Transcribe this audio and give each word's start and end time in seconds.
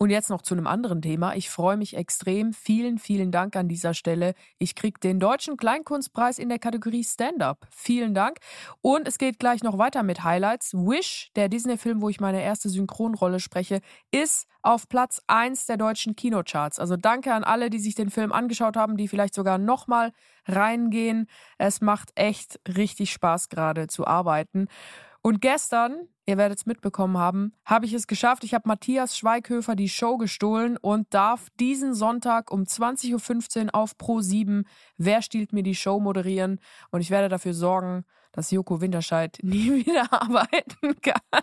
Und 0.00 0.10
jetzt 0.10 0.30
noch 0.30 0.42
zu 0.42 0.54
einem 0.54 0.68
anderen 0.68 1.02
Thema. 1.02 1.34
Ich 1.34 1.50
freue 1.50 1.76
mich 1.76 1.96
extrem. 1.96 2.52
Vielen, 2.52 2.98
vielen 2.98 3.32
Dank 3.32 3.56
an 3.56 3.66
dieser 3.66 3.94
Stelle. 3.94 4.34
Ich 4.58 4.76
kriege 4.76 5.00
den 5.00 5.18
Deutschen 5.18 5.56
Kleinkunstpreis 5.56 6.38
in 6.38 6.48
der 6.48 6.60
Kategorie 6.60 7.02
Stand-up. 7.02 7.66
Vielen 7.72 8.14
Dank. 8.14 8.38
Und 8.80 9.08
es 9.08 9.18
geht 9.18 9.40
gleich 9.40 9.64
noch 9.64 9.76
weiter 9.76 10.04
mit 10.04 10.22
Highlights. 10.22 10.72
Wish, 10.72 11.32
der 11.34 11.48
Disney-Film, 11.48 12.00
wo 12.00 12.08
ich 12.08 12.20
meine 12.20 12.40
erste 12.44 12.68
Synchronrolle 12.68 13.40
spreche, 13.40 13.80
ist 14.12 14.46
auf 14.62 14.88
Platz 14.88 15.20
1 15.26 15.66
der 15.66 15.78
deutschen 15.78 16.14
Kinocharts. 16.14 16.78
Also 16.78 16.96
danke 16.96 17.34
an 17.34 17.42
alle, 17.42 17.68
die 17.68 17.80
sich 17.80 17.96
den 17.96 18.10
Film 18.10 18.30
angeschaut 18.30 18.76
haben, 18.76 18.96
die 18.96 19.08
vielleicht 19.08 19.34
sogar 19.34 19.58
nochmal 19.58 20.12
reingehen. 20.46 21.26
Es 21.58 21.80
macht 21.80 22.12
echt 22.14 22.60
richtig 22.68 23.10
Spaß 23.12 23.48
gerade 23.48 23.88
zu 23.88 24.06
arbeiten. 24.06 24.68
Und 25.22 25.40
gestern, 25.40 26.08
ihr 26.26 26.38
werdet 26.38 26.58
es 26.58 26.66
mitbekommen 26.66 27.18
haben, 27.18 27.52
habe 27.64 27.86
ich 27.86 27.92
es 27.92 28.06
geschafft. 28.06 28.44
Ich 28.44 28.54
habe 28.54 28.68
Matthias 28.68 29.16
Schweighöfer 29.16 29.74
die 29.74 29.88
Show 29.88 30.16
gestohlen 30.16 30.76
und 30.76 31.12
darf 31.12 31.48
diesen 31.58 31.94
Sonntag 31.94 32.50
um 32.50 32.62
20.15 32.62 33.66
Uhr 33.66 33.74
auf 33.74 33.98
Pro 33.98 34.20
7 34.20 34.64
Wer 34.96 35.22
stiehlt 35.22 35.52
mir 35.52 35.62
die 35.62 35.74
Show 35.74 36.00
moderieren. 36.00 36.60
Und 36.90 37.00
ich 37.00 37.10
werde 37.10 37.28
dafür 37.28 37.54
sorgen, 37.54 38.04
dass 38.32 38.50
Joko 38.50 38.80
Winterscheid 38.80 39.38
nie 39.42 39.86
wieder 39.86 40.12
arbeiten 40.12 41.00
kann. 41.00 41.42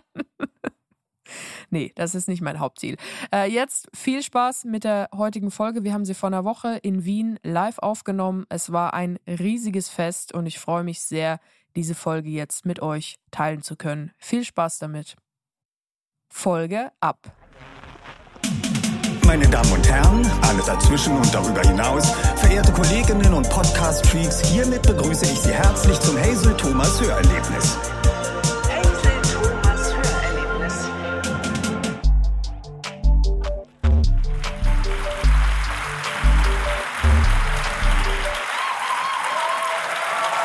Nee, 1.70 1.92
das 1.96 2.14
ist 2.14 2.28
nicht 2.28 2.40
mein 2.40 2.60
Hauptziel. 2.60 2.96
Äh, 3.34 3.50
jetzt 3.50 3.88
viel 3.92 4.22
Spaß 4.22 4.64
mit 4.64 4.84
der 4.84 5.08
heutigen 5.12 5.50
Folge. 5.50 5.82
Wir 5.82 5.92
haben 5.92 6.04
sie 6.04 6.14
vor 6.14 6.28
einer 6.28 6.44
Woche 6.44 6.78
in 6.82 7.04
Wien 7.04 7.40
live 7.42 7.78
aufgenommen. 7.78 8.46
Es 8.48 8.70
war 8.70 8.94
ein 8.94 9.18
riesiges 9.26 9.88
Fest 9.88 10.32
und 10.32 10.46
ich 10.46 10.60
freue 10.60 10.84
mich 10.84 11.00
sehr, 11.00 11.40
diese 11.76 11.94
Folge 11.94 12.30
jetzt 12.30 12.66
mit 12.66 12.80
euch 12.80 13.16
teilen 13.30 13.62
zu 13.62 13.76
können. 13.76 14.10
Viel 14.18 14.44
Spaß 14.44 14.78
damit. 14.78 15.16
Folge 16.28 16.90
ab. 17.00 17.32
Meine 19.26 19.48
Damen 19.48 19.72
und 19.72 19.88
Herren, 19.88 20.24
alle 20.42 20.62
dazwischen 20.62 21.16
und 21.16 21.34
darüber 21.34 21.60
hinaus, 21.60 22.12
verehrte 22.36 22.72
Kolleginnen 22.72 23.34
und 23.34 23.48
Podcast-Freaks, 23.50 24.40
hiermit 24.46 24.82
begrüße 24.82 25.24
ich 25.24 25.40
Sie 25.40 25.52
herzlich 25.52 25.98
zum 26.00 26.16
Hazel 26.16 26.56
Thomas 26.56 27.00
Hörerlebnis. 27.00 27.76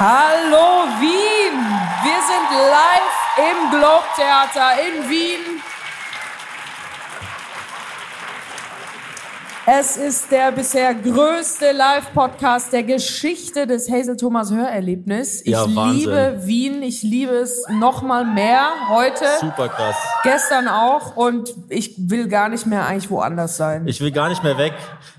Hallo 0.03 0.87
Wien! 0.99 1.61
Wir 2.01 2.21
sind 2.25 2.49
live 2.71 3.21
im 3.37 3.69
Globe 3.69 4.03
Theater 4.15 4.71
in 4.81 5.07
Wien. 5.07 5.61
Es 9.73 9.95
ist 9.95 10.29
der 10.33 10.51
bisher 10.51 10.93
größte 10.93 11.71
Live-Podcast 11.71 12.73
der 12.73 12.83
Geschichte 12.83 13.65
des 13.65 13.89
Hazel 13.89 14.17
Thomas 14.17 14.51
Hörerlebnis. 14.51 15.43
Ich 15.45 15.53
Ja, 15.53 15.63
liebe 15.63 16.41
Wien, 16.43 16.83
ich 16.83 17.03
liebe 17.03 17.31
es 17.31 17.63
noch 17.79 18.01
mal 18.01 18.25
mehr 18.25 18.67
heute. 18.89 19.23
Super 19.39 19.69
krass. 19.69 19.95
Gestern 20.23 20.67
auch 20.67 21.15
und 21.15 21.55
ich 21.69 21.93
will 21.97 22.27
gar 22.27 22.49
nicht 22.49 22.65
mehr 22.65 22.85
eigentlich 22.85 23.09
woanders 23.09 23.55
sein. 23.55 23.87
Ich 23.87 24.01
will 24.01 24.11
gar 24.11 24.27
nicht 24.27 24.43
mehr 24.43 24.57
weg. 24.57 24.73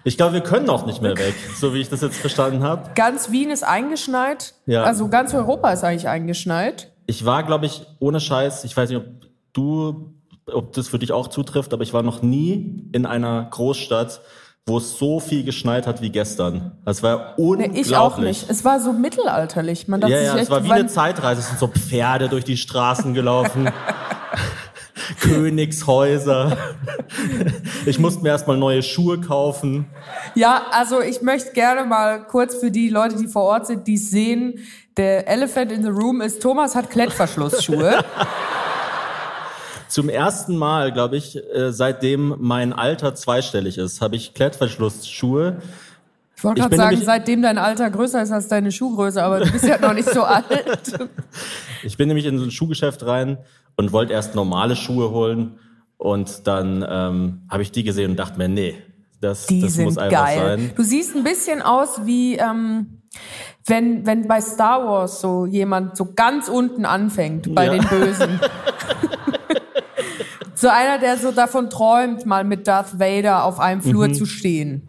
Ich 0.04 0.18
glaube, 0.18 0.34
wir 0.34 0.42
können 0.42 0.68
auch 0.68 0.84
nicht 0.84 1.00
mehr 1.00 1.16
weg, 1.16 1.34
so 1.58 1.72
wie 1.72 1.80
ich 1.80 1.88
das 1.88 2.02
jetzt 2.02 2.18
verstanden 2.18 2.62
habe. 2.62 2.90
ganz 2.94 3.30
Wien 3.30 3.48
ist 3.48 3.62
eingeschneit. 3.64 4.52
Ja. 4.66 4.82
Also 4.82 5.08
ganz 5.08 5.32
Europa 5.32 5.72
ist 5.72 5.82
eigentlich 5.82 6.08
eingeschneit. 6.08 6.92
Ich 7.06 7.24
war, 7.24 7.42
glaube 7.44 7.64
ich, 7.64 7.86
ohne 8.00 8.20
Scheiß, 8.20 8.64
ich 8.64 8.76
weiß 8.76 8.90
nicht, 8.90 8.98
ob 8.98 9.06
du, 9.54 10.12
ob 10.52 10.74
das 10.74 10.88
für 10.88 10.98
dich 10.98 11.12
auch 11.12 11.28
zutrifft, 11.28 11.72
aber 11.72 11.84
ich 11.84 11.94
war 11.94 12.02
noch 12.02 12.20
nie 12.20 12.90
in 12.92 13.06
einer 13.06 13.48
Großstadt, 13.50 14.20
wo 14.66 14.78
es 14.78 14.96
so 14.96 15.18
viel 15.18 15.42
geschneit 15.44 15.86
hat 15.88 16.00
wie 16.02 16.10
gestern. 16.10 16.72
Das 16.84 17.02
war 17.02 17.34
Nee, 17.36 17.42
unglaublich. 17.44 17.80
ich 17.80 17.96
auch 17.96 18.18
nicht. 18.18 18.48
Es 18.48 18.64
war 18.64 18.78
so 18.78 18.92
mittelalterlich. 18.92 19.88
Man 19.88 20.00
dachte 20.00 20.14
Ja, 20.14 20.20
ja, 20.20 20.34
echt, 20.34 20.44
es 20.44 20.50
war 20.50 20.62
wie 20.64 20.70
eine 20.70 20.86
Zeitreise. 20.86 21.40
Es 21.40 21.48
sind 21.48 21.58
so 21.58 21.66
Pferde 21.66 22.28
durch 22.28 22.44
die 22.44 22.56
Straßen 22.56 23.12
gelaufen. 23.12 23.70
Königshäuser. 25.20 26.56
Ich 27.86 27.98
musste 27.98 28.22
mir 28.22 28.28
erstmal 28.28 28.56
neue 28.56 28.82
Schuhe 28.82 29.20
kaufen. 29.20 29.86
Ja, 30.36 30.62
also 30.70 31.00
ich 31.00 31.22
möchte 31.22 31.52
gerne 31.52 31.84
mal 31.84 32.24
kurz 32.24 32.54
für 32.54 32.70
die 32.70 32.88
Leute, 32.88 33.16
die 33.16 33.26
vor 33.26 33.42
Ort 33.42 33.66
sind, 33.66 33.86
die 33.88 33.96
sehen, 33.96 34.60
der 34.96 35.26
Elephant 35.26 35.72
in 35.72 35.82
the 35.82 35.88
Room 35.88 36.20
ist, 36.20 36.40
Thomas 36.40 36.76
hat 36.76 36.88
Klettverschlussschuhe. 36.90 38.04
Zum 39.92 40.08
ersten 40.08 40.56
Mal, 40.56 40.90
glaube 40.90 41.18
ich, 41.18 41.36
äh, 41.36 41.70
seitdem 41.70 42.34
mein 42.38 42.72
Alter 42.72 43.14
zweistellig 43.14 43.76
ist, 43.76 44.00
habe 44.00 44.16
ich 44.16 44.32
Klettverschlussschuhe. 44.32 45.60
Ich 46.34 46.42
wollte 46.42 46.62
gerade 46.62 46.76
sagen, 46.76 46.96
seitdem 47.04 47.42
dein 47.42 47.58
Alter 47.58 47.90
größer 47.90 48.22
ist 48.22 48.32
als 48.32 48.48
deine 48.48 48.72
Schuhgröße, 48.72 49.22
aber 49.22 49.40
du 49.40 49.52
bist 49.52 49.66
ja 49.66 49.78
noch 49.78 49.92
nicht 49.92 50.08
so 50.08 50.22
alt. 50.38 50.46
Ich 51.82 51.98
bin 51.98 52.08
nämlich 52.08 52.24
in 52.24 52.38
so 52.38 52.44
ein 52.44 52.50
Schuhgeschäft 52.50 53.04
rein 53.04 53.36
und 53.76 53.92
wollte 53.92 54.14
erst 54.14 54.34
normale 54.34 54.76
Schuhe 54.76 55.10
holen 55.10 55.58
und 55.98 56.46
dann 56.46 56.82
ähm, 56.88 57.42
habe 57.50 57.62
ich 57.62 57.70
die 57.70 57.84
gesehen 57.84 58.12
und 58.12 58.16
dachte 58.16 58.38
mir, 58.38 58.48
nee, 58.48 58.74
das, 59.20 59.44
Die 59.46 59.60
das 59.60 59.76
muss 59.76 59.98
einfach 59.98 60.24
geil. 60.24 60.38
sein. 60.38 60.70
Du 60.74 60.82
siehst 60.84 61.14
ein 61.14 61.22
bisschen 61.22 61.60
aus 61.60 62.06
wie, 62.06 62.36
ähm, 62.36 63.02
wenn, 63.66 64.06
wenn 64.06 64.26
bei 64.26 64.40
Star 64.40 64.86
Wars 64.88 65.20
so 65.20 65.44
jemand 65.44 65.98
so 65.98 66.14
ganz 66.16 66.48
unten 66.48 66.86
anfängt, 66.86 67.54
bei 67.54 67.66
Ja. 67.66 67.72
den 67.74 67.84
Bösen. 67.88 68.40
so 70.62 70.68
einer, 70.68 70.98
der 70.98 71.18
so 71.18 71.30
davon 71.32 71.68
träumt, 71.68 72.24
mal 72.24 72.44
mit 72.44 72.66
Darth 72.66 72.98
Vader 72.98 73.44
auf 73.44 73.60
einem 73.60 73.82
Flur 73.82 74.12
zu 74.12 74.24
stehen. 74.24 74.88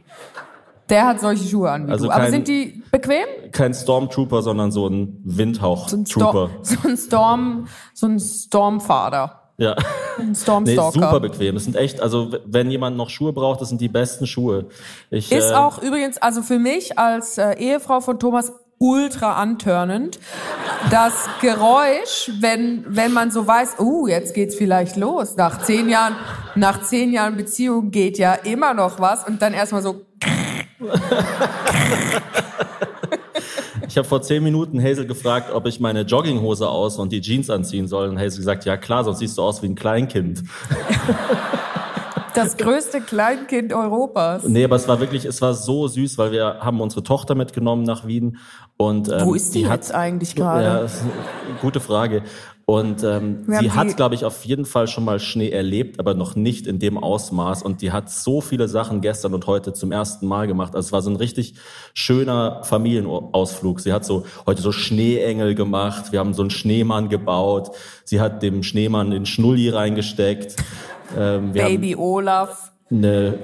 Der 0.89 1.05
hat 1.07 1.19
solche 1.21 1.45
Schuhe 1.47 1.71
an 1.71 1.83
wie 1.83 1.85
Mhm. 1.87 1.91
Also 1.93 2.05
du. 2.05 2.11
Aber 2.11 2.23
kein- 2.23 2.31
sind 2.31 2.47
die 2.47 2.83
bequem? 2.91 3.25
Kein 3.51 3.73
Stormtrooper, 3.73 4.41
sondern 4.41 4.71
so 4.71 4.87
ein 4.87 5.21
So 5.25 5.37
Windhauch-Trooper. 5.37 6.49
Storm, 6.49 6.49
so 6.63 6.87
ein 6.87 6.97
Storm, 6.97 7.67
so 7.93 8.07
ein 8.07 8.19
Stormfader. 8.19 9.39
Ja. 9.57 9.73
Ein 10.17 10.29
Nee, 10.29 10.35
Stormstalker. 10.35 10.91
super 10.91 11.19
bequem. 11.19 11.55
Es 11.55 11.63
sind 11.65 11.75
echt, 11.75 12.01
also 12.01 12.35
wenn 12.45 12.69
jemand 12.71 12.97
noch 12.97 13.09
Schuhe 13.09 13.33
braucht, 13.33 13.61
das 13.61 13.69
sind 13.69 13.81
die 13.81 13.87
besten 13.87 14.25
Schuhe. 14.27 14.65
Ich, 15.09 15.31
Ist 15.31 15.51
äh, 15.51 15.53
auch 15.55 15.81
übrigens, 15.81 16.17
also 16.17 16.41
für 16.41 16.57
mich 16.59 16.97
als 16.97 17.37
äh, 17.37 17.53
Ehefrau 17.53 17.99
von 18.01 18.19
Thomas 18.19 18.51
ultra 18.83 19.33
antörnend. 19.33 20.19
Das 20.91 21.29
Geräusch, 21.39 22.31
wenn, 22.41 22.83
wenn 22.87 23.13
man 23.13 23.31
so 23.31 23.47
weiß, 23.47 23.79
uh, 23.79 24.07
jetzt 24.07 24.33
geht's 24.33 24.55
vielleicht 24.55 24.97
los. 24.97 25.37
Nach 25.37 25.63
zehn 25.63 25.87
Jahren, 25.87 26.15
nach 26.55 26.83
zehn 26.83 27.13
Jahren 27.13 27.37
Beziehung 27.37 27.91
geht 27.91 28.17
ja 28.17 28.33
immer 28.33 28.73
noch 28.73 28.99
was 28.99 29.25
und 29.25 29.41
dann 29.41 29.53
erstmal 29.53 29.81
so, 29.81 30.01
Ich 33.87 33.97
habe 33.97 34.07
vor 34.07 34.23
zehn 34.23 34.43
Minuten 34.43 34.81
Hazel 34.83 35.05
gefragt, 35.05 35.51
ob 35.53 35.67
ich 35.67 35.79
meine 35.79 36.01
Jogginghose 36.01 36.67
aus 36.67 36.97
und 36.97 37.11
die 37.11 37.21
Jeans 37.21 37.51
anziehen 37.51 37.87
soll. 37.87 38.09
Und 38.09 38.17
Hazel 38.17 38.37
gesagt, 38.37 38.65
ja 38.65 38.75
klar, 38.75 39.03
sonst 39.03 39.19
siehst 39.19 39.37
du 39.37 39.43
aus 39.43 39.61
wie 39.61 39.67
ein 39.67 39.75
Kleinkind. 39.75 40.43
das 42.33 42.57
größte 42.57 43.01
Kleinkind 43.01 43.73
Europas. 43.73 44.43
Nee, 44.43 44.63
aber 44.63 44.75
es 44.75 44.87
war 44.87 44.99
wirklich, 44.99 45.25
es 45.25 45.41
war 45.41 45.53
so 45.53 45.87
süß, 45.87 46.17
weil 46.17 46.31
wir 46.31 46.59
haben 46.61 46.81
unsere 46.81 47.03
Tochter 47.03 47.35
mitgenommen 47.35 47.83
nach 47.83 48.07
Wien. 48.07 48.37
Und, 48.77 49.07
ähm, 49.09 49.25
Wo 49.25 49.33
ist 49.33 49.53
die, 49.55 49.67
hat, 49.67 49.81
jetzt 49.81 49.93
eigentlich 49.93 50.33
Ja, 50.33 50.59
gerade? 50.59 50.79
eine 50.79 51.59
gute 51.61 51.79
Frage. 51.79 52.23
Und 52.65 53.03
ähm, 53.03 53.43
sie 53.45 53.71
hat, 53.71 53.89
die- 53.89 53.93
glaube 53.93 54.15
ich, 54.15 54.23
auf 54.23 54.45
jeden 54.45 54.63
Fall 54.65 54.87
schon 54.87 55.03
mal 55.03 55.19
Schnee 55.19 55.49
erlebt, 55.49 55.99
aber 55.99 56.13
noch 56.13 56.35
nicht 56.37 56.65
in 56.65 56.79
dem 56.79 56.97
Ausmaß. 56.97 57.61
Und 57.61 57.81
die 57.81 57.91
hat 57.91 58.09
so 58.09 58.39
viele 58.39 58.69
Sachen 58.69 59.01
gestern 59.01 59.33
und 59.33 59.47
heute 59.47 59.73
zum 59.73 59.91
ersten 59.91 60.27
Mal 60.27 60.47
gemacht. 60.47 60.73
Also 60.73 60.87
es 60.87 60.91
war 60.93 61.01
so 61.01 61.09
ein 61.09 61.17
richtig 61.17 61.55
schöner 61.93 62.63
Familienausflug. 62.63 63.81
Sie 63.81 63.91
hat 63.91 64.05
so 64.05 64.25
heute 64.47 64.61
so 64.61 64.71
Schneeengel 64.71 65.55
gemacht. 65.55 66.13
Wir 66.13 66.19
haben 66.19 66.33
so 66.33 66.41
einen 66.41 66.51
Schneemann 66.51 67.09
gebaut. 67.09 67.71
Sie 68.05 68.21
hat 68.21 68.41
dem 68.41 68.63
Schneemann 68.63 69.11
den 69.11 69.25
Schnulli 69.25 69.67
reingesteckt. 69.69 70.55
Ähm, 71.17 71.51
Baby 71.51 71.97
Olaf. 71.97 72.71
eine 72.89 73.37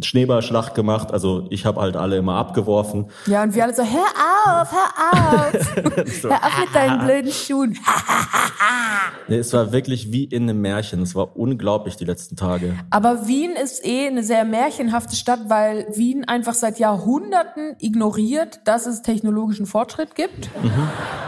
Schneeballschlacht 0.00 0.74
gemacht. 0.74 1.12
Also 1.12 1.46
ich 1.50 1.66
habe 1.66 1.80
halt 1.80 1.96
alle 1.96 2.16
immer 2.16 2.36
abgeworfen. 2.36 3.06
Ja, 3.26 3.42
und 3.42 3.54
wir 3.54 3.64
alle 3.64 3.74
so, 3.74 3.82
hör 3.82 4.60
auf, 4.60 4.72
hör 4.72 5.12
auf. 5.12 5.52
hör 6.22 6.44
auf 6.44 6.60
mit 6.60 6.74
deinen 6.74 7.04
blöden 7.04 7.32
Schuhen. 7.32 7.78
Nee, 9.28 9.38
es 9.38 9.52
war 9.52 9.72
wirklich 9.72 10.12
wie 10.12 10.24
in 10.24 10.42
einem 10.42 10.60
Märchen. 10.60 11.00
Es 11.00 11.14
war 11.14 11.36
unglaublich 11.36 11.96
die 11.96 12.04
letzten 12.04 12.36
Tage. 12.36 12.74
Aber 12.90 13.26
Wien 13.26 13.52
ist 13.52 13.84
eh 13.84 14.08
eine 14.08 14.22
sehr 14.22 14.44
märchenhafte 14.44 15.16
Stadt, 15.16 15.40
weil 15.48 15.86
Wien 15.94 16.24
einfach 16.24 16.54
seit 16.54 16.78
Jahrhunderten 16.78 17.76
ignoriert, 17.78 18.60
dass 18.64 18.86
es 18.86 19.02
technologischen 19.02 19.66
Fortschritt 19.66 20.14
gibt. 20.16 20.50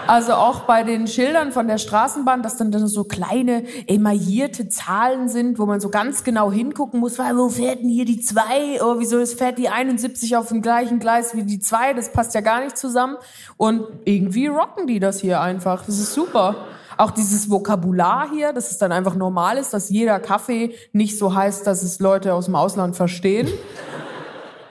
Also 0.06 0.34
auch 0.34 0.60
bei 0.60 0.82
den 0.82 1.06
Schildern 1.06 1.52
von 1.52 1.66
der 1.66 1.78
Straßenbahn, 1.78 2.42
dass 2.42 2.56
dann, 2.56 2.74
so 2.74 3.04
kleine 3.04 3.62
emaillierte 3.86 4.68
Zahlen 4.68 5.28
sind, 5.28 5.58
wo 5.58 5.64
man 5.64 5.80
so 5.80 5.88
ganz 5.88 6.24
genau 6.24 6.50
hingucken 6.50 7.00
muss, 7.00 7.18
weil 7.18 7.36
wo 7.36 7.48
fährt 7.48 7.80
denn 7.80 7.88
hier 7.88 8.04
die 8.04 8.20
2? 8.54 8.82
Oh, 8.82 8.96
wieso 8.98 9.18
ist, 9.18 9.38
fährt 9.38 9.58
die 9.58 9.68
71 9.68 10.36
auf 10.36 10.48
dem 10.48 10.62
gleichen 10.62 10.98
Gleis 10.98 11.34
wie 11.34 11.42
die 11.42 11.58
2? 11.58 11.94
Das 11.94 12.12
passt 12.12 12.34
ja 12.34 12.40
gar 12.40 12.62
nicht 12.62 12.76
zusammen. 12.76 13.16
Und 13.56 13.86
irgendwie 14.04 14.46
rocken 14.46 14.86
die 14.86 15.00
das 15.00 15.20
hier 15.20 15.40
einfach. 15.40 15.84
Das 15.84 15.98
ist 15.98 16.14
super. 16.14 16.56
Auch 16.96 17.10
dieses 17.10 17.50
Vokabular 17.50 18.30
hier, 18.30 18.52
dass 18.52 18.70
es 18.70 18.78
dann 18.78 18.92
einfach 18.92 19.16
normal 19.16 19.58
ist, 19.58 19.74
dass 19.74 19.90
jeder 19.90 20.20
Kaffee 20.20 20.74
nicht 20.92 21.18
so 21.18 21.34
heißt, 21.34 21.66
dass 21.66 21.82
es 21.82 21.98
Leute 21.98 22.34
aus 22.34 22.44
dem 22.44 22.54
Ausland 22.54 22.94
verstehen. 22.94 23.48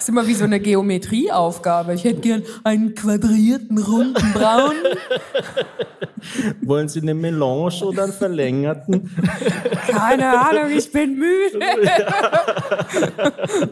Das 0.04 0.10
ist 0.10 0.16
immer 0.16 0.28
wie 0.28 0.34
so 0.34 0.44
eine 0.44 0.60
Geometrieaufgabe. 0.60 1.94
Ich 1.94 2.04
hätte 2.04 2.20
gern 2.20 2.44
einen 2.66 2.94
quadrierten, 2.94 3.78
runden 3.78 4.34
Braun. 4.34 4.76
Wollen 6.62 6.90
Sie 6.90 7.00
eine 7.00 7.14
Melange 7.14 7.86
oder 7.86 8.04
einen 8.04 8.12
verlängerten? 8.12 9.16
Keine 9.88 10.42
Ahnung, 10.42 10.72
ich 10.76 10.92
bin 10.92 11.18
müde. 11.18 11.58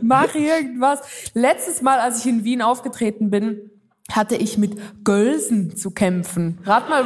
Mach 0.01 0.33
irgendwas. 0.33 1.01
Letztes 1.33 1.81
Mal, 1.81 1.99
als 1.99 2.19
ich 2.19 2.31
in 2.31 2.45
Wien 2.45 2.61
aufgetreten 2.61 3.29
bin, 3.29 3.69
hatte 4.09 4.37
ich 4.37 4.57
mit 4.57 5.03
Gölsen 5.03 5.75
zu 5.75 5.91
kämpfen. 5.91 6.59
Rat 6.63 6.89
mal, 6.89 7.03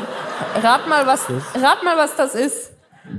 rat 0.62 0.88
mal, 0.88 1.08
was, 1.08 1.28
rat 1.56 1.84
mal, 1.84 1.98
was 1.98 2.16
das 2.16 2.36
ist. 2.36 2.74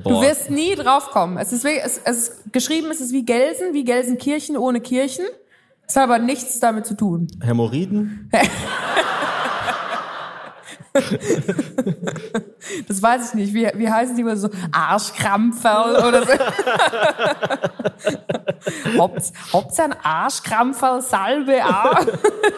Du 0.05 0.11
Boah. 0.11 0.23
wirst 0.23 0.50
nie 0.50 0.76
drauf 0.76 1.11
kommen. 1.11 1.37
Es 1.37 1.53
ist, 1.53 1.64
es, 1.64 2.00
es 2.05 2.17
ist 2.17 2.53
geschrieben, 2.53 2.93
es 2.93 3.00
ist 3.00 3.12
wie 3.12 3.25
Gelsen, 3.25 3.75
wie 3.75 3.82
Gelsenkirchen 3.82 4.56
ohne 4.56 4.81
Kirchen. 4.81 5.25
Es 5.88 5.96
hat 5.96 6.04
aber 6.04 6.18
nichts 6.18 6.60
damit 6.60 6.86
zu 6.86 6.96
tun. 6.96 7.28
Hämorrhoiden? 7.42 8.30
Das 12.88 13.02
weiß 13.02 13.28
ich 13.28 13.34
nicht. 13.34 13.54
Wie, 13.54 13.68
wie 13.74 13.90
heißen 13.90 14.14
die 14.16 14.22
immer 14.22 14.36
so? 14.36 14.48
Arschkrampferl 14.72 16.06
oder 16.06 16.26
so? 16.26 16.32
Haupts, 18.98 19.32
Hauptsache 19.52 19.90
ein 19.90 19.96
Arschkrampferl, 20.02 21.02
Salbe, 21.02 21.64
A. 21.64 22.00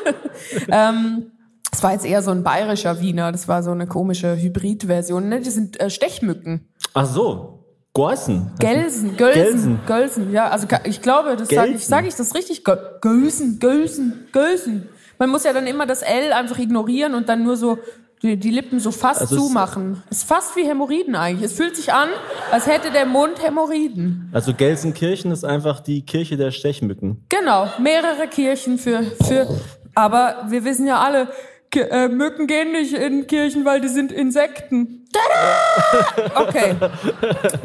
ähm, 0.68 1.32
das 1.70 1.82
war 1.82 1.92
jetzt 1.92 2.06
eher 2.06 2.22
so 2.22 2.30
ein 2.30 2.42
bayerischer 2.42 3.00
Wiener. 3.00 3.32
Das 3.32 3.48
war 3.48 3.62
so 3.62 3.70
eine 3.70 3.86
komische 3.86 4.36
Hybridversion. 4.36 5.28
Ne? 5.28 5.40
Die 5.40 5.50
sind 5.50 5.78
äh, 5.80 5.90
Stechmücken. 5.90 6.68
Ach 6.94 7.06
so. 7.06 7.57
Gorsen. 7.98 8.52
Gelsen, 8.58 9.16
Gölsen, 9.16 9.42
Gelsen. 9.42 9.80
Gölsen. 9.86 10.32
Ja, 10.32 10.48
also 10.48 10.66
ich 10.84 11.02
glaube, 11.02 11.36
das 11.36 11.48
sage 11.48 11.66
ich, 11.68 11.72
Gelsen. 11.74 11.88
sag 11.88 12.06
ich 12.06 12.14
das 12.14 12.34
richtig? 12.34 12.60
Gö- 12.64 12.78
Gölsen, 13.00 13.58
Gölsen, 13.58 14.28
Gölsen. 14.32 14.88
Man 15.18 15.30
muss 15.30 15.42
ja 15.44 15.52
dann 15.52 15.66
immer 15.66 15.84
das 15.84 16.02
L 16.02 16.32
einfach 16.32 16.58
ignorieren 16.58 17.14
und 17.14 17.28
dann 17.28 17.42
nur 17.42 17.56
so 17.56 17.78
die, 18.22 18.36
die 18.36 18.50
Lippen 18.50 18.78
so 18.80 18.90
fast 18.92 19.20
Also 19.22 19.36
zumachen. 19.36 20.02
Es 20.10 20.18
ist 20.18 20.28
fast 20.28 20.54
wie 20.56 20.62
Hämorrhoiden 20.64 21.16
eigentlich. 21.16 21.44
Es 21.50 21.56
fühlt 21.56 21.74
sich 21.76 21.92
an, 21.92 22.08
als 22.52 22.66
hätte 22.66 22.90
der 22.92 23.04
Mund 23.06 23.42
Hämorrhoiden. 23.42 24.28
Also 24.32 24.54
Gelsenkirchen 24.54 25.30
ist 25.32 25.44
einfach 25.44 25.80
die 25.80 26.02
Kirche 26.06 26.36
der 26.36 26.50
Stechmücken. 26.52 27.24
Genau, 27.28 27.68
mehrere 27.80 28.28
Kirchen 28.30 28.78
für, 28.78 29.02
für, 29.26 29.48
aber 29.94 30.46
wir 30.48 30.64
wissen 30.64 30.86
ja 30.86 31.00
alle, 31.00 31.28
Ki- 31.70 31.80
äh, 31.80 32.08
Mücken 32.08 32.46
gehen 32.46 32.72
nicht 32.72 32.94
in 32.94 33.26
Kirchen, 33.26 33.64
weil 33.64 33.80
die 33.80 33.88
sind 33.88 34.10
Insekten. 34.10 35.06
Tada! 35.12 36.42
Okay. 36.46 36.74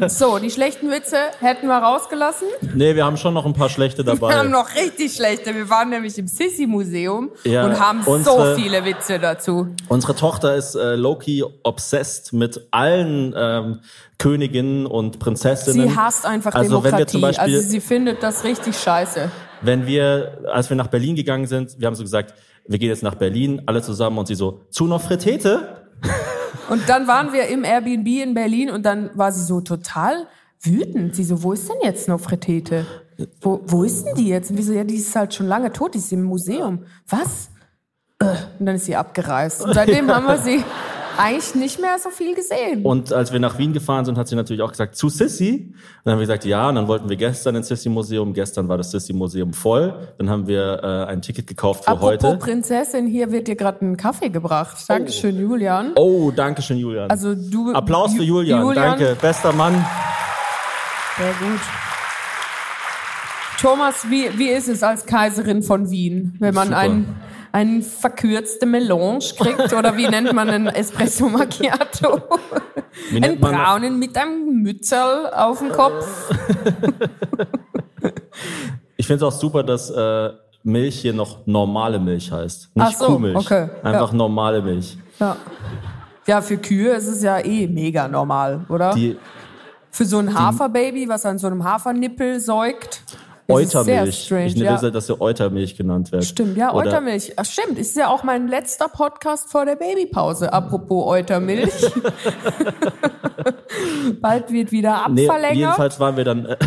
So, 0.08 0.38
die 0.38 0.50
schlechten 0.50 0.90
Witze 0.90 1.16
hätten 1.40 1.66
wir 1.66 1.76
rausgelassen. 1.78 2.46
Nee, 2.74 2.94
wir 2.96 3.04
haben 3.04 3.16
schon 3.16 3.34
noch 3.34 3.44
ein 3.46 3.52
paar 3.54 3.68
schlechte 3.68 4.02
dabei. 4.04 4.28
Wir 4.30 4.38
haben 4.38 4.50
noch 4.50 4.74
richtig 4.74 5.14
schlechte. 5.14 5.54
Wir 5.54 5.68
waren 5.70 5.90
nämlich 5.90 6.16
im 6.18 6.26
Sissi-Museum 6.26 7.30
Ja, 7.44 7.64
und 7.66 7.80
haben 7.80 8.02
unsere- 8.04 8.54
so 8.56 8.60
viele 8.62 8.84
Witze 8.84 9.18
dazu. 9.18 9.68
Unsere 9.88 10.14
Tochter 10.14 10.54
ist 10.54 10.74
äh, 10.74 10.94
Loki 10.96 11.44
obsessed 11.62 12.32
mit 12.32 12.60
allen 12.70 13.34
ähm, 13.36 13.80
Königinnen 14.18 14.86
und 14.86 15.18
Prinzessinnen. 15.18 15.88
Sie 15.90 15.96
hasst 15.96 16.24
einfach 16.26 16.54
also 16.54 16.68
Demokratie. 16.76 16.92
wenn 16.92 16.98
wir 16.98 17.06
zum 17.06 17.20
Beispiel, 17.20 17.54
also 17.56 17.68
sie 17.68 17.80
findet 17.80 18.22
das 18.22 18.44
richtig 18.44 18.76
scheiße. 18.78 19.30
wenn 19.62 19.86
wir, 19.86 20.38
als 20.52 20.68
wir 20.70 20.76
nach 20.76 20.86
Berlin 20.88 21.14
gegangen 21.16 21.46
sind, 21.46 21.78
wir 21.78 21.86
haben 21.86 21.94
so 21.94 22.02
gesagt, 22.02 22.34
wir 22.66 22.78
gehen 22.78 22.88
jetzt 22.88 23.02
nach 23.02 23.14
Berlin, 23.14 23.62
alle 23.66 23.82
zusammen 23.82 24.18
und 24.18 24.26
sie 24.26 24.34
so, 24.34 24.62
zu 24.70 24.86
noch 24.86 25.00
Fritete? 25.02 25.86
Und 26.68 26.88
dann 26.88 27.06
waren 27.06 27.32
wir 27.32 27.48
im 27.48 27.64
Airbnb 27.64 28.06
in 28.06 28.34
Berlin 28.34 28.70
und 28.70 28.84
dann 28.84 29.10
war 29.14 29.32
sie 29.32 29.44
so 29.44 29.60
total 29.60 30.26
wütend. 30.60 31.14
Sie 31.14 31.24
so, 31.24 31.42
wo 31.42 31.52
ist 31.52 31.68
denn 31.68 31.76
jetzt 31.82 32.08
noch 32.08 32.20
Fretete? 32.20 32.86
Wo, 33.40 33.60
wo 33.66 33.84
ist 33.84 34.04
denn 34.04 34.14
die 34.14 34.28
jetzt? 34.28 34.50
Und 34.50 34.56
wir 34.56 34.64
so, 34.64 34.72
ja, 34.72 34.84
die 34.84 34.96
ist 34.96 35.14
halt 35.14 35.34
schon 35.34 35.46
lange 35.46 35.72
tot, 35.72 35.94
die 35.94 35.98
ist 35.98 36.12
im 36.12 36.22
Museum. 36.22 36.84
Was? 37.08 37.50
Äh, 38.18 38.26
Und 38.58 38.66
dann 38.66 38.76
ist 38.76 38.86
sie 38.86 38.96
abgereist. 38.96 39.62
Und 39.62 39.74
seitdem 39.74 40.10
haben 40.10 40.26
wir 40.26 40.38
sie 40.38 40.64
eigentlich 41.18 41.54
nicht 41.54 41.80
mehr 41.80 41.98
so 41.98 42.10
viel 42.10 42.34
gesehen. 42.34 42.82
Und 42.84 43.12
als 43.12 43.32
wir 43.32 43.40
nach 43.40 43.58
Wien 43.58 43.72
gefahren 43.72 44.04
sind, 44.04 44.18
hat 44.18 44.28
sie 44.28 44.36
natürlich 44.36 44.62
auch 44.62 44.70
gesagt, 44.70 44.96
zu 44.96 45.08
Sissi. 45.08 45.72
Und 45.72 45.76
dann 46.04 46.12
haben 46.12 46.18
wir 46.20 46.26
gesagt, 46.26 46.44
ja, 46.44 46.68
und 46.68 46.74
dann 46.74 46.88
wollten 46.88 47.08
wir 47.08 47.16
gestern 47.16 47.54
ins 47.56 47.68
Sissi-Museum. 47.68 48.32
Gestern 48.34 48.68
war 48.68 48.76
das 48.78 48.90
Sissi-Museum 48.90 49.52
voll. 49.52 49.94
Dann 50.18 50.30
haben 50.30 50.46
wir 50.46 50.80
äh, 50.82 51.10
ein 51.10 51.22
Ticket 51.22 51.46
gekauft 51.46 51.84
für 51.84 51.90
Apropos 51.90 52.22
heute. 52.30 52.38
Prinzessin, 52.38 53.06
hier 53.06 53.30
wird 53.32 53.48
dir 53.48 53.56
gerade 53.56 53.84
ein 53.84 53.96
Kaffee 53.96 54.28
gebracht. 54.30 54.78
Dankeschön, 54.88 55.38
Julian. 55.38 55.92
Oh, 55.96 56.30
danke 56.30 56.62
schön, 56.62 56.78
Julian. 56.78 57.10
Also 57.10 57.34
du 57.34 57.72
Applaus 57.72 58.12
für 58.14 58.22
Ju- 58.22 58.42
Julian, 58.42 58.74
danke, 58.74 59.16
bester 59.20 59.52
Mann. 59.52 59.74
Sehr 61.16 61.32
gut. 61.48 61.60
Thomas, 63.60 64.10
wie, 64.10 64.36
wie 64.36 64.48
ist 64.48 64.68
es 64.68 64.82
als 64.82 65.06
Kaiserin 65.06 65.62
von 65.62 65.90
Wien, 65.90 66.36
wenn 66.40 66.54
man 66.54 66.68
Super. 66.68 66.78
ein, 66.80 67.16
ein 67.54 67.82
verkürzte 67.82 68.66
Melange 68.66 69.20
kriegt? 69.38 69.72
Oder 69.72 69.96
wie 69.96 70.08
nennt 70.08 70.32
man 70.32 70.50
einen 70.50 70.66
Espresso 70.66 71.28
Macchiato? 71.28 72.20
Einen 73.14 73.38
braunen 73.38 73.96
mit 74.00 74.16
einem 74.16 74.62
Mützerl 74.62 75.32
auf 75.32 75.60
dem 75.60 75.70
Kopf. 75.70 76.32
Ich 78.96 79.06
finde 79.06 79.24
es 79.26 79.34
auch 79.34 79.38
super, 79.38 79.62
dass 79.62 79.88
äh, 79.90 80.30
Milch 80.64 81.00
hier 81.00 81.12
noch 81.12 81.46
normale 81.46 82.00
Milch 82.00 82.32
heißt. 82.32 82.70
Nicht 82.74 82.86
Ach 82.86 82.92
so, 82.92 83.06
Kuhmilch. 83.06 83.36
okay, 83.36 83.68
Einfach 83.82 84.10
ja. 84.10 84.16
normale 84.16 84.60
Milch. 84.60 84.96
Ja. 85.20 85.36
ja, 86.26 86.40
für 86.40 86.56
Kühe 86.56 86.92
ist 86.94 87.06
es 87.06 87.22
ja 87.22 87.38
eh 87.38 87.68
mega 87.68 88.08
normal, 88.08 88.64
oder? 88.68 88.94
Die 88.94 89.16
für 89.92 90.04
so 90.04 90.18
ein 90.18 90.36
Haferbaby, 90.36 91.08
was 91.08 91.24
an 91.24 91.38
so 91.38 91.46
einem 91.46 91.62
Hafernippel 91.62 92.40
säugt. 92.40 93.02
Eutermilch. 93.48 94.24
strange, 94.24 94.46
ich 94.46 94.54
nenne 94.54 94.66
ja. 94.66 94.78
das, 94.80 94.92
dass 94.92 95.06
sie 95.06 95.20
Eutermilch 95.20 95.76
genannt 95.76 96.10
wird. 96.12 96.24
Stimmt, 96.24 96.56
ja, 96.56 96.72
Oder- 96.72 96.86
Eutermilch. 96.88 97.32
Ach, 97.36 97.44
stimmt, 97.44 97.78
ist 97.78 97.96
ja 97.96 98.08
auch 98.08 98.22
mein 98.24 98.48
letzter 98.48 98.88
Podcast 98.88 99.50
vor 99.50 99.64
der 99.66 99.76
Babypause. 99.76 100.52
Apropos 100.52 101.06
Eutermilch. 101.06 101.72
Bald 104.20 104.50
wird 104.52 104.72
wieder 104.72 105.06
Nee, 105.10 105.28
abverlängert. 105.28 105.56
jedenfalls 105.56 106.00
waren 106.00 106.16
wir 106.16 106.24
dann. 106.24 106.56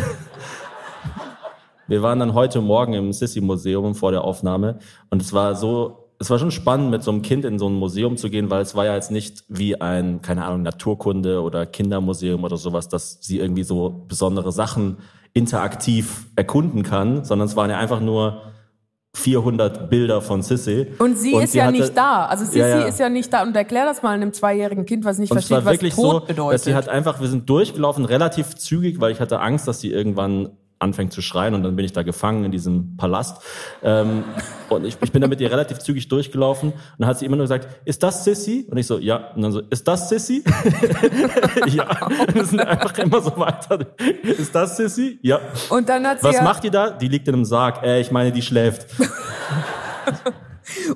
Wir 1.90 2.02
waren 2.04 2.20
dann 2.20 2.34
heute 2.34 2.60
Morgen 2.60 2.92
im 2.94 3.14
Sissi-Museum 3.14 3.96
vor 3.96 4.12
der 4.12 4.26
Aufnahme 4.26 4.80
und 5.10 5.22
es 5.22 5.32
war 5.32 5.56
so. 5.56 6.04
Es 6.20 6.30
war 6.32 6.40
schon 6.40 6.50
spannend, 6.50 6.90
mit 6.90 7.04
so 7.04 7.12
einem 7.12 7.22
Kind 7.22 7.46
in 7.46 7.60
so 7.60 7.70
ein 7.70 7.76
Museum 7.76 8.18
zu 8.18 8.32
gehen, 8.32 8.50
weil 8.50 8.64
es 8.64 8.74
war 8.74 8.86
ja 8.86 8.96
jetzt 8.96 9.12
nicht 9.12 9.44
wie 9.50 9.80
ein, 9.80 10.24
keine 10.24 10.46
Ahnung, 10.46 10.64
Naturkunde 10.64 11.44
oder 11.44 11.68
Kindermuseum 11.68 12.44
oder 12.44 12.58
sowas, 12.58 12.90
dass 12.90 13.20
sie 13.22 13.38
irgendwie 13.38 13.62
so 13.62 14.04
besondere 14.08 14.52
Sachen 14.52 14.98
interaktiv 15.38 16.26
erkunden 16.36 16.84
kann, 16.84 17.24
sondern 17.24 17.48
es 17.48 17.56
waren 17.56 17.70
ja 17.70 17.78
einfach 17.78 18.00
nur 18.00 18.42
400 19.16 19.90
Bilder 19.90 20.22
von 20.22 20.42
Sissi. 20.44 20.88
und 21.00 21.18
sie 21.18 21.34
ist 21.36 21.56
ja 21.56 21.66
hatte- 21.66 21.78
nicht 21.80 21.98
da. 21.98 22.26
Also 22.26 22.46
Sissi 22.46 22.60
Ja, 22.60 22.68
ja. 22.68 22.82
ist 22.86 23.00
ja 23.00 23.10
nicht 23.10 23.32
da. 23.34 23.42
Und 23.44 23.56
erklär 23.56 23.86
das 23.86 24.04
mal 24.04 24.12
einem 24.14 24.32
zweijährigen 24.34 24.86
Kind, 24.86 25.06
was 25.06 25.18
nicht 25.18 25.32
Und 25.32 25.38
es 25.38 25.48
versteht, 25.48 25.66
war 25.66 25.72
was 25.72 25.74
wirklich 25.80 25.96
Tod 25.96 26.22
so, 26.22 26.28
bedeutet. 26.28 26.54
dass 26.56 26.64
sie 26.66 26.76
hat 26.76 26.88
einfach, 26.90 27.20
wir 27.20 27.28
sind 27.28 27.50
durchgelaufen, 27.50 28.06
relativ 28.06 28.56
zügig, 28.56 29.00
weil 29.00 29.12
ich 29.12 29.20
hatte 29.20 29.40
Angst, 29.40 29.68
dass 29.68 29.80
sie 29.80 29.92
irgendwann 29.92 30.50
anfängt 30.80 31.14
zu 31.14 31.22
schreien 31.22 31.54
und 31.54 31.64
dann 31.64 31.76
bin 31.76 31.86
ich 31.86 31.94
da 31.94 32.04
gefangen 32.04 32.46
in 32.46 32.52
diesem 32.52 32.98
Palast. 32.98 33.42
Ähm, 33.84 34.24
und 34.70 34.86
ich, 34.86 34.98
ich 35.02 35.12
bin 35.12 35.22
da 35.22 35.28
mit 35.28 35.42
ihr 35.42 35.52
relativ 35.52 35.80
zügig 35.80 36.08
durchgelaufen 36.08 36.72
und 36.72 36.80
dann 37.00 37.08
hat 37.10 37.20
sie 37.20 37.26
immer 37.26 37.36
nur 37.36 37.46
gesagt, 37.46 37.68
ist 37.86 38.04
das 38.04 38.24
Sissy? 38.24 38.68
Und 38.70 38.78
ich 38.78 38.88
so, 38.88 39.00
ja. 39.00 39.32
Und 39.36 39.42
dann 39.42 39.52
so, 39.52 39.62
ist 39.62 39.88
das 39.88 40.10
Sissy? 40.10 40.44
ja. 41.68 42.06
Und 42.06 42.36
wir 42.36 42.46
sind 42.46 42.60
einfach 42.60 42.98
immer 42.98 43.22
so 43.22 43.38
weiter. 43.38 43.80
Ist 44.24 44.54
das 44.54 44.78
Sissy? 44.78 45.20
Ja. 45.22 45.40
und 45.70 45.90
dann 45.90 46.06
hat 46.06 46.20
sie 46.20 46.26
Was 46.26 46.36
ja, 46.36 46.44
macht 46.44 46.64
die 46.64 46.70
da? 46.70 46.92
Die 46.92 47.08
liegt 47.08 47.28
in 47.28 47.34
einem 47.34 47.46
Sarg. 47.46 47.84
Äh, 47.84 48.00
ich 48.00 48.12
meine, 48.12 48.32
die 48.32 48.42
schläft. 48.42 48.88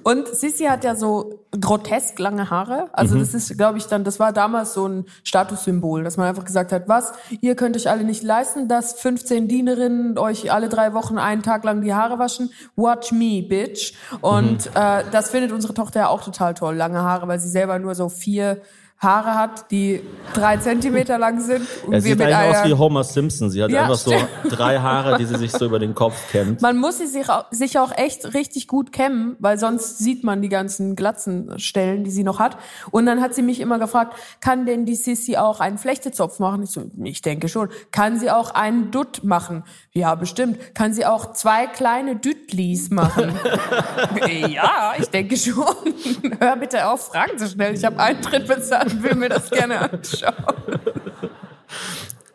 Und 0.04 0.28
Sissi 0.28 0.66
hat 0.66 0.84
ja 0.84 0.96
so 0.96 1.46
grotesk 1.60 2.18
lange 2.20 2.50
Haare. 2.50 2.90
Also 2.94 3.16
Mhm. 3.16 3.20
das 3.20 3.34
ist, 3.34 3.58
glaube 3.58 3.78
ich, 3.78 3.86
dann, 3.88 4.04
das 4.04 4.20
war 4.20 4.34
damals 4.34 4.74
so 4.74 4.88
ein 4.88 5.06
Statussymbol, 5.24 6.04
dass 6.04 6.18
man 6.18 6.28
einfach 6.28 6.46
gesagt 6.46 6.72
hat, 6.72 6.88
was, 6.88 7.14
ihr 7.42 7.56
könnt 7.56 7.76
euch 7.76 7.90
alle 7.90 8.04
nicht 8.04 8.24
leisten, 8.24 8.68
dass 8.68 8.94
15 8.94 9.48
Dienerinnen 9.48 10.18
euch 10.18 10.52
alle 10.52 10.70
drei 10.70 10.94
Wochen 10.94 11.18
einen 11.18 11.44
Tag 11.44 11.64
lang 11.64 11.82
die 11.82 11.94
Haare 11.94 12.20
waschen. 12.20 12.52
Watch 12.76 13.12
me, 13.12 13.44
bitch. 13.48 13.94
Und 14.22 14.66
Mhm. 14.66 14.72
äh, 14.76 15.04
das 15.12 15.30
findet 15.30 15.52
unsere 15.52 15.74
Tochter 15.74 16.02
ja 16.02 16.08
auch 16.10 16.24
total 16.24 16.54
toll, 16.54 16.76
lange 16.76 17.02
Haare, 17.02 17.28
weil 17.28 17.40
sie 17.40 17.50
selber 17.50 17.80
nur 17.80 17.96
so 17.96 18.10
vier 18.10 18.62
Haare 19.02 19.34
hat, 19.34 19.72
die 19.72 20.02
drei 20.36 20.58
Zentimeter 20.58 21.18
lang 21.18 21.42
sind. 21.42 21.66
Und 21.88 21.94
Er 21.94 22.04
wir 22.04 22.12
sieht 22.14 22.22
eigentlich 22.22 22.36
aus 22.36 22.56
einer- 22.58 22.70
wie 22.70 22.74
Homer 22.78 23.04
Simpson. 23.04 23.50
Sie 23.50 23.64
hat 23.64 23.72
Ja, 23.72 23.84
einfach 23.84 23.96
so 23.96 24.14
drei 24.48 24.78
Haare, 24.80 25.18
die 25.18 25.26
sie 25.26 25.38
sich 25.38 25.52
so 25.52 25.66
über 25.66 25.80
den 25.80 25.96
Kopf 25.96 26.16
kämmt. 26.32 26.62
Man 26.62 26.78
muss 26.78 27.00
sie 27.00 27.08
sich 27.08 27.28
auch, 27.30 27.46
sich 27.50 27.80
auch 27.80 27.92
echt 27.98 28.36
richtig 28.36 28.68
gut 28.68 28.92
kämmen, 28.92 29.36
weil 29.40 29.58
sonst 29.58 29.98
sieht 29.98 30.24
man 30.24 30.44
die 30.44 30.50
ganzen 30.50 30.96
Glatzenstellen, 30.96 32.04
die 32.04 32.12
sie 32.12 32.24
noch 32.24 32.38
hat. 32.40 32.58
Und 32.92 33.08
dann 33.08 33.22
hat 33.22 33.34
sie 33.34 33.42
mich 33.42 33.60
immer 33.60 33.80
gefragt, 33.80 34.16
kann 34.40 34.68
denn 34.68 34.86
die 34.86 34.96
Sissy 34.96 35.36
auch 35.36 35.60
einen 35.62 35.80
Flechtezopf 35.80 36.38
machen? 36.40 36.62
Ich 36.64 36.70
so, 36.70 36.84
ich 37.04 37.22
denke 37.24 37.50
schon. 37.50 37.70
Kann 37.92 38.20
sie 38.20 38.30
auch 38.30 38.52
einen 38.52 38.92
Dutt 38.92 39.24
machen? 39.24 39.64
Ja, 39.94 40.14
bestimmt. 40.14 40.60
Kann 40.76 40.94
sie 40.94 41.08
auch 41.08 41.34
zwei 41.34 41.66
kleine 41.66 42.18
Düttlis 42.18 42.92
machen? 42.92 43.34
ja, 44.48 44.94
ich 45.00 45.10
denke 45.10 45.36
schon. 45.38 45.66
Hör 46.40 46.56
bitte 46.56 46.88
auf, 46.88 47.08
fragen 47.08 47.38
zu 47.38 47.48
schnell. 47.48 47.74
Ich 47.74 47.84
habe 47.84 48.00
Eintritt 48.00 48.48
bezahlt. 48.48 48.91
Und 48.92 49.04
will 49.04 49.16
mir 49.16 49.30
das 49.30 49.50
gerne 49.50 49.80
anschauen. 49.80 50.34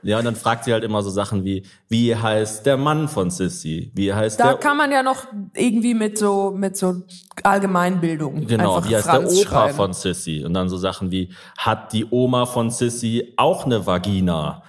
Ja, 0.03 0.19
und 0.21 0.25
dann 0.25 0.37
fragt 0.37 0.63
sie 0.65 0.73
halt 0.73 0.85
immer 0.85 1.03
so 1.03 1.11
Sachen 1.11 1.45
wie, 1.45 1.65
wie 1.89 2.15
heißt 2.15 2.65
der 2.65 2.77
Mann 2.77 3.09
von 3.09 3.29
Sissy? 3.31 3.91
Wie 3.93 4.15
heißt 4.15 4.39
Da 4.39 4.51
der 4.51 4.55
kann 4.59 4.77
man 4.77 4.93
ja 4.93 5.03
noch 5.03 5.25
irgendwie 5.53 5.95
mit 5.95 6.17
so, 6.17 6.53
mit 6.57 6.77
so 6.77 7.03
Allgemeinbildung 7.43 8.47
Genau, 8.47 8.85
wie 8.85 8.95
heißt 8.95 9.09
Franz 9.09 9.35
der 9.35 9.41
Opa 9.43 9.51
schreiben. 9.63 9.75
von 9.75 9.93
Sissy? 9.95 10.45
Und 10.45 10.55
dann 10.55 10.69
so 10.69 10.77
Sachen 10.77 11.11
wie, 11.11 11.31
hat 11.59 11.93
die 11.93 12.07
Oma 12.09 12.47
von 12.47 12.71
Sissy 12.71 13.33
auch 13.37 13.65
eine 13.67 13.85
Vagina? 13.85 14.63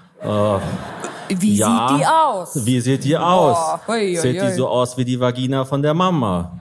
Wie 1.29 1.55
Ja. 1.55 1.87
sieht 1.89 1.99
die 1.99 2.05
aus? 2.07 2.65
Wie 2.65 2.79
sieht 2.79 3.03
die 3.03 3.15
aus? 3.17 3.57
Boah, 3.85 3.93
ui, 3.93 3.99
ui, 4.09 4.15
Sieht 4.17 4.41
die 4.41 4.51
so 4.53 4.67
aus 4.67 4.97
wie 4.97 5.05
die 5.05 5.19
Vagina 5.19 5.65
von 5.65 5.83
der 5.83 5.93
Mama? 5.93 6.57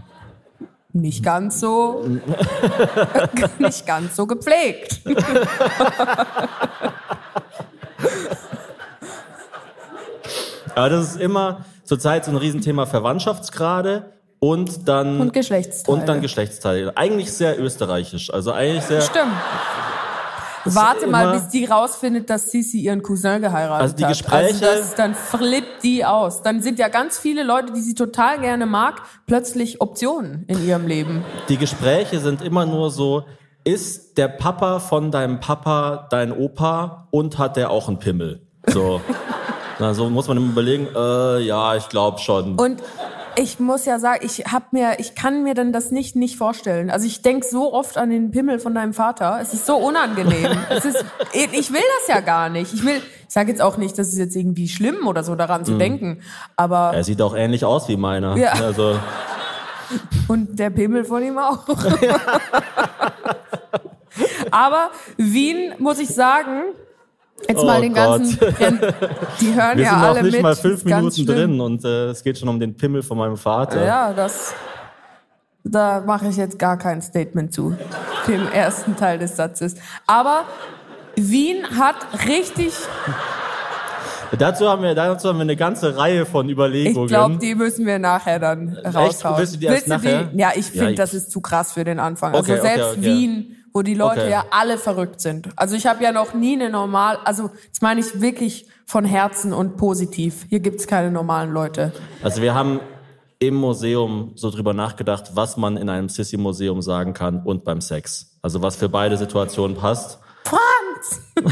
Nicht 0.97 1.23
ganz 1.23 1.61
so, 1.61 2.07
nicht 3.59 3.87
ganz 3.87 4.17
so 4.17 4.26
gepflegt. 4.26 5.03
Aber 10.75 10.88
das 10.91 11.11
ist 11.12 11.21
immer 11.21 11.65
zurzeit 11.85 12.25
so 12.25 12.31
ein 12.31 12.37
Riesenthema 12.37 12.87
Verwandtschaftsgrade 12.87 14.12
und 14.38 14.88
dann 14.88 15.21
Und 15.21 15.33
Geschlechtsteile. 15.33 15.99
und 15.99 16.09
dann 16.09 16.21
Geschlechtsteile. 16.21 16.97
Eigentlich 16.97 17.33
sehr 17.33 17.59
österreichisch. 17.61 18.33
Also 18.33 18.53
eigentlich 18.53 18.85
sehr. 18.85 19.00
Stimmt. 19.03 19.33
Warte 20.75 21.07
mal, 21.07 21.33
bis 21.33 21.49
die 21.49 21.65
rausfindet, 21.65 22.29
dass 22.31 22.51
Sisi 22.51 22.79
ihren 22.81 23.03
Cousin 23.03 23.41
geheiratet 23.43 23.83
Also 23.83 23.97
die 23.97 24.05
hat. 24.05 24.11
Gespräche- 24.13 24.67
Also 24.69 24.81
das, 24.83 24.95
dann 24.95 25.15
flippt 25.15 25.83
die 25.83 26.05
aus. 26.05 26.43
Dann 26.43 26.63
sind 26.63 26.79
ja 26.79 26.89
ganz 26.89 27.19
viele 27.19 27.43
Leute, 27.45 27.73
die 27.73 27.81
sie 27.81 27.95
total 27.95 28.41
gerne 28.41 28.67
mag, 28.67 29.03
plötzlich 29.27 29.81
Optionen 29.81 30.45
in 30.49 30.67
ihrem 30.67 30.87
Leben. 30.87 31.25
Die 31.49 31.57
Gespräche 31.57 32.19
sind 32.21 32.43
immer 32.43 32.67
nur 32.67 32.91
so, 32.91 33.25
ist 33.65 34.17
der 34.19 34.29
Papa 34.29 34.79
von 34.81 35.11
deinem 35.11 35.41
Papa 35.41 36.07
dein 36.11 36.33
Opa 36.33 37.09
und 37.11 37.39
hat 37.39 37.57
der 37.57 37.71
auch 37.71 37.89
einen 37.89 37.99
Pimmel? 37.99 38.41
So. 38.69 39.01
Na, 39.79 39.93
so 39.93 40.09
muss 40.09 40.27
man 40.27 40.39
immer 40.39 40.51
überlegen, 40.53 40.89
äh, 40.97 41.41
ja, 41.41 41.77
ich 41.77 41.89
glaube 41.91 42.19
schon. 42.19 42.55
Und 42.59 42.83
ich 43.38 43.61
muss 43.61 43.85
ja 43.85 43.99
sagen, 43.99 44.21
ich 44.25 44.45
hab 44.50 44.73
mir, 44.73 44.99
ich 44.99 45.14
kann 45.14 45.43
mir 45.43 45.55
dann 45.55 45.73
das 45.73 45.90
nicht 45.90 46.16
nicht 46.16 46.37
vorstellen. 46.37 46.90
Also 46.90 47.07
ich 47.07 47.23
denk 47.23 47.45
so 47.45 47.73
oft 47.73 47.97
an 47.99 48.11
den 48.11 48.31
Pimmel 48.31 48.59
von 48.59 48.75
deinem 48.75 48.93
Vater. 48.95 49.38
Es 49.40 49.52
ist 49.52 49.66
so 49.66 49.76
unangenehm. 49.76 50.59
es 50.71 50.85
ist, 50.85 51.05
ich 51.33 51.73
will 51.73 51.83
das 52.00 52.09
ja 52.14 52.21
gar 52.21 52.49
nicht. 52.49 52.73
Ich 52.73 52.85
will, 52.85 52.97
ich 52.97 53.33
sage 53.35 53.50
jetzt 53.50 53.61
auch 53.61 53.76
nicht, 53.76 53.99
dass 53.99 54.09
es 54.09 54.19
jetzt 54.19 54.35
irgendwie 54.37 54.69
schlimm 54.69 55.07
oder 55.07 55.23
so 55.23 55.35
daran 55.35 55.61
Mhm. 55.62 55.64
zu 55.66 55.78
denken. 55.78 56.23
Aber 56.57 56.93
er 56.95 57.05
sieht 57.05 57.21
auch 57.23 57.37
ähnlich 57.37 57.64
aus 57.64 57.88
wie 57.88 57.97
meiner. 57.97 58.37
Ja. 58.37 58.52
Also, 58.52 58.99
und 60.28 60.59
der 60.59 60.71
Pimmel 60.71 61.05
von 61.05 61.23
ihm 61.23 61.38
auch. 61.38 61.66
Aber 64.50 64.90
Wien 65.16 65.75
muss 65.78 65.99
ich 65.99 66.09
sagen. 66.09 66.62
Jetzt 67.49 67.61
Oh 67.62 67.66
mal 67.66 67.81
den 67.81 67.93
ganzen, 67.95 68.38
die 69.40 69.55
hören 69.55 69.76
wir 69.76 69.85
ja 69.85 69.90
sind 69.90 70.02
alle 70.02 70.14
noch 70.16 70.23
nicht 70.23 70.33
mit. 70.33 70.43
mal 70.43 70.57
fünf 70.57 70.85
Minuten 70.85 71.26
drin 71.26 71.61
und 71.61 71.85
äh, 71.85 72.07
es 72.09 72.23
geht 72.25 72.38
schon 72.38 72.49
um 72.49 72.59
den 72.59 72.76
Pimmel 72.76 73.02
von 73.02 73.19
meinem 73.19 73.37
Vater. 73.37 73.85
Ja, 73.85 74.12
das, 74.12 74.55
da 75.62 76.02
mache 76.05 76.28
ich 76.28 76.37
jetzt 76.37 76.59
gar 76.59 76.76
kein 76.78 77.02
Statement 77.02 77.52
zu, 77.52 77.76
dem 78.26 78.49
ersten 78.52 78.97
Teil 78.97 79.19
des 79.19 79.37
Satzes. 79.37 79.75
Aber 80.07 80.45
Wien 81.16 81.59
hat 81.78 81.97
richtig, 82.26 82.73
Dazu 84.37 84.69
haben 84.69 84.83
wir, 84.83 84.95
dazu 84.97 85.28
haben 85.28 85.37
wir 85.38 85.43
eine 85.43 85.55
ganze 85.57 85.97
Reihe 85.97 86.26
von 86.26 86.47
ich 86.47 86.52
Überlegungen. 86.52 87.07
glaube, 87.07 87.37
die 87.37 87.55
müssen 87.55 87.87
wir 87.87 88.00
nachher 88.00 88.40
dann 88.40 88.76
raushauen. 88.76 89.38
Willst 89.38 89.55
du 89.55 89.59
die 89.61 89.66
erst 89.66 89.87
nachher? 89.87 90.31
Ja, 90.35 90.50
ich 90.57 90.66
Ja, 90.66 90.73
finde, 90.73 90.90
ich- 90.93 90.97
das 90.97 91.14
ist 91.14 91.31
zu 91.31 91.40
krass 91.40 91.73
für 91.73 91.85
den 91.85 92.00
Anfang. 92.00 92.35
Okay, 92.35 92.52
also 92.52 92.62
selbst 92.64 92.85
okay, 92.90 92.99
okay. 92.99 93.05
Wien, 93.07 93.56
wo 93.76 93.83
die 93.83 93.95
Leute 93.95 94.23
Okay. 94.23 94.30
ja 94.30 94.47
alle 94.50 94.78
verrückt 94.78 95.21
sind. 95.21 95.50
Also 95.54 95.76
ich 95.76 95.87
habe 95.87 96.02
ja 96.02 96.11
noch 96.11 96.33
nie 96.33 96.54
eine 96.54 96.71
normal, 96.71 97.18
also 97.25 97.50
das 97.71 97.83
meine 97.83 98.00
ich 98.00 98.23
wirklich 98.23 98.66
von 98.87 99.04
Herzen 99.04 99.52
und 99.52 99.76
positiv. 99.76 100.47
Hier 100.49 100.61
gibt's 100.61 100.87
keine 100.87 101.11
normalen 101.11 101.52
Leute. 101.52 101.92
Also 102.23 102.40
wir 102.40 102.54
haben 102.54 102.80
im 103.38 103.54
Museum 103.54 104.33
so 104.35 104.50
drüber 104.50 104.73
nachgedacht, 104.73 105.33
was 105.35 105.59
man 105.59 105.76
in 105.76 105.90
einem 105.90 106.09
Sissy-Museum 106.09 106.80
sagen 106.80 107.12
kann 107.12 107.42
und 107.45 107.64
beim 107.64 107.83
Sex. 107.83 108.38
Also 108.40 108.62
was 108.62 108.76
für 108.76 108.88
beide 108.88 109.18
Situationen 109.18 109.76
passt. 109.76 110.21
Franz! 110.45 111.21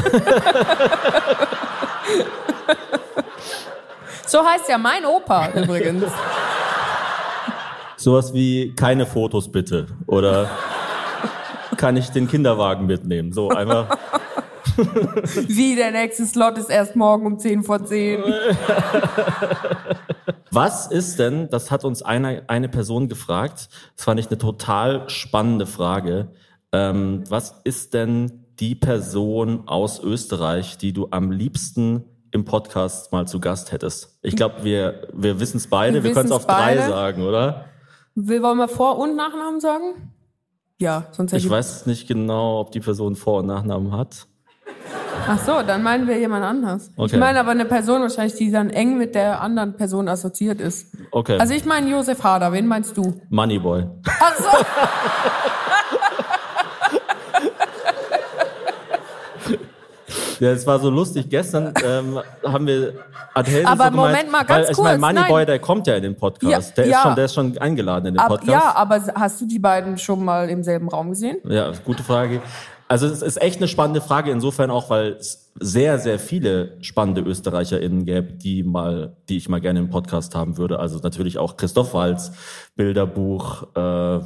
so 4.25 4.43
heißt 4.43 4.67
ja 4.67 4.79
mein 4.79 5.05
Opa 5.05 5.49
übrigens. 5.49 6.05
Sowas 7.97 8.33
wie 8.33 8.73
keine 8.73 9.05
Fotos 9.05 9.51
bitte 9.51 9.85
oder 10.07 10.49
kann 11.77 11.97
ich 11.97 12.09
den 12.09 12.27
Kinderwagen 12.27 12.85
mitnehmen? 12.85 13.31
So 13.33 13.49
einfach. 13.49 13.97
Wie 15.47 15.75
der 15.75 15.91
nächste 15.91 16.25
Slot 16.25 16.57
ist 16.57 16.69
erst 16.69 16.95
morgen 16.95 17.25
um 17.25 17.39
10 17.39 17.63
vor 17.63 17.85
10. 17.85 18.23
Was 20.51 20.87
ist 20.87 21.19
denn, 21.19 21.49
das 21.49 21.71
hat 21.71 21.83
uns 21.83 22.01
eine, 22.01 22.43
eine 22.47 22.69
Person 22.69 23.09
gefragt, 23.09 23.69
das 23.95 24.05
fand 24.05 24.19
ich 24.19 24.27
eine 24.27 24.37
total 24.37 25.09
spannende 25.09 25.65
Frage. 25.65 26.29
Ähm, 26.71 27.23
was 27.29 27.61
ist 27.63 27.93
denn 27.93 28.45
die 28.59 28.75
Person 28.75 29.67
aus 29.67 29.99
Österreich, 30.01 30.77
die 30.77 30.93
du 30.93 31.07
am 31.11 31.31
liebsten 31.31 32.05
im 32.31 32.45
Podcast 32.45 33.11
mal 33.11 33.27
zu 33.27 33.39
Gast 33.39 33.71
hättest? 33.71 34.17
Ich 34.21 34.35
glaube, 34.35 34.63
wir, 34.63 35.07
wir 35.13 35.39
wissen 35.39 35.57
es 35.57 35.67
beide, 35.67 35.95
Wir 35.95 36.03
wir 36.05 36.13
können 36.13 36.27
es 36.27 36.31
auf 36.31 36.45
drei 36.47 36.75
beide. 36.75 36.87
sagen, 36.89 37.21
oder? 37.23 37.65
Will, 38.15 38.41
wollen 38.41 38.57
wir 38.57 38.67
Vor- 38.69 38.97
und 38.97 39.15
Nachnamen 39.15 39.59
sagen? 39.59 40.13
Ja, 40.79 41.05
sonst 41.11 41.31
hätte 41.31 41.43
Ich 41.45 41.49
weiß 41.49 41.85
nicht 41.85 42.07
genau, 42.07 42.59
ob 42.59 42.71
die 42.71 42.79
Person 42.81 43.15
Vor- 43.15 43.39
und 43.39 43.47
Nachnamen 43.47 43.93
hat. 43.95 44.27
Ach 45.27 45.39
so, 45.39 45.61
dann 45.65 45.81
meinen 45.81 46.07
wir 46.07 46.19
jemand 46.19 46.43
anders. 46.43 46.89
Ich 46.91 46.99
Okay. 46.99 47.17
meine 47.17 47.39
aber 47.39 47.51
eine 47.51 47.65
Person 47.65 48.01
wahrscheinlich, 48.01 48.35
die 48.35 48.51
dann 48.51 48.69
eng 48.69 48.97
mit 48.97 49.15
der 49.15 49.41
anderen 49.41 49.75
Person 49.75 50.07
assoziiert 50.09 50.59
ist. 50.59 50.93
Okay. 51.11 51.37
Also 51.39 51.53
ich 51.53 51.65
meine 51.65 51.89
Josef 51.89 52.21
Hader, 52.23 52.51
wen 52.51 52.67
meinst 52.67 52.97
du? 52.97 53.13
Moneyboy. 53.29 53.85
Ach 54.19 54.35
so. 54.37 54.43
Ja, 60.39 60.51
es 60.51 60.65
war 60.65 60.79
so 60.79 60.89
lustig. 60.89 61.29
Gestern 61.29 61.73
ähm, 61.83 62.19
haben 62.43 62.67
wir 62.67 62.93
Helden 63.43 63.67
Aber 63.67 63.85
so 63.85 63.91
gemeint, 63.91 63.95
Moment 63.95 64.31
mal, 64.31 64.43
ganz 64.43 64.67
weil, 64.67 64.71
ich 64.71 64.77
meine, 64.77 64.99
kurz, 64.99 65.01
Moneyboy, 65.01 65.39
nein. 65.39 65.45
der 65.47 65.59
kommt 65.59 65.87
ja 65.87 65.95
in 65.95 66.03
den 66.03 66.15
Podcast. 66.15 66.77
Ja, 66.77 66.83
der, 66.83 66.87
ja. 66.87 66.97
ist 66.97 67.03
schon, 67.03 67.15
der 67.15 67.25
ist 67.25 67.33
schon 67.33 67.57
eingeladen 67.57 68.05
in 68.07 68.13
den 68.13 68.19
Ab, 68.19 68.29
Podcast. 68.29 68.51
ja, 68.51 68.75
aber 68.75 69.01
hast 69.15 69.41
du 69.41 69.45
die 69.45 69.59
beiden 69.59 69.97
schon 69.97 70.23
mal 70.23 70.49
im 70.49 70.63
selben 70.63 70.87
Raum 70.89 71.09
gesehen? 71.09 71.37
Ja, 71.43 71.71
gute 71.83 72.03
Frage. 72.03 72.41
Also 72.87 73.07
es 73.07 73.21
ist 73.21 73.41
echt 73.41 73.57
eine 73.57 73.67
spannende 73.67 73.99
Frage, 73.99 74.29
insofern 74.29 74.69
auch, 74.69 74.91
weil 74.91 75.13
es 75.13 75.51
sehr, 75.59 75.97
sehr 75.97 76.19
viele 76.19 76.77
spannende 76.81 77.21
ÖsterreicherInnen 77.21 78.05
gäbe, 78.05 78.33
die 78.33 78.61
mal, 78.61 79.15
die 79.27 79.37
ich 79.37 79.49
mal 79.49 79.59
gerne 79.59 79.79
im 79.79 79.89
Podcast 79.89 80.35
haben 80.35 80.57
würde. 80.57 80.79
Also 80.79 80.99
natürlich 80.99 81.39
auch 81.39 81.57
Christoph 81.57 81.93
Walz, 81.93 82.31
Bilderbuch 82.75 83.75
äh, 83.75 84.19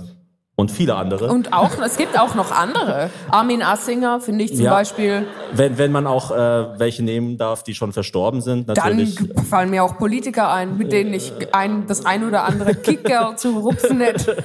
und 0.59 0.71
viele 0.71 0.95
andere. 0.95 1.31
Und 1.31 1.53
auch, 1.53 1.71
es 1.85 1.95
gibt 1.95 2.19
auch 2.19 2.35
noch 2.35 2.51
andere. 2.51 3.09
Armin 3.31 3.63
Assinger 3.63 4.19
finde 4.19 4.43
ich 4.43 4.53
zum 4.55 4.65
Ja. 4.65 4.71
Beispiel. 4.73 5.25
wenn, 5.53 5.77
wenn 5.77 5.91
man 5.93 6.05
auch 6.05 6.31
äh, 6.31 6.77
welche 6.77 7.01
nehmen 7.01 7.37
darf, 7.37 7.63
die 7.63 7.73
schon 7.73 7.93
verstorben 7.93 8.41
sind, 8.41 8.67
Dann 8.67 8.75
natürlich. 8.75 9.17
fallen 9.49 9.69
mir 9.69 9.85
auch 9.85 9.97
Politiker 9.97 10.51
ein, 10.51 10.77
mit 10.77 10.91
denen 10.91 11.13
ich 11.13 11.31
ein, 11.53 11.87
das 11.87 12.05
ein 12.05 12.27
oder 12.27 12.43
andere 12.43 12.75
Kickerl 12.75 13.35
zu 13.37 13.57
rupfen 13.57 14.01
hätte. 14.01 14.35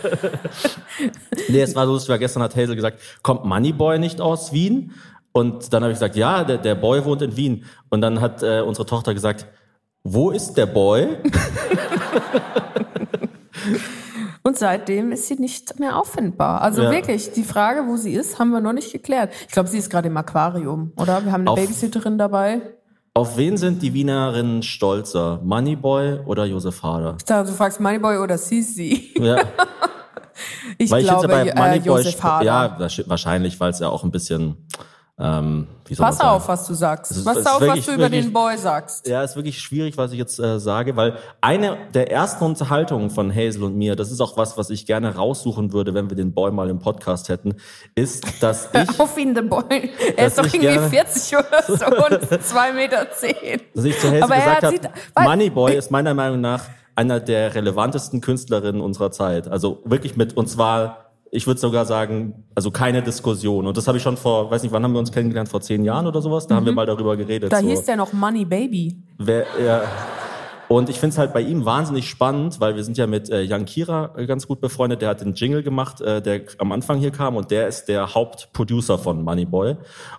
Nee, 1.48 1.62
es 1.62 1.74
war 1.74 1.84
so 1.86 2.08
weil 2.08 2.20
gestern 2.20 2.44
hat 2.44 2.54
Hazel 2.54 2.76
gesagt, 2.76 3.00
kommt 3.22 3.44
Moneyboy 3.44 3.98
nicht 3.98 4.20
aus 4.20 4.52
Wien? 4.52 4.92
Und 5.32 5.72
dann 5.72 5.82
habe 5.82 5.90
ich 5.92 5.96
gesagt, 5.96 6.14
ja, 6.14 6.44
der, 6.44 6.58
der 6.58 6.76
Boy 6.76 7.04
wohnt 7.04 7.22
in 7.22 7.36
Wien. 7.36 7.64
Und 7.88 8.02
dann 8.02 8.20
hat 8.20 8.44
äh, 8.44 8.60
unsere 8.60 8.86
Tochter 8.86 9.14
gesagt, 9.14 9.46
wo 10.04 10.30
ist 10.30 10.54
der 10.54 10.66
Boy? 10.66 11.08
Und 14.54 14.58
seitdem 14.60 15.10
ist 15.10 15.26
sie 15.26 15.34
nicht 15.34 15.80
mehr 15.80 15.98
auffindbar. 15.98 16.60
Also 16.62 16.82
Ja. 16.82 16.92
wirklich, 16.92 17.32
die 17.32 17.42
Frage, 17.42 17.88
wo 17.88 17.96
sie 17.96 18.12
ist, 18.12 18.38
haben 18.38 18.50
wir 18.50 18.60
noch 18.60 18.72
nicht 18.72 18.92
geklärt. 18.92 19.32
Ich 19.48 19.52
glaube, 19.52 19.68
sie 19.68 19.78
ist 19.78 19.90
gerade 19.90 20.06
im 20.06 20.16
Aquarium, 20.16 20.92
oder? 20.96 21.24
Wir 21.24 21.32
haben 21.32 21.40
eine 21.40 21.50
Auf- 21.50 21.58
Babysitterin 21.58 22.18
dabei. 22.18 22.60
Auf 23.14 23.36
wen 23.36 23.56
sind 23.56 23.82
die 23.82 23.92
Wienerinnen 23.92 24.62
stolzer? 24.62 25.40
Moneyboy 25.42 26.20
oder 26.26 26.44
Josef 26.44 26.84
Hader? 26.84 27.16
Ich 27.18 27.24
dachte, 27.24 27.50
du 27.50 27.56
fragst 27.56 27.80
Moneyboy 27.80 28.18
oder 28.18 28.38
Sisi. 28.38 29.12
Ja, 29.18 29.38
Ich 30.78 30.88
weil 30.92 31.00
ich 31.02 31.08
glaube, 31.08 31.32
jetzt 31.32 31.32
bei 31.32 31.48
äh, 31.50 31.54
Moneyboy, 31.58 31.98
Josef 31.98 32.14
sp- 32.14 32.22
Hader. 32.22 32.44
ja, 32.44 32.76
wahrsch- 32.78 33.08
wahrscheinlich, 33.08 33.58
weil 33.58 33.70
es 33.72 33.80
ja 33.80 33.88
auch 33.88 34.04
ein 34.04 34.12
bisschen, 34.12 34.56
ähm, 35.16 35.68
Pass 35.96 36.20
auf, 36.20 36.48
was 36.48 36.66
du 36.66 36.74
sagst. 36.74 37.12
ist- 37.12 37.24
Pass 37.24 37.38
auf, 37.46 37.54
was 37.54 37.60
wirklich- 37.60 37.84
du 37.86 37.92
über 37.92 38.02
wirklich- 38.04 38.24
den 38.24 38.32
Boy 38.32 38.56
sagst. 38.58 39.06
Ja, 39.06 39.22
ist 39.22 39.36
wirklich 39.36 39.60
schwierig, 39.60 39.96
was 39.96 40.10
ich 40.12 40.18
jetzt 40.18 40.40
äh, 40.40 40.58
sage, 40.58 40.96
weil 40.96 41.16
eine 41.40 41.76
der 41.94 42.10
ersten 42.10 42.42
Unterhaltungen 42.44 43.10
von 43.10 43.32
Hazel 43.32 43.62
und 43.62 43.76
mir, 43.76 43.94
das 43.94 44.10
ist 44.10 44.20
auch 44.20 44.36
was, 44.36 44.56
was 44.58 44.70
ich 44.70 44.86
gerne 44.86 45.14
raussuchen 45.14 45.72
würde, 45.72 45.94
wenn 45.94 46.08
wir 46.10 46.16
den 46.16 46.32
Boy 46.34 46.50
mal 46.50 46.68
im 46.68 46.80
Podcast 46.80 47.28
hätten, 47.28 47.54
ist, 47.94 48.42
dass 48.42 48.68
ich, 48.72 48.98
Auf 48.98 49.16
ihn, 49.16 49.34
der 49.34 49.42
Boy. 49.42 49.90
Er 50.16 50.26
ist 50.26 50.38
doch 50.38 50.44
irgendwie 50.44 50.58
gerne- 50.60 50.88
40 50.88 51.36
oder 51.36 51.62
so 51.68 51.86
und 51.86 52.42
2 52.42 52.72
Meter 52.72 53.06
10. 53.12 53.34
dass 53.74 53.84
ich 53.84 53.98
zu 54.00 54.08
Hazel 54.08 54.22
Aber 54.24 54.34
er 54.34 54.54
gesagt 54.60 54.88
habe, 55.14 55.28
Moneyboy 55.28 55.74
ist 55.76 55.90
meiner 55.92 56.14
Meinung 56.14 56.40
nach 56.40 56.62
einer 56.96 57.20
der 57.20 57.54
relevantesten 57.54 58.20
Künstlerinnen 58.20 58.80
unserer 58.80 59.10
Zeit. 59.10 59.48
Also 59.48 59.80
wirklich 59.84 60.16
mit, 60.16 60.36
und 60.36 60.48
zwar 60.48 61.03
ich 61.34 61.48
würde 61.48 61.58
sogar 61.58 61.84
sagen, 61.84 62.44
also 62.54 62.70
keine 62.70 63.02
Diskussion. 63.02 63.66
Und 63.66 63.76
das 63.76 63.88
habe 63.88 63.98
ich 63.98 64.04
schon 64.04 64.16
vor, 64.16 64.52
weiß 64.52 64.62
nicht, 64.62 64.70
wann 64.70 64.84
haben 64.84 64.92
wir 64.92 65.00
uns 65.00 65.10
kennengelernt? 65.10 65.48
Vor 65.48 65.60
zehn 65.60 65.84
Jahren 65.84 66.06
oder 66.06 66.22
sowas? 66.22 66.46
Da 66.46 66.54
haben 66.54 66.64
wir 66.64 66.72
mal 66.72 66.86
darüber 66.86 67.16
geredet. 67.16 67.52
Da 67.52 67.60
so, 67.60 67.66
hieß 67.66 67.84
der 67.84 67.96
noch 67.96 68.12
Money 68.12 68.44
Baby. 68.44 68.96
wer, 69.18 69.44
ja, 69.62 69.82
und 70.68 70.88
ich 70.88 70.98
finde 70.98 71.14
es 71.14 71.18
halt 71.18 71.32
bei 71.32 71.40
ihm 71.40 71.64
wahnsinnig 71.64 72.08
spannend, 72.08 72.60
weil 72.60 72.76
wir 72.76 72.84
sind 72.84 72.96
ja 72.96 73.06
mit 73.06 73.30
äh, 73.30 73.42
Jan 73.42 73.64
Kira 73.64 74.12
äh, 74.16 74.26
ganz 74.26 74.46
gut 74.46 74.60
befreundet. 74.60 75.02
Der 75.02 75.10
hat 75.10 75.20
den 75.20 75.34
Jingle 75.34 75.62
gemacht, 75.62 76.00
äh, 76.00 76.22
der 76.22 76.42
am 76.58 76.72
Anfang 76.72 76.98
hier 76.98 77.10
kam 77.10 77.36
und 77.36 77.50
der 77.50 77.68
ist 77.68 77.86
der 77.86 78.14
Hauptproducer 78.14 78.98
von 78.98 79.22
Moneyboy. 79.22 79.76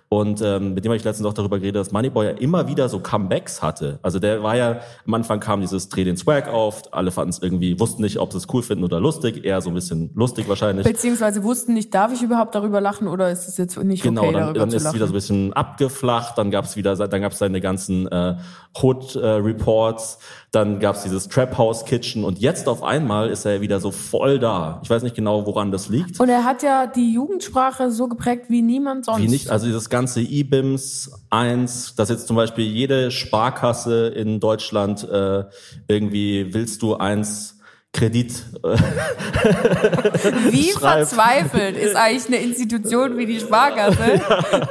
Und 0.08 0.40
ähm, 0.40 0.74
mit 0.74 0.84
dem 0.84 0.90
habe 0.90 0.96
ich 0.96 1.04
letztens 1.04 1.26
auch 1.26 1.34
darüber 1.34 1.58
geredet, 1.58 1.80
dass 1.80 1.90
Moneyboy 1.92 2.26
ja 2.26 2.32
immer 2.32 2.68
wieder 2.68 2.88
so 2.88 3.00
Comebacks 3.00 3.60
hatte. 3.60 3.98
Also 4.02 4.18
der 4.18 4.42
war 4.42 4.56
ja, 4.56 4.80
am 5.04 5.14
Anfang 5.14 5.40
kam 5.40 5.60
dieses 5.60 5.88
Dreh 5.88 6.04
den 6.04 6.16
Swag 6.16 6.48
auf, 6.48 6.82
alle 6.92 7.10
fanden 7.10 7.30
es 7.30 7.42
irgendwie, 7.42 7.80
wussten 7.80 8.02
nicht, 8.02 8.18
ob 8.18 8.32
sie 8.32 8.38
es 8.38 8.46
cool 8.52 8.62
finden 8.62 8.84
oder 8.84 9.00
lustig, 9.00 9.44
eher 9.44 9.60
so 9.60 9.70
ein 9.70 9.74
bisschen 9.74 10.10
lustig 10.14 10.48
wahrscheinlich. 10.48 10.86
Beziehungsweise 10.86 11.42
wussten 11.42 11.74
nicht, 11.74 11.92
darf 11.92 12.12
ich 12.12 12.22
überhaupt 12.22 12.54
darüber 12.54 12.80
lachen 12.80 13.08
oder 13.08 13.30
ist 13.30 13.48
es 13.48 13.56
jetzt 13.56 13.76
nicht 13.82 14.02
Genau, 14.02 14.22
okay, 14.22 14.32
dann, 14.32 14.42
darüber 14.42 14.58
dann 14.60 14.70
zu 14.70 14.76
ist 14.76 14.82
es 14.82 14.84
lachen? 14.84 14.94
wieder 14.94 15.06
so 15.06 15.12
ein 15.12 15.14
bisschen 15.14 15.52
abgeflacht, 15.54 16.38
dann 16.38 16.50
gab's 16.50 16.76
wieder, 16.76 16.94
dann 16.94 17.20
gab's 17.20 17.38
seine 17.38 17.60
ganzen 17.60 18.06
äh, 18.06 18.36
Hood 18.80 19.16
äh, 19.16 19.26
Reports, 19.26 20.18
dann 20.56 20.80
gab's 20.80 21.02
dieses 21.02 21.28
Trap 21.28 21.58
House 21.58 21.84
Kitchen 21.84 22.24
und 22.24 22.38
jetzt 22.38 22.66
auf 22.66 22.82
einmal 22.82 23.28
ist 23.28 23.44
er 23.44 23.60
wieder 23.60 23.78
so 23.78 23.90
voll 23.90 24.38
da. 24.38 24.80
Ich 24.82 24.88
weiß 24.88 25.02
nicht 25.02 25.14
genau, 25.14 25.44
woran 25.44 25.70
das 25.70 25.90
liegt. 25.90 26.18
Und 26.18 26.30
er 26.30 26.44
hat 26.44 26.62
ja 26.62 26.86
die 26.86 27.12
Jugendsprache 27.12 27.90
so 27.90 28.08
geprägt 28.08 28.46
wie 28.48 28.62
niemand 28.62 29.04
sonst. 29.04 29.20
Wie 29.20 29.28
nicht, 29.28 29.50
also 29.50 29.66
dieses 29.66 29.90
ganze 29.90 30.22
IBIMS 30.22 31.26
1, 31.28 31.96
dass 31.96 32.08
jetzt 32.08 32.26
zum 32.26 32.36
Beispiel 32.36 32.64
jede 32.64 33.10
Sparkasse 33.10 34.08
in 34.08 34.40
Deutschland 34.40 35.06
äh, 35.06 35.44
irgendwie 35.88 36.54
willst 36.54 36.80
du 36.80 36.96
eins 36.96 37.55
Kredit 37.96 38.44
äh, 38.62 38.68
Wie 40.50 40.70
schreibt. 40.70 41.08
verzweifelt 41.08 41.76
ist 41.76 41.96
eigentlich 41.96 42.26
eine 42.26 42.36
Institution 42.36 43.16
wie 43.16 43.24
die 43.26 43.40
Sparkasse, 43.40 44.20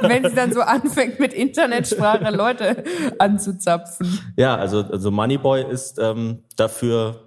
wenn 0.02 0.28
sie 0.28 0.34
dann 0.34 0.52
so 0.52 0.60
anfängt, 0.60 1.18
mit 1.18 1.32
Internetsprache 1.32 2.30
Leute 2.30 2.84
anzuzapfen. 3.18 4.20
Ja, 4.36 4.56
also, 4.56 4.82
also 4.82 5.10
Moneyboy 5.10 5.64
ist 5.68 5.98
ähm, 5.98 6.44
dafür 6.54 7.25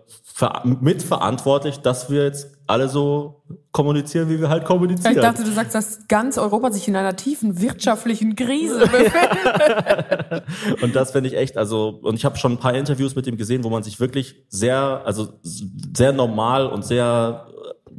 mitverantwortlich, 0.64 1.80
dass 1.80 2.10
wir 2.10 2.24
jetzt 2.24 2.48
alle 2.68 2.88
so 2.88 3.42
kommunizieren, 3.72 4.30
wie 4.30 4.40
wir 4.40 4.50
halt 4.50 4.64
kommunizieren. 4.64 5.16
Ich 5.16 5.22
dachte, 5.22 5.44
du 5.44 5.52
sagst, 5.52 5.74
dass 5.74 6.08
ganz 6.08 6.38
Europa 6.38 6.72
sich 6.72 6.88
in 6.88 6.96
einer 6.96 7.16
tiefen 7.16 7.60
wirtschaftlichen 7.62 8.36
Krise 8.36 8.80
befindet. 8.82 10.44
und 10.82 10.96
das 10.96 11.12
finde 11.12 11.30
ich 11.30 11.36
echt, 11.36 11.58
also, 11.58 12.00
und 12.04 12.16
ich 12.16 12.26
habe 12.26 12.38
schon 12.38 12.54
ein 12.54 12.58
paar 12.60 12.76
Interviews 12.76 13.16
mit 13.16 13.26
ihm 13.26 13.38
gesehen, 13.38 13.64
wo 13.64 13.70
man 13.70 13.82
sich 13.82 14.00
wirklich 14.00 14.46
sehr, 14.50 15.02
also 15.04 15.30
sehr 15.42 16.14
normal 16.14 16.68
und 16.68 16.86
sehr, 16.86 17.48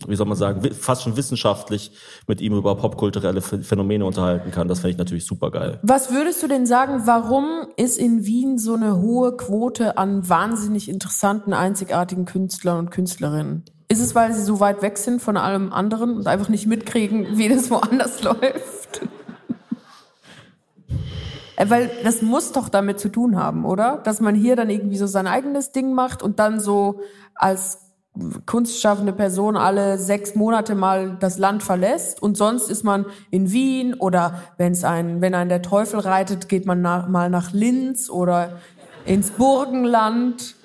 wie 0.09 0.17
soll 0.17 0.27
man 0.27 0.37
sagen, 0.37 0.63
fast 0.73 1.03
schon 1.03 1.17
wissenschaftlich 1.17 1.93
mit 2.27 2.41
ihm 2.41 2.55
über 2.55 2.75
popkulturelle 2.77 3.41
Ph- 3.41 3.63
Phänomene 3.63 4.05
unterhalten 4.05 4.51
kann. 4.51 4.69
Das 4.69 4.81
finde 4.81 4.93
ich 4.93 4.99
natürlich 4.99 5.27
super 5.27 5.51
geil. 5.51 5.79
Was 5.83 6.13
würdest 6.13 6.43
du 6.43 6.47
denn 6.49 6.67
sagen, 6.67 7.03
warum 7.07 7.67
ist 7.77 7.99
in 7.99 8.25
Wien 8.25 8.59
so 8.59 8.75
eine 8.75 8.99
hohe 9.01 9.37
Quote 9.37 9.99
an 9.99 10.29
wahnsinnig 10.29 10.89
interessanten, 10.89 11.53
einzigartigen 11.53 12.25
Künstlern 12.25 12.79
und 12.79 12.91
Künstlerinnen? 12.91 13.65
Ist 13.89 14.01
es, 14.01 14.15
weil 14.15 14.33
sie 14.33 14.43
so 14.43 14.61
weit 14.61 14.83
weg 14.83 14.99
sind 14.99 15.21
von 15.21 15.37
allem 15.37 15.73
anderen 15.73 16.17
und 16.17 16.27
einfach 16.29 16.49
nicht 16.49 16.67
mitkriegen, 16.67 17.37
wie 17.39 17.49
das 17.49 17.71
woanders 17.71 18.23
läuft? 18.23 19.01
Äh, 21.57 21.69
Weil 21.69 21.91
das 22.05 22.23
muss 22.23 22.53
doch 22.53 22.69
damit 22.69 23.01
zu 23.01 23.09
tun 23.09 23.37
haben, 23.37 23.65
oder? 23.65 23.99
Dass 24.05 24.21
man 24.21 24.35
hier 24.35 24.57
dann 24.57 24.71
irgendwie 24.71 24.97
so 24.97 25.07
sein 25.07 25.27
eigenes 25.27 25.73
Ding 25.73 25.93
macht 25.93 26.23
und 26.23 26.39
dann 26.39 26.61
so 26.61 27.01
als 27.35 27.90
kunstschaffende 28.45 29.13
Person 29.13 29.57
alle 29.57 29.99
sechs 29.99 30.35
Monate 30.35 30.75
mal 30.75 31.17
das 31.21 31.39
Land 31.39 31.63
verlässt 31.63 32.23
und 32.23 32.37
sonst 32.37 32.69
ist 32.69 32.83
man 32.83 33.07
in 33.31 33.53
Wien 33.53 33.95
oder 33.95 34.43
wenn's 34.59 34.85
ein, 34.85 35.21
wenn 35.21 35.35
ein 35.35 35.49
der 35.49 35.63
Teufel 35.63 36.01
reitet, 36.01 36.49
geht 36.49 36.67
man 36.67 36.83
nach, 36.83 37.09
mal 37.09 37.31
nach 37.31 37.53
Linz 37.53 38.11
oder 38.11 38.59
ins 39.07 39.31
Burgenland 39.31 40.57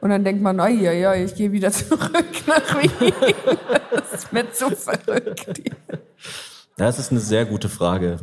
und 0.00 0.10
dann 0.10 0.24
denkt 0.24 0.42
man, 0.42 0.58
ja, 0.58 0.92
ja, 0.92 1.14
ich 1.14 1.34
gehe 1.34 1.52
wieder 1.52 1.72
zurück 1.72 2.30
nach 2.46 2.82
Wien. 2.82 3.12
Das 3.90 4.12
ist 4.12 4.32
mir 4.32 4.50
zu 4.52 4.70
verrückt. 4.70 5.62
Das 6.76 6.98
ist 6.98 7.10
eine 7.10 7.20
sehr 7.20 7.46
gute 7.46 7.68
Frage. 7.68 8.18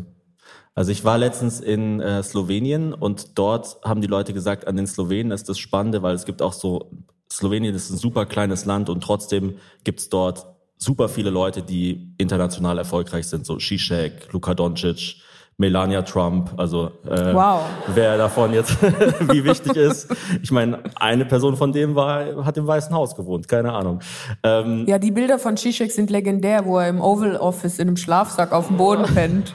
Also 0.76 0.92
ich 0.92 1.04
war 1.04 1.18
letztens 1.18 1.60
in 1.60 2.00
äh, 2.00 2.24
Slowenien 2.24 2.94
und 2.94 3.38
dort 3.38 3.78
haben 3.84 4.02
die 4.02 4.08
Leute 4.08 4.34
gesagt, 4.34 4.68
an 4.68 4.76
den 4.76 4.88
Slowenen 4.88 5.32
ist 5.32 5.48
das 5.50 5.60
Spannende, 5.60 6.02
weil 6.02 6.16
es 6.16 6.26
gibt 6.26 6.42
auch 6.42 6.54
so, 6.54 6.90
Slowenien 7.34 7.74
ist 7.74 7.90
ein 7.90 7.98
super 7.98 8.26
kleines 8.26 8.66
Land 8.66 8.90
und 8.90 9.02
trotzdem 9.02 9.56
gibt's 9.84 10.10
dort 10.10 10.46
super 10.78 11.10
viele 11.10 11.30
Leute, 11.30 11.62
die 11.64 12.14
international 12.18 12.78
erfolgreich 12.78 13.28
sind, 13.28 13.46
so 13.46 13.58
Zizek, 13.58 14.32
Luka 14.32 14.54
Doncic, 14.54 15.16
Melania 15.58 16.02
Trump, 16.02 16.52
also 16.58 16.92
äh, 17.08 17.34
Wow. 17.34 17.62
wer 17.94 18.18
davon 18.18 18.54
jetzt 18.54 18.82
wie 19.32 19.44
wichtig 19.44 19.76
ist. 19.76 20.14
Ich 20.42 20.52
meine, 20.52 20.80
eine 20.96 21.26
Person 21.26 21.56
von 21.56 21.72
dem 21.72 21.96
war, 21.96 22.44
hat 22.46 22.58
im 22.58 22.68
Weißen 22.68 22.94
Haus 22.94 23.16
gewohnt, 23.16 23.48
keine 23.48 23.72
Ahnung. 23.74 24.00
Ähm, 24.44 24.86
Ja, 24.88 25.00
die 25.00 25.12
Bilder 25.12 25.40
von 25.40 25.56
Zizek 25.58 25.92
sind 25.92 26.10
legendär, 26.10 26.66
wo 26.66 26.80
er 26.80 26.90
im 26.90 27.02
Oval 27.02 27.38
Office 27.38 27.80
in 27.80 27.88
einem 27.88 27.98
Schlafsack 27.98 28.52
auf 28.52 28.68
dem 28.68 28.78
Boden 28.78 29.04
pennt. 29.14 29.54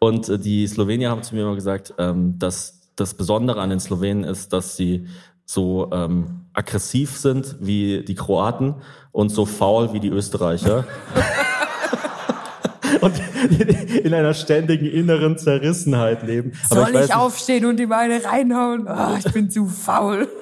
Und 0.00 0.28
äh, 0.28 0.38
die 0.38 0.66
Slowenier 0.66 1.10
haben 1.10 1.22
zu 1.22 1.34
mir 1.34 1.42
immer 1.42 1.54
gesagt, 1.54 1.94
ähm, 1.98 2.38
dass 2.38 2.90
das 2.96 3.14
Besondere 3.14 3.60
an 3.60 3.70
den 3.70 3.80
Slowenen 3.80 4.24
ist, 4.24 4.52
dass 4.52 4.76
sie 4.76 5.06
so 5.46 5.90
ähm, 5.92 6.41
aggressiv 6.54 7.16
sind 7.16 7.56
wie 7.60 8.04
die 8.04 8.14
Kroaten 8.14 8.76
und 9.10 9.30
so 9.30 9.46
faul 9.46 9.92
wie 9.92 10.00
die 10.00 10.10
Österreicher. 10.10 10.84
und 13.00 13.14
in 14.04 14.14
einer 14.14 14.34
ständigen 14.34 14.86
inneren 14.86 15.38
Zerrissenheit 15.38 16.22
leben. 16.22 16.52
Soll 16.68 16.82
weiß 16.82 16.88
ich, 16.88 16.94
nicht- 16.94 17.16
aufstehen 17.16 17.64
und 17.66 17.76
die 17.78 17.86
Beine 17.86 18.24
reinhauen? 18.24 18.86
Ah, 18.88 19.16
ich 19.18 19.32
bin 19.32 19.50
zu 19.50 19.66
faul. 19.66 20.28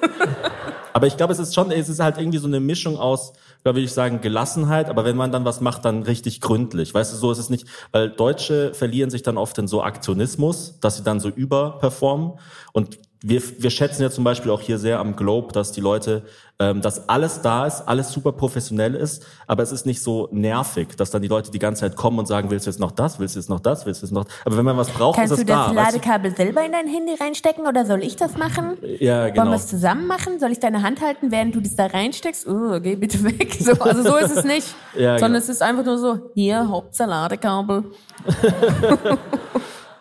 Aber 0.93 1.07
ich 1.07 1.17
glaube, 1.17 1.33
es 1.33 1.39
ist 1.39 1.55
schon, 1.55 1.71
es 1.71 1.89
ist 1.89 1.99
halt 1.99 2.17
irgendwie 2.17 2.37
so 2.37 2.47
eine 2.47 2.59
Mischung 2.59 2.97
aus, 2.97 3.33
glaube 3.63 3.79
ich 3.79 3.93
sagen, 3.93 4.19
Gelassenheit, 4.21 4.89
aber 4.89 5.05
wenn 5.05 5.15
man 5.15 5.31
dann 5.31 5.45
was 5.45 5.61
macht, 5.61 5.85
dann 5.85 6.03
richtig 6.03 6.41
gründlich. 6.41 6.93
Weißt 6.93 7.13
du, 7.13 7.17
so 7.17 7.31
ist 7.31 7.37
es 7.37 7.49
nicht, 7.49 7.65
weil 7.91 8.09
Deutsche 8.09 8.73
verlieren 8.73 9.09
sich 9.09 9.23
dann 9.23 9.37
oft 9.37 9.57
in 9.57 9.67
so 9.67 9.83
Aktionismus, 9.83 10.79
dass 10.81 10.97
sie 10.97 11.03
dann 11.03 11.19
so 11.21 11.29
überperformen. 11.29 12.33
Und 12.73 12.99
wir, 13.23 13.41
wir 13.59 13.69
schätzen 13.69 14.01
ja 14.01 14.09
zum 14.09 14.23
Beispiel 14.23 14.49
auch 14.49 14.61
hier 14.61 14.79
sehr 14.79 14.99
am 14.99 15.15
Globe, 15.15 15.53
dass 15.53 15.71
die 15.71 15.81
Leute, 15.81 16.23
ähm, 16.57 16.81
dass 16.81 17.07
alles 17.07 17.41
da 17.41 17.67
ist, 17.67 17.81
alles 17.87 18.11
super 18.11 18.31
professionell 18.31 18.95
ist, 18.95 19.23
aber 19.45 19.61
es 19.61 19.71
ist 19.71 19.85
nicht 19.85 20.01
so 20.01 20.27
nervig, 20.31 20.95
dass 20.97 21.11
dann 21.11 21.21
die 21.21 21.27
Leute 21.27 21.51
die 21.51 21.59
ganze 21.59 21.81
Zeit 21.81 21.95
kommen 21.95 22.17
und 22.17 22.27
sagen, 22.27 22.49
willst 22.49 22.65
du 22.65 22.71
jetzt 22.71 22.79
noch 22.79 22.91
das, 22.91 23.19
willst 23.19 23.35
du 23.35 23.39
jetzt 23.39 23.49
noch 23.49 23.59
das, 23.59 23.85
willst 23.85 24.01
du 24.01 24.07
jetzt 24.07 24.13
noch, 24.13 24.25
aber 24.43 24.57
wenn 24.57 24.65
man 24.65 24.75
was 24.75 24.89
braucht, 24.89 25.17
Kannst 25.17 25.33
ist 25.33 25.37
du 25.37 25.43
es 25.43 25.47
das 25.47 25.67
da. 25.67 25.75
weißt 25.75 25.93
Ladekabel 25.93 26.35
selber 26.35 26.65
in 26.65 26.71
dein 26.71 26.87
Handy 26.87 27.13
reinstecken 27.13 27.67
oder 27.67 27.85
soll 27.85 28.01
ich 28.01 28.15
das 28.15 28.37
machen? 28.37 28.77
du? 28.81 28.87
Ja, 29.03 29.21
Wollen 29.21 29.33
genau. 29.35 29.45
wir 29.51 29.55
es 29.55 29.67
zusammen 29.67 30.07
machen? 30.07 30.39
Soll 30.39 30.51
ich 30.51 30.59
deine 30.59 30.81
Hand 30.81 31.01
halten, 31.01 31.29
während 31.31 31.53
du 31.53 31.61
das 31.61 31.75
da 31.75 31.85
reinsteckst? 31.85 32.47
Oh, 32.47 32.79
geh 32.79 32.95
bitte 32.95 33.23
weg. 33.23 33.55
So, 33.59 33.73
also 33.73 34.01
so 34.01 34.17
ist 34.17 34.35
es 34.35 34.43
nicht. 34.43 34.67
Ja, 34.93 35.17
sondern 35.17 35.39
genau. 35.39 35.43
es 35.43 35.49
ist 35.49 35.61
einfach 35.61 35.85
nur 35.85 35.97
so, 35.97 36.31
hier, 36.33 36.67
Hauptsache 36.67 37.09
Ladekabel. 37.09 37.85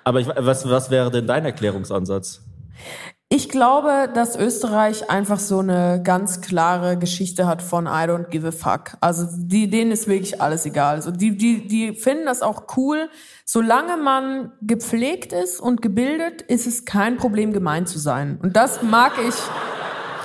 Aber 0.04 0.20
ich, 0.20 0.26
was, 0.26 0.68
was 0.68 0.90
wäre 0.90 1.10
denn 1.12 1.28
dein 1.28 1.44
Erklärungsansatz? 1.44 2.42
Ich 3.32 3.48
glaube, 3.48 4.10
dass 4.12 4.34
Österreich 4.34 5.08
einfach 5.08 5.38
so 5.38 5.60
eine 5.60 6.02
ganz 6.02 6.40
klare 6.40 6.98
Geschichte 6.98 7.46
hat 7.46 7.62
von 7.62 7.86
I 7.86 8.08
don't 8.08 8.28
give 8.30 8.44
a 8.44 8.50
fuck. 8.50 8.96
Also 9.00 9.24
die, 9.36 9.70
denen 9.70 9.92
ist 9.92 10.08
wirklich 10.08 10.42
alles 10.42 10.66
egal. 10.66 10.96
Also 10.96 11.12
die, 11.12 11.36
die, 11.36 11.68
die 11.68 11.94
finden 11.94 12.26
das 12.26 12.42
auch 12.42 12.76
cool. 12.76 13.08
Solange 13.44 13.96
man 13.96 14.50
gepflegt 14.62 15.32
ist 15.32 15.60
und 15.60 15.80
gebildet, 15.80 16.42
ist 16.42 16.66
es 16.66 16.84
kein 16.84 17.18
Problem, 17.18 17.52
gemein 17.52 17.86
zu 17.86 18.00
sein. 18.00 18.36
Und 18.42 18.56
das 18.56 18.82
mag 18.82 19.12
ich. 19.24 19.34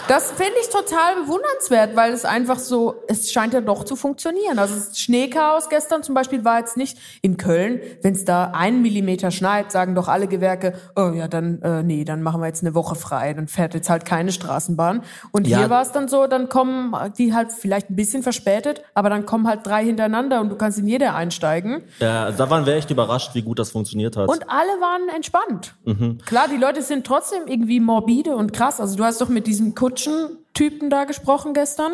Das 0.08 0.32
finde 0.32 0.54
ich 0.62 0.70
total 0.70 1.16
bewundernswert, 1.24 1.96
weil 1.96 2.14
es 2.14 2.26
einfach 2.26 2.60
so, 2.60 2.94
es 3.08 3.32
scheint 3.32 3.56
ja 3.56 3.62
doch 3.62 3.84
zu 3.86 3.96
funktionieren. 3.96 4.60
Also 4.60 4.76
das 4.76 5.00
Schneechaos 5.00 5.68
gestern 5.70 6.04
zum 6.04 6.14
Beispiel 6.14 6.46
war 6.46 6.60
jetzt 6.60 6.78
nicht 6.78 6.98
in 7.24 7.38
Köln. 7.38 7.80
Wenn 8.04 8.14
es 8.14 8.24
da 8.24 8.52
einen 8.54 8.84
Millimeter 8.84 9.32
schneit, 9.32 9.72
sagen 9.72 9.96
doch 9.96 10.08
alle 10.08 10.28
Gewerke, 10.28 10.74
oh 10.96 11.10
ja, 11.10 11.28
dann, 11.28 11.60
äh, 11.64 11.82
nee, 11.82 12.04
dann 12.04 12.22
machen 12.22 12.40
wir 12.40 12.46
jetzt 12.48 12.62
eine 12.64 12.76
Woche 12.76 12.94
frei, 12.94 13.34
dann 13.34 13.48
fährt 13.48 13.74
jetzt 13.74 13.90
halt 13.90 14.06
keine 14.06 14.32
Straßenbahn. 14.32 15.02
Und 15.32 15.48
Ja. 15.48 15.58
hier 15.58 15.70
war 15.72 15.82
es 15.82 15.92
dann 15.92 16.08
so, 16.08 16.28
dann 16.28 16.50
kommen 16.50 16.96
die 17.18 17.34
halt 17.34 17.52
vielleicht 17.52 17.90
ein 17.90 17.96
bisschen 17.96 18.22
verspätet, 18.22 18.84
aber 18.94 19.10
dann 19.10 19.26
kommen 19.26 19.48
halt 19.48 19.66
drei 19.66 19.84
hintereinander 19.84 20.40
und 20.40 20.50
du 20.50 20.56
kannst 20.56 20.78
in 20.78 20.88
jede 20.88 21.14
einsteigen. 21.14 21.82
Ja, 22.00 22.30
da 22.32 22.48
waren 22.52 22.68
wir 22.68 22.76
echt 22.76 22.92
überrascht, 22.92 23.32
wie 23.34 23.42
gut 23.42 23.58
das 23.58 23.72
funktioniert 23.72 24.18
hat. 24.18 24.30
Und 24.30 24.48
alle 24.52 24.70
waren 24.82 25.10
entspannt. 25.16 25.74
Mhm. 25.84 26.20
Klar, 26.28 26.48
die 26.48 26.58
Leute 26.58 26.84
sind 26.84 27.08
trotzdem 27.08 27.48
irgendwie 27.48 27.80
morbide 27.80 28.36
und 28.36 28.54
krass. 28.54 28.80
Also 28.80 28.96
du 28.96 29.04
hast 29.04 29.20
doch 29.20 29.30
mit 29.30 29.48
diesem 29.48 29.74
Kutschen-Typen 29.96 30.90
da 30.90 31.06
gesprochen 31.06 31.54
gestern. 31.54 31.94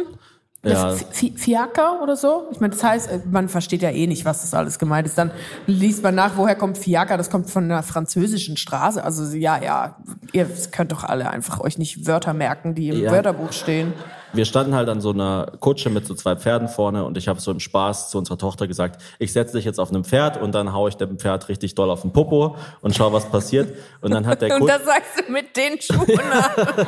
Ja. 0.64 0.92
Fi- 0.92 1.06
Fi- 1.12 1.34
Fiaker 1.38 2.04
oder 2.04 2.16
so? 2.16 2.44
Ich 2.52 2.60
meine, 2.60 2.74
das 2.76 2.84
heißt, 2.84 3.10
äh, 3.12 3.20
man 3.32 3.50
versteht 3.50 3.82
ja 3.82 3.90
eh 3.90 4.06
nicht, 4.06 4.26
was 4.26 4.42
das 4.42 4.54
alles 4.54 4.78
gemeint 4.78 5.08
ist. 5.08 5.18
Dann 5.18 5.32
liest 5.66 6.04
man 6.04 6.14
nach, 6.14 6.34
woher 6.38 6.54
kommt 6.56 6.78
Fiaker? 6.78 7.18
Das 7.18 7.32
kommt 7.32 7.50
von 7.50 7.64
einer 7.64 7.82
französischen 7.82 8.58
Straße. 8.58 9.04
Also 9.04 9.36
ja, 9.36 9.60
ja, 9.60 9.96
ihr 10.34 10.48
könnt 10.72 10.92
doch 10.92 11.04
alle 11.04 11.32
einfach 11.32 11.62
euch 11.62 11.80
nicht 11.80 12.06
Wörter 12.06 12.34
merken, 12.34 12.76
die 12.76 12.90
im 12.90 13.02
Ja. 13.02 13.12
Wörterbuch 13.12 13.54
stehen. 13.54 13.94
Wir 14.34 14.46
standen 14.46 14.76
halt 14.76 14.88
an 14.88 15.02
so 15.02 15.10
einer 15.10 15.52
Kutsche 15.60 15.90
mit 15.90 16.06
so 16.06 16.14
zwei 16.14 16.36
Pferden 16.36 16.68
vorne 16.70 17.06
und 17.06 17.18
ich 17.18 17.28
habe 17.28 17.42
so 17.42 17.50
im 17.52 17.60
Spaß 17.60 18.12
zu 18.12 18.20
unserer 18.20 18.38
Tochter 18.38 18.68
gesagt, 18.68 19.02
ich 19.18 19.34
setze 19.34 19.58
dich 19.58 19.66
jetzt 19.66 19.80
auf 19.80 19.90
einem 19.90 20.04
Pferd 20.06 20.40
und 20.40 20.54
dann 20.54 20.74
hau 20.74 20.88
ich 20.88 20.96
dem 20.96 21.18
Pferd 21.18 21.50
richtig 21.50 21.74
doll 21.74 21.90
auf 21.90 22.04
den 22.04 22.14
Popo 22.14 22.56
und 22.82 22.96
schau, 22.96 23.12
was 23.12 23.26
passiert. 23.26 23.76
Und 24.02 24.12
dann 24.12 24.28
hat 24.28 24.44
der 24.44 24.54
Und 24.54 24.62
Kutsch, 24.62 24.70
das 24.74 24.86
sagst 24.86 25.28
du 25.28 25.32
mit 25.32 25.58
den 25.58 25.82
Schuhen 25.82 26.20
an. 26.32 26.88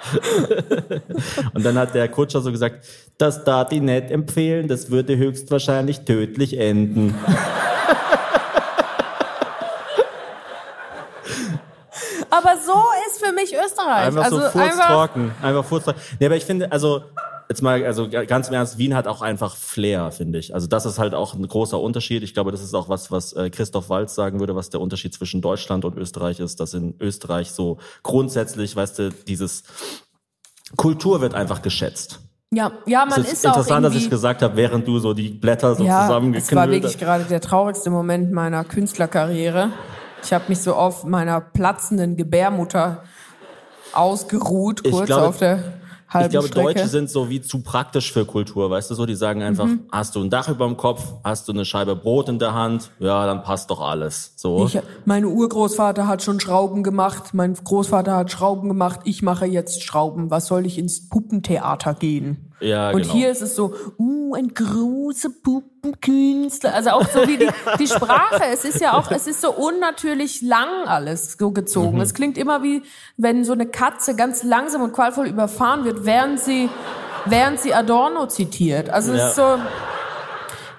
und 1.54 1.64
dann 1.64 1.78
hat 1.78 1.94
der 1.94 2.08
Kutscher 2.08 2.40
so 2.40 2.50
gesagt, 2.50 2.84
das 3.18 3.44
darf 3.44 3.70
ich 3.72 3.80
nicht 3.80 4.10
empfehlen, 4.10 4.68
das 4.68 4.90
würde 4.90 5.16
höchstwahrscheinlich 5.16 6.00
tödlich 6.00 6.58
enden. 6.58 7.14
Aber 12.30 12.56
so 12.56 12.72
ist 13.06 13.24
für 13.24 13.32
mich 13.32 13.54
Österreich. 13.54 14.06
Einfach 14.06 14.24
also 14.24 14.38
so 14.38 14.44
einfach, 14.44 14.70
furztrocken. 14.70 15.32
Einfach 15.42 15.64
furztrocken. 15.64 16.00
Nee, 16.18 16.26
aber 16.26 16.36
ich 16.36 16.44
finde, 16.44 16.70
also, 16.70 17.02
jetzt 17.50 17.62
mal, 17.62 17.84
also 17.84 18.08
ganz 18.08 18.48
im 18.48 18.54
Ernst, 18.54 18.78
Wien 18.78 18.94
hat 18.94 19.06
auch 19.08 19.22
einfach 19.22 19.56
Flair, 19.56 20.12
finde 20.12 20.38
ich. 20.38 20.54
Also 20.54 20.68
das 20.68 20.86
ist 20.86 20.98
halt 21.00 21.14
auch 21.14 21.34
ein 21.34 21.46
großer 21.46 21.78
Unterschied. 21.80 22.22
Ich 22.22 22.32
glaube, 22.32 22.52
das 22.52 22.62
ist 22.62 22.72
auch 22.74 22.88
was, 22.88 23.10
was 23.10 23.32
äh, 23.32 23.50
Christoph 23.50 23.90
Walz 23.90 24.14
sagen 24.14 24.38
würde, 24.38 24.54
was 24.54 24.70
der 24.70 24.80
Unterschied 24.80 25.12
zwischen 25.12 25.42
Deutschland 25.42 25.84
und 25.84 25.96
Österreich 25.98 26.38
ist, 26.40 26.60
dass 26.60 26.74
in 26.74 26.94
Österreich 27.00 27.50
so 27.50 27.78
grundsätzlich, 28.04 28.76
weißt 28.76 28.98
du, 29.00 29.10
dieses 29.26 29.64
Kultur 30.76 31.20
wird 31.20 31.34
einfach 31.34 31.60
geschätzt. 31.60 32.20
ja, 32.52 32.70
ja, 32.86 33.04
man 33.04 33.20
Es 33.20 33.26
ist, 33.26 33.32
ist 33.32 33.46
auch 33.46 33.56
interessant, 33.56 33.84
dass 33.84 33.96
ich 33.96 34.08
gesagt 34.08 34.42
habe, 34.42 34.56
während 34.56 34.86
du 34.86 35.00
so 35.00 35.12
die 35.12 35.30
Blätter 35.30 35.74
so 35.74 35.82
Ja, 35.82 36.04
es 36.04 36.08
war 36.08 36.20
zusammengeknüllt 36.20 36.70
wirklich 36.70 36.92
hast. 36.94 37.00
gerade 37.00 37.24
der 37.24 37.40
traurigste 37.40 37.90
Moment 37.90 38.30
meiner 38.30 38.62
Künstlerkarriere. 38.62 39.70
Ich 40.22 40.32
habe 40.32 40.44
mich 40.48 40.60
so 40.60 40.74
auf 40.74 41.02
meiner 41.04 41.40
platzenden 41.40 42.16
Gebärmutter 42.16 43.02
ausgeruht, 43.92 44.84
kurz 44.88 45.06
glaube- 45.06 45.26
auf 45.26 45.38
der 45.38 45.79
halben 46.10 46.26
Ich 46.26 46.30
glaube, 46.32 46.48
Strecke. 46.48 46.74
Deutsche 46.74 46.88
sind 46.88 47.08
so 47.08 47.28
wie 47.30 47.40
zu 47.40 47.62
praktisch 47.62 48.12
für 48.12 48.24
Kultur, 48.24 48.68
weißt 48.70 48.90
du 48.90 48.94
so? 48.94 49.06
Die 49.06 49.14
sagen 49.14 49.42
einfach, 49.42 49.66
Mhm. 49.66 49.80
hast 49.90 50.14
du 50.16 50.20
ein 50.22 50.28
Dach 50.30 50.48
über 50.48 50.66
dem 50.66 50.76
Kopf, 50.76 51.02
hast 51.24 51.48
du 51.48 51.52
eine 51.52 51.64
Scheibe 51.64 51.96
Brot 51.96 52.28
in 52.28 52.38
der 52.38 52.52
Hand, 52.54 52.90
ja, 52.98 53.24
dann 53.26 53.42
passt 53.42 53.70
doch 53.70 53.80
alles. 53.80 54.32
So. 54.36 54.66
ich, 54.66 54.78
mein 55.04 55.24
Urgroßvater 55.24 56.06
hat 56.06 56.22
schon 56.22 56.40
Schrauben 56.40 56.82
gemacht, 56.82 57.32
mein 57.32 57.54
Großvater 57.54 58.16
hat 58.16 58.30
Schrauben 58.30 58.68
gemacht, 58.68 59.00
ich 59.04 59.22
mache 59.22 59.46
jetzt 59.46 59.82
Schrauben. 59.82 60.30
Was 60.30 60.46
soll 60.46 60.66
ich 60.66 60.78
ins 60.78 61.08
Puppentheater 61.08 61.94
gehen? 61.94 62.49
Ja, 62.60 62.90
Und 62.90 63.02
genau. 63.02 63.14
hier 63.14 63.30
ist 63.30 63.40
es 63.40 63.56
so, 63.56 63.74
uh, 63.98 64.34
ein 64.34 64.48
großer 64.54 65.30
Puppenkünstler. 65.42 66.74
Also 66.74 66.90
auch 66.90 67.08
so 67.08 67.26
wie 67.26 67.38
die, 67.38 67.48
die 67.78 67.86
Sprache. 67.86 68.44
Es 68.52 68.64
ist 68.64 68.80
ja 68.80 68.92
auch, 68.98 69.10
es 69.10 69.26
ist 69.26 69.40
so 69.40 69.50
unnatürlich 69.50 70.42
lang 70.42 70.86
alles 70.86 71.36
so 71.38 71.50
gezogen. 71.52 71.96
Mhm. 71.96 72.02
Es 72.02 72.14
klingt 72.14 72.36
immer 72.38 72.62
wie, 72.62 72.82
wenn 73.16 73.44
so 73.44 73.52
eine 73.52 73.66
Katze 73.66 74.14
ganz 74.14 74.42
langsam 74.42 74.82
und 74.82 74.92
qualvoll 74.92 75.26
überfahren 75.26 75.84
wird, 75.84 76.04
während 76.04 76.38
sie, 76.40 76.68
während 77.24 77.60
sie 77.60 77.74
Adorno 77.74 78.26
zitiert. 78.26 78.90
Also 78.90 79.12
es 79.14 79.30
ist 79.30 79.36
so 79.36 79.58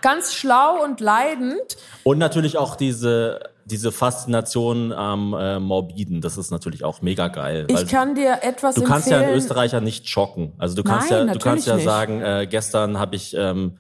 ganz 0.02 0.34
schlau 0.34 0.84
und 0.84 1.00
leidend. 1.00 1.78
Und 2.04 2.17
natürlich 2.17 2.58
auch 2.58 2.76
diese, 2.76 3.39
diese 3.72 3.92
Faszination 3.92 4.92
am 4.92 5.34
äh, 5.34 5.60
Morbiden, 5.60 6.22
das 6.22 6.38
ist 6.38 6.52
natürlich 6.52 6.84
auch 6.84 7.02
mega 7.02 7.28
geil. 7.30 7.68
Ich 7.70 7.88
kann 7.88 8.16
dir 8.16 8.40
etwas 8.42 8.76
du 8.76 8.84
kannst 8.84 9.08
ja 9.08 9.18
empfehlen. 9.18 9.34
einen 9.34 9.38
Österreicher 9.38 9.82
nicht 9.82 10.08
schocken. 10.08 10.54
Also 10.58 10.76
du 10.76 10.84
kannst 10.84 11.10
Nein, 11.10 11.28
ja, 11.28 11.34
du 11.34 11.40
kannst 11.40 11.68
ja 11.68 11.76
nicht. 11.76 11.86
sagen, 11.86 12.22
äh, 12.22 12.48
gestern 12.50 13.00
habe 13.00 13.16
ich 13.16 13.36
ähm, 13.36 13.78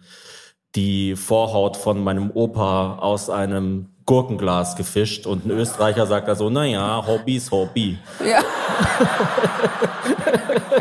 die 0.75 1.15
Vorhaut 1.15 1.77
von 1.77 2.03
meinem 2.03 2.31
Opa 2.31 2.97
aus 2.99 3.29
einem 3.29 3.89
Gurkenglas 4.05 4.75
gefischt 4.75 5.27
und 5.27 5.45
ein 5.45 5.51
Österreicher 5.51 6.07
sagt 6.07 6.27
da 6.27 6.35
so, 6.35 6.49
naja, 6.49 7.05
Hobby 7.05 7.35
ist 7.35 7.51
Hobby. 7.51 7.99
Ja. 8.25 8.41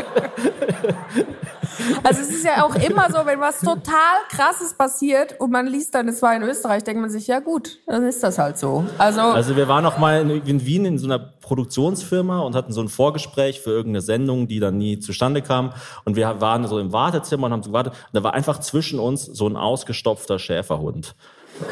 Also 2.11 2.23
es 2.23 2.29
ist 2.29 2.43
ja 2.43 2.65
auch 2.65 2.75
immer 2.75 3.09
so, 3.09 3.25
wenn 3.25 3.39
was 3.39 3.59
total 3.59 4.17
krasses 4.29 4.73
passiert 4.73 5.39
und 5.39 5.49
man 5.49 5.65
liest 5.65 5.95
dann, 5.95 6.09
es 6.09 6.21
war 6.21 6.35
in 6.35 6.43
Österreich, 6.43 6.83
denkt 6.83 6.99
man 6.99 7.09
sich, 7.09 7.27
ja 7.27 7.39
gut, 7.39 7.79
dann 7.87 8.03
ist 8.05 8.21
das 8.21 8.37
halt 8.37 8.57
so. 8.57 8.83
Also, 8.97 9.21
Also 9.21 9.55
wir 9.55 9.69
waren 9.69 9.83
noch 9.83 9.97
mal 9.97 10.29
in, 10.29 10.65
Wien 10.65 10.83
in 10.83 10.97
so 10.97 11.05
einer 11.05 11.19
Produktionsfirma 11.19 12.39
und 12.39 12.53
hatten 12.53 12.73
so 12.73 12.81
ein 12.81 12.89
Vorgespräch 12.89 13.61
für 13.61 13.69
irgendeine 13.71 14.01
Sendung, 14.01 14.49
die 14.49 14.59
dann 14.59 14.77
nie 14.77 14.99
zustande 14.99 15.41
kam. 15.41 15.71
Und 16.03 16.17
wir 16.17 16.41
waren 16.41 16.67
so 16.67 16.79
im 16.79 16.91
Wartezimmer 16.91 17.47
und 17.47 17.53
haben 17.53 17.63
so 17.63 17.69
gewartet. 17.69 17.93
Und 17.93 18.13
da 18.13 18.23
war 18.23 18.33
einfach 18.33 18.59
zwischen 18.59 18.99
uns 18.99 19.25
so 19.25 19.47
ein 19.47 19.55
ausgestopfter 19.55 20.37
Schäferhund. 20.37 21.15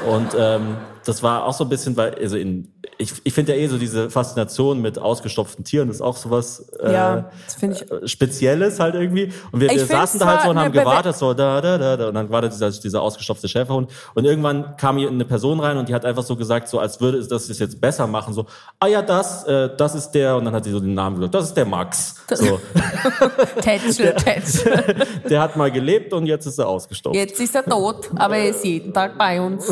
Und 0.09 0.29
ähm, 0.37 0.77
das 1.05 1.23
war 1.23 1.45
auch 1.45 1.53
so 1.53 1.63
ein 1.65 1.69
bisschen, 1.69 1.97
weil 1.97 2.15
also 2.15 2.37
in, 2.37 2.71
ich, 3.01 3.13
ich 3.23 3.33
finde 3.33 3.55
ja 3.55 3.59
eh 3.59 3.67
so 3.67 3.77
diese 3.77 4.09
Faszination 4.09 4.81
mit 4.81 4.99
ausgestopften 4.99 5.63
Tieren 5.63 5.89
ist 5.89 6.01
auch 6.01 6.17
sowas 6.17 6.67
äh, 6.83 6.91
Ja, 6.91 7.31
das 7.45 7.81
äh, 7.81 8.07
Spezielles 8.07 8.81
halt 8.81 8.93
irgendwie. 8.93 9.31
Und 9.53 9.61
wir, 9.61 9.69
wir 9.69 9.85
saßen 9.85 10.19
da 10.19 10.25
halt 10.25 10.41
so 10.41 10.49
und 10.49 10.59
haben 10.59 10.73
Bewe- 10.73 10.81
gewartet, 10.81 11.15
so 11.15 11.33
da, 11.33 11.61
da, 11.61 11.77
da, 11.77 11.95
da. 11.95 12.09
Und 12.09 12.15
dann 12.15 12.29
war 12.29 12.41
da 12.41 12.49
dieser, 12.49 12.69
dieser 12.69 13.01
ausgestopfte 13.01 13.47
Schäferhund. 13.47 13.89
Und 14.15 14.25
irgendwann 14.25 14.75
kam 14.75 14.97
hier 14.97 15.07
eine 15.07 15.23
Person 15.23 15.61
rein 15.61 15.77
und 15.77 15.87
die 15.87 15.93
hat 15.93 16.03
einfach 16.03 16.23
so 16.23 16.35
gesagt, 16.35 16.67
so 16.67 16.77
als 16.77 16.99
würde 16.99 17.19
es 17.19 17.29
das 17.29 17.47
jetzt 17.57 17.79
besser 17.79 18.05
machen, 18.05 18.33
so, 18.33 18.45
ah 18.81 18.87
ja, 18.87 19.01
das, 19.01 19.45
äh, 19.45 19.69
das 19.77 19.95
ist 19.95 20.11
der. 20.11 20.35
Und 20.35 20.43
dann 20.43 20.53
hat 20.53 20.65
sie 20.65 20.71
so 20.71 20.81
den 20.81 20.93
Namen 20.93 21.15
gesagt, 21.15 21.35
das 21.35 21.45
ist 21.45 21.53
der 21.55 21.65
Max. 21.65 22.15
So, 22.33 22.59
Tätschel, 23.61 24.13
Tätschel. 24.15 25.07
der 25.29 25.41
hat 25.41 25.55
mal 25.55 25.71
gelebt 25.71 26.11
und 26.11 26.25
jetzt 26.25 26.45
ist 26.45 26.59
er 26.59 26.67
ausgestopft. 26.67 27.15
Jetzt 27.15 27.39
ist 27.39 27.55
er 27.55 27.63
tot, 27.63 28.09
aber 28.17 28.35
er 28.35 28.49
ist 28.49 28.65
jeden 28.65 28.93
Tag 28.93 29.17
bei 29.17 29.39
uns. 29.39 29.69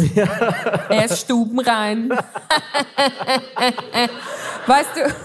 Er 0.87 1.05
ist 1.05 1.19
stubenrein. 1.19 2.13
weißt 4.67 4.89
du, 4.95 5.15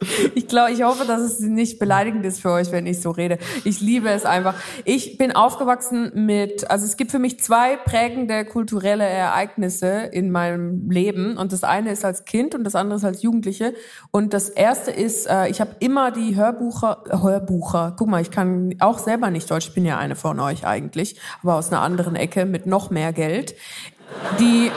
ich 0.34 0.48
glaube, 0.48 0.72
ich 0.72 0.82
hoffe, 0.82 1.06
dass 1.06 1.20
es 1.20 1.40
nicht 1.40 1.78
beleidigend 1.78 2.24
ist 2.24 2.40
für 2.40 2.50
euch, 2.50 2.72
wenn 2.72 2.86
ich 2.86 3.00
so 3.00 3.10
rede. 3.10 3.38
Ich 3.64 3.80
liebe 3.80 4.08
es 4.08 4.24
einfach. 4.24 4.54
Ich 4.84 5.18
bin 5.18 5.32
aufgewachsen 5.32 6.12
mit, 6.26 6.70
also 6.70 6.84
es 6.84 6.96
gibt 6.96 7.10
für 7.10 7.18
mich 7.18 7.40
zwei 7.40 7.76
prägende 7.76 8.44
kulturelle 8.44 9.04
Ereignisse 9.04 10.08
in 10.12 10.30
meinem 10.30 10.90
Leben. 10.90 11.36
Und 11.36 11.52
das 11.52 11.64
eine 11.64 11.92
ist 11.92 12.04
als 12.04 12.24
Kind 12.24 12.54
und 12.54 12.64
das 12.64 12.74
andere 12.74 12.96
ist 12.96 13.04
als 13.04 13.22
Jugendliche. 13.22 13.74
Und 14.10 14.32
das 14.32 14.48
erste 14.48 14.90
ist, 14.90 15.26
äh, 15.28 15.48
ich 15.48 15.60
habe 15.60 15.76
immer 15.80 16.10
die 16.10 16.36
Hörbucher, 16.36 17.04
Hörbucher, 17.10 17.94
guck 17.98 18.08
mal, 18.08 18.22
ich 18.22 18.30
kann 18.30 18.74
auch 18.80 18.98
selber 18.98 19.30
nicht 19.30 19.50
Deutsch, 19.50 19.68
ich 19.68 19.74
bin 19.74 19.84
ja 19.84 19.98
eine 19.98 20.16
von 20.16 20.40
euch 20.40 20.66
eigentlich, 20.66 21.20
aber 21.42 21.56
aus 21.56 21.70
einer 21.70 21.82
anderen 21.82 22.16
Ecke 22.16 22.46
mit 22.46 22.66
noch 22.66 22.90
mehr 22.90 23.12
Geld. 23.12 23.54
Die 24.38 24.70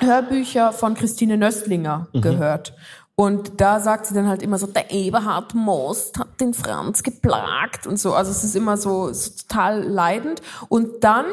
Hörbücher 0.00 0.72
von 0.72 0.94
Christine 0.94 1.36
Nöstlinger 1.36 2.08
gehört. 2.12 2.74
Und 3.14 3.62
da 3.62 3.80
sagt 3.80 4.06
sie 4.06 4.14
dann 4.14 4.28
halt 4.28 4.42
immer 4.42 4.58
so, 4.58 4.66
der 4.66 4.90
Eberhard 4.90 5.54
Most 5.54 6.18
hat 6.18 6.38
den 6.38 6.52
Franz 6.52 7.02
geplagt 7.02 7.86
und 7.86 7.98
so. 7.98 8.12
Also 8.12 8.30
es 8.30 8.44
ist 8.44 8.54
immer 8.54 8.76
so, 8.76 9.10
so 9.12 9.30
total 9.48 9.82
leidend. 9.82 10.42
Und 10.68 11.02
dann 11.02 11.24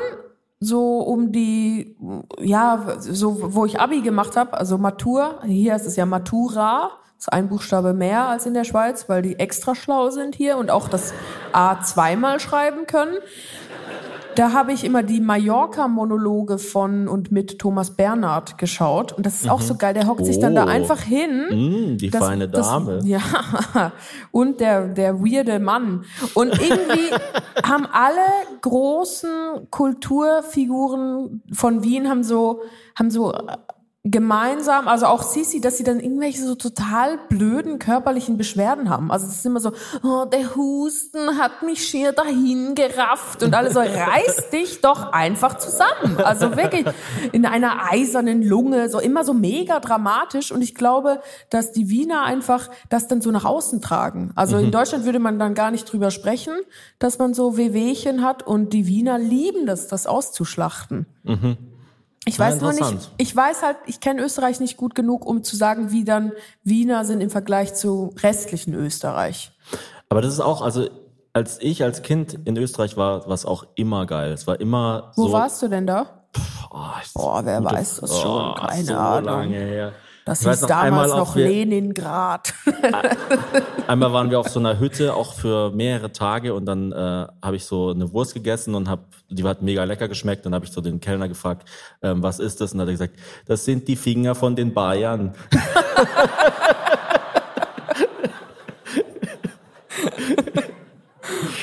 so 0.62 0.99
um 0.99 1.34
die, 1.34 1.97
ja, 2.39 2.95
so 2.99 3.54
wo 3.54 3.65
ich 3.65 3.82
Abi 3.82 4.02
gemacht 4.02 4.38
habe, 4.38 4.54
also 4.54 4.78
Matur, 4.78 5.41
hier 5.45 5.76
ist 5.76 5.86
es 5.86 5.97
ja 5.97 6.06
Matura, 6.06 6.91
ist 7.23 7.32
ein 7.32 7.49
Buchstabe 7.49 7.93
mehr 7.93 8.28
als 8.28 8.45
in 8.45 8.54
der 8.54 8.63
Schweiz, 8.63 9.08
weil 9.10 9.21
die 9.21 9.39
extra 9.39 9.76
schlau 9.76 10.10
sind 10.10 10.36
hier 10.36 10.58
und 10.58 10.71
auch 10.71 10.88
das 10.88 11.13
A 11.52 11.82
zweimal 11.82 12.39
schreiben 12.39 12.86
können. 12.86 13.17
Da 14.35 14.53
habe 14.53 14.73
ich 14.73 14.83
immer 14.83 15.03
die 15.03 15.19
Mallorca-Monologe 15.21 16.57
von 16.57 17.07
und 17.07 17.31
mit 17.31 17.59
Thomas 17.59 17.91
Bernhard 17.95 18.57
geschaut. 18.57 19.11
Und 19.13 19.25
das 19.25 19.41
ist 19.41 19.49
auch 19.49 19.61
so 19.61 19.75
geil. 19.75 19.93
Der 19.93 20.07
hockt 20.07 20.25
sich 20.25 20.39
dann 20.39 20.55
da 20.55 20.65
Oh. 20.65 20.67
einfach 20.69 20.99
hin. 21.01 21.93
Mm, 21.93 21.97
die 21.97 22.09
Das- 22.09 22.23
feine 22.25 22.47
das- 22.49 22.67
Dame. 22.67 22.99
ja, 23.03 23.21
und 24.31 24.59
der, 24.59 24.87
der 24.87 25.19
weirde 25.19 25.59
Mann. 25.59 26.05
Und 26.33 26.49
irgendwie 26.53 27.09
haben 27.65 27.85
alle 27.91 28.21
großen 28.61 29.67
Kulturfiguren 29.69 31.41
von 31.51 31.83
Wien 31.83 32.09
haben 32.09 32.23
so, 32.23 32.61
haben 32.97 33.11
so 33.11 33.33
gemeinsam, 34.05 34.89
also 34.89 35.05
auch 35.05 35.23
Sisi, 35.23 35.61
dass 35.61 35.77
sie 35.77 35.85
dann 35.85 36.01
irgendwelche 36.01 36.43
so 36.43 36.55
total 36.55 37.17
blöden 37.29 37.79
körperlichen 37.79 38.35
Beschwerden 38.37 38.89
haben. 38.89 39.11
Also 39.11 39.27
es 39.27 39.35
ist 39.35 39.45
immer 39.45 39.61
so, 39.61 39.71
oh, 40.03 40.25
der 40.25 40.57
Husten 40.57 41.39
hat 41.39 41.63
mich 41.63 41.87
schier 41.87 42.11
dahin 42.11 42.75
gerafft 42.75 43.43
und 43.43 43.53
alle 43.55 43.71
so, 43.71 43.79
reiß 43.79 44.49
dich 44.51 44.81
doch 44.81 45.13
einfach 45.13 45.57
zusammen. 45.57 46.17
Also 46.21 46.57
wirklich 46.57 46.85
in 47.31 47.45
einer 47.45 47.89
eisernen 47.91 48.43
Lunge, 48.43 48.89
so 48.89 48.99
immer 48.99 49.23
so 49.23 49.33
mega 49.33 49.79
dramatisch 49.79 50.51
und 50.51 50.61
ich 50.61 50.75
glaube, 50.75 51.21
dass 51.49 51.71
die 51.71 51.87
Wiener 51.89 52.23
einfach 52.23 52.69
das 52.89 53.07
dann 53.07 53.21
so 53.21 53.31
nach 53.31 53.45
außen 53.45 53.79
tragen. 53.81 54.31
Also 54.35 54.57
Mhm. 54.57 54.65
in 54.65 54.71
Deutschland 54.71 55.05
würde 55.05 55.19
man 55.19 55.39
dann 55.39 55.53
gar 55.53 55.71
nicht 55.71 55.85
drüber 55.85 56.11
sprechen, 56.11 56.53
dass 56.99 57.19
man 57.19 57.33
so 57.33 57.55
Wehwehchen 57.55 58.21
hat 58.21 58.45
und 58.45 58.73
die 58.73 58.85
Wiener 58.85 59.17
lieben 59.17 59.65
das, 59.65 59.87
das 59.87 60.07
auszuschlachten. 60.07 61.05
Ich 62.25 62.39
weiß 62.39 62.62
nur 62.62 62.71
nicht, 62.73 63.12
ich 63.17 63.36
weiß 63.36 63.63
halt, 63.63 63.77
ich 63.86 63.99
kenne 63.99 64.21
Österreich 64.23 64.59
nicht 64.59 64.77
gut 64.77 64.95
genug, 64.95 65.25
um 65.25 65.43
zu 65.43 65.55
sagen, 65.55 65.91
wie 65.91 66.05
dann 66.05 66.31
Wiener 66.63 67.03
sind 67.05 67.19
im 67.21 67.29
Vergleich 67.29 67.73
zu 67.73 68.13
restlichen 68.21 68.73
Österreich. 68.73 69.51
Aber 70.09 70.21
das 70.21 70.33
ist 70.33 70.39
auch, 70.39 70.62
also 70.62 70.88
als 71.33 71.57
ich 71.62 71.83
als 71.83 72.01
Kind 72.01 72.38
in 72.45 72.55
Österreich 72.57 72.95
war, 72.95 73.25
war 73.27 73.33
es 73.33 73.45
auch 73.45 73.65
immer 73.75 74.05
geil. 74.05 74.31
Es 74.31 74.45
war 74.47 74.59
immer 74.62 75.12
Wo 75.15 75.27
so. 75.27 75.33
warst 75.33 75.62
du 75.63 75.67
denn 75.67 75.86
da? 75.88 76.05
Oh, 76.71 76.77
ich- 77.03 77.13
Boah, 77.13 77.43
wer 77.45 77.59
gute- 77.59 77.75
weiß 77.75 77.97
das 78.01 78.19
schon? 78.21 78.51
Oh, 78.51 78.53
Keine 78.55 78.83
so 78.86 78.93
Ahnung. 78.95 79.25
Lange 79.25 79.55
her. 79.57 79.93
Das 80.25 80.41
Ich 80.41 80.47
hieß 80.47 80.62
noch, 80.62 80.69
damals 80.69 81.12
noch 81.12 81.36
wir- 81.36 81.47
Leningrad. 81.47 82.53
Einmal 83.88 84.13
waren 84.13 84.31
wir 84.31 84.39
auf 84.39 84.47
so 84.47 84.59
einer 84.59 84.79
Hütte 84.79 85.13
auch 85.13 85.33
für 85.33 85.71
mehrere 85.71 86.12
Tage 86.13 86.53
und 86.53 86.65
dann 86.65 86.93
äh, 86.93 87.27
habe 87.41 87.55
ich 87.57 87.65
so 87.65 87.89
eine 87.89 88.12
Wurst 88.13 88.33
gegessen 88.33 88.73
und 88.75 88.89
hab, 88.89 89.01
die 89.29 89.43
hat 89.43 89.62
mega 89.62 89.83
lecker 89.83 90.07
geschmeckt. 90.07 90.45
Dann 90.45 90.55
habe 90.55 90.65
ich 90.65 90.71
so 90.71 90.79
den 90.79 91.01
Kellner 91.01 91.27
gefragt, 91.27 91.67
ähm, 92.01 92.23
was 92.23 92.39
ist 92.39 92.62
das? 92.62 92.71
Und 92.71 92.77
dann 92.79 92.88
hat 92.88 92.91
er 92.91 93.07
gesagt, 93.07 93.19
das 93.45 93.65
sind 93.65 93.88
die 93.88 93.97
Finger 93.97 94.33
von 94.33 94.55
den 94.55 94.73
Bayern. 94.73 95.33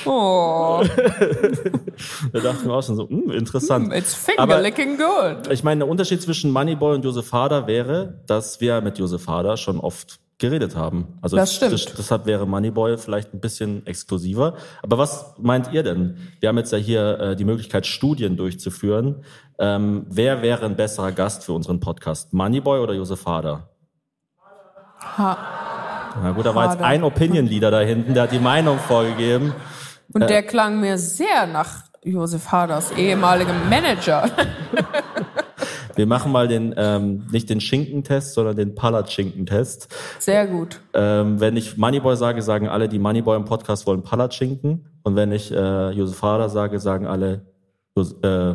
Oh, 0.06 0.82
Da 2.32 2.40
dachte 2.40 2.56
ich 2.60 2.64
mir 2.64 2.72
auch 2.72 2.82
schon 2.82 2.96
so, 2.96 3.08
hm, 3.08 3.30
interessant. 3.30 3.92
it's 3.94 4.14
finger 4.14 4.40
Aber- 4.40 4.60
licking 4.60 4.96
good. 4.96 5.50
Ich 5.52 5.62
meine, 5.62 5.80
der 5.80 5.88
Unterschied 5.88 6.22
zwischen 6.22 6.50
Moneyboy 6.52 6.94
und 6.94 7.04
Josef 7.04 7.32
Hader 7.32 7.66
wäre, 7.66 8.20
dass 8.26 8.60
wir 8.60 8.80
mit 8.80 8.98
Josef 8.98 9.26
Hader 9.26 9.56
schon 9.56 9.78
oft 9.78 10.18
geredet 10.38 10.74
haben. 10.74 11.18
Also 11.20 11.36
Das 11.36 11.54
stimmt. 11.54 11.72
Das, 11.74 11.84
deshalb 11.84 12.24
wäre 12.24 12.46
Moneyboy 12.46 12.96
vielleicht 12.96 13.34
ein 13.34 13.40
bisschen 13.40 13.86
exklusiver. 13.86 14.54
Aber 14.82 14.96
was 14.96 15.34
meint 15.38 15.70
ihr 15.72 15.82
denn? 15.82 16.16
Wir 16.40 16.48
haben 16.48 16.56
jetzt 16.56 16.72
ja 16.72 16.78
hier 16.78 17.20
äh, 17.20 17.36
die 17.36 17.44
Möglichkeit, 17.44 17.86
Studien 17.86 18.38
durchzuführen. 18.38 19.22
Ähm, 19.58 20.06
wer 20.08 20.40
wäre 20.40 20.64
ein 20.64 20.76
besserer 20.76 21.12
Gast 21.12 21.44
für 21.44 21.52
unseren 21.52 21.78
Podcast? 21.80 22.32
Moneyboy 22.32 22.80
oder 22.80 22.94
Josef 22.94 23.26
Hader? 23.26 23.68
Ha. 25.18 25.36
Na 26.22 26.32
gut, 26.32 26.46
da 26.46 26.54
war 26.54 26.70
jetzt 26.70 26.82
ein 26.82 27.02
Opinion-Leader 27.02 27.70
da 27.70 27.80
hinten, 27.80 28.14
der 28.14 28.24
hat 28.24 28.32
die 28.32 28.38
Meinung 28.38 28.78
vorgegeben. 28.78 29.54
Und 30.12 30.28
der 30.28 30.42
klang 30.42 30.80
mir 30.80 30.98
sehr 30.98 31.46
nach 31.46 31.84
Josef 32.02 32.50
Haders 32.50 32.90
ehemaligem 32.92 33.68
Manager. 33.68 34.28
Wir 35.96 36.06
machen 36.06 36.32
mal 36.32 36.48
den, 36.48 36.74
ähm, 36.78 37.26
nicht 37.30 37.50
den 37.50 37.60
Schinkentest, 37.60 38.32
sondern 38.32 38.56
den 38.56 38.74
Palatschinken-Test. 38.74 39.88
Sehr 40.18 40.46
gut. 40.46 40.80
Ähm, 40.94 41.40
wenn 41.40 41.56
ich 41.56 41.76
Moneyboy 41.76 42.16
sage, 42.16 42.40
sagen 42.40 42.68
alle, 42.68 42.88
die 42.88 42.98
Moneyboy 42.98 43.36
im 43.36 43.44
Podcast 43.44 43.86
wollen 43.86 44.02
Palatschinken. 44.02 44.86
Und 45.02 45.16
wenn 45.16 45.30
ich 45.30 45.52
äh, 45.52 45.90
Josef 45.90 46.22
Hader 46.22 46.48
sage, 46.48 46.78
sagen 46.78 47.06
alle 47.06 47.46
äh, 47.96 48.54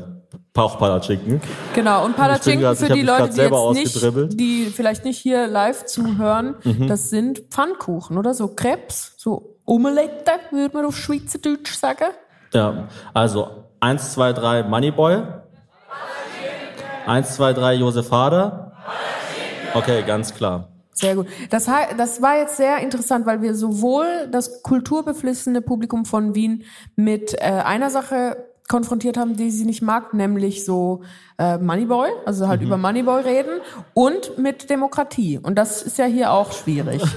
auch 0.58 0.80
Palatschinken. 0.80 1.41
Genau, 1.74 2.06
und 2.06 2.15
Palatschinken 2.15 2.76
für 2.76 2.89
die 2.89 3.02
Leute, 3.02 3.30
die 3.30 3.41
jetzt 3.41 3.74
nicht. 3.74 4.15
Mhm. 4.15 4.30
die 4.38 4.65
vielleicht 4.65 5.06
nicht 5.06 5.20
hier 5.20 5.48
live 5.48 5.86
zuhören, 5.86 6.56
das 6.88 7.10
sind 7.10 7.39
Pfannkuchen, 7.50 8.18
oder? 8.18 8.34
So 8.34 8.48
Krebs, 8.48 9.13
so 9.18 9.58
Omelette, 9.65 10.32
würde 10.52 10.76
man 10.76 10.86
auf 10.86 10.98
Schweizerdeutsch 10.98 11.74
sagen. 11.76 12.06
Ja, 12.54 12.88
also 13.13 13.65
eins, 13.80 14.13
zwei, 14.13 14.34
drei 14.34 14.63
Moneyboy. 14.63 15.24
Eins, 17.06 17.36
zwei, 17.36 17.54
drei 17.54 17.76
Josef 17.76 18.12
Hader. 18.12 18.74
Okay, 19.74 20.04
ganz 20.04 20.34
klar. 20.34 20.70
Sehr 20.94 21.15
gut. 21.15 21.28
Das, 21.50 21.70
das 21.98 22.22
war 22.22 22.38
jetzt 22.38 22.56
sehr 22.56 22.78
interessant, 22.78 23.26
weil 23.26 23.41
wir 23.41 23.54
sowohl 23.54 24.30
das 24.32 24.63
kulturbeflissene 24.63 25.62
Publikum 25.62 26.06
von 26.06 26.34
Wien 26.36 26.63
mit 26.96 27.34
äh, 27.34 27.44
einer 27.44 27.89
Sache 27.89 28.38
konfrontiert 28.67 29.17
haben, 29.17 29.36
die 29.36 29.51
sie 29.51 29.65
nicht 29.65 29.82
mag, 29.82 30.13
nämlich 30.13 30.65
so 30.65 31.04
äh, 31.38 31.58
Moneyboy, 31.58 32.10
also 32.25 32.47
halt 32.47 32.62
über 32.62 32.78
Moneyboy 32.78 33.21
reden 33.21 33.62
und 33.93 34.38
mit 34.39 34.69
Demokratie. 34.69 35.38
Und 35.38 35.56
das 35.56 35.84
ist 35.84 35.97
ja 35.97 36.06
hier 36.06 36.32
auch 36.32 36.51
schwierig. 36.51 37.01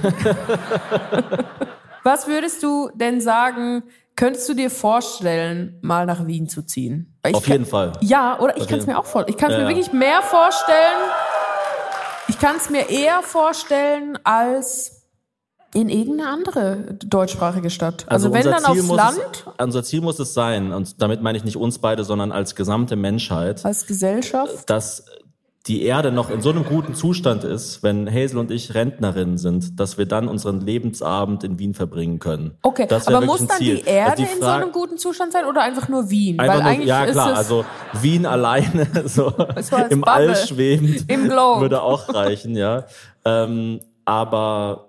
Was 2.05 2.27
würdest 2.27 2.63
du 2.63 2.91
denn 2.95 3.21
sagen, 3.21 3.83
könntest 4.17 4.49
du 4.49 4.55
dir 4.55 4.71
vorstellen, 4.71 5.79
mal 5.83 6.07
nach 6.07 6.27
Wien 6.27 6.49
zu 6.49 6.63
ziehen? 6.63 7.15
Ich 7.27 7.35
Auf 7.35 7.45
kann- 7.45 7.53
jeden 7.53 7.67
Fall. 7.67 7.93
Ja, 8.01 8.39
oder 8.41 8.57
ich 8.57 8.67
kann 8.69 8.79
es 8.79 8.87
mir 8.87 8.99
auch 8.99 9.05
vorstellen. 9.07 9.35
Ich 9.37 9.41
kann 9.41 9.51
es 9.51 9.57
Ja, 9.57 9.65
mir 9.65 9.71
ja. 9.71 9.77
wirklich 9.77 9.93
mehr 9.93 10.23
vorstellen. 10.23 10.77
Ich 12.29 12.39
kann 12.39 12.57
es 12.57 12.71
mir 12.71 12.89
eher 12.91 13.23
vorstellen 13.23 14.19
als 14.25 14.98
in 15.75 15.89
irgendeine 15.89 16.31
andere 16.31 16.97
deutschsprachige 17.05 17.71
Stadt. 17.71 18.07
Also, 18.09 18.33
wenn 18.33 18.47
unser 18.47 18.51
dann 18.51 18.73
Ziel 18.73 18.81
aufs 18.83 18.91
Land, 18.91 19.45
Es, 19.47 19.65
unser 19.65 19.83
Ziel 19.85 20.01
muss 20.01 20.19
es 20.19 20.35
sein, 20.35 20.73
und 20.73 21.01
damit 21.03 21.23
meine 21.23 21.37
ich 21.37 21.45
nicht 21.45 21.57
uns 21.57 21.79
beide, 21.79 22.05
sondern 22.05 22.33
als 22.33 22.55
gesamte 22.55 22.97
Menschheit, 22.97 23.65
als 23.65 23.87
Gesellschaft. 23.87 24.69
dass 24.71 25.05
die 25.69 25.83
Erde 25.83 26.11
noch 26.11 26.31
in 26.31 26.41
so 26.41 26.49
einem 26.49 26.65
guten 26.65 26.95
Zustand 26.95 27.45
ist, 27.45 27.83
wenn 27.83 28.11
Hazel 28.11 28.39
und 28.39 28.51
ich 28.51 28.75
Rentnerinnen 28.75 29.37
sind, 29.37 29.79
dass 29.79 29.99
wir 29.99 30.07
dann 30.07 30.27
unseren 30.27 30.61
Lebensabend 30.61 31.45
in 31.45 31.59
Wien 31.59 31.75
verbringen 31.75 32.19
können. 32.19 32.57
Okay, 32.63 32.89
aber 32.89 33.21
muss 33.21 33.47
dann 33.47 33.59
die 33.61 33.83
Erde 33.83 34.13
Also 34.13 34.23
die 34.23 34.33
in 34.33 34.41
so 34.41 34.47
einem 34.47 34.73
guten 34.73 34.97
Zustand 34.97 35.33
sein 35.33 35.45
oder 35.45 35.63
einfach 35.63 35.89
nur 35.89 36.09
Wien? 36.09 36.41
Einfach 36.41 36.55
Weil 36.55 36.63
nur, 36.63 36.73
eigentlich 36.73 36.89
ja 36.89 37.07
klar, 37.07 37.37
also 37.37 37.67
Wien 38.01 38.25
alleine 38.25 38.89
so 39.05 39.35
im 39.91 40.01
Bubble. 40.01 40.13
All 40.13 40.37
schwebend 40.37 41.05
Im 41.11 41.29
würde 41.29 41.83
auch 41.83 42.15
reichen, 42.15 42.57
ja. 42.57 42.85
Ähm, 43.27 43.81
aber 44.07 44.88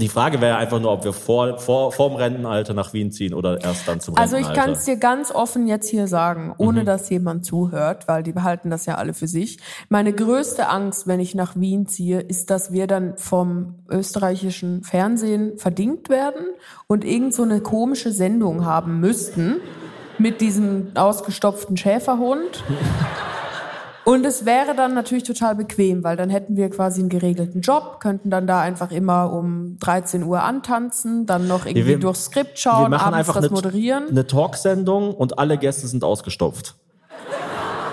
die 0.00 0.08
Frage 0.08 0.40
wäre 0.40 0.56
einfach 0.56 0.78
nur, 0.78 0.92
ob 0.92 1.02
wir 1.02 1.12
vor, 1.12 1.58
vor, 1.58 1.90
vorm 1.90 2.14
Rentenalter 2.14 2.72
nach 2.72 2.92
Wien 2.92 3.10
ziehen 3.10 3.34
oder 3.34 3.60
erst 3.60 3.88
dann 3.88 4.00
zum 4.00 4.16
Also 4.16 4.36
ich 4.36 4.44
Rentenalter. 4.44 4.62
kann 4.62 4.78
es 4.78 4.84
dir 4.84 4.96
ganz 4.96 5.32
offen 5.32 5.66
jetzt 5.66 5.88
hier 5.88 6.06
sagen, 6.06 6.54
ohne 6.56 6.84
dass 6.84 7.10
jemand 7.10 7.44
zuhört, 7.44 8.06
weil 8.06 8.22
die 8.22 8.32
behalten 8.32 8.70
das 8.70 8.86
ja 8.86 8.94
alle 8.94 9.12
für 9.12 9.26
sich. 9.26 9.58
Meine 9.88 10.12
größte 10.12 10.68
Angst, 10.68 11.08
wenn 11.08 11.18
ich 11.18 11.34
nach 11.34 11.56
Wien 11.56 11.88
ziehe, 11.88 12.20
ist, 12.20 12.50
dass 12.50 12.70
wir 12.70 12.86
dann 12.86 13.16
vom 13.16 13.74
österreichischen 13.90 14.84
Fernsehen 14.84 15.58
verdingt 15.58 16.08
werden 16.08 16.46
und 16.86 17.04
irgend 17.04 17.34
so 17.34 17.42
eine 17.42 17.60
komische 17.60 18.12
Sendung 18.12 18.64
haben 18.64 19.00
müssten 19.00 19.56
mit 20.16 20.40
diesem 20.40 20.92
ausgestopften 20.94 21.76
Schäferhund. 21.76 22.62
Und 24.08 24.24
es 24.24 24.46
wäre 24.46 24.74
dann 24.74 24.94
natürlich 24.94 25.24
total 25.24 25.54
bequem, 25.54 26.02
weil 26.02 26.16
dann 26.16 26.30
hätten 26.30 26.56
wir 26.56 26.70
quasi 26.70 27.00
einen 27.00 27.10
geregelten 27.10 27.60
Job, 27.60 28.00
könnten 28.00 28.30
dann 28.30 28.46
da 28.46 28.58
einfach 28.62 28.90
immer 28.90 29.30
um 29.30 29.76
13 29.80 30.22
Uhr 30.22 30.42
antanzen, 30.42 31.26
dann 31.26 31.46
noch 31.46 31.66
irgendwie 31.66 31.86
wir- 31.88 31.98
durchs 31.98 32.24
Skript 32.24 32.52
wir 32.52 32.56
schauen, 32.56 32.90
machen 32.90 33.02
abends 33.12 33.18
einfach 33.18 33.34
das 33.34 33.44
eine, 33.44 33.52
moderieren. 33.52 34.08
eine 34.08 34.26
Talksendung 34.26 35.12
und 35.14 35.38
alle 35.38 35.58
Gäste 35.58 35.86
sind 35.88 36.04
ausgestopft. 36.04 36.76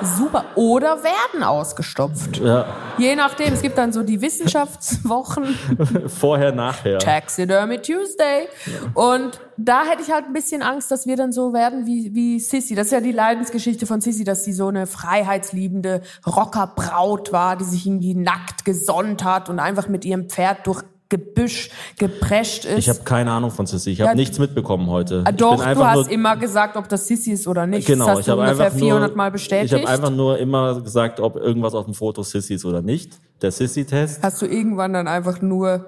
Super. 0.05 0.45
Oder 0.55 1.03
werden 1.03 1.43
ausgestopft. 1.43 2.37
Ja, 2.37 2.65
Je 2.97 3.15
nachdem. 3.15 3.53
Es 3.53 3.61
gibt 3.61 3.77
dann 3.77 3.91
so 3.91 4.03
die 4.03 4.21
Wissenschaftswochen, 4.21 5.57
vorher, 6.07 6.51
nachher. 6.51 6.99
Taxidermy 6.99 7.81
Tuesday. 7.81 8.47
Und 8.93 9.39
da 9.57 9.83
hätte 9.83 10.01
ich 10.01 10.11
halt 10.11 10.25
ein 10.25 10.33
bisschen 10.33 10.61
Angst, 10.61 10.91
dass 10.91 11.05
wir 11.05 11.15
dann 11.15 11.31
so 11.31 11.53
werden 11.53 11.85
wie, 11.85 12.13
wie 12.13 12.39
Sissy. 12.39 12.75
Das 12.75 12.87
ist 12.87 12.91
ja 12.91 13.01
die 13.01 13.11
Leidensgeschichte 13.11 13.85
von 13.85 14.01
Sissy, 14.01 14.23
dass 14.23 14.43
sie 14.43 14.53
so 14.53 14.67
eine 14.67 14.87
freiheitsliebende 14.87 16.01
Rockerbraut 16.25 17.31
war, 17.31 17.55
die 17.55 17.63
sich 17.63 17.85
irgendwie 17.85 18.15
nackt 18.15 18.65
gesonnt 18.65 19.23
hat 19.23 19.49
und 19.49 19.59
einfach 19.59 19.87
mit 19.87 20.05
ihrem 20.05 20.29
Pferd 20.29 20.67
durch 20.67 20.83
Gebüsch 21.09 21.69
geprescht 21.99 22.65
ist. 22.65 22.79
Ich 22.79 22.89
habe 22.89 22.99
keine 23.03 23.31
Ahnung 23.31 23.51
von 23.51 23.65
Sissy. 23.67 23.91
Ich 23.91 24.01
habe 24.01 24.09
Ja, 24.11 24.15
nichts 24.15 24.39
mitbekommen 24.39 24.87
heute. 24.89 25.23
Ah, 25.25 25.31
Doch, 25.31 25.57
du 25.63 25.85
hast 25.85 26.09
immer 26.09 26.35
gesagt, 26.35 26.77
ob 26.77 26.89
das 26.89 27.07
Sissy 27.07 27.31
ist 27.31 27.47
oder 27.47 27.67
nicht. 27.67 27.85
Genau, 27.87 28.05
das 28.07 28.15
hast 28.15 28.21
ich 28.21 28.29
habe 28.29 28.41
ungefähr 28.41 28.65
einfach 28.65 28.79
400 28.79 29.09
nur, 29.09 29.17
Mal 29.17 29.31
bestätigt. 29.31 29.73
Ich 29.73 29.79
habe 29.81 29.87
einfach 29.91 30.09
nur 30.09 30.37
immer 30.39 30.81
gesagt, 30.81 31.19
ob 31.19 31.35
irgendwas 31.35 31.75
auf 31.75 31.85
dem 31.85 31.93
Foto 31.93 32.23
Sissy 32.23 32.55
ist 32.55 32.65
oder 32.65 32.81
nicht. 32.81 33.19
Der 33.41 33.51
Sissy-Test. 33.51 34.23
hast 34.23 34.41
du 34.41 34.47
irgendwann 34.47 34.93
dann 34.93 35.07
einfach 35.07 35.41
nur 35.41 35.85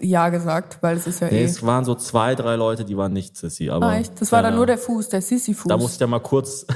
Ja 0.00 0.30
gesagt, 0.30 0.78
weil 0.80 0.96
es 0.96 1.06
ist 1.06 1.20
ja 1.20 1.28
Nee, 1.30 1.42
eh. 1.42 1.44
es 1.44 1.64
waren 1.64 1.84
so 1.84 1.94
zwei, 1.94 2.34
drei 2.34 2.56
Leute, 2.56 2.84
die 2.86 2.96
waren 2.96 3.12
nicht 3.12 3.36
Sissy. 3.36 3.68
Aber, 3.68 3.86
Ah, 3.86 3.98
echt? 3.98 4.20
Das 4.20 4.32
war 4.32 4.42
dann 4.42 4.54
nur 4.56 4.66
der 4.66 4.78
Fuß, 4.78 5.10
der 5.10 5.20
Sissy-Fuß. 5.20 5.68
Da 5.68 5.76
muss 5.76 5.94
ich 5.94 6.00
ja 6.00 6.06
mal 6.06 6.20
kurz, 6.20 6.66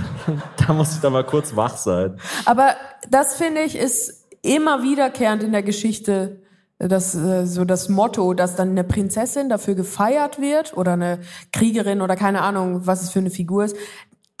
da 0.66 0.72
muss 0.72 0.94
ich 0.94 1.00
da 1.00 1.10
mal 1.10 1.24
kurz 1.24 1.54
wach 1.56 1.76
sein. 1.76 2.18
Aber 2.44 2.68
das 3.10 3.34
finde 3.34 3.62
ich 3.62 3.76
ist 3.76 4.26
immer 4.42 4.82
wiederkehrend 4.84 5.42
in 5.42 5.52
der 5.52 5.62
Geschichte 5.64 6.40
das 6.78 7.14
äh, 7.14 7.46
so 7.46 7.64
das 7.64 7.88
Motto, 7.88 8.34
dass 8.34 8.56
dann 8.56 8.70
eine 8.70 8.84
Prinzessin 8.84 9.48
dafür 9.48 9.74
gefeiert 9.74 10.40
wird 10.40 10.76
oder 10.76 10.92
eine 10.92 11.20
Kriegerin 11.52 12.02
oder 12.02 12.16
keine 12.16 12.42
Ahnung, 12.42 12.86
was 12.86 13.02
es 13.02 13.10
für 13.10 13.20
eine 13.20 13.30
Figur 13.30 13.64
ist, 13.64 13.76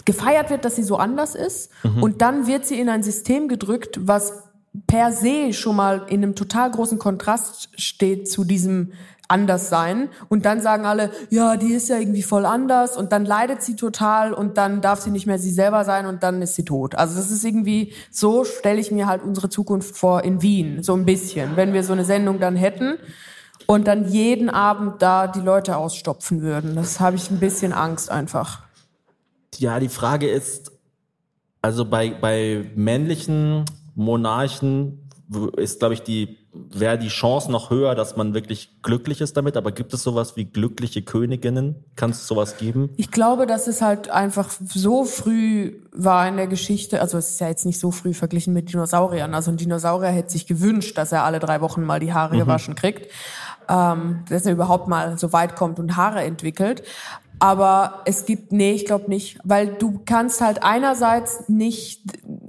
gefeiert 0.04 0.50
wird, 0.50 0.64
dass 0.64 0.76
sie 0.76 0.82
so 0.82 0.96
anders 0.96 1.34
ist. 1.34 1.70
Und 2.00 2.22
dann 2.22 2.46
wird 2.46 2.64
sie 2.64 2.78
in 2.78 2.88
ein 2.88 3.02
System 3.02 3.48
gedrückt, 3.48 3.98
was 4.06 4.44
per 4.86 5.12
se 5.12 5.52
schon 5.52 5.76
mal 5.76 6.06
in 6.08 6.22
einem 6.22 6.34
total 6.34 6.70
großen 6.70 6.98
Kontrast 6.98 7.68
steht 7.80 8.30
zu 8.30 8.44
diesem 8.44 8.92
Anderssein 9.28 10.08
und 10.28 10.44
dann 10.44 10.60
sagen 10.60 10.86
alle, 10.86 11.10
ja, 11.30 11.56
die 11.56 11.72
ist 11.72 11.88
ja 11.88 11.98
irgendwie 11.98 12.22
voll 12.22 12.46
anders 12.46 12.96
und 12.96 13.12
dann 13.12 13.24
leidet 13.24 13.62
sie 13.62 13.76
total 13.76 14.32
und 14.32 14.56
dann 14.56 14.80
darf 14.80 15.00
sie 15.00 15.10
nicht 15.10 15.26
mehr 15.26 15.38
sie 15.38 15.50
selber 15.50 15.84
sein 15.84 16.06
und 16.06 16.22
dann 16.22 16.42
ist 16.42 16.54
sie 16.54 16.64
tot. 16.64 16.94
Also 16.94 17.16
das 17.16 17.30
ist 17.30 17.44
irgendwie, 17.44 17.92
so 18.10 18.44
stelle 18.44 18.80
ich 18.80 18.90
mir 18.90 19.06
halt 19.06 19.22
unsere 19.22 19.48
Zukunft 19.48 19.96
vor 19.96 20.24
in 20.24 20.42
Wien, 20.42 20.82
so 20.82 20.94
ein 20.94 21.04
bisschen, 21.04 21.56
wenn 21.56 21.72
wir 21.72 21.82
so 21.82 21.92
eine 21.92 22.04
Sendung 22.04 22.40
dann 22.40 22.56
hätten 22.56 22.98
und 23.66 23.86
dann 23.86 24.08
jeden 24.08 24.48
Abend 24.48 25.02
da 25.02 25.26
die 25.26 25.40
Leute 25.40 25.76
ausstopfen 25.76 26.42
würden. 26.42 26.76
Das 26.76 27.00
habe 27.00 27.16
ich 27.16 27.30
ein 27.30 27.40
bisschen 27.40 27.72
Angst 27.72 28.10
einfach. 28.10 28.62
Ja, 29.56 29.80
die 29.80 29.88
Frage 29.88 30.28
ist, 30.28 30.72
also 31.62 31.84
bei, 31.84 32.10
bei 32.10 32.70
männlichen 32.74 33.64
Monarchen 33.94 35.08
ist, 35.56 35.80
glaube 35.80 35.94
ich, 35.94 36.02
die 36.02 36.38
wäre 36.70 36.98
die 36.98 37.08
Chance 37.08 37.50
noch 37.50 37.70
höher, 37.70 37.94
dass 37.94 38.16
man 38.16 38.34
wirklich 38.34 38.82
glücklich 38.82 39.20
ist 39.20 39.36
damit. 39.36 39.56
Aber 39.56 39.72
gibt 39.72 39.92
es 39.94 40.02
sowas 40.02 40.36
wie 40.36 40.44
glückliche 40.44 41.02
Königinnen? 41.02 41.84
Kann 41.96 42.10
es 42.10 42.26
sowas 42.26 42.56
geben? 42.58 42.90
Ich 42.96 43.10
glaube, 43.10 43.46
dass 43.46 43.66
es 43.66 43.82
halt 43.82 44.10
einfach 44.10 44.50
so 44.50 45.04
früh 45.04 45.80
war 45.92 46.28
in 46.28 46.36
der 46.36 46.46
Geschichte. 46.46 47.00
Also 47.00 47.18
es 47.18 47.30
ist 47.30 47.40
ja 47.40 47.48
jetzt 47.48 47.66
nicht 47.66 47.80
so 47.80 47.90
früh 47.90 48.14
verglichen 48.14 48.52
mit 48.52 48.72
Dinosauriern. 48.72 49.34
Also 49.34 49.50
ein 49.50 49.56
Dinosaurier 49.56 50.10
hätte 50.10 50.30
sich 50.30 50.46
gewünscht, 50.46 50.96
dass 50.98 51.12
er 51.12 51.24
alle 51.24 51.38
drei 51.38 51.60
Wochen 51.60 51.82
mal 51.82 52.00
die 52.00 52.12
Haare 52.12 52.36
gewaschen 52.36 52.74
kriegt. 52.74 53.10
Ähm, 53.68 54.24
dass 54.28 54.46
er 54.46 54.52
überhaupt 54.52 54.86
mal 54.86 55.18
so 55.18 55.32
weit 55.32 55.56
kommt 55.56 55.78
und 55.78 55.96
Haare 55.96 56.22
entwickelt. 56.22 56.82
Aber 57.38 58.02
es 58.06 58.24
gibt, 58.24 58.52
nee, 58.52 58.72
ich 58.72 58.86
glaube 58.86 59.10
nicht, 59.10 59.38
weil 59.44 59.68
du 59.68 60.00
kannst 60.04 60.40
halt 60.40 60.62
einerseits 60.62 61.48
nicht 61.48 62.02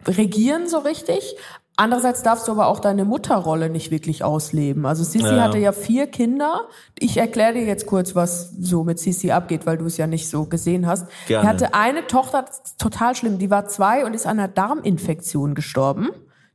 regieren 0.07 0.69
so 0.69 0.79
richtig, 0.79 1.35
andererseits 1.77 2.23
darfst 2.23 2.47
du 2.47 2.51
aber 2.51 2.67
auch 2.67 2.79
deine 2.79 3.05
Mutterrolle 3.05 3.69
nicht 3.69 3.89
wirklich 3.91 4.23
ausleben. 4.23 4.85
Also 4.85 5.03
Sissi 5.03 5.35
Ja. 5.35 5.43
hatte 5.43 5.57
ja 5.57 5.71
vier 5.71 6.07
Kinder. 6.07 6.65
Ich 6.99 7.17
erkläre 7.17 7.53
dir 7.53 7.63
jetzt 7.65 7.85
kurz, 7.85 8.15
was 8.15 8.51
so 8.59 8.83
mit 8.83 8.99
Sissi 8.99 9.31
abgeht, 9.31 9.65
weil 9.65 9.77
du 9.77 9.85
es 9.85 9.97
ja 9.97 10.07
nicht 10.07 10.29
so 10.29 10.45
gesehen 10.45 10.85
hast. 10.87 11.07
Gerne. 11.27 11.47
Er 11.47 11.49
hatte 11.49 11.73
eine 11.73 12.05
Tochter, 12.07 12.45
total 12.77 13.15
schlimm, 13.15 13.37
die 13.37 13.49
war 13.49 13.67
zwei 13.67 14.05
und 14.05 14.13
ist 14.13 14.25
an 14.27 14.39
einer 14.39 14.47
Darminfektion 14.49 15.55
gestorben. 15.55 16.09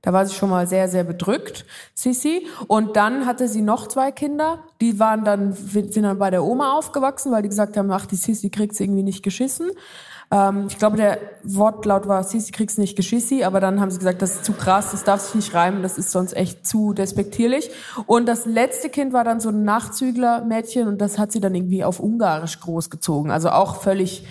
Da 0.05 0.13
war 0.13 0.27
sie 0.27 0.35
schon 0.35 0.51
mal 0.51 0.67
sehr, 0.67 0.89
sehr 0.89 1.05
bedrückt, 1.05 1.65
Sissi. 1.95 2.49
Und 2.67 2.97
dann 2.97 3.25
hatte 3.25 3.47
sie 3.47 3.63
noch 3.63 3.87
zwei 3.87 4.11
Kinder. 4.11 4.59
Die 4.81 4.99
waren 4.99 5.25
dann, 5.25 5.53
sind 5.53 5.97
dann 6.03 6.19
bei 6.19 6.31
der 6.31 6.43
Oma 6.43 6.73
aufgewachsen, 6.73 7.31
weil 7.31 7.43
die 7.43 7.49
gesagt 7.49 7.77
haben, 7.77 7.89
ach, 7.93 8.07
die 8.07 8.17
Sissi 8.17 8.51
kriegt's 8.51 8.81
irgendwie 8.81 9.05
nicht 9.05 9.23
geschissen. 9.23 9.71
Ähm, 10.33 10.67
ich 10.69 10.79
glaube, 10.79 10.97
der 10.97 11.19
Wortlaut 11.45 12.09
war, 12.09 12.25
Sissi 12.25 12.51
kriegt's 12.51 12.79
nicht 12.79 12.97
geschissi, 12.97 13.45
aber 13.45 13.61
dann 13.61 13.81
haben 13.81 13.91
sie 13.91 13.99
gesagt, 13.99 14.23
das 14.23 14.37
ist 14.37 14.45
zu 14.47 14.55
krass, 14.55 14.91
das 14.93 15.05
darf 15.05 15.21
sich 15.21 15.35
nicht 15.35 15.55
reimen, 15.55 15.83
das 15.83 15.99
ist 15.99 16.11
sonst 16.11 16.35
echt 16.35 16.67
zu 16.67 16.95
despektierlich. 16.95 17.71
Und 18.07 18.27
das 18.27 18.47
letzte 18.47 18.89
Kind 18.89 19.13
war 19.13 19.25
dann 19.25 19.41
so 19.41 19.51
ein 19.51 19.63
Nachzügler-Mädchen 19.65 20.89
und 20.89 20.99
das 21.01 21.19
hat 21.19 21.31
sie 21.33 21.41
dann 21.41 21.55
irgendwie 21.55 21.85
auf 21.85 22.01
Ungarisch 22.01 22.59
großgezogen. 22.61 23.31
Also 23.31 23.51
auch 23.51 23.77
völlig 23.77 24.27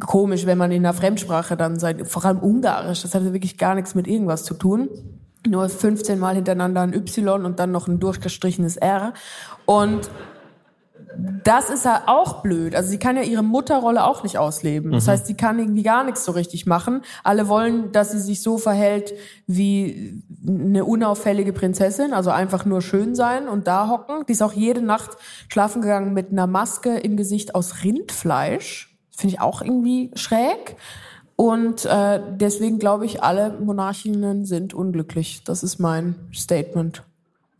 komisch, 0.00 0.44
wenn 0.44 0.58
man 0.58 0.70
in 0.70 0.84
einer 0.84 0.92
Fremdsprache 0.92 1.56
dann 1.56 1.78
sein, 1.78 2.04
vor 2.04 2.24
allem 2.26 2.40
Ungarisch, 2.40 3.02
das 3.02 3.14
hatte 3.14 3.32
wirklich 3.32 3.56
gar 3.56 3.74
nichts 3.74 3.94
mit 3.94 4.06
irgendwas 4.06 4.44
zu 4.44 4.52
tun. 4.52 4.90
Nur 5.46 5.68
15 5.68 6.18
Mal 6.18 6.34
hintereinander 6.34 6.82
ein 6.82 6.92
Y 6.92 7.46
und 7.46 7.58
dann 7.58 7.72
noch 7.72 7.88
ein 7.88 8.00
durchgestrichenes 8.00 8.76
R. 8.76 9.14
Und 9.64 10.10
das 11.16 11.70
ist 11.70 11.84
ja 11.84 12.02
auch 12.06 12.42
blöd. 12.42 12.74
Also 12.74 12.90
sie 12.90 12.98
kann 12.98 13.16
ja 13.16 13.22
ihre 13.22 13.42
Mutterrolle 13.42 14.04
auch 14.04 14.22
nicht 14.22 14.38
ausleben. 14.38 14.92
Das 14.92 15.08
heißt, 15.08 15.26
sie 15.26 15.34
kann 15.34 15.58
irgendwie 15.58 15.82
gar 15.82 16.04
nichts 16.04 16.24
so 16.24 16.32
richtig 16.32 16.66
machen. 16.66 17.02
Alle 17.24 17.48
wollen, 17.48 17.92
dass 17.92 18.12
sie 18.12 18.20
sich 18.20 18.42
so 18.42 18.58
verhält 18.58 19.14
wie 19.46 20.22
eine 20.46 20.84
unauffällige 20.84 21.52
Prinzessin, 21.52 22.12
also 22.12 22.30
einfach 22.30 22.64
nur 22.64 22.82
schön 22.82 23.14
sein 23.14 23.48
und 23.48 23.66
da 23.66 23.88
hocken. 23.88 24.24
Die 24.28 24.32
ist 24.32 24.42
auch 24.42 24.52
jede 24.52 24.82
Nacht 24.82 25.10
schlafen 25.48 25.82
gegangen 25.82 26.12
mit 26.12 26.30
einer 26.30 26.46
Maske 26.46 26.98
im 26.98 27.16
Gesicht 27.16 27.54
aus 27.54 27.82
Rindfleisch. 27.82 28.96
Finde 29.10 29.34
ich 29.34 29.40
auch 29.40 29.62
irgendwie 29.62 30.10
schräg. 30.14 30.76
Und 31.36 31.84
äh, 31.84 32.20
deswegen 32.36 32.78
glaube 32.78 33.06
ich, 33.06 33.22
alle 33.22 33.58
Monarchinnen 33.60 34.44
sind 34.44 34.74
unglücklich. 34.74 35.42
Das 35.44 35.62
ist 35.62 35.78
mein 35.78 36.16
Statement. 36.34 37.04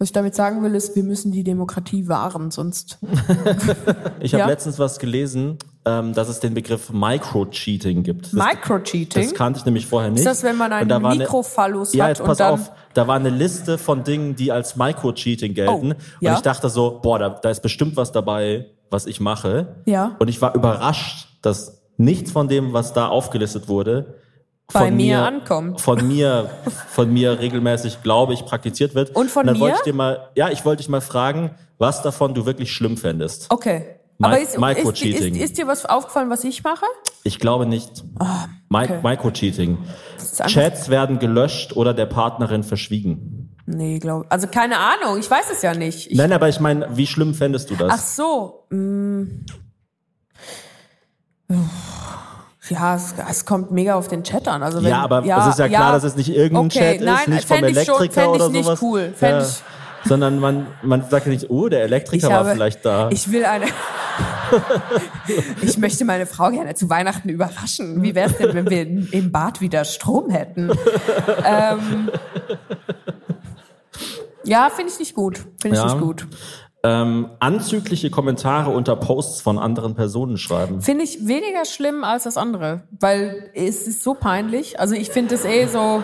Was 0.00 0.08
ich 0.08 0.12
damit 0.12 0.34
sagen 0.36 0.62
will, 0.62 0.74
ist, 0.76 0.94
wir 0.94 1.02
müssen 1.02 1.32
die 1.32 1.42
Demokratie 1.42 2.06
wahren, 2.08 2.50
sonst 2.52 2.98
Ich 4.20 4.32
habe 4.32 4.42
Ja. 4.42 4.46
letztens 4.46 4.78
was 4.78 4.98
gelesen, 5.00 5.58
ähm, 5.84 6.12
dass 6.14 6.28
es 6.28 6.38
den 6.40 6.54
Begriff 6.54 6.90
Microcheating 6.92 8.04
gibt. 8.04 8.26
Das, 8.26 8.32
Microcheating. 8.32 9.22
das 9.24 9.34
kannte 9.34 9.58
ich 9.58 9.64
nämlich 9.64 9.86
vorher 9.86 10.10
nicht. 10.10 10.20
Ist 10.20 10.26
das, 10.26 10.42
wenn 10.44 10.56
man 10.56 10.72
einen 10.72 10.88
war 10.90 11.04
eine- 11.10 11.18
Mikrofallus 11.20 11.94
Ja, 11.94 12.04
hat 12.04 12.18
jetzt 12.18 12.24
pass 12.26 12.40
auf, 12.40 12.70
da 12.94 13.08
war 13.08 13.16
eine 13.16 13.30
Liste 13.30 13.76
von 13.78 14.04
Dingen, 14.04 14.36
die 14.36 14.52
als 14.52 14.76
Microcheating 14.76 15.54
gelten. 15.54 15.92
Oh, 15.92 16.02
ja. 16.20 16.30
Und 16.30 16.36
ich 16.36 16.42
dachte 16.42 16.68
so, 16.68 17.00
boah, 17.02 17.18
da, 17.18 17.28
da 17.30 17.50
ist 17.50 17.62
bestimmt 17.62 17.96
was 17.96 18.12
dabei, 18.12 18.66
was 18.90 19.06
ich 19.06 19.18
mache. 19.20 19.76
Ja. 19.84 20.14
Und 20.20 20.28
ich 20.28 20.40
war 20.40 20.54
überrascht, 20.54 21.28
dass 21.42 21.82
nichts 21.96 22.30
von 22.30 22.46
dem, 22.48 22.72
was 22.72 22.92
da 22.92 23.08
aufgelistet 23.08 23.68
wurde, 23.68 24.14
Bei 24.72 24.80
von 24.88 24.96
mir 24.96 25.22
ankommt. 25.24 25.80
Von 25.80 26.06
mir, 26.06 26.50
von 26.90 27.10
mir 27.10 27.38
regelmäßig, 27.38 28.02
glaube 28.02 28.34
ich, 28.34 28.44
praktiziert 28.44 28.94
wird. 28.94 29.16
Und 29.16 29.30
von 29.30 29.46
dann 29.46 29.54
mir? 29.56 29.60
wollte 29.60 29.76
ich 29.78 29.82
dir 29.82 29.94
mal, 29.94 30.28
ja, 30.34 30.50
ich 30.50 30.64
wollte 30.66 30.82
dich 30.82 30.90
mal 30.90 31.00
fragen, 31.00 31.52
was 31.78 32.02
davon 32.02 32.34
du 32.34 32.44
wirklich 32.44 32.70
schlimm 32.70 32.98
fändest. 32.98 33.46
Okay. 33.48 33.94
Mi- 34.18 34.26
Aber 34.26 34.38
ist, 34.40 34.50
ist, 34.54 34.58
Microcheating. 34.58 35.34
ist, 35.36 35.42
ist 35.42 35.58
dir 35.58 35.66
was 35.68 35.86
aufgefallen, 35.86 36.28
was 36.28 36.44
ich 36.44 36.62
mache? 36.64 36.84
Ich 37.24 37.38
glaube 37.38 37.64
nicht. 37.64 38.04
Mi 38.04 38.18
Ah, 38.18 38.44
okay. 38.70 38.98
Microcheating. 39.02 39.78
ist 40.18 40.42
einfach- 40.42 40.52
Chats 40.52 40.90
werden 40.90 41.18
gelöscht 41.18 41.74
oder 41.74 41.94
der 41.94 42.06
Partnerin 42.06 42.62
verschwiegen. 42.62 43.56
Nee, 43.64 43.98
glaube 44.00 44.26
Also 44.30 44.48
keine 44.48 44.76
Ahnung, 44.78 45.18
ich 45.18 45.30
weiß 45.30 45.46
es 45.52 45.62
ja 45.62 45.72
nicht. 45.74 46.10
Ich, 46.10 46.16
Nein, 46.18 46.32
aber 46.32 46.48
ich 46.50 46.60
meine, 46.60 46.88
wie 46.96 47.06
schlimm 47.06 47.32
fändest 47.34 47.70
du 47.70 47.76
das? 47.76 47.90
ach 47.90 47.98
so. 47.98 48.64
mm. 48.70 49.46
Ja, 52.70 52.96
es, 52.96 53.14
es 53.30 53.44
kommt 53.44 53.70
mega 53.70 53.94
auf 53.94 54.08
den 54.08 54.22
Chat 54.24 54.46
an. 54.48 54.62
Also 54.62 54.82
wenn, 54.82 54.90
ja, 54.90 55.00
aber 55.02 55.24
es 55.24 55.46
ist 55.46 55.58
ja 55.58 55.68
klar, 55.68 55.92
dass 55.92 56.04
es 56.04 56.16
nicht 56.16 56.28
irgendein 56.34 56.66
okay, 56.66 56.98
Chat 56.98 57.00
nein, 57.06 57.16
ist, 57.20 57.28
nicht 57.28 57.48
vom 57.48 57.58
schon- 57.58 57.66
Elektriker 57.68 58.22
ich 58.22 58.28
oder 58.28 58.48
nicht 58.50 58.64
sowas. 58.64 58.82
cool. 58.82 59.12
Ja. 59.20 59.40
ich- 59.42 59.62
Sondern 60.04 60.38
man, 60.38 60.68
man 60.82 61.02
sagt 61.10 61.26
ja 61.26 61.32
nicht, 61.32 61.50
oh, 61.50 61.68
der 61.68 61.82
Elektriker 61.82 62.28
Ich 62.28 62.32
war 62.32 62.38
habe, 62.40 62.50
vielleicht 62.52 62.84
da. 62.84 63.08
Ich 63.10 63.32
will 63.32 63.44
eine. 63.44 63.66
ich 65.60 65.76
möchte 65.76 66.04
meine 66.04 66.24
Frau 66.24 66.50
gerne 66.50 66.74
zu 66.76 66.88
Weihnachten 66.88 67.28
überraschen. 67.28 68.00
Wie 68.02 68.14
wäre 68.14 68.30
es 68.30 68.36
denn, 68.36 68.54
wenn 68.54 68.70
wir 68.70 68.82
in- 68.82 69.08
im 69.10 69.32
Bad 69.32 69.60
wieder 69.60 69.84
Strom 69.84 70.30
hätten? 70.30 70.70
ähm, 71.44 72.10
ja, 74.44 74.70
finde 74.74 74.92
ich 74.92 74.98
nicht 75.00 75.14
gut. 75.14 75.38
Finde 75.60 75.76
ich 75.78 75.82
Ja. 75.82 75.92
nicht 75.92 76.00
gut. 76.00 76.26
Ähm, 76.84 77.28
anzügliche 77.40 78.08
Kommentare 78.10 78.70
unter 78.70 78.94
Posts 78.96 79.40
von 79.40 79.58
anderen 79.58 79.94
Personen 79.94 80.38
schreiben. 80.38 80.80
Finde 80.80 81.04
ich 81.04 81.26
weniger 81.26 81.64
schlimm 81.64 82.04
als 82.04 82.24
das 82.24 82.36
andere, 82.36 82.82
weil 83.00 83.50
es 83.54 83.86
ist 83.88 84.02
so 84.04 84.14
peinlich. 84.14 84.78
Also 84.78 84.94
ich 84.94 85.10
finde 85.10 85.34
es 85.34 85.44
eh 85.44 85.66
so. 85.66 86.02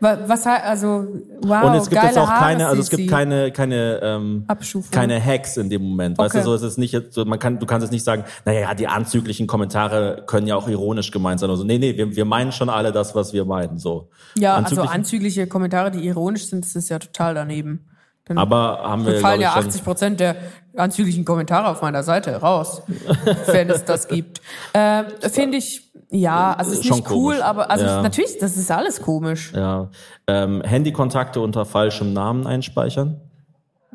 wa- 0.00 0.18
Was 0.26 0.46
also 0.46 1.08
wow, 1.42 1.64
Und 1.64 1.74
es 1.74 1.90
gibt 1.90 2.00
jetzt 2.00 2.16
auch 2.16 2.28
Haare, 2.28 2.44
keine, 2.44 2.68
also 2.68 2.80
es 2.80 2.90
gibt 2.90 3.10
keine, 3.10 3.50
keine, 3.50 3.98
ähm, 4.00 4.46
keine 4.92 5.20
Hacks 5.24 5.56
in 5.56 5.68
dem 5.68 5.82
Moment. 5.82 6.16
Weißt 6.16 6.32
Okay. 6.36 6.44
du, 6.44 6.50
so 6.50 6.54
ist 6.54 6.62
es 6.62 6.78
nicht 6.78 6.92
jetzt, 6.92 7.14
so, 7.14 7.24
man 7.24 7.40
kann, 7.40 7.58
du 7.58 7.66
kannst 7.66 7.84
jetzt 7.84 7.92
nicht 7.92 8.04
sagen, 8.04 8.22
naja, 8.44 8.60
ja, 8.60 8.74
die 8.74 8.86
anzüglichen 8.86 9.48
Kommentare 9.48 10.22
können 10.28 10.46
ja 10.46 10.54
auch 10.54 10.68
ironisch 10.68 11.10
gemeint 11.10 11.40
sein 11.40 11.50
oder 11.50 11.56
so. 11.58 11.64
Nee, 11.64 11.78
nee, 11.78 11.96
wir, 11.96 12.14
wir 12.14 12.24
meinen 12.24 12.52
schon 12.52 12.68
alle 12.68 12.92
das, 12.92 13.16
was 13.16 13.32
wir 13.32 13.44
meinen, 13.44 13.78
so. 13.78 14.10
Ja, 14.36 14.54
also 14.54 14.76
Anzügliche- 14.76 14.94
anzügliche 14.94 15.46
Kommentare, 15.48 15.90
die 15.90 16.06
ironisch 16.06 16.46
sind, 16.46 16.64
das 16.64 16.76
ist 16.76 16.88
ja 16.88 17.00
total 17.00 17.34
daneben. 17.34 17.88
Dann 18.28 18.38
Aber 18.38 18.80
haben 18.82 19.06
wir, 19.06 19.20
fallen 19.20 19.40
ja 19.40 19.48
ich, 19.48 19.54
schon- 19.54 19.66
80 19.68 19.84
Prozent 19.84 20.20
der 20.20 20.36
anzüglichen 20.76 21.24
Kommentare 21.24 21.68
auf 21.68 21.80
meiner 21.82 22.02
Seite 22.02 22.36
raus, 22.36 22.82
wenn 23.46 23.70
es 23.70 23.84
das 23.84 24.08
gibt. 24.08 24.40
Äh, 24.74 25.04
Finde 25.30 25.56
ich, 25.58 25.90
ja, 26.10 26.52
also 26.54 26.72
ist 26.72 26.84
nicht 26.84 27.10
cool, 27.10 27.34
komisch. 27.34 27.42
aber 27.42 27.70
also 27.70 27.84
Ja. 27.86 28.02
natürlich, 28.02 28.38
das 28.38 28.56
ist 28.56 28.70
alles 28.70 29.00
komisch. 29.02 29.52
Ja. 29.54 29.88
Ähm, 30.26 30.62
Handykontakte 30.62 31.40
unter 31.40 31.64
falschem 31.64 32.12
Namen 32.12 32.46
einspeichern. 32.46 33.20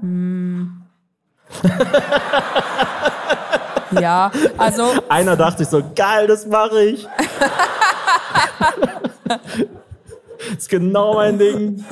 Ja, 4.01 4.31
also 4.57 4.85
Einer 5.09 5.35
dachte 5.35 5.59
sich 5.59 5.67
so, 5.67 5.83
geil, 5.95 6.25
das 6.25 6.47
mache 6.47 6.81
ich. 6.83 7.07
ist 10.57 10.67
genau 10.69 11.13
mein 11.13 11.37
Ding. 11.37 11.85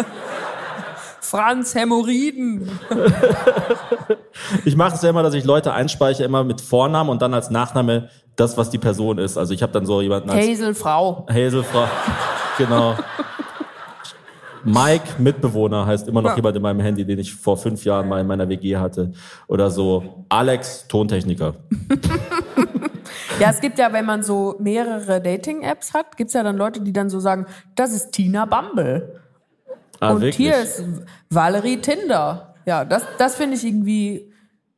Franz 1.32 1.74
Hämorrhoiden. 1.76 2.70
Ich 4.66 4.76
mache 4.76 4.96
es 4.96 5.02
ja 5.02 5.10
immer, 5.10 5.24
dass 5.24 5.34
ich 5.34 5.44
Leute 5.46 5.74
einspeichere, 5.74 6.24
immer 6.26 6.44
mit 6.44 6.62
Vornamen 6.62 7.10
und 7.10 7.22
dann 7.22 7.34
als 7.34 7.50
Nachname 7.50 8.10
das, 8.36 8.58
was 8.58 8.70
die 8.70 8.78
Person 8.78 9.18
ist. 9.18 9.38
Also 9.38 9.54
ich 9.54 9.62
habe 9.62 9.72
dann 9.72 9.86
so 9.86 10.02
jemanden 10.02 10.30
als 10.30 10.46
Hazel 10.48 10.74
Frau. 10.74 11.26
Hazelfrau. 11.30 11.86
genau. 12.58 12.96
Mike, 14.64 15.06
Mitbewohner, 15.20 15.86
heißt 15.86 16.08
immer 16.08 16.22
noch 16.22 16.32
Ja. 16.32 16.36
jemand 16.38 16.56
in 16.56 16.62
meinem 16.62 16.80
Handy, 16.82 17.06
den 17.06 17.20
ich 17.20 17.34
vor 17.34 17.58
fünf 17.58 17.84
Jahren 17.86 18.08
mal 18.08 18.20
in 18.22 18.28
meiner 18.28 18.48
WG 18.48 18.78
hatte. 18.78 19.12
Oder 19.48 19.70
so. 19.72 20.26
Alex, 20.30 20.88
Tontechniker. 20.88 21.56
Ja, 23.40 23.50
es 23.50 23.60
gibt 23.60 23.80
ja, 23.80 23.92
wenn 23.92 24.06
man 24.06 24.22
so 24.24 24.56
mehrere 24.60 25.20
Dating-Apps 25.22 25.94
hat, 25.94 26.16
gibt's 26.18 26.34
ja 26.34 26.44
dann 26.44 26.58
Leute, 26.58 26.82
die 26.82 26.94
dann 26.94 27.10
so 27.10 27.20
sagen, 27.20 27.46
das 27.76 27.92
ist 27.94 28.12
Tina 28.12 28.46
Bumble. 28.46 29.21
Ah, 30.02 30.14
und 30.14 30.22
wirklich? 30.22 30.36
hier 30.36 30.58
ist 30.58 30.84
Valerie 31.30 31.78
Tinder. 31.78 32.56
Ja, 32.66 32.84
das, 32.86 33.04
das 33.20 33.36
finde 33.36 33.56
ich 33.56 33.66
irgendwie. 33.66 34.32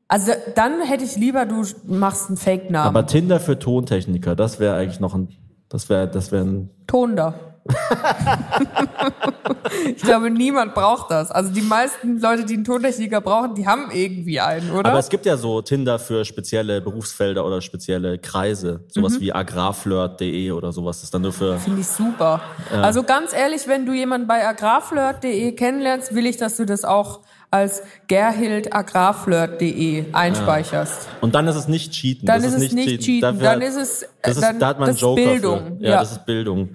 Also 0.09 0.33
dann 0.53 0.81
hätte 0.81 1.05
ich 1.05 1.15
lieber, 1.15 1.45
du 1.45 1.65
machst 1.85 2.27
einen 2.27 2.37
Fake-Namen. 2.37 2.87
Aber 2.87 3.07
Tinder 3.07 3.39
für 3.39 3.57
Tontechniker, 3.57 4.35
das 4.35 4.59
wäre 4.59 4.75
eigentlich 4.75 4.99
noch 4.99 5.15
ein, 5.15 5.29
das 5.69 5.89
wäre, 5.89 6.07
das 6.07 6.31
wäre 6.31 6.43
ein, 6.43 6.69
Tonder. 6.87 7.52
ich 9.95 10.01
glaube, 10.03 10.29
niemand 10.29 10.73
braucht 10.73 11.11
das. 11.11 11.31
Also 11.31 11.51
die 11.51 11.61
meisten 11.61 12.19
Leute, 12.19 12.43
die 12.45 12.55
einen 12.55 12.63
Tontechniker 12.63 13.19
brauchen, 13.21 13.55
die 13.55 13.67
haben 13.67 13.89
irgendwie 13.91 14.39
einen, 14.39 14.71
oder? 14.71 14.89
aber 14.89 14.99
es 14.99 15.09
gibt 15.09 15.25
ja 15.25 15.37
so 15.37 15.61
Tinder 15.61 15.99
für 15.99 16.25
spezielle 16.25 16.81
Berufsfelder 16.81 17.45
oder 17.45 17.61
spezielle 17.61 18.17
Kreise. 18.19 18.81
Sowas 18.87 19.13
Mhm. 19.13 19.19
wie 19.21 19.33
agrarflirt.de 19.33 20.51
oder 20.51 20.71
sowas. 20.71 20.97
Das 20.97 21.03
ist 21.05 21.13
dann 21.13 21.21
nur 21.23 21.33
für, 21.33 21.57
Finde 21.57 21.81
ich 21.81 21.87
super. 21.87 22.41
Also 22.71 23.03
ganz 23.03 23.33
ehrlich, 23.33 23.67
wenn 23.67 23.85
du 23.85 23.93
jemanden 23.93 24.27
bei 24.27 24.47
agrarflirt.de 24.47 25.51
kennenlernst, 25.53 26.15
will 26.15 26.25
ich, 26.25 26.37
dass 26.37 26.55
du 26.57 26.65
das 26.65 26.83
auch 26.85 27.19
als 27.51 27.83
gerhildagrarflirt.de 28.07 30.05
einspeicherst. 30.11 31.07
Und 31.21 31.35
dann 31.35 31.47
ist 31.47 31.55
es 31.55 31.67
nicht 31.67 31.91
Cheaten. 31.93 32.25
Dann 32.25 32.41
das 32.41 32.51
ist 32.53 32.63
es 32.63 32.71
nicht 32.73 32.99
Cheaten. 33.01 33.21
Dafür- 33.21 33.43
Dann 33.43 33.61
ist 33.61 33.75
es, 33.75 34.05
das 34.23 34.37
ist, 34.37 34.41
dann, 34.43 34.57
da 34.59 34.67
hat 34.69 34.79
man 34.79 34.87
das 34.89 34.99
Joker 34.99 35.21
Bildung. 35.23 35.77
Für. 35.79 35.85
Ja, 35.85 35.99
das 35.99 36.13
ist 36.13 36.25
Bildung. 36.25 36.69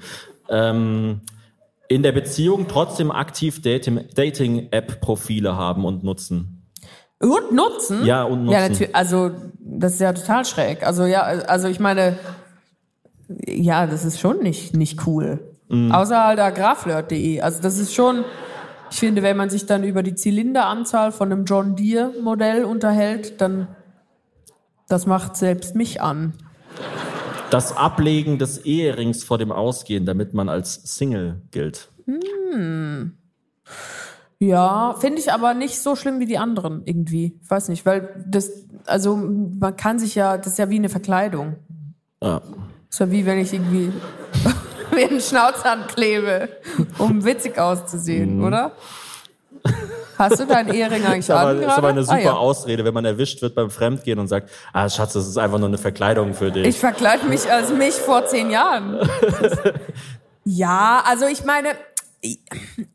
Ähm, 0.48 1.20
in 1.88 2.02
der 2.02 2.12
Beziehung 2.12 2.66
trotzdem 2.68 3.10
aktiv 3.10 3.62
Dating- 3.62 4.04
Dating-App-Profile 4.14 5.56
haben 5.56 5.84
und 5.84 6.04
nutzen. 6.04 6.66
Und 7.20 7.52
nutzen? 7.52 8.04
Ja, 8.04 8.22
und 8.24 8.44
nutzen. 8.44 8.52
Ja, 8.52 8.68
natürlich. 8.68 8.94
Also, 8.94 9.30
das 9.58 9.94
ist 9.94 10.00
ja 10.00 10.12
total 10.12 10.44
schräg. 10.44 10.86
Also, 10.86 11.04
ja, 11.04 11.22
also 11.22 11.68
ich 11.68 11.80
meine, 11.80 12.18
ja, 13.46 13.86
das 13.86 14.04
ist 14.04 14.20
schon 14.20 14.38
nicht, 14.40 14.76
nicht 14.76 15.06
cool. 15.06 15.40
Mhm. 15.68 15.90
Außer 15.90 16.24
halt 16.24 16.38
agrarflirt.de. 16.38 17.40
Also, 17.40 17.60
das 17.62 17.78
ist 17.78 17.94
schon, 17.94 18.24
ich 18.90 18.98
finde, 18.98 19.22
wenn 19.22 19.36
man 19.36 19.50
sich 19.50 19.66
dann 19.66 19.82
über 19.82 20.02
die 20.02 20.14
Zylinderanzahl 20.14 21.10
von 21.10 21.32
einem 21.32 21.44
John 21.44 21.74
Deere 21.74 22.12
Modell 22.22 22.64
unterhält, 22.64 23.40
dann, 23.40 23.66
das 24.88 25.06
macht 25.06 25.36
selbst 25.36 25.74
mich 25.74 26.00
an. 26.00 26.34
Das 27.50 27.76
Ablegen 27.76 28.38
des 28.38 28.58
Eherings 28.58 29.24
vor 29.24 29.38
dem 29.38 29.52
Ausgehen, 29.52 30.04
damit 30.04 30.34
man 30.34 30.48
als 30.48 30.74
Single 30.96 31.40
gilt. 31.50 31.88
Ja, 34.38 34.94
finde 34.98 35.20
ich 35.20 35.32
aber 35.32 35.54
nicht 35.54 35.80
so 35.80 35.96
schlimm 35.96 36.20
wie 36.20 36.26
die 36.26 36.38
anderen 36.38 36.82
irgendwie. 36.84 37.38
Ich 37.42 37.50
weiß 37.50 37.68
nicht, 37.68 37.84
weil 37.86 38.24
das, 38.26 38.50
also 38.86 39.16
man 39.16 39.76
kann 39.76 39.98
sich 39.98 40.14
ja, 40.14 40.36
das 40.36 40.48
ist 40.48 40.58
ja 40.58 40.70
wie 40.70 40.76
eine 40.76 40.88
Verkleidung. 40.88 41.56
Ja. 42.22 42.42
ist 42.90 43.00
ja 43.00 43.10
wie 43.10 43.26
wenn 43.26 43.38
ich 43.38 43.52
irgendwie 43.52 43.92
mir 44.94 45.08
einen 45.08 45.20
Schnauz 45.20 45.62
anklebe, 45.62 46.48
um 46.98 47.24
witzig 47.24 47.58
auszusehen, 47.58 48.42
oder? 48.44 48.72
Hast 50.18 50.40
du 50.40 50.46
deinen 50.46 50.72
Ehering 50.74 51.04
eigentlich. 51.06 51.18
Ist 51.20 51.30
aber, 51.30 51.50
an 51.50 51.62
ist 51.62 51.68
aber 51.68 51.88
eine 51.88 52.02
super 52.02 52.16
ah, 52.16 52.20
ja. 52.20 52.32
Ausrede, 52.32 52.84
wenn 52.84 52.94
man 52.94 53.04
erwischt 53.04 53.40
wird 53.40 53.54
beim 53.54 53.70
Fremdgehen 53.70 54.18
und 54.18 54.28
sagt, 54.28 54.50
ah 54.72 54.88
Schatz, 54.88 55.12
das 55.12 55.28
ist 55.28 55.38
einfach 55.38 55.58
nur 55.58 55.68
eine 55.68 55.78
Verkleidung 55.78 56.34
für 56.34 56.50
dich. 56.50 56.66
Ich 56.66 56.78
verkleide 56.78 57.26
mich 57.26 57.50
als 57.50 57.70
mich 57.72 57.94
vor 57.94 58.26
zehn 58.26 58.50
Jahren. 58.50 58.98
ja, 60.44 61.02
also 61.06 61.26
ich 61.26 61.44
meine, 61.44 61.70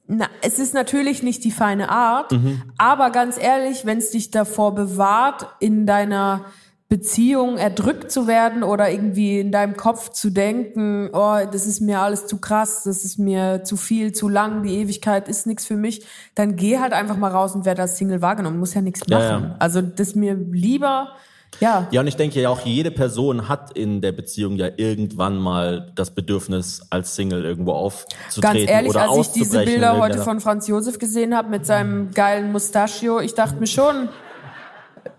na, 0.07 0.27
es 0.41 0.59
ist 0.59 0.73
natürlich 0.73 1.23
nicht 1.23 1.43
die 1.43 1.51
feine 1.51 1.89
Art, 1.89 2.31
Mhm. 2.33 2.61
aber 2.77 3.09
ganz 3.09 3.37
ehrlich, 3.41 3.85
wenn 3.85 3.99
es 3.99 4.11
dich 4.11 4.31
davor 4.31 4.75
bewahrt, 4.75 5.47
in 5.59 5.85
deiner 5.85 6.45
Beziehung 6.89 7.57
erdrückt 7.57 8.11
zu 8.11 8.27
werden 8.27 8.61
oder 8.61 8.91
irgendwie 8.91 9.39
in 9.39 9.51
deinem 9.51 9.75
Kopf 9.75 10.09
zu 10.09 10.29
denken, 10.29 11.09
oh, 11.11 11.37
das 11.51 11.65
ist 11.65 11.81
mir 11.81 12.01
alles 12.01 12.27
zu 12.27 12.39
krass, 12.39 12.83
das 12.83 13.03
ist 13.03 13.17
mir 13.17 13.63
zu 13.63 13.77
viel, 13.77 14.11
zu 14.11 14.29
lang, 14.29 14.61
die 14.63 14.75
Ewigkeit 14.75 15.27
ist 15.27 15.47
nichts 15.47 15.65
für 15.65 15.75
mich, 15.75 16.05
dann 16.35 16.55
geh 16.55 16.77
halt 16.77 16.93
einfach 16.93 17.17
mal 17.17 17.31
raus 17.31 17.55
und 17.55 17.65
werde 17.65 17.81
als 17.81 17.97
Single 17.97 18.21
wahrgenommen, 18.21 18.59
muss 18.59 18.75
ja 18.75 18.81
nichts 18.81 19.01
Ja, 19.07 19.17
machen. 19.17 19.43
ja. 19.49 19.55
Also 19.57 19.81
das 19.81 20.09
ist 20.09 20.15
mir 20.15 20.35
lieber, 20.35 21.15
ja, 21.59 21.87
Ja, 21.91 22.01
und 22.01 22.07
ich 22.07 22.15
denke 22.15 22.41
ja 22.41 22.49
auch, 22.49 22.65
jede 22.65 22.91
Person 22.91 23.47
hat 23.49 23.75
in 23.77 24.01
der 24.01 24.11
Beziehung 24.11 24.55
ja 24.55 24.69
irgendwann 24.75 25.37
mal 25.37 25.91
das 25.95 26.11
Bedürfnis, 26.11 26.85
als 26.89 27.15
Single 27.15 27.45
irgendwo 27.45 27.73
aufzutreten 27.73 28.41
Ganz 28.41 28.69
ehrlich, 28.69 28.89
oder 28.89 29.09
als 29.09 29.27
ich 29.27 29.33
diese 29.33 29.63
Bilder 29.63 29.97
heute 29.97 30.19
von 30.19 30.39
Franz 30.39 30.67
Josef 30.67 30.99
gesehen 30.99 31.35
habe 31.35 31.49
mit 31.49 31.65
seinem 31.65 32.11
geilen 32.11 32.51
Mustachio, 32.51 33.19
ich 33.19 33.33
dachte 33.33 33.59
mir 33.59 33.67
schon, 33.67 34.09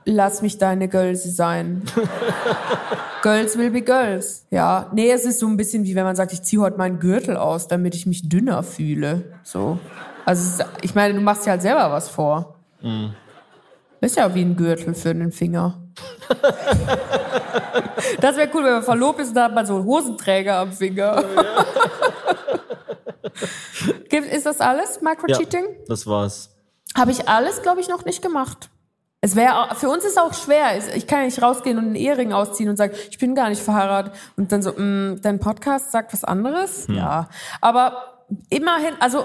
lass 0.05 0.43
mich 0.43 0.59
deine 0.59 0.89
Gölse 0.89 1.31
sein. 1.31 1.83
Girls 3.23 3.57
will 3.57 3.71
be 3.71 3.81
girls. 3.81 4.47
Ja, 4.51 4.91
nee, 4.93 5.11
es 5.11 5.25
ist 5.25 5.39
so 5.41 5.47
ein 5.47 5.57
bisschen 5.57 5.85
wie 5.85 5.95
wenn 5.95 6.05
man 6.05 6.17
sagt, 6.17 6.33
ich 6.33 6.43
ziehe 6.43 6.61
heute 6.61 6.77
meinen 6.77 6.99
Gürtel 6.99 7.37
aus, 7.37 7.69
damit 7.69 7.95
ich 7.95 8.07
mich 8.07 8.29
dünner 8.29 8.63
fühle. 8.63 9.25
So. 9.43 9.79
Also 10.25 10.63
ist, 10.63 10.69
ich 10.83 10.95
meine, 10.95 11.15
du 11.15 11.21
machst 11.21 11.47
dir 11.47 11.51
halt 11.51 11.63
selber 11.63 11.91
was 11.91 12.09
vor. 12.09 12.57
Mhm. 12.83 13.15
Ist 14.01 14.17
ja 14.17 14.35
wie 14.35 14.43
ein 14.43 14.57
Gürtel 14.57 14.95
für 14.95 15.15
den 15.15 15.33
Finger. 15.33 15.79
das 18.21 18.37
wäre 18.37 18.51
cool, 18.53 18.65
wenn 18.65 18.73
man 18.73 18.83
verlobt 18.83 19.21
ist 19.21 19.29
und 19.29 19.35
da 19.35 19.45
hat 19.45 19.55
man 19.55 19.65
so 19.65 19.77
einen 19.77 19.85
Hosenträger 19.87 20.57
am 20.59 20.73
Finger. 20.73 21.25
Ist 24.11 24.47
das 24.47 24.61
alles, 24.61 25.01
ja, 25.03 25.09
Microcheating? 25.09 25.65
das 25.89 26.07
war's. 26.07 26.51
Habe 26.97 27.11
ich 27.11 27.29
alles, 27.29 27.63
glaube 27.63 27.81
ich, 27.81 27.89
noch 27.89 28.05
nicht 28.05 28.23
gemacht. 28.23 28.71
Es 29.25 29.37
wäre 29.37 29.75
für 29.75 29.89
uns 29.89 30.05
ist 30.05 30.21
auch 30.21 30.35
schwer. 30.35 30.77
Ich 30.95 31.07
kann 31.07 31.21
ja 31.21 31.25
nicht 31.25 31.41
rausgehen 31.41 31.79
und 31.79 31.87
einen 31.87 31.95
Ehering 31.95 32.35
ausziehen 32.35 32.69
und 32.69 32.77
sagen, 32.77 32.93
ich 33.11 33.17
bin 33.17 33.35
gar 33.35 33.49
nicht 33.49 33.63
verheiratet 33.63 34.13
und 34.37 34.53
dann 34.53 34.61
so, 34.61 34.73
mh, 34.77 35.21
dein 35.23 35.41
Podcast 35.41 35.93
sagt 35.93 36.13
was 36.13 36.25
anderes. 36.25 36.87
Ja, 36.89 37.31
aber 37.63 38.19
immerhin, 38.51 38.93
also 39.01 39.25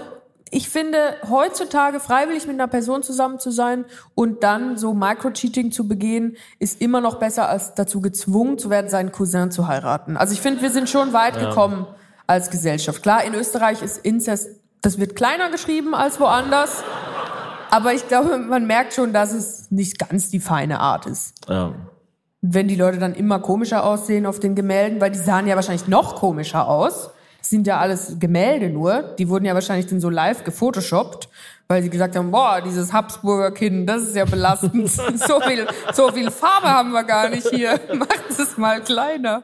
ich 0.52 0.70
finde 0.70 1.18
heutzutage 1.30 2.00
freiwillig 2.00 2.48
mit 2.48 2.54
einer 2.54 2.70
Person 2.70 3.04
zusammen 3.04 3.40
zu 3.40 3.52
sein 3.52 3.84
und 4.16 4.42
dann 4.42 4.78
so 4.78 4.94
Microcheating 4.94 5.74
zu 5.74 5.86
begehen, 5.86 6.38
ist 6.60 6.80
immer 6.80 7.02
noch 7.02 7.20
besser 7.20 7.50
als 7.50 7.74
dazu 7.74 8.00
gezwungen 8.00 8.58
zu 8.58 8.70
werden, 8.70 8.90
seinen 8.90 9.12
Cousin 9.12 9.52
zu 9.52 9.68
heiraten. 9.68 10.16
Also 10.16 10.32
ich 10.34 10.40
finde, 10.40 10.62
wir 10.62 10.72
sind 10.72 10.90
schon 10.90 11.12
weit 11.12 11.38
gekommen 11.38 11.86
als 12.26 12.50
Gesellschaft. 12.50 13.04
Klar, 13.04 13.26
in 13.26 13.34
Österreich 13.34 13.82
ist 13.82 13.98
Inzest, 13.98 14.52
das 14.82 14.98
wird 14.98 15.18
kleiner 15.18 15.50
geschrieben 15.50 15.94
als 15.94 16.22
woanders. 16.22 16.86
Aber 17.70 17.94
ich 17.94 18.08
glaube, 18.08 18.38
man 18.38 18.66
merkt 18.66 18.94
schon, 18.94 19.14
dass 19.14 19.32
es 19.34 19.70
nicht 19.72 20.00
ganz 20.00 20.30
die 20.30 20.40
feine 20.40 20.80
Art 20.80 21.06
ist. 21.06 21.34
Ja. 21.48 21.74
Wenn 22.42 22.68
die 22.68 22.76
Leute 22.76 22.98
dann 22.98 23.14
immer 23.14 23.40
komischer 23.40 23.84
aussehen 23.84 24.26
auf 24.26 24.40
den 24.40 24.56
Gemälden, 24.56 25.02
weil 25.02 25.12
die 25.12 25.20
sahen 25.20 25.48
ja 25.48 25.56
wahrscheinlich 25.56 25.88
noch 25.88 26.16
komischer 26.16 26.68
aus. 26.68 27.12
Das 27.40 27.50
sind 27.50 27.68
ja 27.68 27.78
alles 27.78 28.18
Gemälde 28.20 28.70
nur. 28.70 29.16
Die 29.18 29.30
wurden 29.30 29.46
ja 29.46 29.54
wahrscheinlich 29.54 29.88
dann 29.88 30.02
so 30.02 30.10
live 30.10 30.44
gefotoshoppt, 30.44 31.30
weil 31.68 31.82
sie 31.84 31.90
gesagt 31.90 32.16
haben, 32.16 32.32
boah, 32.32 32.62
dieses 32.62 32.92
Habsburger 32.92 33.52
Kind, 33.52 33.90
das 33.90 34.04
ist 34.04 34.16
ja 34.16 34.26
belastend. 34.26 34.90
so 34.92 35.40
viel, 35.42 35.68
so 35.94 36.12
viel 36.12 36.32
Farbe 36.32 36.68
haben 36.68 36.92
wir 36.92 37.04
gar 37.04 37.30
nicht 37.30 37.48
hier. 37.50 37.80
Macht 37.94 38.30
es 38.30 38.58
mal 38.58 38.82
kleiner. 38.82 39.44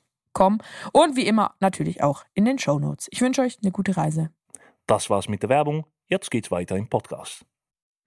Eurowings.com. 0.31 0.59
und 0.91 1.15
wie 1.15 1.27
immer 1.27 1.53
natürlich 1.59 2.03
auch 2.03 2.23
in 2.33 2.45
den 2.45 2.59
Show 2.59 2.79
Notes. 2.79 3.07
Ich 3.11 3.21
wünsche 3.21 3.41
euch 3.41 3.57
eine 3.61 3.71
gute 3.71 3.95
Reise. 3.97 4.29
Das 4.87 5.09
war's 5.09 5.27
mit 5.27 5.43
der 5.43 5.49
Werbung. 5.49 5.85
Jetzt 6.07 6.31
geht's 6.31 6.51
weiter 6.51 6.75
im 6.75 6.89
Podcast. 6.89 7.45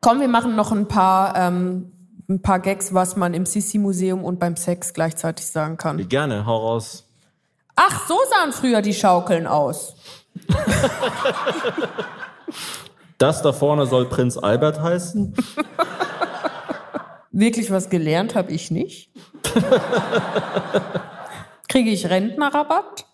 Komm, 0.01 0.21
wir 0.21 0.29
machen 0.29 0.57
noch 0.57 0.73
ein 0.73 0.87
paar, 0.87 1.35
ähm, 1.37 1.93
ein 2.29 2.43
paar 2.43 2.61
Gags, 2.61 2.93
was 2.93 3.17
man 3.17 3.33
im 3.33 3.47
Sissi-Museum 3.47 4.23
und 4.23 4.39
beim 4.39 4.57
Sex 4.57 4.93
gleichzeitig 4.93 5.47
sagen 5.47 5.77
kann. 5.77 6.07
Gerne, 6.09 6.45
hau 6.47 6.57
raus. 6.57 7.09
Ach, 7.77 8.07
so 8.07 8.19
sahen 8.31 8.53
früher 8.53 8.83
die 8.83 8.95
Schaukeln 8.95 9.47
aus. 9.47 9.97
Das 13.19 13.43
da 13.43 13.53
vorne 13.53 13.87
soll 13.87 14.09
Prinz 14.09 14.37
Albert 14.37 14.81
heißen. 14.81 15.35
Wirklich 17.33 17.71
was 17.71 17.89
gelernt 17.89 18.35
habe 18.35 18.53
ich 18.53 18.71
nicht. 18.71 19.11
Kriege 21.75 21.91
ich 21.91 22.09
Rentnerrabatt? 22.09 23.05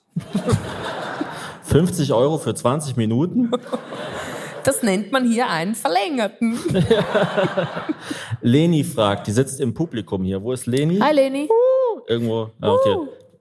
50 1.63 2.13
Euro 2.13 2.37
für 2.37 2.55
20 2.55 2.95
Minuten. 2.99 3.51
Das 4.65 4.83
nennt 4.83 5.11
man 5.13 5.27
hier 5.27 5.49
einen 5.49 5.75
verlängerten. 5.75 6.59
Leni 8.43 8.85
fragt, 8.85 9.27
die 9.29 9.33
sitzt 9.33 9.61
im 9.61 9.73
Publikum 9.73 10.25
hier. 10.25 10.43
Wo 10.43 10.53
ist 10.53 10.67
Leni? 10.67 10.99
Hi 10.99 11.15
Leni. 11.15 11.49
Irgendwo. 12.07 12.51
Ah, 12.61 12.73
okay. 12.73 12.97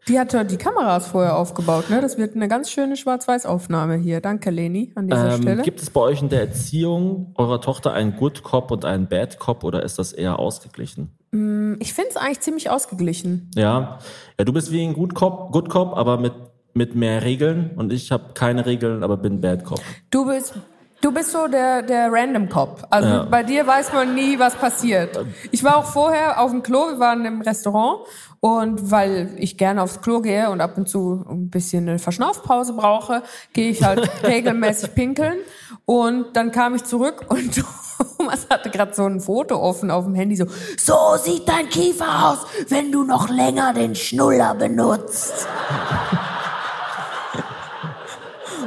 Die 0.08 0.20
hat 0.20 0.34
ja 0.34 0.43
die 0.43 0.58
Kameras 0.58 1.08
vorher 1.08 1.38
aufgebaut, 1.38 1.89
ne? 1.89 2.02
Das 2.02 2.18
wird 2.18 2.36
eine 2.36 2.47
ganz 2.47 2.72
schöne 2.72 2.97
Schwarz-Weiß-Aufnahme 2.97 3.95
hier. 3.97 4.22
Danke, 4.22 4.50
Leni, 4.50 4.91
an 4.95 5.08
dieser 5.08 5.36
Ähm, 5.36 5.41
Stelle. 5.43 5.62
gibt 5.62 5.82
es 5.82 5.89
bei 5.91 6.02
euch 6.02 6.22
in 6.22 6.30
der 6.30 6.41
Erziehung 6.41 7.34
eurer 7.38 7.62
Tochter 7.62 7.93
einen 7.93 8.16
Good 8.16 8.41
Cop 8.43 8.72
und 8.72 8.86
einen 8.86 9.08
Bad 9.08 9.38
Cop 9.39 9.64
oder 9.64 9.84
ist 9.84 10.00
das 10.00 10.14
eher 10.14 10.39
ausgeglichen? 10.39 11.16
Ich 11.32 11.93
finde 11.93 12.10
es 12.10 12.18
eigentlich 12.18 12.39
ziemlich 12.39 12.70
ausgeglichen. 12.72 13.52
Ja. 13.56 14.00
Ja, 14.39 14.45
du 14.45 14.52
bist 14.54 14.72
wie 14.72 14.84
ein 14.84 14.93
Good 14.93 15.14
Cop, 15.14 15.52
Good 15.52 15.70
Cop, 15.70 15.95
aber 15.95 16.18
mit, 16.18 16.34
mit 16.74 16.95
mehr 16.95 17.22
Regeln 17.24 17.72
und 17.76 17.93
ich 17.93 18.12
habe 18.12 18.34
keine 18.34 18.66
Regeln, 18.66 19.04
aber 19.04 19.18
bin 19.18 19.39
Bad 19.41 19.64
Cop. 19.64 19.80
Du 20.10 20.26
bist, 20.26 20.56
du 21.02 21.12
bist 21.12 21.32
so 21.32 21.47
der, 21.47 21.84
der 21.84 22.12
Random 22.12 22.50
Cop. 22.50 22.88
Also 22.89 23.08
Ja. 23.10 23.24
bei 23.26 23.43
dir 23.43 23.68
weiß 23.68 23.93
man 23.93 24.16
nie, 24.16 24.39
was 24.39 24.56
passiert. 24.56 25.20
Ich 25.52 25.64
war 25.64 25.78
auch 25.78 25.86
vorher 25.86 26.41
auf 26.41 26.50
dem 26.50 26.64
Klo, 26.64 26.88
wir 26.93 27.00
waren 27.00 27.24
im 27.26 27.41
Restaurant 27.41 28.00
und 28.40 28.92
weil 28.92 29.34
ich 29.38 29.58
gerne 29.58 29.82
aufs 29.82 30.02
Klo 30.02 30.22
gehe 30.22 30.50
und 30.50 30.62
ab 30.62 30.78
und 30.78 30.88
zu 30.88 31.26
ein 31.30 31.50
bisschen 31.50 31.90
eine 31.90 32.00
Verschnaufpause 32.00 32.74
brauche, 32.74 33.24
gehe 33.54 33.70
ich 33.70 33.84
halt 33.84 34.10
regelmäßig 34.24 34.96
pinkeln 34.96 35.40
und 35.86 36.36
dann 36.36 36.52
kam 36.52 36.76
ich 36.76 36.84
zurück 36.84 37.26
und 37.30 37.64
Thomas 38.18 38.48
hatte 38.50 38.70
gerade 38.70 38.94
so 38.94 39.06
ein 39.06 39.20
Foto 39.20 39.58
offen 39.58 39.92
auf 39.92 40.06
dem 40.06 40.16
Handy, 40.16 40.36
so, 40.36 40.46
so 40.78 41.18
sieht 41.22 41.48
dein 41.48 41.70
Kiefer 41.70 42.30
aus, 42.30 42.40
wenn 42.70 42.92
du 42.92 43.04
noch 43.04 43.30
länger 43.30 43.74
den 43.74 43.96
Schnuller 43.96 44.56
benutzt. 44.56 45.48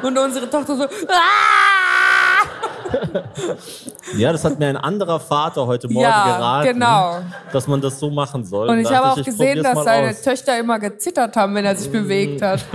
Und 0.02 0.18
unsere 0.18 0.50
Tochter 0.50 0.76
so, 0.76 0.82
ah! 0.82 1.71
Ja, 4.16 4.32
das 4.32 4.44
hat 4.44 4.58
mir 4.58 4.66
ein 4.66 4.76
anderer 4.76 5.20
Vater 5.20 5.66
heute 5.66 5.88
Morgen 5.88 6.04
Ja, 6.04 6.36
geraten, 6.36 6.72
genau. 6.74 7.18
dass 7.52 7.66
man 7.66 7.80
das 7.80 7.98
so 7.98 8.10
machen 8.10 8.44
soll. 8.44 8.68
Und 8.68 8.78
ich 8.80 8.92
habe 8.92 9.10
auch 9.12 9.16
ich 9.16 9.24
gesehen, 9.24 9.62
dass 9.62 9.84
seine 9.84 10.10
aus. 10.10 10.22
Töchter 10.22 10.58
immer 10.58 10.78
gezittert 10.78 11.34
haben, 11.36 11.54
wenn 11.54 11.64
er 11.64 11.76
sich 11.76 11.90
bewegt 11.90 12.42
hat. 12.42 12.64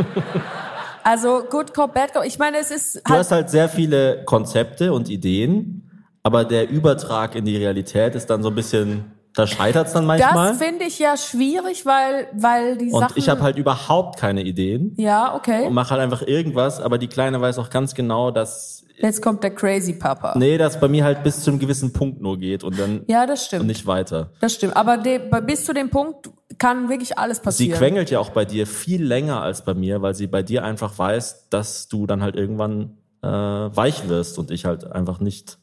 Also 1.04 1.44
Good 1.50 1.74
Cop, 1.74 1.94
Bad 1.94 2.14
Cop. 2.14 2.26
Ich 2.26 2.38
meine, 2.38 2.58
es 2.58 2.70
ist 2.70 2.96
Du 2.98 3.02
halt, 3.12 3.20
hast 3.20 3.32
halt 3.32 3.50
sehr 3.50 3.70
viele 3.70 4.26
Konzepte 4.26 4.92
und 4.92 5.08
Ideen, 5.10 5.90
aber 6.22 6.44
der 6.44 6.70
Übertrag 6.70 7.34
in 7.36 7.46
die 7.46 7.56
Realität 7.56 8.14
ist 8.14 8.30
dann 8.30 8.44
so 8.44 8.50
ein 8.50 8.56
bisschen, 8.56 9.06
da 9.34 9.48
scheitert 9.48 9.88
es 9.88 9.94
dann 9.94 10.06
manchmal. 10.06 10.50
das 10.50 10.58
finde 10.58 10.84
ich 10.84 11.00
ja 11.00 11.16
schwierig, 11.16 11.86
weil 11.86 12.28
weil 12.34 12.76
die 12.78 12.92
Und 12.92 13.00
Sachen. 13.00 13.14
ich 13.16 13.30
habe 13.30 13.42
halt 13.42 13.58
überhaupt 13.58 14.20
keine 14.20 14.42
Ideen 14.42 14.96
ja 14.98 15.34
okay. 15.34 15.66
und 15.66 15.74
mache 15.74 15.92
halt 15.92 16.02
einfach 16.02 16.24
irgendwas, 16.24 16.82
aber 16.82 16.98
die 16.98 17.08
Kleine 17.08 17.40
weiß 17.40 17.58
auch 17.60 17.70
ganz 17.70 17.94
genau, 17.96 18.30
dass 18.30 18.77
Jetzt 19.00 19.22
kommt 19.22 19.44
der 19.44 19.54
Crazy 19.54 19.94
Papa. 19.94 20.34
nee, 20.38 20.58
das 20.58 20.80
bei 20.80 20.88
mir 20.88 21.04
halt 21.04 21.24
bis 21.24 21.42
zu 21.42 21.52
einem 21.52 21.60
gewissen 21.60 21.94
Punkt 21.94 22.22
nur 22.22 22.38
geht 22.40 22.64
und 22.64 22.80
dann 22.80 23.04
Ja, 23.08 23.26
das 23.26 23.46
stimmt. 23.46 23.62
und 23.62 23.68
nicht 23.68 23.86
weiter. 23.86 24.32
Das 24.42 24.54
stimmt. 24.54 24.76
Aber 24.76 24.98
de, 24.98 25.20
bis 25.42 25.66
zu 25.66 25.74
dem 25.74 25.90
Punkt 25.90 26.30
kann 26.58 26.90
wirklich 26.90 27.18
alles 27.18 27.38
Sie 27.38 27.44
passieren. 27.44 27.78
quengelt 27.78 28.10
ja 28.10 28.20
auch 28.20 28.32
bei 28.32 28.44
dir 28.46 28.66
viel 28.66 29.04
länger 29.04 29.42
als 29.42 29.64
bei 29.64 29.74
mir, 29.76 30.02
weil 30.02 30.16
sie 30.16 30.26
bei 30.28 30.42
dir 30.42 30.64
einfach 30.64 30.98
weiß, 30.98 31.50
dass 31.50 31.88
du 31.88 32.08
dann 32.08 32.24
halt 32.24 32.36
irgendwann 32.36 32.98
äh, 33.22 33.28
weich 33.28 34.10
wirst 34.10 34.40
und 34.40 34.50
ich 34.52 34.66
halt 34.66 34.92
einfach 34.92 35.20
nicht. 35.20 35.60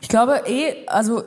Ich 0.00 0.08
glaube 0.08 0.42
eh, 0.46 0.86
also 0.88 1.22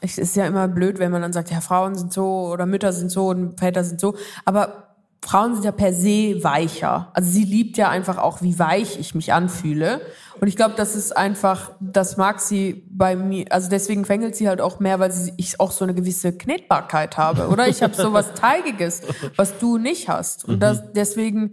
es 0.00 0.18
ist 0.18 0.36
ja 0.36 0.46
immer 0.46 0.68
blöd, 0.68 0.98
wenn 1.00 1.10
man 1.10 1.22
dann 1.22 1.32
sagt, 1.32 1.50
ja, 1.50 1.60
Frauen 1.60 1.96
sind 1.96 2.12
so 2.12 2.48
oder 2.52 2.66
Mütter 2.66 2.92
sind 2.92 3.10
so 3.10 3.28
und 3.28 3.58
Väter 3.58 3.82
sind 3.82 4.00
so, 4.00 4.14
aber 4.44 4.87
Frauen 5.28 5.52
sind 5.52 5.64
ja 5.64 5.72
per 5.72 5.92
se 5.92 6.42
weicher. 6.42 7.10
Also 7.12 7.30
sie 7.30 7.44
liebt 7.44 7.76
ja 7.76 7.90
einfach 7.90 8.16
auch, 8.16 8.40
wie 8.40 8.58
weich 8.58 8.98
ich 8.98 9.14
mich 9.14 9.34
anfühle. 9.34 10.00
Und 10.40 10.48
ich 10.48 10.56
glaube, 10.56 10.72
das 10.74 10.96
ist 10.96 11.14
einfach, 11.14 11.72
das 11.80 12.16
mag 12.16 12.40
sie 12.40 12.86
bei 12.88 13.14
mir, 13.14 13.44
also 13.50 13.68
deswegen 13.68 14.06
fängelt 14.06 14.36
sie 14.36 14.48
halt 14.48 14.62
auch 14.62 14.80
mehr, 14.80 15.00
weil 15.00 15.12
sie, 15.12 15.34
ich 15.36 15.60
auch 15.60 15.70
so 15.70 15.84
eine 15.84 15.92
gewisse 15.92 16.32
Knetbarkeit 16.32 17.18
habe. 17.18 17.48
Oder 17.48 17.68
ich 17.68 17.82
habe 17.82 17.94
so 17.94 18.14
was 18.14 18.32
Teigiges, 18.32 19.02
was 19.36 19.58
du 19.58 19.76
nicht 19.76 20.08
hast. 20.08 20.46
Und 20.46 20.60
das, 20.60 20.92
deswegen 20.92 21.52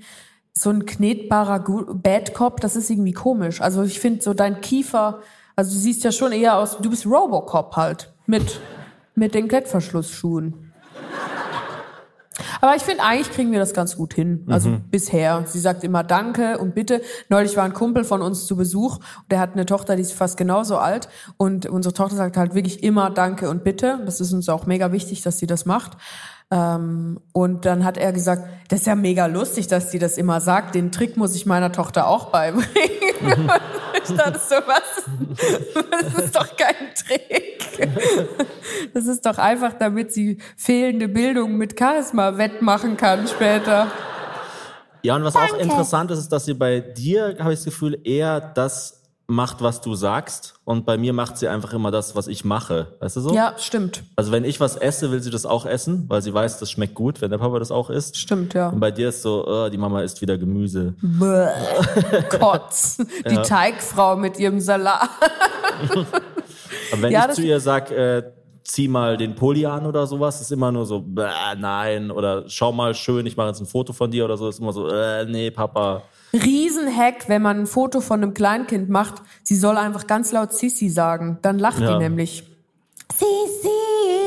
so 0.54 0.70
ein 0.70 0.86
knetbarer 0.86 1.60
Bad 1.96 2.34
Cop, 2.34 2.62
das 2.62 2.78
ist 2.78 2.90
irgendwie 2.90 3.12
komisch. 3.12 3.60
Also 3.60 3.84
ich 3.84 4.00
finde 4.00 4.22
so 4.22 4.34
dein 4.34 4.62
Kiefer, 4.62 5.20
also 5.58 5.74
du 5.74 5.78
siehst 5.78 6.02
ja 6.06 6.14
schon 6.14 6.32
eher 6.32 6.58
aus, 6.58 6.78
du 6.78 6.90
bist 6.90 7.06
Robocop 7.06 7.76
halt 7.76 8.14
mit 8.26 8.62
mit 9.16 9.34
den 9.34 9.48
Klettverschlussschuhen. 9.48 10.65
Aber 12.62 12.76
ich 12.76 12.84
finde, 12.84 13.04
eigentlich 13.04 13.32
kriegen 13.32 13.52
wir 13.52 13.60
das 13.60 13.74
ganz 13.74 13.96
gut 13.96 14.14
hin. 14.14 14.46
Also 14.50 14.78
bisher. 14.92 15.44
Sie 15.48 15.60
sagt 15.60 15.84
immer 15.84 16.04
Danke 16.04 16.58
und 16.58 16.76
Bitte. 16.76 17.02
Neulich 17.30 17.56
war 17.58 17.64
ein 17.64 17.74
Kumpel 17.74 18.04
von 18.04 18.22
uns 18.22 18.46
zu 18.46 18.56
Besuch 18.56 18.98
und 18.98 19.32
der 19.32 19.40
hat 19.40 19.54
eine 19.54 19.66
Tochter, 19.66 19.96
die 19.96 20.02
ist 20.02 20.14
fast 20.14 20.38
genauso 20.38 20.78
alt. 20.78 21.10
Und 21.38 21.66
unsere 21.66 21.94
Tochter 21.94 22.16
sagt 22.16 22.38
halt 22.38 22.56
wirklich 22.56 22.84
immer 22.84 23.10
Danke 23.10 23.50
und 23.50 23.64
Bitte. 23.64 24.00
Das 24.06 24.22
ist 24.22 24.34
uns 24.34 24.50
auch 24.50 24.66
mega 24.66 24.92
wichtig, 24.92 25.22
dass 25.22 25.40
sie 25.40 25.48
das 25.48 25.66
macht. 25.66 25.98
Ähm, 26.52 27.20
und 27.34 27.66
dann 27.66 27.84
hat 27.84 27.98
er 27.98 28.14
gesagt, 28.14 28.48
das 28.70 28.82
ist 28.82 28.88
ja 28.88 28.96
mega 28.96 29.26
lustig, 29.26 29.68
dass 29.68 29.92
sie 29.92 30.00
das 30.00 30.18
immer 30.18 30.42
sagt. 30.42 30.76
Den 30.76 30.92
Trick 30.92 31.18
muss 31.18 31.36
ich 31.36 31.46
meiner 31.46 31.72
Tochter 31.72 32.08
auch 32.08 32.26
beibringen. 32.26 32.68
ich 34.04 34.16
dachte 34.16 34.40
so, 34.40 34.56
was? 34.66 35.06
Das 35.92 36.24
ist 36.24 36.36
doch 36.36 36.56
kein 36.56 36.94
Trick. 36.96 37.90
Das 38.94 39.08
ist 39.08 39.26
doch 39.26 39.38
einfach, 39.38 39.74
damit 39.74 40.14
sie 40.14 40.38
fehlende 40.56 41.08
Bildung 41.08 41.58
mit 41.58 41.78
Charisma 41.80 42.38
wettmachen 42.38 42.96
kann 42.96 43.28
später. 43.28 43.88
Ja, 45.02 45.16
und 45.16 45.24
was 45.24 45.36
auch 45.36 45.58
interessant 45.60 46.10
ist, 46.12 46.20
ist, 46.20 46.32
dass 46.32 46.46
sie 46.46 46.54
bei 46.54 46.80
dir, 46.80 47.36
habe 47.40 47.54
ich 47.54 47.60
das 47.60 47.66
Gefühl, 47.66 48.00
eher 48.04 48.40
das 48.40 49.04
macht, 49.28 49.62
was 49.62 49.82
du 49.82 49.96
sagst. 49.96 50.54
Und 50.66 50.86
bei 50.86 50.98
mir 50.98 51.14
macht 51.14 51.38
sie 51.38 51.48
einfach 51.48 51.74
immer 51.74 51.92
das, 51.92 52.16
was 52.16 52.28
ich 52.28 52.46
mache. 52.46 52.96
Weißt 53.00 53.16
du 53.16 53.22
so? 53.22 53.34
Ja, 53.34 53.56
stimmt. 53.58 54.04
Also 54.16 54.32
wenn 54.32 54.44
ich 54.44 54.60
was 54.60 54.76
esse, 54.76 55.12
will 55.12 55.22
sie 55.22 55.32
das 55.32 55.46
auch 55.46 55.66
essen, 55.66 56.06
weil 56.08 56.22
sie 56.22 56.34
weiß, 56.34 56.60
das 56.60 56.70
schmeckt 56.72 56.94
gut, 56.96 57.22
wenn 57.22 57.32
der 57.32 57.38
Papa 57.40 57.58
das 57.60 57.72
auch 57.72 57.90
isst. 57.90 58.18
Stimmt, 58.18 58.54
ja. 58.54 58.70
Und 58.70 58.80
bei 58.80 58.92
dir 58.92 59.10
ist 59.10 59.22
so, 59.22 59.66
äh, 59.66 59.70
die 59.70 59.78
Mama 59.78 60.02
isst 60.02 60.22
wieder 60.22 60.38
Gemüse. 60.38 60.94
Bäh. 61.02 61.48
Kotz. 62.40 62.98
Die 63.30 63.36
Teigfrau 63.36 64.16
mit 64.16 64.38
ihrem 64.40 64.60
Salat. 64.60 65.10
Aber 66.92 67.02
wenn 67.02 67.12
Ja, 67.12 67.28
ich 67.30 67.36
zu 67.36 67.42
ihr 67.42 67.60
sag, 67.60 67.92
äh, 67.92 68.24
zieh 68.64 68.88
mal 68.88 69.18
den 69.18 69.36
Pulli 69.36 69.66
an 69.66 69.86
oder 69.86 70.08
sowas, 70.08 70.42
ist 70.42 70.52
immer 70.52 70.72
nur 70.72 70.86
so, 70.86 71.04
nein, 71.58 72.12
oder 72.12 72.44
schau 72.48 72.72
mal 72.72 72.94
schön, 72.96 73.26
ich 73.26 73.38
mache 73.38 73.48
jetzt 73.50 73.60
ein 73.60 73.66
Foto 73.68 73.94
von 73.94 74.10
dir 74.10 74.26
oder 74.26 74.38
so, 74.38 74.50
ist 74.50 74.60
immer 74.60 74.74
so, 74.74 74.88
äh, 74.88 75.26
nee, 75.26 75.52
Papa. 75.52 76.04
Riesenhack, 76.36 77.28
wenn 77.30 77.42
man 77.42 77.62
ein 77.62 77.68
Foto 77.68 78.02
von 78.02 78.22
einem 78.22 78.34
Kleinkind 78.34 78.90
macht, 78.90 79.16
sie 79.44 79.56
soll 79.56 79.78
einfach 79.78 80.08
ganz 80.08 80.32
laut 80.32 80.54
Sissi 80.54 80.90
sagen. 80.90 81.40
Dann 81.42 81.60
lacht 81.60 81.80
Ja. 81.80 81.94
die 81.94 82.04
nämlich. 82.04 82.44
Sissi! 83.14 83.70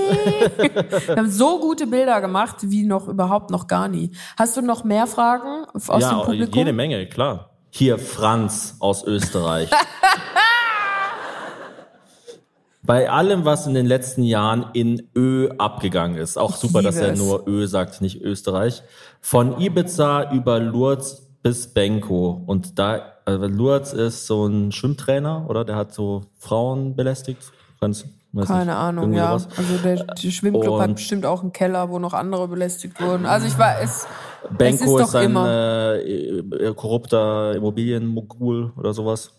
Wir 1.07 1.17
haben 1.17 1.31
so 1.31 1.61
gute 1.61 1.87
Bilder 1.87 2.21
gemacht, 2.21 2.57
wie 2.63 2.85
noch 2.85 3.09
überhaupt 3.09 3.51
noch 3.51 3.67
gar 3.67 3.89
nie. 3.89 4.13
Hast 4.39 4.57
du 4.57 4.63
noch 4.63 4.85
mehr 4.85 5.07
Fragen 5.07 5.67
aus 5.75 5.85
dem 5.87 6.01
ja, 6.01 6.21
Publikum? 6.21 6.55
jede 6.55 6.73
Menge, 6.73 7.07
klar. 7.09 7.51
Hier 7.71 7.99
Franz 7.99 8.77
aus 8.81 9.05
Österreich. 9.05 9.71
Bei 12.83 13.11
allem, 13.11 13.45
was 13.45 13.67
in 13.67 13.75
den 13.75 13.85
letzten 13.85 14.23
Jahren 14.23 14.71
in 14.73 15.11
Ö 15.15 15.51
abgegangen 15.59 16.17
ist, 16.17 16.39
auch 16.39 16.57
super, 16.57 16.81
dass 16.81 16.97
er 16.97 17.15
nur 17.15 17.47
Ö 17.47 17.67
sagt, 17.67 18.01
nicht 18.01 18.23
Österreich. 18.23 18.83
Von 19.21 19.61
Ibiza 19.61 20.33
über 20.33 20.59
Lourdes 20.59 21.28
bis 21.43 21.69
Benko. 21.69 22.43
Und 22.47 22.79
da, 22.79 23.01
also 23.25 23.47
Lourdes 23.47 23.93
ist 23.93 24.27
so 24.27 24.47
ein 24.47 24.73
Schwimmtrainer, 24.73 25.47
oder? 25.49 25.65
Der 25.65 25.77
hat 25.77 25.93
so 25.95 26.23
Frauen 26.39 26.95
belästigt. 26.97 27.53
Ganz, 27.81 28.05
Keine 28.47 28.65
nicht, 28.67 28.75
Ahnung, 28.75 29.13
ja. 29.13 29.39
sowas. 29.39 29.57
Also 29.57 29.77
der, 29.83 30.05
der 30.05 30.31
Schwimmclub 30.31 30.81
hat 30.81 30.89
Und- 30.89 30.95
bestimmt 30.97 31.25
auch 31.27 31.43
einen 31.43 31.53
Keller, 31.53 31.89
wo 31.91 31.99
noch 31.99 32.13
andere 32.13 32.49
belästigt 32.49 33.01
wurden. 33.01 33.25
Also 33.27 33.47
ich 33.47 33.59
war 33.59 33.81
es. 33.81 34.07
Benko 34.57 34.85
es 34.85 35.01
ist, 35.01 35.07
ist 35.07 35.15
doch 35.15 35.21
ein 35.21 35.27
immer. 35.31 35.49
äh, 35.49 36.39
äh, 36.39 36.75
korrupter 36.75 37.55
Immobilienmogul 37.57 38.73
oder 38.77 38.93
sowas. 38.93 39.33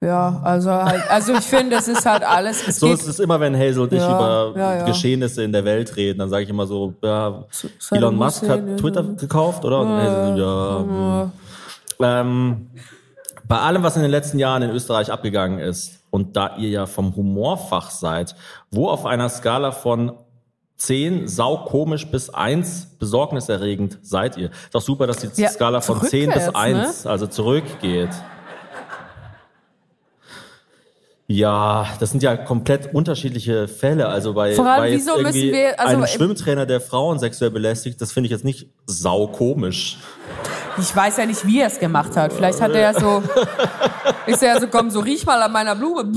Ja, 0.00 0.40
also 0.44 0.70
halt, 0.70 1.10
also 1.10 1.34
ich 1.34 1.44
finde, 1.44 1.76
es 1.76 1.88
ist 1.88 2.06
halt 2.06 2.22
alles. 2.22 2.66
Es 2.66 2.78
So 2.78 2.86
geht, 2.86 3.00
ist 3.00 3.08
es 3.08 3.18
immer, 3.18 3.40
wenn 3.40 3.56
Hazel 3.56 3.80
und 3.80 3.92
ich 3.92 3.98
Ja, 3.98 4.48
über 4.48 4.58
ja, 4.58 4.76
ja. 4.76 4.84
Geschehnisse 4.84 5.42
in 5.42 5.50
der 5.50 5.64
Welt 5.64 5.96
reden. 5.96 6.20
Dann 6.20 6.28
sage 6.28 6.44
ich 6.44 6.50
immer 6.50 6.66
so, 6.66 6.94
ja, 7.02 7.44
Elon 7.90 8.14
Musk 8.14 8.48
hat 8.48 8.60
Twitter 8.78 9.02
gekauft, 9.02 9.64
oder? 9.64 9.80
Und 9.80 9.88
Hazel 9.88 10.38
ja. 10.38 10.78
hm. 10.78 11.32
Ähm, 12.00 12.70
bei 13.48 13.58
allem, 13.58 13.82
was 13.82 13.96
in 13.96 14.02
den 14.02 14.10
letzten 14.10 14.38
Jahren 14.38 14.62
in 14.62 14.70
Österreich 14.70 15.10
abgegangen 15.10 15.58
ist, 15.58 15.98
und 16.10 16.36
da 16.36 16.56
ihr 16.56 16.68
ja 16.70 16.86
vom 16.86 17.14
Humorfach 17.14 17.90
seid, 17.90 18.34
wo 18.70 18.88
auf 18.88 19.04
einer 19.04 19.28
Skala 19.28 19.72
von 19.72 20.12
10 20.76 21.26
saukomisch 21.26 22.06
bis 22.06 22.30
1 22.30 22.96
besorgniserregend 22.98 23.98
seid 24.02 24.36
ihr? 24.36 24.50
Ist 24.50 24.74
doch 24.74 24.80
super, 24.80 25.06
dass 25.06 25.18
die 25.18 25.46
Skala 25.46 25.80
von 25.80 26.00
10 26.00 26.30
bis 26.30 26.46
rückwärts, 26.46 26.54
1, 26.54 27.06
also 27.06 27.26
zurückgeht. 27.26 28.10
Ja, 31.30 31.86
das 32.00 32.08
sind 32.10 32.22
ja 32.22 32.38
komplett 32.38 32.94
unterschiedliche 32.94 33.68
Fälle. 33.68 34.08
Also 34.08 34.32
bei, 34.32 34.54
Vor 34.54 34.64
allem, 34.66 34.80
bei 34.80 34.88
jetzt 34.92 35.06
wieso 35.06 35.18
müssen 35.20 35.52
wir- 35.52 35.78
also 35.78 35.92
einem 35.92 36.00
im- 36.04 36.08
Schwimmtrainer, 36.08 36.64
der 36.64 36.80
Frauen 36.80 37.18
sexuell 37.18 37.50
belästigt, 37.50 38.00
das 38.00 38.12
finde 38.12 38.28
ich 38.28 38.30
jetzt 38.30 38.46
nicht 38.46 38.66
saukomisch. 38.86 39.98
ich 40.78 40.96
weiß 40.96 41.18
ja 41.18 41.26
nicht, 41.26 41.46
wie 41.46 41.60
er 41.60 41.66
es 41.66 41.78
gemacht 41.78 42.16
hat. 42.16 42.32
Vielleicht 42.32 42.62
hat 42.62 42.72
er 42.72 42.80
ja 42.80 42.98
so, 42.98 43.22
ist 44.26 44.42
er 44.42 44.54
ja 44.54 44.60
so, 44.60 44.68
komm, 44.68 44.90
so 44.90 45.00
riech 45.00 45.26
mal 45.26 45.42
an 45.42 45.52
meiner 45.52 45.76
Blume. 45.76 46.10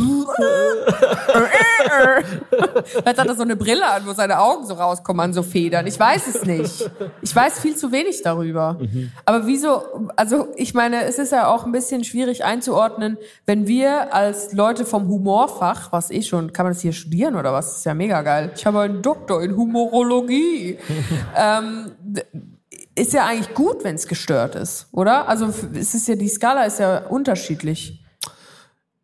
Vielleicht 2.84 3.18
hat 3.20 3.28
er 3.28 3.36
so 3.36 3.44
eine 3.44 3.56
Brille 3.56 3.90
an, 3.90 4.06
wo 4.06 4.14
seine 4.14 4.40
Augen 4.40 4.66
so 4.66 4.74
rauskommen 4.74 5.20
an 5.22 5.34
so 5.34 5.44
Federn. 5.44 5.88
Ich 5.88 6.00
weiß 6.00 6.28
es 6.28 6.46
nicht. 6.46 6.90
Ich 7.22 7.36
weiß 7.36 7.60
viel 7.60 7.76
zu 7.76 7.92
wenig 7.92 8.22
darüber. 8.24 8.78
Aber 9.26 9.48
wieso, 9.48 10.10
also 10.16 10.48
ich 10.56 10.74
meine, 10.74 11.04
es 11.06 11.20
ist 11.20 11.32
ja 11.32 11.48
auch 11.48 11.66
ein 11.66 11.72
bisschen 11.72 12.04
schwierig 12.04 12.44
einzuordnen, 12.44 13.18
wenn 13.46 13.68
wir 13.68 14.14
als 14.14 14.54
Leute 14.54 14.86
vom 14.86 15.08
Humorfach, 15.08 15.92
was 15.92 16.12
eh 16.12 16.22
schon, 16.22 16.54
kann 16.54 16.66
man 16.66 16.74
das 16.74 16.82
hier 16.82 16.94
studieren 16.94 17.36
oder 17.36 17.54
was? 17.54 17.68
Das 17.68 17.78
ist 17.78 17.86
ja 17.86 17.94
mega 17.94 18.22
geil. 18.22 18.52
Ich 18.56 18.66
habe 18.66 18.82
einen 18.82 19.02
Doktor 19.02 19.42
in 19.44 19.56
Humorologie. 19.56 20.78
ähm, 21.36 21.92
ist 22.96 23.14
ja 23.14 23.26
eigentlich 23.26 23.54
gut, 23.54 23.84
wenn 23.84 23.96
es 23.96 24.08
gestört 24.08 24.56
ist, 24.56 24.88
oder? 24.92 25.28
Also 25.28 25.48
es 25.74 25.94
ist 25.94 26.08
ja 26.08 26.16
die 26.16 26.28
Skala 26.28 26.66
ist 26.66 26.80
ja 26.80 27.06
unterschiedlich. 27.08 28.01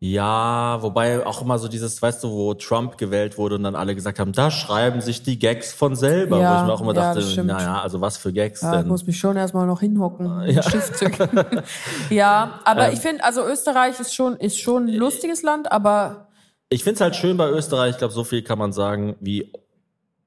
Ja, 0.00 0.78
wobei 0.80 1.26
auch 1.26 1.42
immer 1.42 1.58
so 1.58 1.66
dieses, 1.66 2.00
weißt 2.00 2.22
du, 2.22 2.30
wo 2.30 2.54
Trump 2.54 2.98
gewählt 2.98 3.36
wurde 3.36 3.56
und 3.56 3.64
dann 3.64 3.74
alle 3.74 3.96
gesagt 3.96 4.20
haben, 4.20 4.30
da 4.30 4.48
schreiben 4.48 5.00
sich 5.00 5.24
die 5.24 5.40
Gags 5.40 5.72
von 5.72 5.96
selber. 5.96 6.38
Ja, 6.38 6.52
wo 6.52 6.56
ich 6.60 6.66
mir 6.66 6.72
auch 6.72 6.80
immer 6.80 6.94
ja, 6.94 7.14
dachte, 7.14 7.42
naja, 7.44 7.80
also 7.82 8.00
was 8.00 8.16
für 8.16 8.32
Gags 8.32 8.62
Ja, 8.62 8.74
ich 8.74 8.78
denn? 8.78 8.88
muss 8.88 9.04
mich 9.08 9.18
schon 9.18 9.36
erstmal 9.36 9.66
noch 9.66 9.80
hinhocken, 9.80 10.48
zücken. 10.94 11.28
ja, 12.10 12.60
aber 12.64 12.88
Ähm. 12.88 12.94
ich 12.94 13.00
finde, 13.00 13.24
also 13.24 13.44
Österreich 13.44 13.98
ist 13.98 14.14
schon 14.14 14.36
ist 14.36 14.60
schon 14.60 14.84
ein 14.86 14.94
lustiges 14.94 15.42
Land, 15.42 15.72
aber 15.72 16.28
Ich 16.68 16.84
find's 16.84 17.00
halt 17.00 17.16
schön 17.16 17.36
bei 17.36 17.48
Österreich, 17.50 17.92
ich 17.92 17.98
glaube, 17.98 18.14
so 18.14 18.22
viel 18.22 18.42
kann 18.42 18.58
man 18.58 18.72
sagen, 18.72 19.16
wie 19.20 19.50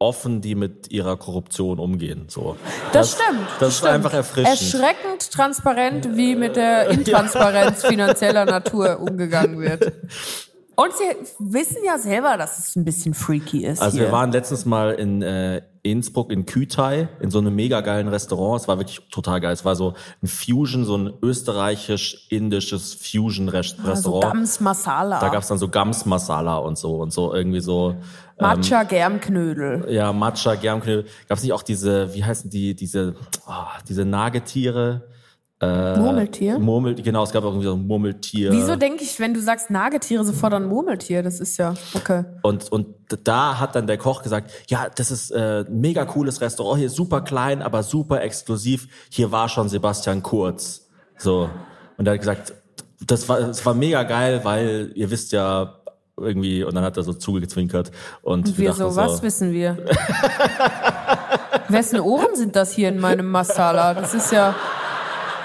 offen 0.01 0.41
die 0.41 0.55
mit 0.55 0.91
ihrer 0.91 1.15
Korruption 1.15 1.79
umgehen. 1.79 2.25
So. 2.27 2.57
das, 2.91 3.11
stimmt. 3.11 3.47
Das 3.59 3.69
ist 3.69 3.77
stimmt. 3.77 3.93
einfach 3.93 4.13
erfrischend. 4.13 4.47
Erschreckend 4.47 5.31
transparent, 5.31 6.17
wie 6.17 6.35
mit 6.35 6.55
der 6.55 6.89
Intransparenz 6.89 7.85
finanzieller 7.85 8.45
Natur 8.45 8.99
umgegangen 8.99 9.59
wird. 9.59 9.93
Und 10.75 10.93
sie 10.93 11.03
wissen 11.37 11.83
ja 11.85 11.99
selber, 11.99 12.37
dass 12.37 12.57
es 12.57 12.75
ein 12.75 12.85
bisschen 12.85 13.13
freaky 13.13 13.65
ist. 13.65 13.81
Also 13.81 13.97
hier. 13.97 14.07
wir 14.07 14.11
waren 14.11 14.31
letztens 14.31 14.65
mal 14.65 14.93
in 14.93 15.21
äh, 15.21 15.61
Innsbruck 15.83 16.31
in 16.31 16.45
Kütai 16.45 17.09
in 17.19 17.29
so 17.29 17.39
einem 17.39 17.55
mega 17.55 17.81
geilen 17.81 18.07
Restaurant. 18.07 18.61
Es 18.61 18.67
war 18.67 18.77
wirklich 18.77 19.01
total 19.11 19.41
geil. 19.41 19.53
Es 19.53 19.65
war 19.65 19.75
so 19.75 19.93
ein 20.23 20.27
Fusion, 20.27 20.85
so 20.85 20.97
ein 20.97 21.13
österreichisch-indisches 21.21 22.95
Fusion-Restaurant. 22.95 23.95
also 23.95 24.19
Gams 24.21 24.59
Masala. 24.59 25.19
da 25.19 25.29
gab's 25.29 25.49
dann 25.49 25.57
so 25.57 25.69
Gams 25.69 26.05
Masala 26.05 26.57
und 26.57 26.77
so 26.77 26.95
und 26.95 27.11
so 27.11 27.33
irgendwie 27.33 27.61
so 27.61 27.95
Matcha 28.39 28.83
Germknödel. 28.83 29.85
ja 29.89 30.11
Matcha 30.13 30.55
Germknödel. 30.55 31.05
Gab's 31.27 31.43
nicht 31.43 31.53
auch 31.53 31.63
diese 31.63 32.13
wie 32.13 32.23
heißen 32.23 32.49
die 32.49 32.75
diese 32.75 33.15
oh, 33.47 33.79
diese 33.87 34.05
Nagetiere? 34.05 35.03
Murmeltier. 35.61 36.57
Murmel 36.57 36.95
genau, 36.95 37.23
es 37.23 37.31
gab 37.31 37.43
auch 37.43 37.49
irgendwie 37.49 37.67
so 37.67 37.75
ein 37.75 37.85
Murmeltier. 37.85 38.51
Wieso 38.51 38.75
denke 38.75 39.03
ich, 39.03 39.19
wenn 39.19 39.35
du 39.35 39.39
sagst 39.39 39.69
Nagetiere, 39.69 40.25
sofort 40.25 40.53
an 40.53 40.65
Murmeltier? 40.67 41.21
Das 41.21 41.39
ist 41.39 41.57
ja 41.57 41.75
okay. 41.93 42.23
Und, 42.41 42.71
und 42.71 42.87
da 43.23 43.59
hat 43.59 43.75
dann 43.75 43.85
der 43.85 43.99
Koch 43.99 44.23
gesagt, 44.23 44.51
ja, 44.69 44.87
das 44.89 45.11
ist 45.11 45.29
äh, 45.29 45.63
ein 45.67 45.79
mega 45.79 46.05
cooles 46.05 46.41
Restaurant 46.41 46.79
hier, 46.79 46.89
super 46.89 47.21
klein, 47.21 47.61
aber 47.61 47.83
super 47.83 48.21
exklusiv. 48.23 48.87
Hier 49.11 49.31
war 49.31 49.49
schon 49.49 49.69
Sebastian 49.69 50.23
Kurz. 50.23 50.87
So. 51.17 51.47
Und 51.97 52.07
er 52.07 52.13
hat 52.13 52.19
gesagt, 52.19 52.53
das 53.05 53.29
war, 53.29 53.39
das 53.41 53.63
war 53.63 53.75
mega 53.75 54.01
geil, 54.01 54.41
weil 54.43 54.91
ihr 54.95 55.11
wisst 55.11 55.31
ja 55.31 55.80
irgendwie, 56.21 56.63
und 56.63 56.75
dann 56.75 56.83
hat 56.83 56.97
er 56.97 57.03
so 57.03 57.13
zugezwinkert. 57.13 57.91
Und, 58.21 58.47
Und 58.47 58.57
wir 58.57 58.73
so, 58.73 58.95
was 58.95 59.21
wissen 59.21 59.51
wir? 59.51 59.77
Wessen 61.67 61.99
Ohren 61.99 62.35
sind 62.35 62.55
das 62.55 62.71
hier 62.71 62.89
in 62.89 62.99
meinem 62.99 63.29
Masala? 63.29 63.93
Das 63.93 64.13
ist 64.13 64.31
ja, 64.31 64.55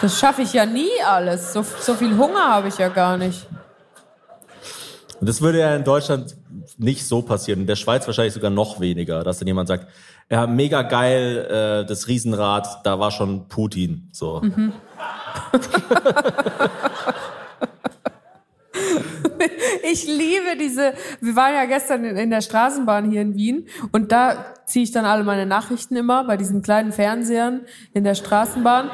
das 0.00 0.18
schaffe 0.18 0.42
ich 0.42 0.52
ja 0.52 0.66
nie 0.66 0.90
alles. 1.06 1.52
So, 1.52 1.62
so 1.62 1.94
viel 1.94 2.16
Hunger 2.16 2.48
habe 2.48 2.68
ich 2.68 2.78
ja 2.78 2.88
gar 2.88 3.16
nicht. 3.16 3.46
Und 5.20 5.28
das 5.28 5.40
würde 5.40 5.60
ja 5.60 5.74
in 5.74 5.84
Deutschland 5.84 6.36
nicht 6.76 7.06
so 7.06 7.22
passieren. 7.22 7.60
In 7.60 7.66
der 7.66 7.76
Schweiz 7.76 8.06
wahrscheinlich 8.06 8.34
sogar 8.34 8.50
noch 8.50 8.80
weniger, 8.80 9.24
dass 9.24 9.38
dann 9.38 9.48
jemand 9.48 9.68
sagt, 9.68 9.86
ja, 10.30 10.46
mega 10.46 10.82
geil, 10.82 11.82
äh, 11.84 11.86
das 11.86 12.08
Riesenrad, 12.08 12.84
da 12.84 12.98
war 12.98 13.10
schon 13.10 13.48
Putin. 13.48 14.08
So. 14.12 14.40
Mhm. 14.42 14.72
Ich 19.90 20.06
liebe 20.06 20.56
diese, 20.58 20.94
wir 21.20 21.36
waren 21.36 21.54
ja 21.54 21.64
gestern 21.64 22.04
in, 22.04 22.16
in 22.16 22.30
der 22.30 22.40
Straßenbahn 22.40 23.10
hier 23.10 23.22
in 23.22 23.34
Wien 23.34 23.66
und 23.92 24.12
da 24.12 24.54
ziehe 24.64 24.82
ich 24.82 24.90
dann 24.90 25.04
alle 25.04 25.24
meine 25.24 25.46
Nachrichten 25.46 25.96
immer 25.96 26.24
bei 26.24 26.36
diesen 26.36 26.62
kleinen 26.62 26.92
Fernsehern 26.92 27.62
in 27.94 28.04
der 28.04 28.14
Straßenbahn 28.14 28.90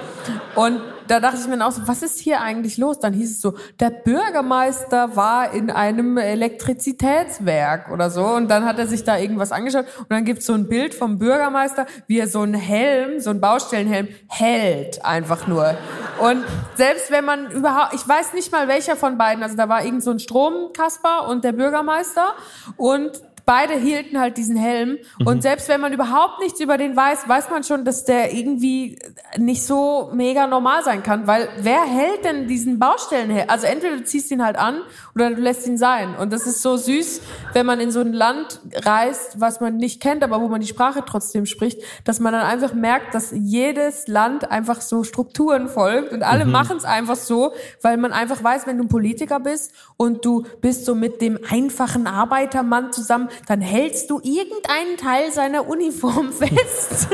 und 0.55 0.81
da 1.13 1.21
dachte 1.21 1.37
ich 1.41 1.47
mir 1.47 1.59
dann 1.59 1.69
auch 1.69 1.73
so, 1.73 1.83
was 1.87 2.03
ist 2.03 2.19
hier 2.21 2.41
eigentlich 2.41 2.79
los? 2.79 2.99
Dann 2.99 3.13
hieß 3.13 3.33
es 3.33 3.43
so, 3.43 3.55
der 3.79 3.91
Bürgermeister 3.91 5.15
war 5.15 5.53
in 5.53 5.71
einem 5.71 6.17
Elektrizitätswerk 6.17 7.91
oder 7.93 8.09
so 8.09 8.25
und 8.25 8.49
dann 8.49 8.65
hat 8.65 8.79
er 8.79 8.87
sich 8.87 9.05
da 9.05 9.19
irgendwas 9.19 9.53
angeschaut 9.53 9.85
und 9.99 10.11
dann 10.11 10.25
gibt's 10.25 10.47
so 10.47 10.55
ein 10.55 10.71
Bild 10.71 10.95
vom 10.95 11.19
Bürgermeister, 11.19 11.85
wie 12.07 12.19
er 12.19 12.29
so 12.29 12.41
einen 12.41 12.55
Helm, 12.55 13.21
so 13.21 13.29
einen 13.29 13.43
Baustellenhelm 13.43 14.09
hält 14.27 15.05
einfach 15.05 15.47
nur. 15.47 15.77
Und 16.19 16.45
selbst 16.77 17.11
wenn 17.11 17.27
man 17.27 17.51
überhaupt, 17.51 17.93
ich 17.93 18.09
weiß 18.09 18.33
nicht 18.33 18.51
mal 18.51 18.67
welcher 18.67 18.97
von 18.97 19.19
beiden, 19.19 19.43
also 19.43 19.55
da 19.55 19.69
war 19.69 19.85
irgend 19.85 20.03
so 20.03 20.13
ein 20.13 20.19
Stromkasper 20.19 21.29
und 21.29 21.45
der 21.45 21.53
Bürgermeister 21.53 22.33
und 22.79 23.21
beide 23.45 23.75
hielten 23.75 24.19
halt 24.19 24.37
diesen 24.37 24.57
Helm. 24.57 24.99
Und 25.25 25.43
selbst 25.43 25.69
wenn 25.69 25.81
man 25.81 25.93
überhaupt 25.93 26.41
nichts 26.41 26.61
über 26.61 26.79
den 26.79 26.97
weiß, 26.97 27.29
weiß 27.29 27.51
man 27.51 27.65
schon, 27.65 27.85
dass 27.85 28.05
der 28.05 28.33
irgendwie 28.33 28.99
nicht 29.37 29.65
so 29.65 30.11
mega 30.15 30.47
normal 30.47 30.83
sein 30.85 31.03
kann, 31.03 31.27
weil 31.27 31.49
wer 31.59 31.83
hält 31.85 32.25
denn 32.25 32.47
diesen 32.47 32.79
Baustellenhelm? 32.79 33.49
Also 33.49 33.67
entweder 33.67 33.97
du 33.97 34.05
ziehst 34.05 34.31
ihn 34.31 34.45
halt 34.45 34.57
an 34.57 34.83
oder 35.15 35.31
du 35.31 35.41
lässt 35.41 35.67
ihn 35.67 35.79
sein. 35.79 36.15
Und 36.17 36.33
das 36.33 36.47
ist 36.47 36.63
so 36.63 36.77
süß, 36.77 37.21
wenn 37.53 37.67
man 37.67 37.81
in 37.81 37.91
so 37.91 38.01
ein 38.01 38.13
Land 38.13 38.61
reist, 38.85 39.41
was 39.41 39.61
man 39.61 39.77
nicht 39.77 40.01
kennt, 40.01 40.23
aber 40.23 40.41
wo 40.41 40.49
man 40.49 40.61
die 40.61 40.67
Sprache 40.67 41.03
trotzdem 41.07 41.47
spricht, 41.47 41.81
dass 42.05 42.21
man 42.21 42.33
dann 42.33 42.43
einfach 42.43 42.75
merkt, 42.75 43.15
dass 43.15 43.33
jedes 43.33 44.09
Land 44.09 44.51
einfach 44.51 44.81
so 44.81 45.05
Strukturen 45.05 45.69
folgt 45.69 46.13
und 46.13 46.23
alle 46.23 46.45
machen 46.45 46.77
es 46.77 46.85
einfach 46.85 47.17
so, 47.17 47.53
weil 47.81 47.97
man 47.97 48.13
einfach 48.13 48.43
weiß, 48.43 48.67
wenn 48.67 48.79
du 48.79 48.85
ein 48.85 48.89
Politiker 48.89 49.41
bist 49.41 49.73
und 49.97 50.25
du 50.25 50.45
bist 50.61 50.85
so 50.85 50.95
mit 50.95 51.21
dem 51.21 51.39
einfachen 51.51 52.07
Arbeitermann 52.07 52.93
zusammen, 52.93 53.29
dann 53.49 53.61
hältst 53.61 54.11
du 54.11 54.21
irgendeinen 54.23 54.97
Teil 54.97 55.33
seiner 55.33 55.69
Uniform 55.69 56.33
fest. 56.33 57.09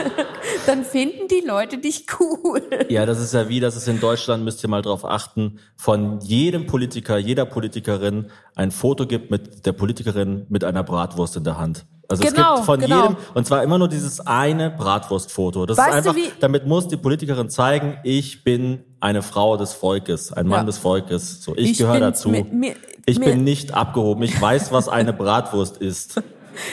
dann 0.66 0.84
finden 0.84 1.28
die 1.28 1.46
Leute 1.46 1.78
dich 1.78 2.06
cool. 2.20 2.62
Ja, 2.88 3.06
das 3.06 3.20
ist 3.20 3.34
ja 3.34 3.48
wie, 3.48 3.60
das 3.60 3.76
ist 3.76 3.88
in 3.88 4.00
Deutschland, 4.00 4.44
müsst 4.44 4.62
ihr 4.64 4.68
mal 4.68 4.82
drauf 4.82 5.04
achten, 5.04 5.58
von 5.76 6.20
jedem 6.20 6.66
Politiker, 6.66 7.18
jeder 7.18 7.44
Politikerin 7.44 8.30
ein 8.54 8.70
Foto 8.70 9.06
gibt 9.06 9.30
mit 9.30 9.66
der 9.66 9.72
Politikerin 9.72 10.46
mit 10.48 10.64
einer 10.64 10.82
Bratwurst 10.84 11.36
in 11.36 11.44
der 11.44 11.58
Hand. 11.58 11.86
Also 12.10 12.22
es 12.24 12.32
Genau, 12.34 12.54
gibt 12.54 12.66
von 12.66 12.80
genau. 12.80 13.02
jedem, 13.02 13.16
und 13.34 13.46
zwar 13.46 13.62
immer 13.62 13.76
nur 13.78 13.88
dieses 13.88 14.20
eine 14.26 14.70
Bratwurstfoto. 14.70 15.66
Das 15.66 15.76
Weißt 15.76 15.88
ist 15.90 15.94
einfach, 15.96 16.16
wie- 16.16 16.30
damit 16.40 16.66
muss 16.66 16.88
die 16.88 16.96
Politikerin 16.96 17.50
zeigen, 17.50 17.98
ich 18.02 18.44
bin 18.44 18.82
eine 19.00 19.22
Frau 19.22 19.56
des 19.56 19.72
Volkes, 19.74 20.32
ein 20.32 20.46
Mann 20.46 20.60
Ja. 20.60 20.64
des 20.66 20.78
Volkes. 20.78 21.42
So, 21.42 21.54
ich, 21.56 21.72
Ich 21.72 21.78
gehöre 21.78 22.00
dazu. 22.00 22.28
mit- 22.30 22.52
mir- 22.52 22.74
ich 23.06 23.18
mir- 23.18 23.26
bin 23.26 23.44
nicht 23.44 23.74
abgehoben. 23.74 24.22
Ich 24.24 24.40
weiß, 24.40 24.72
was 24.72 24.88
eine 24.88 25.12
Bratwurst 25.14 25.76
ist. 25.78 26.20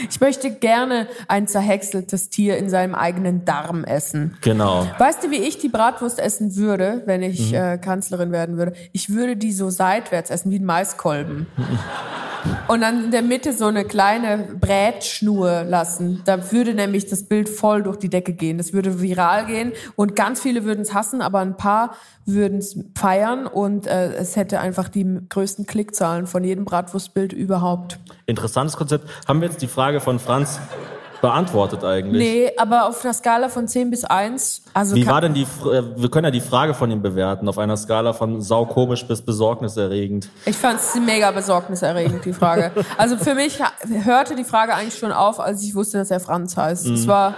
Ich 0.09 0.19
möchte 0.19 0.49
gerne 0.49 1.07
ein 1.27 1.45
zerhäckseltes 1.47 2.29
Tier 2.29 2.57
in 2.57 2.71
seinem 2.71 2.95
eigenen 2.95 3.45
Darm 3.45 3.83
essen. 3.83 4.35
Genau. 4.41 4.87
Weißt 4.97 5.23
du, 5.23 5.29
wie 5.29 5.35
ich 5.35 5.59
die 5.59 5.69
Bratwurst 5.69 6.17
essen 6.19 6.55
würde, 6.55 7.03
wenn 7.05 7.21
ich 7.21 7.51
Mhm. 7.51 7.55
äh, 7.57 7.77
Kanzlerin 7.77 8.31
werden 8.31 8.57
würde? 8.57 8.73
Ich 8.93 9.09
würde 9.11 9.37
die 9.37 9.51
so 9.51 9.69
seitwärts 9.69 10.31
essen, 10.31 10.49
wie 10.49 10.57
ein 10.57 10.65
Maiskolben. 10.65 11.45
und 12.67 12.81
dann 12.81 13.05
in 13.05 13.11
der 13.11 13.21
Mitte 13.21 13.53
so 13.53 13.65
eine 13.67 13.85
kleine 13.85 14.47
Brätschnur 14.59 15.63
lassen. 15.63 16.21
Da 16.25 16.51
würde 16.51 16.73
nämlich 16.73 17.05
das 17.07 17.23
Bild 17.23 17.47
voll 17.47 17.83
durch 17.83 17.97
die 17.97 18.09
Decke 18.09 18.33
gehen. 18.33 18.57
Das 18.57 18.73
würde 18.73 19.01
viral 19.01 19.45
gehen 19.45 19.71
und 19.95 20.15
ganz 20.15 20.41
viele 20.41 20.63
würden 20.63 20.81
es 20.81 20.95
hassen, 20.95 21.21
aber 21.21 21.39
ein 21.39 21.57
paar 21.57 21.95
würden 22.25 22.57
es 22.57 22.77
feiern 22.95 23.45
und 23.45 23.87
äh, 23.87 24.13
es 24.13 24.35
hätte 24.35 24.59
einfach 24.59 24.89
die 24.89 25.19
größten 25.29 25.65
Klickzahlen 25.65 26.25
von 26.25 26.43
jedem 26.43 26.65
Bratwurstbild 26.65 27.33
überhaupt. 27.33 27.99
Interessantes 28.25 28.75
Konzept. 28.77 29.07
Haben 29.27 29.41
wir 29.41 29.47
jetzt 29.47 29.61
die 29.61 29.67
Frage 29.67 29.99
von 29.99 30.19
Franz 30.19 30.59
beantwortet 31.21 31.83
eigentlich? 31.83 32.21
Nee, 32.21 32.51
aber 32.57 32.87
auf 32.87 33.03
einer 33.03 33.13
Skala 33.13 33.49
von 33.49 33.67
10 33.67 33.91
bis 33.91 34.05
1, 34.05 34.63
also 34.73 34.95
Wie 34.95 35.05
war 35.05 35.21
denn 35.21 35.33
die, 35.33 35.43
äh, 35.43 35.83
wir 35.95 36.09
können 36.09 36.25
ja 36.25 36.31
die 36.31 36.41
Frage 36.41 36.73
von 36.73 36.89
ihm 36.89 37.01
bewerten, 37.01 37.47
auf 37.47 37.57
einer 37.57 37.77
Skala 37.77 38.13
von 38.13 38.41
saukomisch 38.41 39.07
bis 39.07 39.21
besorgniserregend. 39.21 40.29
Ich 40.45 40.55
fand 40.55 40.79
es 40.79 40.95
mega 40.95 41.31
besorgniserregend, 41.31 42.25
die 42.25 42.33
Frage. 42.33 42.71
Also 42.97 43.17
für 43.17 43.35
mich 43.35 43.59
hörte 44.03 44.35
die 44.35 44.43
Frage 44.43 44.73
eigentlich 44.73 44.97
schon 44.97 45.11
auf, 45.11 45.39
als 45.39 45.63
ich 45.63 45.75
wusste, 45.75 45.99
dass 45.99 46.11
er 46.11 46.19
Franz 46.19 46.57
heißt. 46.57 46.87
Mhm. 46.87 46.93
Es 46.95 47.07
war, 47.07 47.35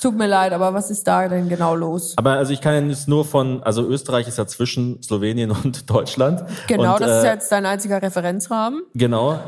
es 0.00 0.02
tut 0.02 0.16
mir 0.16 0.28
leid, 0.28 0.54
aber 0.54 0.72
was 0.72 0.90
ist 0.90 1.06
da 1.06 1.28
denn 1.28 1.50
genau 1.50 1.74
los? 1.74 2.14
Aber 2.16 2.30
also 2.30 2.54
ich 2.54 2.62
kann 2.62 2.88
jetzt 2.88 3.06
nur 3.06 3.26
von, 3.26 3.62
also 3.62 3.86
Österreich 3.86 4.26
ist 4.28 4.38
ja 4.38 4.46
zwischen 4.46 5.02
Slowenien 5.02 5.50
und 5.50 5.90
Deutschland. 5.94 6.42
Genau, 6.68 6.94
und, 6.94 7.02
das 7.02 7.18
ist 7.18 7.24
äh, 7.24 7.26
ja 7.26 7.34
jetzt 7.34 7.52
dein 7.52 7.66
einziger 7.66 8.00
Referenzrahmen. 8.00 8.82
Genau. 8.94 9.38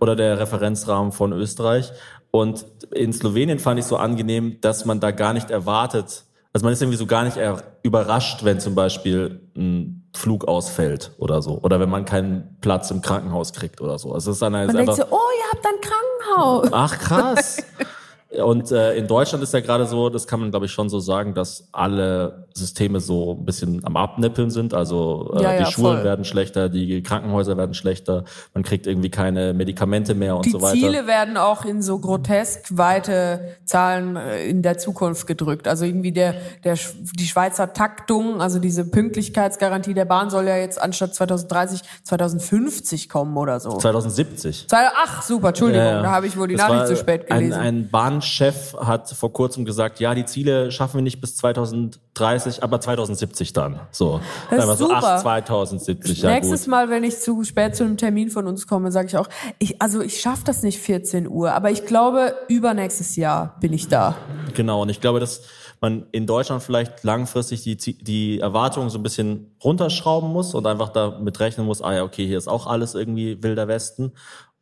Oder 0.00 0.16
der 0.16 0.38
Referenzrahmen 0.38 1.12
von 1.12 1.34
Österreich. 1.34 1.92
Und 2.30 2.64
in 2.92 3.12
Slowenien 3.12 3.58
fand 3.58 3.78
ich 3.78 3.84
so 3.84 3.98
angenehm, 3.98 4.56
dass 4.62 4.86
man 4.86 5.00
da 5.00 5.10
gar 5.10 5.34
nicht 5.34 5.50
erwartet, 5.50 6.24
also 6.54 6.64
man 6.64 6.72
ist 6.72 6.80
irgendwie 6.80 6.96
so 6.96 7.04
gar 7.04 7.24
nicht 7.24 7.36
er 7.36 7.62
überrascht, 7.82 8.42
wenn 8.42 8.58
zum 8.58 8.74
Beispiel 8.74 9.42
ein 9.54 10.10
Flug 10.16 10.48
ausfällt 10.48 11.12
oder 11.18 11.42
so. 11.42 11.60
Oder 11.62 11.78
wenn 11.78 11.90
man 11.90 12.06
keinen 12.06 12.56
Platz 12.62 12.90
im 12.90 13.02
Krankenhaus 13.02 13.52
kriegt 13.52 13.82
oder 13.82 13.98
so. 13.98 14.14
Also 14.14 14.30
es 14.30 14.36
ist 14.36 14.42
dann 14.42 14.52
Man 14.52 14.62
also 14.62 14.76
denkt 14.78 14.94
so, 14.94 15.04
oh, 15.10 15.28
ihr 15.38 15.52
habt 15.52 15.66
ein 15.66 15.80
Krankenhaus. 15.82 16.68
ach 16.72 16.98
krass. 16.98 17.62
Und 18.44 18.70
äh, 18.70 18.94
in 18.94 19.08
Deutschland 19.08 19.42
ist 19.42 19.52
ja 19.52 19.58
gerade 19.60 19.86
so, 19.86 20.08
das 20.08 20.26
kann 20.28 20.38
man 20.38 20.50
glaube 20.50 20.66
ich 20.66 20.72
schon 20.72 20.88
so 20.88 21.00
sagen, 21.00 21.34
dass 21.34 21.68
alle 21.72 22.46
Systeme 22.54 23.00
so 23.00 23.32
ein 23.40 23.44
bisschen 23.44 23.84
am 23.84 23.96
Abnippeln 23.96 24.50
sind. 24.50 24.72
Also 24.72 25.32
äh, 25.36 25.42
Ja, 25.42 25.52
die 25.56 25.62
ja, 25.64 25.70
Schulen 25.70 25.96
voll. 25.96 26.04
werden 26.04 26.24
schlechter, 26.24 26.68
die 26.68 27.02
Krankenhäuser 27.02 27.56
werden 27.56 27.74
schlechter, 27.74 28.24
man 28.54 28.62
kriegt 28.62 28.86
irgendwie 28.86 29.10
keine 29.10 29.52
Medikamente 29.52 30.14
mehr 30.14 30.36
und 30.36 30.44
Die 30.46 30.50
so 30.50 30.62
weiter. 30.62 30.74
Ziele 30.74 31.06
werden 31.08 31.36
auch 31.36 31.64
in 31.64 31.82
so 31.82 31.98
grotesk 31.98 32.76
weite 32.76 33.56
Zahlen 33.64 34.14
äh, 34.14 34.44
in 34.46 34.62
der 34.62 34.78
Zukunft 34.78 35.26
gedrückt. 35.26 35.66
Also 35.66 35.84
irgendwie 35.84 36.12
der, 36.12 36.34
der, 36.62 36.76
die 37.18 37.26
Schweizer 37.26 37.72
Taktung, 37.72 38.40
also 38.40 38.60
diese 38.60 38.84
Pünktlichkeitsgarantie 38.88 39.94
der 39.94 40.04
Bahn 40.04 40.30
soll 40.30 40.46
ja 40.46 40.56
jetzt 40.56 40.80
anstatt 40.80 41.14
2030 41.16 41.80
2050 42.04 43.08
kommen 43.08 43.36
oder 43.36 43.58
so. 43.60 43.76
2070. 43.78 44.68
Zwei- 44.68 44.86
Ach, 45.02 45.22
super, 45.22 45.48
Entschuldigung, 45.48 45.84
Ja, 45.84 46.02
da 46.02 46.10
habe 46.10 46.26
ich 46.26 46.36
wohl 46.36 46.48
die 46.48 46.56
Das 46.56 46.68
Nachricht 46.68 46.86
zu 46.88 46.96
spät 46.96 47.26
gelesen. 47.26 47.54
Ein, 47.54 47.60
ein 47.66 47.88
Bahnchef 48.20 48.76
hat 48.78 49.08
vor 49.10 49.32
kurzem 49.32 49.64
gesagt, 49.64 50.00
ja, 50.00 50.14
die 50.14 50.24
Ziele 50.24 50.70
schaffen 50.70 50.96
wir 50.96 51.02
nicht 51.02 51.20
bis 51.20 51.36
2030, 51.36 52.62
aber 52.62 52.80
2070 52.80 53.52
dann. 53.52 53.80
So. 53.90 54.20
Das 54.50 54.58
ist 54.58 54.62
Einfach 54.64 54.76
so, 54.76 54.84
super. 54.88 55.00
ach, 55.02 55.22
2070, 55.22 56.22
ja 56.22 56.30
Nächstes 56.30 56.62
gut. 56.62 56.70
Mal, 56.70 56.90
wenn 56.90 57.04
ich 57.04 57.18
zu 57.18 57.42
spät 57.44 57.74
zu 57.74 57.84
einem 57.84 57.96
Termin 57.96 58.30
von 58.30 58.46
uns 58.46 58.66
komme, 58.66 58.92
sage 58.92 59.08
ich 59.08 59.16
auch, 59.16 59.28
ich, 59.58 59.80
also 59.80 60.02
ich 60.02 60.20
schaffe 60.20 60.42
das 60.44 60.62
nicht 60.62 60.78
14 60.78 61.28
Uhr, 61.28 61.52
aber 61.52 61.70
ich 61.70 61.86
glaube, 61.86 62.34
übernächstes 62.48 63.16
Jahr 63.16 63.56
bin 63.60 63.72
ich 63.72 63.88
da. 63.88 64.16
Genau, 64.54 64.82
und 64.82 64.90
ich 64.90 65.00
glaube, 65.00 65.20
dass 65.20 65.42
man 65.80 66.06
in 66.12 66.26
Deutschland 66.26 66.62
vielleicht 66.62 67.04
langfristig 67.04 67.62
die, 67.62 67.76
die 67.76 68.38
Erwartungen 68.38 68.90
so 68.90 68.98
ein 68.98 69.02
bisschen 69.02 69.56
runterschrauben 69.64 70.30
muss 70.30 70.54
und 70.54 70.66
einfach 70.66 70.90
damit 70.90 71.40
rechnen 71.40 71.64
muss, 71.66 71.80
ah 71.80 71.94
ja, 71.94 72.04
okay, 72.04 72.26
hier 72.26 72.36
ist 72.36 72.48
auch 72.48 72.66
alles 72.66 72.94
irgendwie 72.94 73.42
wilder 73.42 73.66
Westen. 73.66 74.12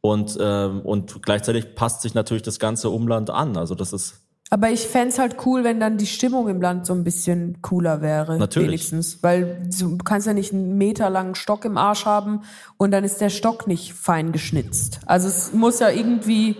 Und, 0.08 0.38
ähm, 0.40 0.80
und 0.80 1.22
gleichzeitig 1.22 1.74
passt 1.74 2.00
sich 2.00 2.14
natürlich 2.14 2.42
das 2.42 2.58
ganze 2.58 2.88
Umland 2.88 3.28
an. 3.28 3.56
Also 3.58 3.74
das 3.74 3.92
ist 3.92 4.22
Aber 4.48 4.70
ich 4.70 4.86
fänd's 4.86 5.18
halt 5.18 5.36
cool, 5.44 5.62
wenn 5.64 5.78
dann 5.80 5.98
die 5.98 6.06
Stimmung 6.06 6.48
im 6.48 6.62
Land 6.62 6.86
so 6.86 6.94
ein 6.94 7.04
bisschen 7.04 7.60
cooler 7.60 8.00
wäre. 8.00 8.38
Natürlich. 8.38 8.68
Wenigstens. 8.68 9.22
Weil 9.22 9.68
du 9.78 9.98
kannst 9.98 10.26
ja 10.26 10.32
nicht 10.32 10.54
einen 10.54 10.78
Meter 10.78 11.10
langen 11.10 11.34
Stock 11.34 11.66
im 11.66 11.76
Arsch 11.76 12.06
haben 12.06 12.40
und 12.78 12.90
dann 12.90 13.04
ist 13.04 13.20
der 13.20 13.28
Stock 13.28 13.66
nicht 13.66 13.92
fein 13.92 14.32
geschnitzt. 14.32 15.00
Also 15.04 15.28
es 15.28 15.52
muss 15.52 15.78
ja 15.80 15.90
irgendwie, 15.90 16.56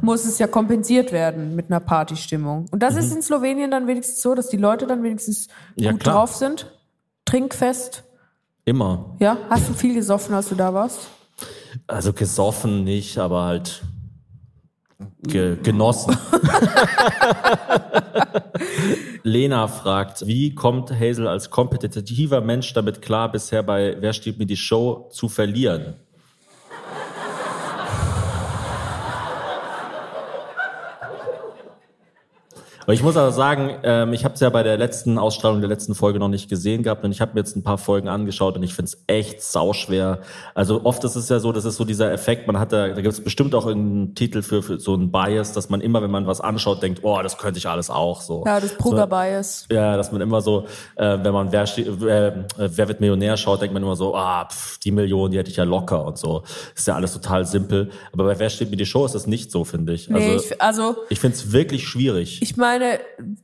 muss 0.00 0.24
es 0.24 0.38
ja 0.38 0.46
kompensiert 0.46 1.12
werden 1.12 1.54
mit 1.54 1.66
einer 1.70 1.80
Partystimmung. 1.80 2.64
Und 2.70 2.82
das 2.82 2.96
ist 2.96 3.14
in 3.14 3.20
Slowenien 3.20 3.70
dann 3.70 3.86
wenigstens 3.86 4.22
so, 4.22 4.34
dass 4.34 4.48
die 4.48 4.56
Leute 4.56 4.86
dann 4.86 5.02
wenigstens 5.02 5.48
Mhm. 5.76 5.84
Ja, 5.84 5.92
gut 5.92 6.00
klar. 6.00 6.14
drauf 6.14 6.34
sind. 6.34 6.72
Trinkfest. 7.26 8.04
immer. 8.64 9.14
Ja? 9.18 9.36
Hast 9.50 9.68
du 9.68 9.74
viel 9.74 9.92
gesoffen, 9.94 10.34
als 10.34 10.48
du 10.48 10.54
da 10.54 10.72
warst? 10.72 11.10
Also 11.86 12.12
gesoffen 12.12 12.84
nicht, 12.84 13.18
aber 13.18 13.44
halt 13.44 13.82
ge 15.22 15.56
genossen. 15.62 16.16
Lena 19.22 19.66
fragt, 19.68 20.26
wie 20.26 20.54
kommt 20.54 20.90
Hazel 20.92 21.26
als 21.26 21.50
kompetitiver 21.50 22.40
Mensch 22.40 22.72
damit 22.74 23.02
klar, 23.02 23.30
bisher 23.30 23.62
bei 23.62 23.96
Wer 24.00 24.12
steht 24.12 24.38
mir 24.38 24.46
die 24.46 24.56
Show 24.56 25.08
zu 25.10 25.28
verlieren? 25.28 25.94
Aber 32.86 32.92
ich 32.92 33.02
muss 33.02 33.16
aber 33.16 33.32
sagen, 33.32 33.74
ähm, 33.82 34.12
ich 34.12 34.24
habe 34.24 34.34
es 34.34 34.40
ja 34.40 34.48
bei 34.48 34.62
der 34.62 34.78
letzten 34.78 35.18
Ausstrahlung 35.18 35.60
der 35.60 35.68
letzten 35.68 35.96
Folge 35.96 36.20
noch 36.20 36.28
nicht 36.28 36.48
gesehen 36.48 36.84
gehabt 36.84 37.04
und 37.04 37.10
ich 37.10 37.20
habe 37.20 37.32
mir 37.34 37.40
jetzt 37.40 37.56
ein 37.56 37.64
paar 37.64 37.78
Folgen 37.78 38.06
angeschaut 38.08 38.56
und 38.56 38.62
ich 38.62 38.74
finde 38.74 38.90
es 38.92 39.02
echt 39.08 39.42
sauschwer. 39.42 40.20
Also 40.54 40.84
oft 40.84 41.02
ist 41.02 41.16
es 41.16 41.28
ja 41.28 41.40
so, 41.40 41.50
das 41.50 41.64
ist 41.64 41.78
so 41.78 41.84
dieser 41.84 42.12
Effekt, 42.12 42.46
man 42.46 42.60
hat 42.60 42.72
da, 42.72 42.86
da 42.86 42.94
gibt 42.94 43.08
es 43.12 43.24
bestimmt 43.24 43.56
auch 43.56 43.66
irgendeinen 43.66 44.14
Titel 44.14 44.40
für, 44.40 44.62
für 44.62 44.78
so 44.78 44.94
einen 44.94 45.10
Bias, 45.10 45.52
dass 45.52 45.68
man 45.68 45.80
immer, 45.80 46.00
wenn 46.00 46.12
man 46.12 46.28
was 46.28 46.40
anschaut, 46.40 46.80
denkt, 46.80 47.00
oh, 47.02 47.20
das 47.22 47.38
könnte 47.38 47.58
ich 47.58 47.68
alles 47.68 47.90
auch 47.90 48.20
so. 48.20 48.44
Ja, 48.46 48.60
das 48.60 48.74
Brugger-Bias. 48.74 49.66
Ja, 49.72 49.96
dass 49.96 50.12
man 50.12 50.20
immer 50.20 50.40
so, 50.40 50.66
äh, 50.94 51.18
wenn 51.22 51.32
man 51.32 51.50
wer, 51.50 51.64
äh, 51.64 52.44
wer 52.56 52.88
wird 52.88 53.00
Millionär 53.00 53.36
schaut, 53.36 53.62
denkt 53.62 53.74
man 53.74 53.82
immer 53.82 53.96
so, 53.96 54.14
ah, 54.14 54.48
pff, 54.48 54.78
die 54.78 54.92
Million, 54.92 55.32
die 55.32 55.38
hätte 55.38 55.50
ich 55.50 55.56
ja 55.56 55.64
locker 55.64 56.04
und 56.04 56.18
so. 56.18 56.44
Ist 56.76 56.86
ja 56.86 56.94
alles 56.94 57.12
total 57.12 57.44
simpel. 57.46 57.90
Aber 58.12 58.24
bei 58.24 58.38
Wer 58.38 58.50
steht 58.50 58.70
mir 58.70 58.76
die 58.76 58.86
Show 58.86 59.04
ist 59.06 59.14
das 59.14 59.26
nicht 59.26 59.50
so, 59.50 59.64
finde 59.64 59.94
ich. 59.94 60.08
Nee, 60.08 60.36
Also 60.36 60.44
ich, 60.44 60.62
also 60.62 60.96
ich 61.08 61.18
finde 61.18 61.36
es 61.36 61.52
wirklich 61.52 61.88
schwierig. 61.88 62.40
Ich 62.42 62.56
meine, 62.56 62.75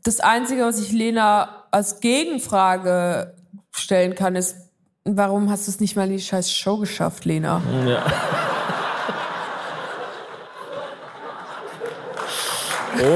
das 0.05 0.21
Einzige, 0.21 0.63
was 0.65 0.81
ich 0.81 0.93
Lena 0.93 1.65
als 1.71 2.01
Gegenfrage 2.01 3.35
stellen 3.75 4.15
kann, 4.15 4.37
ist, 4.37 4.57
warum 5.05 5.51
hast 5.51 5.67
du 5.67 5.71
es 5.71 5.81
nicht 5.81 5.97
mal 5.97 6.07
in 6.07 6.17
die 6.17 6.23
scheiß 6.23 6.53
Show 6.53 6.79
geschafft, 6.79 7.25
Lena? 7.25 7.61
Ja. 7.87 8.05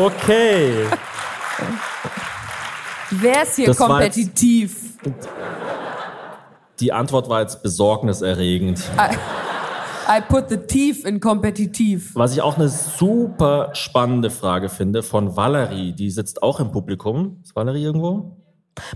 Okay. 0.05 0.87
Wer 3.11 3.43
ist 3.43 3.57
hier 3.57 3.67
Das 3.67 3.77
kompetitiv? 3.77 4.99
Die 6.81 6.93
Antwort 6.93 7.29
war 7.29 7.41
jetzt 7.43 7.63
besorgniserregend. 7.63 8.83
I 10.09 10.21
put 10.21 10.49
the 10.49 10.57
teeth 10.57 11.05
in 11.05 11.21
kompetitiv. 11.21 12.15
Was 12.15 12.33
ich 12.33 12.41
auch 12.43 12.57
eine 12.57 12.69
super 12.69 13.71
spannende 13.75 14.31
Frage 14.31 14.69
finde 14.69 15.03
von 15.03 15.37
Valerie, 15.37 15.93
die 15.93 16.11
sitzt 16.11 16.43
auch 16.43 16.61
im 16.61 16.71
Publikum. 16.71 17.41
Ist 17.43 17.57
Valerie 17.57 17.83
irgendwo? 17.83 18.37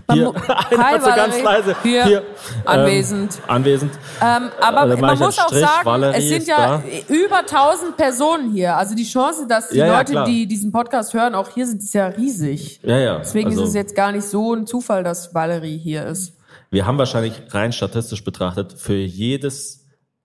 Man 0.07 0.17
Hier. 0.17 0.33
Hi, 0.47 0.99
so 0.99 1.07
ganz 1.07 1.41
leise. 1.41 1.75
Hier. 1.83 2.05
Hier. 2.05 2.23
Anwesend. 2.65 3.35
Ähm, 3.35 3.43
anwesend. 3.55 3.91
Ähm, 4.21 4.49
aber 4.61 4.81
Also 4.81 4.97
man 4.97 5.17
muss 5.19 5.39
auch 5.39 5.47
Strich, 5.47 5.61
sagen, 5.61 5.85
Valerie 5.85 6.17
es 6.17 6.29
sind 6.29 6.47
ja 6.47 6.77
da. 6.77 6.83
über 7.13 7.39
1000 7.39 7.97
Personen 7.97 8.51
hier. 8.53 8.77
Also 8.77 8.95
die 8.95 9.03
Chance, 9.03 9.47
dass 9.47 9.69
die 9.69 9.77
Ja, 9.77 9.87
ja, 9.87 9.97
Leute, 9.97 10.11
klar. 10.11 10.25
die 10.25 10.45
diesen 10.47 10.71
Podcast 10.71 11.13
hören, 11.13 11.35
auch 11.35 11.49
hier 11.49 11.65
sind, 11.65 11.81
ist 11.81 11.93
ja 11.93 12.07
riesig. 12.07 12.79
Ja, 12.83 12.97
ja. 12.99 13.17
Deswegen 13.19 13.49
also, 13.49 13.63
ist 13.63 13.69
es 13.69 13.75
jetzt 13.75 13.95
gar 13.95 14.11
nicht 14.11 14.25
so 14.25 14.53
ein 14.53 14.67
Zufall, 14.67 15.03
dass 15.03 15.33
Valerie 15.33 15.77
hier 15.77 16.05
ist. 16.05 16.37
Wir 16.69 16.85
haben 16.85 16.97
wahrscheinlich 16.97 17.33
rein 17.49 17.73
statistisch 17.73 18.23
betrachtet 18.23 18.73
für 18.73 18.95
jedes, 18.95 19.80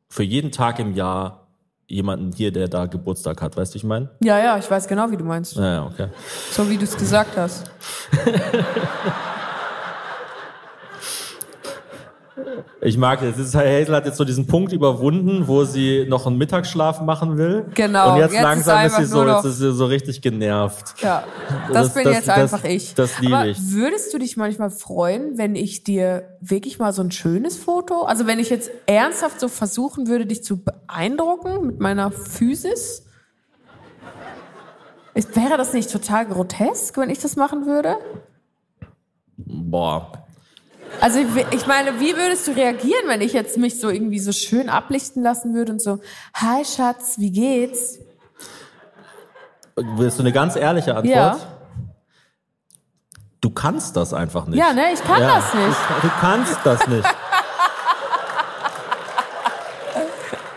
für 0.09 0.23
jeden 0.23 0.53
Tag 0.53 0.79
im 0.79 0.95
Jahr 0.95 1.47
jemanden 1.89 2.33
hier, 2.33 2.53
der 2.53 2.69
da 2.69 2.87
Geburtstag 2.87 3.41
hat. 3.43 3.57
Weißt 3.57 3.75
du, 3.75 3.77
ich 3.79 3.85
meine? 3.85 4.11
Ja, 4.21 4.39
ja, 4.39 4.59
ich 4.59 4.71
weiß 4.71 4.89
genau, 4.89 5.11
wie 5.11 5.17
du 5.17 5.25
meinst. 5.25 5.57
Ja, 5.57 5.85
okay. 5.85 6.09
So 6.51 6.69
wie 6.69 6.77
du 6.77 6.85
es 6.85 6.97
gesagt 6.97 7.37
hast. 7.37 7.71
Ich 12.83 12.99
mag 12.99 13.23
es. 13.23 13.39
es 13.39 13.49
ist, 13.49 13.55
Hazel 13.55 13.95
hat 13.95 14.05
jetzt 14.05 14.19
so 14.19 14.25
diesen 14.25 14.47
Punkt 14.47 14.73
überwunden, 14.73 15.49
wo 15.49 15.65
sie 15.65 16.05
noch 16.09 16.27
einen 16.27 16.37
Mittagsschlaf 16.39 17.01
machen 17.01 17.39
will. 17.39 17.65
Genau, 17.75 18.13
Und 18.13 18.19
jetzt, 18.19 18.33
jetzt 18.33 18.39
ist 18.41 18.43
langsam 18.45 18.77
ist, 18.79 18.85
einfach 18.85 18.99
sie 19.01 19.05
so, 19.07 19.27
jetzt 19.27 19.45
ist 19.47 19.59
sie 19.59 19.73
so 19.73 19.87
richtig 19.87 20.21
genervt. 20.21 20.95
Ja, 21.03 21.25
das, 21.73 21.87
Das- 21.89 21.95
bin 21.95 22.05
das- 22.05 22.15
jetzt 22.15 22.29
das- 22.29 22.37
einfach 22.37 22.65
ich. 22.65 22.95
das 22.95 23.19
liebe 23.21 23.37
Aber 23.37 23.47
ich. 23.47 23.59
würdest 23.73 24.13
du 24.13 24.19
dich 24.19 24.37
manchmal 24.37 24.71
freuen, 24.71 25.39
wenn 25.39 25.57
ich 25.57 25.83
dir 25.85 26.37
wirklich 26.41 26.79
mal 26.79 26.93
so 26.93 27.03
ein 27.03 27.11
schönes 27.11 27.57
Foto, 27.57 28.03
also 28.03 28.27
wenn 28.27 28.39
ich 28.39 28.51
jetzt 28.51 28.71
ernsthaft 28.87 29.41
so 29.41 29.49
versuchen 29.49 30.07
würde, 30.07 30.27
dich 30.27 30.45
zu 30.45 30.63
beeindrucken 30.63 31.67
mit 31.67 31.81
meiner 31.81 32.11
Physis? 32.11 33.05
Ist, 35.15 35.35
wäre 35.35 35.57
das 35.57 35.73
nicht 35.73 35.91
total 35.91 36.27
grotesk, 36.27 36.99
wenn 36.99 37.09
ich 37.09 37.19
das 37.19 37.37
machen 37.37 37.65
würde? 37.65 37.97
Boah. 39.39 40.13
Also 41.01 41.19
ich, 41.51 41.67
meine, 41.67 42.01
wie 42.01 42.17
würdest 42.17 42.49
du 42.49 42.53
reagieren, 42.53 43.05
wenn 43.07 43.21
ich 43.21 43.33
jetzt 43.33 43.59
mich 43.59 43.81
so 43.81 43.91
irgendwie 43.91 44.19
so 44.19 44.33
schön 44.33 44.69
ablichten 44.69 45.23
lassen 45.23 45.55
würde 45.55 45.73
und 45.73 45.83
so, 45.83 46.01
hi 46.35 46.65
Schatz, 46.65 47.19
wie 47.19 47.31
geht's? 47.31 47.99
Willst 49.77 50.19
du 50.19 50.23
eine 50.23 50.33
ganz 50.33 50.57
ehrliche 50.57 50.97
Antwort? 50.97 51.15
Ja. 51.15 51.39
Du 53.41 53.51
kannst 53.51 53.97
das 53.97 54.15
einfach 54.15 54.47
nicht. 54.47 54.59
Ja, 54.59 54.73
ne, 54.73 54.93
ich 54.93 55.03
kann 55.03 55.21
das 55.21 55.55
nicht. 55.55 55.77
Du, 56.03 56.09
du 56.09 56.15
kannst 56.21 56.59
das 56.65 56.87
nicht. 56.89 57.07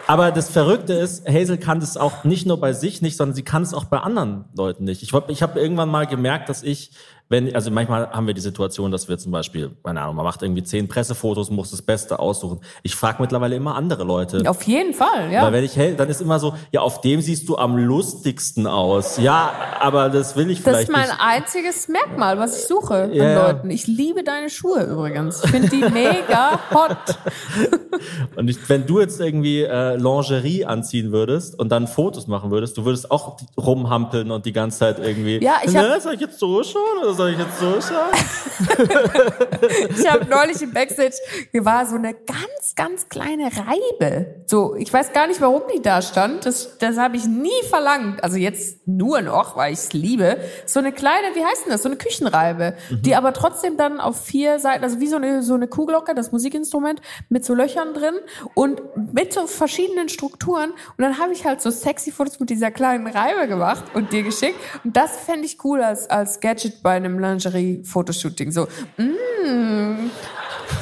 Aber 0.07 0.31
das 0.31 0.49
Verrückte 0.49 0.93
ist, 0.93 1.27
Hazel 1.27 1.59
kann 1.59 1.81
das 1.81 1.95
auch 1.95 2.23
nicht 2.23 2.47
nur 2.47 2.59
bei 2.59 2.73
sich 2.73 3.03
nicht, 3.03 3.15
sondern 3.15 3.35
sie 3.35 3.43
kann 3.43 3.61
es 3.61 3.75
auch 3.75 3.83
bei 3.83 3.99
anderen 3.99 4.45
Leuten 4.55 4.85
nicht. 4.85 5.03
Ich, 5.03 5.13
ich 5.27 5.43
habe 5.43 5.59
irgendwann 5.59 5.89
mal 5.89 6.07
gemerkt, 6.07 6.49
dass 6.49 6.63
ich, 6.63 6.89
wenn, 7.29 7.53
also 7.53 7.69
manchmal 7.69 8.09
haben 8.09 8.25
wir 8.25 8.33
die 8.33 8.41
Situation, 8.41 8.91
dass 8.91 9.07
wir 9.07 9.17
zum 9.19 9.31
Beispiel, 9.31 9.69
keine 9.83 10.01
Ahnung, 10.01 10.15
man 10.15 10.25
macht 10.25 10.41
irgendwie 10.41 10.63
zehn 10.63 10.87
Pressefotos, 10.87 11.51
muss 11.51 11.69
das 11.69 11.81
Beste 11.83 12.17
aussuchen. 12.17 12.59
Ich 12.81 12.95
frage 12.95 13.21
mittlerweile 13.21 13.55
immer 13.55 13.75
andere 13.75 14.03
Leute. 14.03 14.41
Auf 14.49 14.63
jeden 14.63 14.93
Fall, 14.95 15.31
ja. 15.31 15.43
Weil 15.43 15.53
wenn 15.53 15.63
ich, 15.63 15.75
hey, 15.77 15.95
dann 15.95 16.09
ist 16.09 16.21
immer 16.21 16.39
so, 16.39 16.55
ja, 16.71 16.81
auf 16.81 17.01
dem 17.01 17.21
siehst 17.21 17.47
du 17.47 17.55
am 17.57 17.77
lustigsten 17.77 18.65
aus. 18.65 19.17
Ja, 19.17 19.51
aber 19.79 20.09
das 20.09 20.35
will 20.35 20.49
ich 20.49 20.63
Das 20.63 20.65
vielleicht 20.73 20.89
ist 20.89 20.95
mein 20.95 21.07
nicht. 21.07 21.19
einziges 21.19 21.87
Merkmal, 21.87 22.39
was 22.39 22.57
ich 22.61 22.65
suche 22.67 22.95
an 22.95 23.13
Ja, 23.13 23.23
ja. 23.23 23.47
Leuten. 23.47 23.69
Ich 23.69 23.85
liebe 23.85 24.23
deine 24.23 24.49
Schuhe 24.49 24.83
übrigens. 24.83 25.43
Ich 25.43 25.51
finde 25.51 25.69
die 25.69 25.83
mega 25.87 26.59
hot. 26.73 26.97
Und 28.35 28.49
ich, 28.49 28.57
wenn 28.69 28.85
du 28.85 28.99
jetzt 28.99 29.19
irgendwie 29.19 29.61
äh, 29.63 29.95
Lingerie 29.97 30.65
anziehen 30.65 31.11
würdest 31.11 31.59
und 31.59 31.69
dann 31.69 31.87
Fotos 31.87 32.27
machen 32.27 32.51
würdest, 32.51 32.77
du 32.77 32.85
würdest 32.85 33.11
auch 33.11 33.37
rumhampeln 33.57 34.31
und 34.31 34.45
die 34.45 34.53
ganze 34.53 34.79
Zeit 34.79 34.99
irgendwie. 34.99 35.43
Ja, 35.43 35.55
ich 35.63 35.75
hab- 35.75 35.83
ne, 35.87 35.99
soll 36.01 36.13
ich 36.13 36.21
jetzt 36.21 36.39
so 36.39 36.63
schauen 36.63 37.03
oder 37.03 37.13
soll 37.19 37.31
ich 37.31 37.37
jetzt 37.37 37.59
so 37.59 37.81
schauen? 37.81 38.13
Ich 39.89 40.09
habe 40.09 40.25
neulich 40.25 40.61
im 40.61 40.71
Backstage, 40.71 41.15
hier 41.51 41.65
war 41.65 41.85
so 41.85 41.95
eine 41.95 42.13
ganz, 42.13 42.75
ganz 42.75 43.09
kleine 43.09 43.45
Reibe. 43.45 44.43
So, 44.45 44.75
ich 44.75 44.91
weiß 44.91 45.13
gar 45.13 45.27
nicht, 45.27 45.41
warum 45.41 45.61
die 45.73 45.81
da 45.81 46.01
stand. 46.01 46.45
Das, 46.45 46.77
das 46.77 46.97
habe 46.97 47.17
ich 47.17 47.25
nie 47.25 47.49
verlangt. 47.69 48.23
Also 48.23 48.37
jetzt 48.37 48.87
nur 48.87 49.21
noch, 49.21 49.55
weil 49.55 49.73
ich 49.73 49.79
es 49.79 49.93
liebe. 49.93 50.37
So 50.65 50.79
eine 50.79 50.91
kleine, 50.91 51.35
wie 51.35 51.43
heißt 51.43 51.65
denn 51.65 51.71
das? 51.71 51.83
So 51.83 51.89
eine 51.89 51.97
Küchenreibe, 51.97 52.75
die 52.89 53.15
aber 53.15 53.33
trotzdem 53.33 53.77
dann 53.77 53.99
auf 53.99 54.23
vier 54.23 54.59
Seiten, 54.59 54.83
also 54.83 54.99
wie 54.99 55.07
so 55.07 55.17
eine, 55.17 55.43
so 55.43 55.53
eine 55.53 55.67
Kuhglocke, 55.67 56.15
das 56.15 56.31
Musikinstrument, 56.31 57.01
mit 57.29 57.45
so 57.45 57.53
Löchern 57.53 57.93
drin 57.93 58.15
und 58.53 58.81
mit 59.13 59.33
so 59.33 59.47
verschiedenen 59.47 60.09
Strukturen. 60.09 60.71
Und 60.71 61.03
dann 61.03 61.19
habe 61.19 61.33
ich 61.33 61.45
halt 61.45 61.61
so 61.61 61.69
sexy 61.69 62.11
Fotos 62.11 62.39
mit 62.39 62.49
dieser 62.49 62.71
kleinen 62.71 63.07
Reibe 63.07 63.47
gemacht 63.47 63.83
und 63.93 64.11
dir 64.11 64.23
geschickt. 64.23 64.59
Und 64.83 64.95
das 64.95 65.17
fände 65.17 65.45
ich 65.45 65.63
cool 65.63 65.81
als, 65.81 66.09
als 66.09 66.39
Gadget 66.39 66.81
bei 66.83 66.91
einem 66.91 67.08
Lingerie-Fotoshooting. 67.17 68.51
So, 68.51 68.67
mm, 68.97 70.11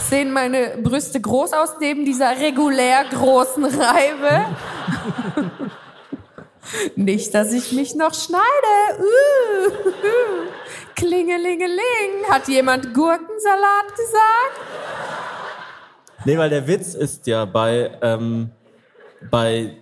sehen 0.09 0.34
meine 0.34 0.78
Brüste 0.84 1.21
groß 1.21 1.53
aus 1.53 1.75
neben 1.80 2.03
dieser 2.03 2.32
regulär 2.38 3.05
großen 3.09 3.65
Reibe? 3.65 4.47
Nicht, 6.95 7.34
dass 7.34 7.53
ich 7.53 7.71
mich 7.71 7.95
noch 7.95 8.13
schneide. 8.13 8.43
Uh, 8.99 10.47
Klingelingeling. 10.95 12.25
Hat 12.30 12.47
jemand 12.47 12.93
Gurkensalat 12.93 13.95
gesagt? 13.95 14.59
Nee, 16.25 16.38
weil 16.38 16.49
der 16.49 16.67
Witz 16.67 16.93
ist 16.93 17.28
ja 17.28 17.45
bei, 17.45 17.91
ähm, 18.01 18.49
bei 19.30 19.78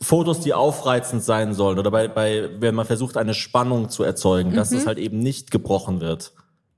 Fotos, 0.00 0.40
die 0.40 0.54
aufreizend 0.54 1.24
sein 1.24 1.54
sollen 1.54 1.78
oder 1.78 1.90
bei, 1.90 2.06
bei, 2.08 2.48
wenn 2.60 2.74
man 2.74 2.86
versucht, 2.86 3.16
eine 3.16 3.34
Spannung 3.34 3.88
zu 3.90 4.04
erzeugen, 4.04 4.54
dass 4.54 4.70
es 4.72 4.86
halt 4.86 4.98
eben 4.98 5.18
nicht 5.18 5.50
gebrochen 5.50 6.00
wird. 6.00 6.32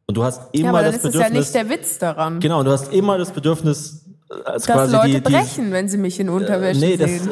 Und 0.07 0.17
du 0.17 0.25
hast 0.25 0.55
immer 0.55 0.61
Mhm. 0.61 0.65
Ja, 0.65 0.71
aber 0.71 0.83
dann 0.83 0.93
das 0.93 1.05
ist 1.05 1.05
es 1.05 1.15
ja 1.15 1.21
Bedürfnis. 1.29 1.47
nicht 1.47 1.55
der 1.55 1.69
Witz 1.71 1.99
daran. 1.99 2.41
genau, 2.41 2.63
du 2.63 2.71
hast 2.73 2.93
immer 2.93 3.19
das 3.19 3.31
Bedürfnis, 3.31 4.07
äh, 4.31 4.35
als 4.45 4.65
Dass 4.65 4.91
Leute 4.91 5.07
die, 5.09 5.13
die, 5.15 5.21
brechen, 5.21 5.71
wenn 5.73 5.89
sie 5.89 5.99
mich 5.99 6.19
in 6.19 6.29
Unterwäsche 6.31 6.81
Nee, 6.81 6.97
das, 6.97 7.11
sehen. 7.11 7.29
äh, 7.29 7.31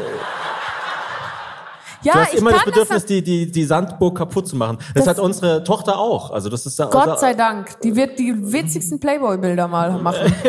ja, 2.03 2.13
du 2.13 2.19
hast 2.21 2.33
ich 2.35 2.39
immer 2.41 2.53
das 2.53 2.65
Bedürfnis, 2.65 3.03
das. 3.03 3.07
die, 3.07 3.23
die, 3.23 3.51
die 3.51 3.65
Sandburg 3.65 4.17
kaputt 4.19 4.49
zu 4.49 4.57
machen. 4.57 4.79
Das, 4.95 5.05
Das- 5.05 5.17
hat 5.17 5.19
unsere 5.19 5.65
Tochter 5.65 5.99
auch. 5.99 6.31
Also 6.31 6.49
das 6.49 6.67
ist 6.67 6.79
ja 6.79 6.87
Gott 6.87 7.19
sei 7.21 7.35
Dank. 7.35 7.81
Die 7.81 7.95
wird 7.97 8.19
die 8.19 8.35
witzigsten 8.53 9.01
Playboy-Bilder 9.01 9.69
mal 9.69 9.93
machen. 9.99 10.33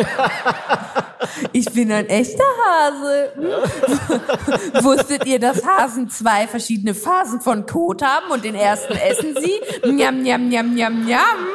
Ich 1.52 1.66
bin 1.74 1.92
ein 1.92 2.08
echter 2.08 2.44
Hase. 2.66 3.32
Wusstet 4.84 5.26
ihr, 5.26 5.38
dass 5.40 5.66
Hasen 5.66 6.10
zwei 6.10 6.48
verschiedene 6.48 6.94
Phasen 6.94 7.42
von 7.42 7.66
Kot 7.66 8.02
haben 8.02 8.32
und 8.32 8.44
den 8.46 8.56
ersten 8.56 8.94
essen 8.94 9.36
sie? 9.40 9.60
Njam, 9.92 10.22
njam, 10.22 10.48
njam, 10.48 10.74
njam, 10.74 11.06
njam. 11.06 11.48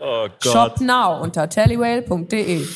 Oh 0.00 0.26
Shop 0.42 0.80
now 0.80 1.22
unter 1.22 1.48
tellywhale.de. 1.48 2.66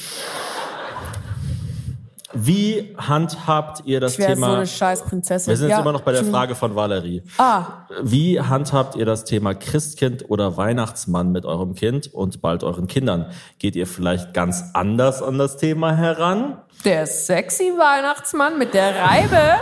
Wie 2.32 2.94
handhabt 2.96 3.82
ihr 3.86 3.98
das 4.00 4.12
Ich 4.12 4.18
wäre 4.20 4.30
so 4.36 4.42
Thema? 4.42 4.56
eine 4.56 4.66
scheiß 4.66 5.02
Prinzessin. 5.02 5.50
wir 5.50 5.56
sind 5.56 5.68
ja, 5.70 5.76
jetzt 5.76 5.82
immer 5.82 5.92
noch 5.92 6.02
bei 6.02 6.12
der. 6.12 6.24
Frage 6.24 6.54
von 6.54 6.76
Valerie. 6.76 7.22
Ah, 7.38 7.64
Wie 8.02 8.40
handhabt 8.40 8.94
ihr 8.94 9.04
das 9.04 9.24
Thema 9.24 9.52
Christkind 9.54 10.26
oder 10.28 10.56
Weihnachtsmann 10.56 11.32
mit 11.32 11.44
eurem 11.44 11.74
Kind 11.74 12.12
und 12.14 12.40
bald 12.40 12.62
euren 12.62 12.86
Kindern? 12.86 13.26
Geht 13.58 13.74
ihr 13.74 13.86
vielleicht 13.86 14.32
ganz 14.32 14.64
anders 14.74 15.22
an 15.22 15.38
das 15.38 15.56
Thema 15.56 15.94
heran? 15.96 16.58
der 16.84 17.06
sexy 17.06 17.72
Weihnachtsmann 17.76 18.58
mit 18.58 18.72
der 18.74 18.94
Reibe. 18.96 19.58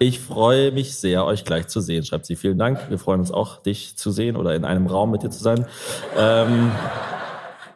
Ich 0.00 0.20
freue 0.20 0.70
mich 0.70 0.96
sehr, 0.98 1.24
euch 1.24 1.44
gleich 1.44 1.66
zu 1.68 1.80
sehen, 1.80 2.04
schreibt 2.04 2.26
sie. 2.26 2.36
Vielen 2.36 2.58
Dank. 2.58 2.78
Wir 2.90 2.98
freuen 2.98 3.20
uns 3.20 3.32
auch, 3.32 3.62
dich 3.62 3.96
zu 3.96 4.10
sehen 4.10 4.36
oder 4.36 4.54
in 4.54 4.64
einem 4.64 4.86
Raum 4.86 5.10
mit 5.10 5.22
dir 5.22 5.30
zu 5.30 5.42
sein. 5.42 5.66
Ähm, 6.16 6.70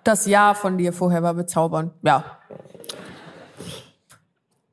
Das 0.05 0.27
Ja 0.27 0.55
von 0.55 0.79
dir 0.79 0.93
vorher 0.93 1.23
war 1.23 1.35
bezaubernd. 1.35 1.93
Ja. 2.03 2.25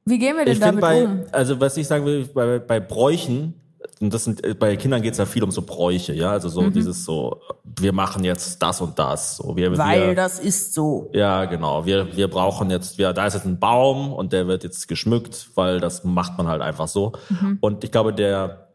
Wie 0.10 0.18
gehen 0.18 0.36
wir 0.36 0.46
denn 0.46 0.54
ich 0.54 0.60
damit 0.60 0.82
bei, 0.82 1.06
um? 1.06 1.24
also 1.32 1.60
was 1.60 1.78
ich 1.78 1.88
sagen 1.88 2.06
will, 2.06 2.26
bei, 2.34 2.60
bei 2.60 2.80
Bräuchen, 2.80 3.54
und 4.02 4.14
das 4.14 4.24
sind, 4.24 4.60
bei 4.60 4.76
Kindern 4.76 5.02
geht 5.02 5.14
es 5.14 5.18
ja 5.20 5.26
viel 5.26 5.44
um 5.44 5.52
so 5.52 5.62
Bräuche, 5.62 6.14
ja, 6.14 6.32
also 6.32 6.48
Mhm. 6.48 6.54
so 6.54 6.70
dieses 6.70 7.06
so, 7.06 7.42
wir 7.64 7.94
machen 7.94 8.24
jetzt 8.24 8.62
das 8.62 8.82
und 8.82 8.98
das, 8.98 9.38
so 9.38 9.56
wir, 9.56 9.78
Weil 9.78 10.08
wir, 10.10 10.16
das 10.16 10.40
ist 10.40 10.74
so. 10.74 11.10
Ja, 11.14 11.46
genau. 11.46 11.86
Wir, 11.86 12.16
wir 12.16 12.28
brauchen 12.28 12.70
jetzt, 12.72 12.98
wir, 12.98 13.14
da 13.14 13.28
ist 13.28 13.36
jetzt 13.36 13.46
ein 13.46 13.60
Baum 13.60 14.12
und 14.14 14.34
der 14.34 14.48
wird 14.48 14.64
jetzt 14.64 14.88
geschmückt, 14.88 15.52
weil 15.56 15.80
das 15.80 16.04
macht 16.04 16.38
man 16.38 16.48
halt 16.48 16.62
einfach 16.62 16.88
so. 16.88 17.14
Und 17.62 17.84
ich 17.84 17.92
glaube, 17.92 18.14
der, 18.14 18.70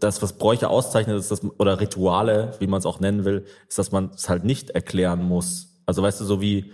das, 0.00 0.22
was 0.22 0.34
Bräuche 0.34 0.68
auszeichnet, 0.68 1.18
ist 1.18 1.30
das, 1.30 1.42
oder 1.58 1.80
Rituale, 1.80 2.52
wie 2.58 2.66
man 2.66 2.78
es 2.78 2.86
auch 2.86 3.00
nennen 3.00 3.24
will, 3.24 3.44
ist, 3.68 3.78
dass 3.78 3.92
man 3.92 4.10
es 4.14 4.28
halt 4.28 4.44
nicht 4.44 4.70
erklären 4.70 5.22
muss. 5.22 5.68
Also 5.86 6.02
weißt 6.02 6.20
du, 6.20 6.24
so 6.24 6.40
wie, 6.40 6.72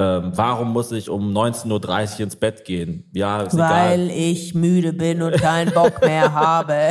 ähm, 0.00 0.32
warum 0.34 0.72
muss 0.72 0.92
ich 0.92 1.10
um 1.10 1.36
19.30 1.36 2.14
Uhr 2.14 2.20
ins 2.20 2.36
Bett 2.36 2.64
gehen? 2.64 3.08
Ja, 3.12 3.42
ist 3.42 3.54
egal. 3.54 3.70
Weil 3.70 4.10
ich 4.10 4.54
müde 4.54 4.92
bin 4.92 5.22
und 5.22 5.36
keinen 5.36 5.72
Bock 5.72 6.00
mehr 6.00 6.32
habe. 6.32 6.90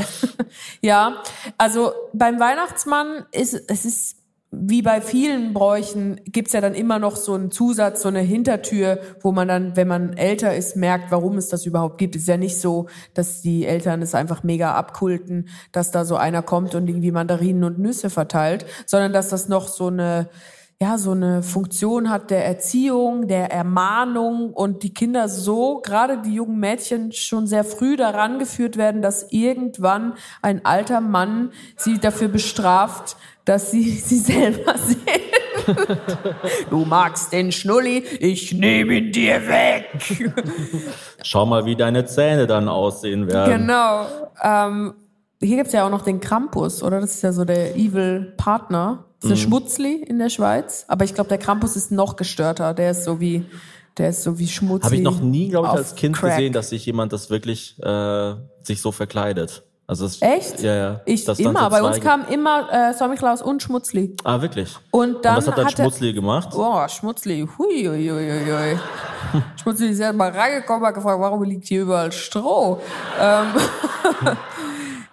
ja, 0.81 1.21
also 1.57 1.91
beim 2.13 2.39
Weihnachtsmann 2.39 3.25
ist 3.31 3.53
es 3.67 3.85
ist 3.85 4.19
wie 4.51 4.81
bei 4.81 4.99
vielen 4.99 5.53
Bräuchen 5.53 6.19
gibt's 6.25 6.53
ja 6.53 6.61
dann 6.61 6.73
immer 6.73 6.97
noch 6.97 7.15
so 7.15 7.35
einen 7.35 7.51
Zusatz, 7.51 8.01
so 8.01 8.07
eine 8.07 8.21
Hintertür, 8.21 8.99
wo 9.21 9.31
man 9.31 9.47
dann, 9.47 9.75
wenn 9.75 9.87
man 9.87 10.13
älter 10.13 10.55
ist, 10.55 10.75
merkt, 10.75 11.11
warum 11.11 11.37
es 11.37 11.49
das 11.49 11.67
überhaupt 11.67 11.99
gibt. 11.99 12.15
Es 12.15 12.23
ist 12.23 12.29
ja 12.29 12.37
nicht 12.37 12.59
so, 12.59 12.87
dass 13.13 13.43
die 13.43 13.65
Eltern 13.67 14.01
es 14.01 14.15
einfach 14.15 14.41
mega 14.41 14.73
abkulten, 14.73 15.49
dass 15.71 15.91
da 15.91 16.03
so 16.03 16.15
einer 16.15 16.41
kommt 16.41 16.73
und 16.73 16.87
irgendwie 16.87 17.11
Mandarinen 17.11 17.63
und 17.63 17.77
Nüsse 17.77 18.09
verteilt, 18.09 18.65
sondern 18.87 19.13
dass 19.13 19.29
das 19.29 19.49
noch 19.49 19.67
so 19.67 19.87
eine 19.87 20.29
ja, 20.81 20.97
so 20.97 21.11
eine 21.11 21.43
Funktion 21.43 22.09
hat 22.09 22.31
der 22.31 22.45
Erziehung, 22.45 23.27
der 23.27 23.51
Ermahnung 23.51 24.53
und 24.53 24.81
die 24.83 24.93
Kinder 24.93 25.27
so, 25.27 25.81
gerade 25.81 26.21
die 26.21 26.35
jungen 26.35 26.57
Mädchen, 26.57 27.11
schon 27.11 27.47
sehr 27.47 27.65
früh 27.65 27.97
daran 27.97 28.39
geführt 28.39 28.77
werden, 28.77 29.01
dass 29.01 29.29
irgendwann 29.29 30.13
ein 30.41 30.63
alter 30.63 31.01
Mann 31.01 31.51
sie 31.75 31.99
dafür 31.99 32.29
bestraft, 32.29 33.17
dass 33.43 33.71
sie 33.71 33.83
sie 33.91 34.19
selber 34.19 34.75
sehen. 34.77 34.97
du 36.69 36.85
magst 36.85 37.33
den 37.33 37.51
Schnulli, 37.51 37.97
ich 38.21 38.53
nehme 38.53 38.99
ihn 38.99 39.11
dir 39.11 39.45
weg. 39.49 40.33
Schau 41.23 41.45
mal, 41.45 41.65
wie 41.65 41.75
deine 41.75 42.05
Zähne 42.05 42.47
dann 42.47 42.69
aussehen 42.69 43.27
werden. 43.27 43.67
Genau. 43.67 44.05
Ähm, 44.41 44.93
hier 45.41 45.57
gibt's 45.57 45.73
ja 45.73 45.85
auch 45.85 45.89
noch 45.89 46.01
den 46.03 46.19
Krampus, 46.19 46.83
oder? 46.83 46.99
Das 47.01 47.11
ist 47.15 47.21
ja 47.21 47.31
so 47.31 47.45
der 47.45 47.75
Evil 47.75 48.33
Partner. 48.37 49.05
Das 49.21 49.31
ist 49.31 49.37
der 49.37 49.47
Schmutzli 49.47 49.95
in 50.03 50.19
der 50.19 50.29
Schweiz. 50.29 50.85
Aber 50.87 51.03
ich 51.05 51.13
glaube, 51.13 51.27
der 51.29 51.37
Krampus 51.37 51.75
ist 51.75 51.91
noch 51.91 52.15
gestörter. 52.15 52.73
Der 52.73 52.91
ist 52.91 53.03
so 53.03 53.19
wie, 53.19 53.45
der 53.97 54.09
ist 54.09 54.23
so 54.23 54.39
wie 54.39 54.47
Schmutzli. 54.47 54.85
Habe 54.85 54.95
ich 54.95 55.01
noch 55.01 55.19
nie, 55.19 55.49
glaube 55.49 55.67
ich, 55.67 55.73
als 55.73 55.95
Kind 55.95 56.15
Crack. 56.15 56.31
gesehen, 56.37 56.53
dass 56.53 56.69
sich 56.69 56.85
jemand 56.85 57.11
das 57.13 57.29
wirklich 57.29 57.77
äh, 57.83 58.35
sich 58.63 58.81
so 58.81 58.91
verkleidet. 58.91 59.63
Also 59.87 60.05
es, 60.05 60.21
Echt? 60.21 60.61
Ja, 60.61 60.75
ja. 60.75 61.01
Ich 61.05 61.25
dann 61.25 61.35
immer. 61.37 61.63
so 61.63 61.69
Bei 61.71 61.81
uns 61.81 61.95
zwei- 61.97 62.03
kam 62.03 62.25
immer 62.27 62.71
äh, 62.71 62.93
Sommerklaus 62.93 63.41
und 63.41 63.63
Schmutzli. 63.63 64.15
Ah, 64.23 64.39
wirklich? 64.39 64.75
Und 64.91 65.25
dann 65.25 65.37
Und 65.37 65.41
was 65.41 65.47
hat 65.47 65.57
dann 65.57 65.65
hatte- 65.65 65.81
Schmutzli 65.81 66.13
gemacht? 66.13 66.49
Boah, 66.51 66.87
Schmutzli. 66.87 67.47
Hui, 67.57 67.85
hui, 67.87 68.07
hui, 68.07 68.29
hui. 68.45 68.79
Schmutzli 69.61 69.87
ist 69.89 69.99
erst 69.99 70.15
mal 70.15 70.29
reingekommen, 70.29 70.85
hat 70.85 70.93
gefragt, 70.93 71.19
warum 71.19 71.41
liegt 71.43 71.65
hier 71.67 71.81
überall 71.81 72.11
Stroh? 72.11 72.79
Ähm, 73.19 73.47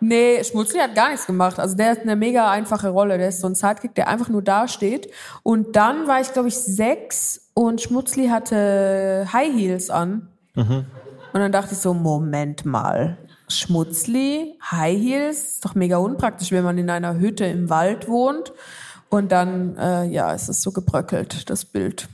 Nee, 0.01 0.45
Schmutzli 0.45 0.79
hat 0.79 0.95
gar 0.95 1.11
nichts 1.11 1.27
gemacht. 1.27 1.59
Also 1.59 1.77
der 1.77 1.91
hat 1.91 2.01
eine 2.01 2.17
mega 2.17 2.51
einfache 2.51 2.89
Rolle. 2.89 3.19
Der 3.19 3.29
ist 3.29 3.41
so 3.41 3.47
ein 3.47 3.55
Sidekick, 3.55 3.95
der 3.95 4.09
einfach 4.09 4.29
nur 4.29 4.43
da 4.43 4.69
steht. 4.69 5.11
Und 5.43 5.77
dann 5.77 6.07
war 6.07 6.21
ich, 6.21 6.33
glaube 6.33 6.49
ich, 6.49 6.57
sechs 6.57 7.51
und 7.55 7.81
Schmutzli 7.81 8.29
hatte 8.29 9.27
High 9.33 9.55
Heels 9.55 9.91
an. 9.91 10.29
Und 11.33 11.41
dann 11.41 11.53
dachte 11.53 11.73
ich 11.73 11.79
so, 11.79 11.95
Moment 11.95 12.65
mal. 12.65 13.19
Schmutzli, 13.49 14.59
High 14.71 14.99
Heels, 14.99 15.55
ist 15.55 15.65
doch 15.65 15.75
mega 15.75 15.99
unpraktisch, 15.99 16.51
wenn 16.51 16.65
man 16.65 16.79
in 16.79 16.91
einer 16.91 17.19
Hütte 17.19 17.45
im 17.45 17.71
Wald 17.71 18.09
wohnt. 18.09 18.53
Und 19.09 19.33
dann, 19.33 19.77
äh, 19.77 20.05
ja, 20.05 20.35
es 20.35 20.49
ist 20.49 20.63
so 20.63 20.73
gebröckelt, 20.73 21.49
das 21.49 21.65
Bild. 21.65 22.09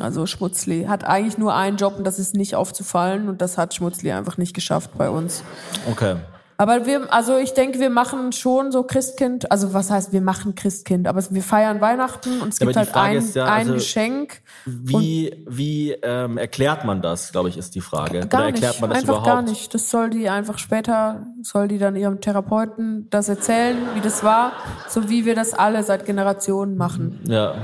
Also 0.00 0.26
Schmutzli 0.26 0.84
hat 0.84 1.04
eigentlich 1.04 1.38
nur 1.38 1.54
einen 1.54 1.76
Job 1.76 1.96
und 1.98 2.04
das 2.04 2.18
ist 2.18 2.34
nicht 2.34 2.54
aufzufallen 2.54 3.28
und 3.28 3.42
das 3.42 3.58
hat 3.58 3.74
Schmutzli 3.74 4.10
einfach 4.10 4.38
nicht 4.38 4.54
geschafft 4.54 4.90
bei 4.96 5.10
uns. 5.10 5.44
Okay. 5.90 6.16
Aber 6.62 6.86
wir, 6.86 7.12
also 7.12 7.38
ich 7.38 7.54
denke, 7.54 7.80
wir 7.80 7.90
machen 7.90 8.30
schon 8.30 8.70
so 8.70 8.84
Christkind, 8.84 9.50
also 9.50 9.74
was 9.74 9.90
heißt, 9.90 10.12
wir 10.12 10.20
machen 10.20 10.54
Christkind, 10.54 11.08
aber 11.08 11.20
wir 11.28 11.42
feiern 11.42 11.80
Weihnachten 11.80 12.40
und 12.40 12.50
es 12.50 12.60
Ja, 12.60 12.66
gibt 12.66 12.76
halt 12.76 12.88
Frage 12.90 13.18
ein, 13.18 13.32
ja, 13.34 13.44
ein 13.46 13.60
also- 13.62 13.74
Geschenk. 13.74 14.42
Wie, 14.64 15.44
wie 15.48 15.90
ähm, 15.90 16.38
erklärt 16.38 16.84
man 16.84 17.02
das, 17.02 17.32
glaube 17.32 17.48
ich, 17.48 17.56
ist 17.58 17.74
die 17.74 17.80
Frage. 17.80 18.28
Gar 18.28 18.42
Oder 18.42 18.46
erklärt 18.50 18.74
nicht, 18.74 18.80
man 18.80 18.90
das 18.90 18.98
einfach 19.00 19.08
überhaupt? 19.14 19.26
gar 19.26 19.42
nicht. 19.42 19.74
Das 19.74 19.90
soll 19.90 20.10
die 20.10 20.28
einfach 20.28 20.58
später, 20.58 21.26
soll 21.42 21.66
die 21.66 21.78
dann 21.78 21.96
ihrem 21.96 22.20
Therapeuten 22.20 23.08
das 23.10 23.28
erzählen, 23.28 23.76
wie 23.94 24.00
das 24.00 24.22
war, 24.22 24.52
so 24.88 25.08
wie 25.08 25.24
wir 25.24 25.34
das 25.34 25.54
alle 25.54 25.82
seit 25.82 26.06
Generationen 26.06 26.76
machen. 26.76 27.18
Ja. 27.26 27.56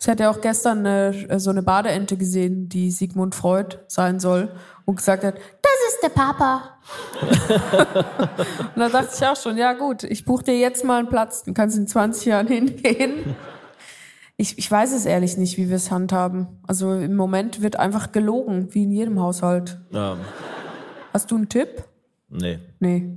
Ich 0.00 0.08
hatte 0.08 0.22
ja 0.22 0.30
auch 0.30 0.40
gestern 0.40 0.86
eine, 0.86 1.38
so 1.38 1.50
eine 1.50 1.62
Badeente 1.62 2.16
gesehen, 2.16 2.68
die 2.70 2.90
Sigmund 2.90 3.34
Freud 3.34 3.76
sein 3.88 4.20
soll 4.20 4.48
und 4.84 4.96
gesagt 4.96 5.24
hat, 5.24 5.34
Das 5.34 5.94
ist 5.94 6.02
der 6.02 6.08
Papa. 6.10 6.70
Und 8.74 8.80
da 8.80 8.88
dachte 8.88 9.10
ich 9.16 9.26
auch 9.26 9.36
schon, 9.36 9.56
ja 9.56 9.72
gut, 9.72 10.02
ich 10.04 10.24
buche 10.24 10.44
dir 10.44 10.58
jetzt 10.58 10.84
mal 10.84 10.98
einen 10.98 11.08
Platz, 11.08 11.42
dann 11.44 11.54
kannst 11.54 11.76
du 11.76 11.80
in 11.80 11.86
20 11.86 12.26
Jahren 12.26 12.46
hingehen. 12.46 13.34
Ich, 14.36 14.58
ich 14.58 14.70
weiß 14.70 14.92
es 14.92 15.06
ehrlich 15.06 15.36
nicht, 15.36 15.56
wie 15.58 15.68
wir 15.68 15.76
es 15.76 15.90
handhaben. 15.90 16.48
Also 16.66 16.92
im 16.92 17.14
Moment 17.16 17.62
wird 17.62 17.76
einfach 17.76 18.12
gelogen, 18.12 18.68
wie 18.74 18.82
in 18.82 18.92
jedem 18.92 19.20
Haushalt. 19.20 19.78
ja. 19.90 20.16
Hast 21.12 21.30
du 21.30 21.36
einen 21.36 21.48
Tipp? 21.48 21.84
Nee. 22.28 22.58
Nee. 22.80 23.16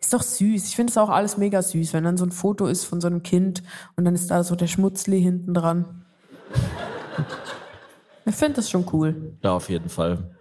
Ist 0.00 0.14
doch 0.14 0.22
süß. 0.22 0.66
Ich 0.66 0.74
finde 0.76 0.90
es 0.90 0.96
auch 0.96 1.10
alles 1.10 1.36
mega 1.36 1.60
süß, 1.60 1.92
wenn 1.92 2.04
dann 2.04 2.16
so 2.16 2.24
ein 2.24 2.32
Foto 2.32 2.66
ist 2.66 2.84
von 2.84 3.02
so 3.02 3.06
einem 3.06 3.22
Kind 3.22 3.62
und 3.96 4.06
dann 4.06 4.14
ist 4.14 4.30
da 4.30 4.42
so 4.42 4.56
der 4.56 4.66
Schmutzli 4.66 5.20
hinten 5.20 5.52
dran. 5.54 6.04
Ich 8.26 8.34
finde 8.36 8.54
das 8.54 8.70
schon 8.70 8.86
cool. 8.94 9.36
Ja, 9.42 9.52
auf 9.52 9.68
jeden 9.68 9.90
Fall. 9.90 10.33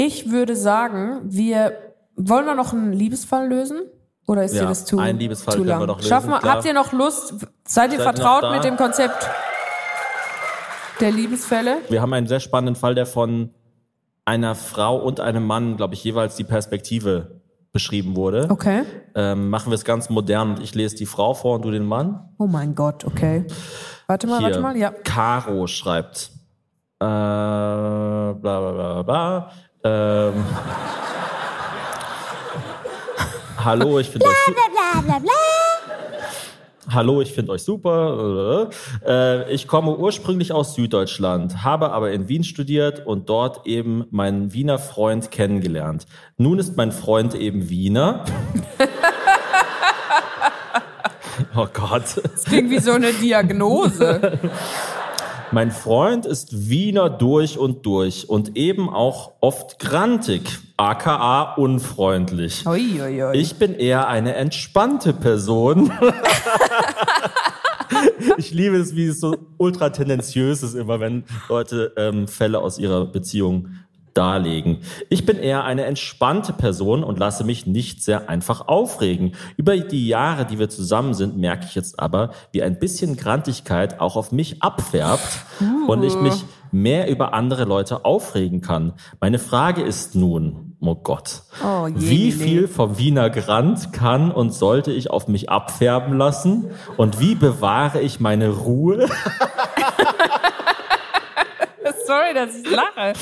Ich 0.00 0.30
würde 0.30 0.54
sagen, 0.54 1.20
wir 1.24 1.72
wollen 2.14 2.46
wir 2.46 2.54
noch 2.54 2.72
einen 2.72 2.92
Liebesfall 2.92 3.48
lösen? 3.48 3.80
Oder 4.28 4.44
ist 4.44 4.54
Ja, 4.54 4.62
dir 4.62 4.68
das 4.68 4.84
zu, 4.84 4.98
einen 4.98 5.18
Liebesfall 5.18 5.52
zu 5.54 5.58
können 5.58 5.68
lang? 5.70 5.80
wir 5.80 5.86
noch 5.88 5.96
lösen, 5.98 6.08
Schaffen 6.08 6.30
wir, 6.30 6.38
klar. 6.38 6.54
habt 6.54 6.64
ihr 6.64 6.72
noch 6.72 6.92
Lust? 6.92 7.34
Seid 7.66 7.92
ihr 7.92 7.98
Seid 7.98 8.16
vertraut 8.16 8.52
mit 8.52 8.62
dem 8.62 8.76
Konzept 8.76 9.26
der 11.00 11.10
Liebesfälle? 11.10 11.78
Wir 11.88 12.00
haben 12.00 12.12
einen 12.12 12.28
sehr 12.28 12.38
spannenden 12.40 12.76
Fall, 12.76 12.94
der 12.94 13.06
von 13.06 13.50
einer 14.24 14.54
Frau 14.54 14.98
und 14.98 15.18
einem 15.18 15.44
Mann, 15.44 15.76
glaube 15.76 15.94
ich, 15.94 16.04
jeweils 16.04 16.36
die 16.36 16.44
Perspektive 16.44 17.40
beschrieben 17.72 18.14
wurde. 18.14 18.46
Okay. 18.50 18.82
Ähm, 19.16 19.50
machen 19.50 19.70
wir 19.70 19.74
es 19.74 19.84
ganz 19.84 20.10
modern 20.10 20.50
und 20.50 20.60
ich 20.62 20.74
lese 20.76 20.94
die 20.94 21.06
Frau 21.06 21.34
vor 21.34 21.56
und 21.56 21.64
du 21.64 21.70
den 21.72 21.86
Mann. 21.86 22.28
Oh 22.38 22.46
mein 22.46 22.74
Gott, 22.76 23.04
okay. 23.04 23.46
Warte 24.06 24.28
mal, 24.28 24.42
warte 24.42 24.60
mal, 24.60 24.76
ja. 24.76 24.90
Caro 24.90 25.66
schreibt. 25.66 26.30
Äh, 27.00 27.04
bla 27.04 28.34
bla 28.34 28.72
bla 28.72 29.02
bla. 29.02 29.50
Ähm, 29.84 30.44
Hallo, 33.64 33.98
ich 33.98 34.08
finde 34.08 34.26
euch 34.26 34.34
su- 34.46 34.52
Bla 34.52 35.00
bla 35.02 35.18
bla. 35.18 35.30
Hallo, 36.90 37.20
ich 37.20 37.32
finde 37.34 37.52
euch 37.52 37.62
super. 37.62 38.70
Äh, 39.06 39.52
ich 39.52 39.68
komme 39.68 39.94
ursprünglich 39.96 40.52
aus 40.52 40.74
Süddeutschland, 40.74 41.62
habe 41.62 41.92
aber 41.92 42.12
in 42.12 42.28
Wien 42.28 42.44
studiert 42.44 43.04
und 43.06 43.28
dort 43.28 43.66
eben 43.66 44.06
meinen 44.10 44.54
Wiener 44.54 44.78
Freund 44.78 45.30
kennengelernt. 45.30 46.06
Nun 46.38 46.58
ist 46.58 46.76
mein 46.78 46.90
Freund 46.92 47.34
eben 47.34 47.68
Wiener. 47.68 48.24
oh 51.56 51.66
Gott. 51.72 52.04
Das 52.22 52.44
klingt 52.44 52.70
wie 52.70 52.78
so 52.78 52.92
eine 52.92 53.12
Diagnose. 53.12 54.38
Mein 55.52 55.70
Freund 55.70 56.26
ist 56.26 56.68
Wiener 56.68 57.08
durch 57.08 57.58
und 57.58 57.86
durch 57.86 58.28
und 58.28 58.56
eben 58.56 58.88
auch 58.88 59.32
oft 59.40 59.78
grantig, 59.78 60.42
aka 60.76 61.54
unfreundlich. 61.54 62.66
Ui, 62.66 63.00
ui, 63.00 63.22
ui. 63.22 63.36
Ich 63.36 63.56
bin 63.56 63.74
eher 63.74 64.08
eine 64.08 64.34
entspannte 64.34 65.12
Person. 65.12 65.92
ich 68.36 68.52
liebe 68.52 68.76
es, 68.76 68.94
wie 68.94 69.06
es 69.06 69.20
so 69.20 69.36
ultra 69.56 69.90
tendenziös 69.90 70.62
ist, 70.62 70.74
immer 70.74 71.00
wenn 71.00 71.24
Leute 71.48 71.92
ähm, 71.96 72.28
Fälle 72.28 72.60
aus 72.60 72.78
ihrer 72.78 73.06
Beziehung 73.06 73.68
darlegen. 74.14 74.78
Ich 75.08 75.26
bin 75.26 75.38
eher 75.38 75.64
eine 75.64 75.84
entspannte 75.84 76.52
Person 76.52 77.04
und 77.04 77.18
lasse 77.18 77.44
mich 77.44 77.66
nicht 77.66 78.02
sehr 78.02 78.28
einfach 78.28 78.68
aufregen. 78.68 79.32
Über 79.56 79.76
die 79.76 80.08
Jahre, 80.08 80.44
die 80.44 80.58
wir 80.58 80.68
zusammen 80.68 81.14
sind, 81.14 81.36
merke 81.36 81.66
ich 81.66 81.74
jetzt 81.74 81.98
aber, 82.00 82.30
wie 82.52 82.62
ein 82.62 82.78
bisschen 82.78 83.16
Grantigkeit 83.16 84.00
auch 84.00 84.16
auf 84.16 84.32
mich 84.32 84.62
abfärbt 84.62 85.44
und 85.86 86.02
ich 86.02 86.16
mich 86.16 86.44
mehr 86.72 87.08
über 87.08 87.34
andere 87.34 87.64
Leute 87.64 88.04
aufregen 88.04 88.60
kann. 88.60 88.94
Meine 89.20 89.38
Frage 89.38 89.82
ist 89.82 90.14
nun, 90.14 90.76
oh 90.80 90.94
Gott, 90.94 91.42
Oh 91.64 91.88
wie 91.94 92.32
viel 92.32 92.68
vom 92.68 92.98
Wiener 92.98 93.30
Grant 93.30 93.92
kann 93.92 94.30
und 94.30 94.52
sollte 94.52 94.92
ich 94.92 95.10
auf 95.10 95.28
mich 95.28 95.50
abfärben 95.50 96.16
lassen? 96.16 96.70
Und 96.96 97.20
wie 97.20 97.34
bewahre 97.34 98.00
ich 98.00 98.20
meine 98.20 98.50
Ruhe? 98.50 99.08
Sorry, 102.08 102.32
dass 102.32 102.56
ich 102.56 102.70
lache. 102.70 103.12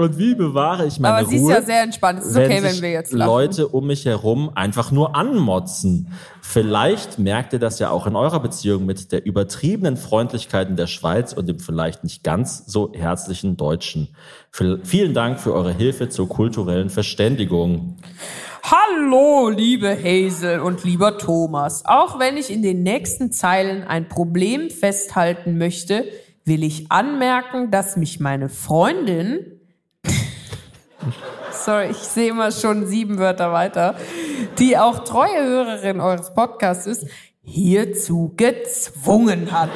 Und 0.00 0.16
wie 0.16 0.34
bewahre 0.34 0.86
ich 0.86 0.98
meine 0.98 1.16
Aber 1.16 1.26
sie 1.26 1.36
ist 1.36 1.42
Ruhe? 1.42 1.52
ja 1.52 1.60
sehr 1.60 1.82
entspannt. 1.82 2.20
Es 2.20 2.28
ist 2.28 2.36
okay, 2.38 2.62
wenn 2.62 2.80
wir 2.80 2.90
jetzt 2.90 3.12
lachen. 3.12 3.28
Leute 3.28 3.68
um 3.68 3.86
mich 3.86 4.06
herum 4.06 4.50
einfach 4.54 4.90
nur 4.90 5.14
anmotzen. 5.14 6.08
Vielleicht 6.40 7.18
merkt 7.18 7.52
ihr 7.52 7.58
das 7.58 7.78
ja 7.80 7.90
auch 7.90 8.06
in 8.06 8.16
eurer 8.16 8.40
Beziehung 8.40 8.86
mit 8.86 9.12
der 9.12 9.26
übertriebenen 9.26 9.98
Freundlichkeit 9.98 10.70
in 10.70 10.76
der 10.76 10.86
Schweiz 10.86 11.34
und 11.34 11.46
dem 11.50 11.58
vielleicht 11.58 12.02
nicht 12.02 12.24
ganz 12.24 12.64
so 12.66 12.90
herzlichen 12.94 13.58
Deutschen. 13.58 14.08
Vielen 14.52 15.12
Dank 15.12 15.38
für 15.38 15.52
eure 15.52 15.74
Hilfe 15.74 16.08
zur 16.08 16.26
kulturellen 16.26 16.88
Verständigung. 16.88 17.98
Hallo, 18.62 19.50
liebe 19.50 19.94
Hazel 20.02 20.60
und 20.60 20.84
lieber 20.84 21.18
Thomas. 21.18 21.84
Auch 21.84 22.18
wenn 22.18 22.38
ich 22.38 22.50
in 22.50 22.62
den 22.62 22.82
nächsten 22.82 23.32
Zeilen 23.32 23.82
ein 23.82 24.08
Problem 24.08 24.70
festhalten 24.70 25.58
möchte, 25.58 26.06
will 26.44 26.62
ich 26.62 26.90
anmerken, 26.90 27.70
dass 27.70 27.96
mich 27.96 28.20
meine 28.20 28.48
Freundin, 28.48 29.60
sorry, 31.50 31.86
ich 31.90 31.96
sehe 31.98 32.30
immer 32.30 32.52
schon 32.52 32.86
sieben 32.86 33.18
Wörter 33.18 33.52
weiter, 33.52 33.94
die 34.58 34.76
auch 34.76 35.04
treue 35.04 35.42
Hörerin 35.42 36.00
eures 36.00 36.34
Podcasts 36.34 36.86
ist, 36.86 37.06
hierzu 37.42 38.32
gezwungen 38.36 39.52
hat. 39.52 39.70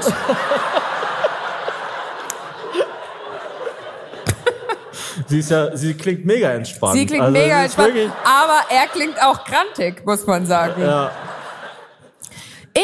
Sie 5.26 5.40
ist 5.40 5.50
ja, 5.50 5.76
sie 5.76 5.92
klingt 5.94 6.24
mega 6.24 6.50
entspannt. 6.52 6.94
Sie 6.94 7.04
klingt 7.04 7.22
Also, 7.22 7.32
mega 7.38 7.62
entspannt, 7.62 7.92
aber 8.24 8.60
er 8.70 8.86
klingt 8.86 9.22
auch 9.22 9.44
grantig, 9.44 10.06
muss 10.06 10.26
man 10.26 10.46
sagen. 10.46 10.80
Ja. 10.80 11.10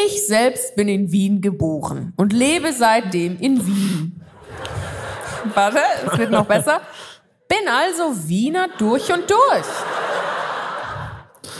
Ich 0.07 0.27
selbst 0.27 0.75
bin 0.75 0.87
in 0.87 1.11
Wien 1.11 1.41
geboren 1.41 2.13
und 2.17 2.33
lebe 2.33 2.73
seitdem 2.73 3.37
in 3.39 3.65
Wien. 3.65 4.21
Warte, 5.53 5.77
es 6.11 6.17
wird 6.17 6.31
noch 6.31 6.45
besser. 6.45 6.81
Bin 7.47 7.67
also 7.69 8.27
Wiener 8.27 8.67
durch 8.77 9.13
und 9.13 9.29
durch. 9.29 9.65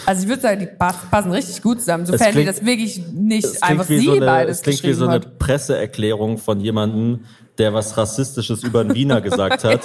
Also 0.08 0.24
ich 0.24 0.28
würde 0.30 0.42
sagen, 0.42 0.60
die 0.60 0.66
pass- 0.68 0.98
passen 1.10 1.32
richtig 1.32 1.62
gut 1.62 1.80
zusammen, 1.80 2.06
sofern 2.06 2.28
die 2.28 2.34
klingt- 2.34 2.50
das 2.50 2.66
wirklich 2.66 3.02
nicht 3.14 3.64
einfach 3.64 3.86
sie 3.86 4.00
so 4.06 4.12
eine, 4.14 4.26
beides 4.26 4.58
es 4.58 4.64
klingt 4.64 4.84
wie 4.84 4.94
so 4.94 5.08
eine. 5.08 5.20
Presseerklärung 5.20 6.38
von 6.38 6.60
jemandem, 6.60 7.26
der 7.58 7.74
was 7.74 7.96
Rassistisches 7.98 8.64
über 8.64 8.82
einen 8.82 8.94
Wiener 8.94 9.22
gesagt 9.22 9.64
hat. 9.64 9.82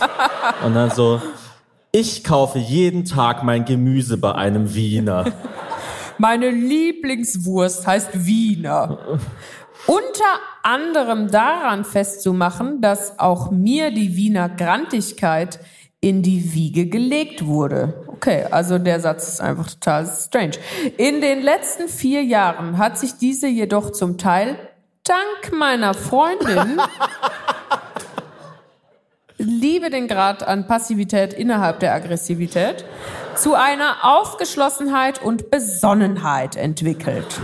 Und 0.64 0.74
dann 0.74 0.90
so, 0.90 1.22
ich 1.92 2.24
kaufe 2.24 2.58
jeden 2.58 3.04
Tag 3.04 3.44
mein 3.44 3.64
Gemüse 3.64 4.16
bei 4.18 4.32
einem 4.34 4.74
Wiener. 4.74 5.24
Meine 6.20 6.50
Lieblingswurst 6.50 7.86
heißt 7.86 8.26
Wiener. 8.26 9.18
Unter 9.86 10.38
anderem 10.62 11.30
daran 11.30 11.86
festzumachen, 11.86 12.82
dass 12.82 13.18
auch 13.18 13.50
mir 13.50 13.90
die 13.90 14.16
Wiener 14.16 14.50
Grantigkeit 14.50 15.60
in 16.02 16.20
die 16.22 16.52
Wiege 16.52 16.88
gelegt 16.88 17.46
wurde. 17.46 18.04
Okay, 18.06 18.44
also 18.50 18.76
der 18.76 19.00
Satz 19.00 19.28
ist 19.28 19.40
einfach 19.40 19.70
total 19.70 20.06
strange. 20.06 20.58
In 20.98 21.22
den 21.22 21.40
letzten 21.40 21.88
vier 21.88 22.22
Jahren 22.22 22.76
hat 22.76 22.98
sich 22.98 23.14
diese 23.14 23.46
jedoch 23.48 23.90
zum 23.90 24.18
Teil 24.18 24.58
dank 25.04 25.58
meiner 25.58 25.94
Freundin 25.94 26.82
liebe 29.40 29.88
den 29.88 30.06
Grad 30.06 30.46
an 30.46 30.66
Passivität 30.66 31.32
innerhalb 31.32 31.80
der 31.80 31.94
Aggressivität, 31.94 32.84
zu 33.40 33.54
einer 33.54 33.96
Aufgeschlossenheit 34.02 35.22
und 35.22 35.50
Besonnenheit 35.50 36.56
entwickelt. 36.56 37.40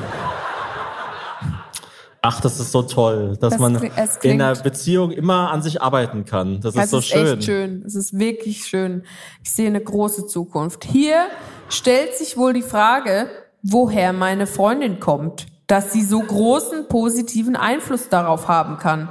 Ach, 2.22 2.40
das 2.40 2.59
ist 2.59 2.72
so 2.72 2.82
toll, 2.82 3.36
dass 3.40 3.53
Das 3.53 3.61
man 3.61 3.76
kli- 3.78 3.90
es 3.97 4.16
in 4.16 4.32
einer 4.40 4.53
klingt- 4.53 4.64
Beziehung 4.64 5.11
immer 5.12 5.53
an 5.53 5.62
sich 5.62 5.80
arbeiten 5.80 6.24
kann. 6.24 6.61
Das 6.61 6.74
ist 6.74 6.82
Das 6.82 6.90
so 6.90 6.99
ist 6.99 7.07
schön. 7.09 7.26
echt 7.38 7.44
schön. 7.44 7.82
Es 7.86 7.94
ist 7.94 8.18
wirklich 8.18 8.64
schön. 8.66 9.05
Ich 9.44 9.53
sehe 9.53 9.68
eine 9.68 9.80
große 9.80 10.26
Zukunft. 10.26 10.84
Hier 10.84 11.26
stellt 11.68 12.14
sich 12.16 12.36
wohl 12.36 12.53
die 12.53 12.62
Frage, 12.62 13.28
woher 13.62 14.12
meine 14.12 14.49
Freundin 14.49 14.99
kommt, 14.99 15.47
dass 15.68 15.92
sie 15.92 16.03
so 16.03 16.18
großen 16.20 16.88
positiven 16.88 17.55
Einfluss 17.55 18.09
darauf 18.09 18.49
haben 18.49 18.78
kann. 18.78 19.09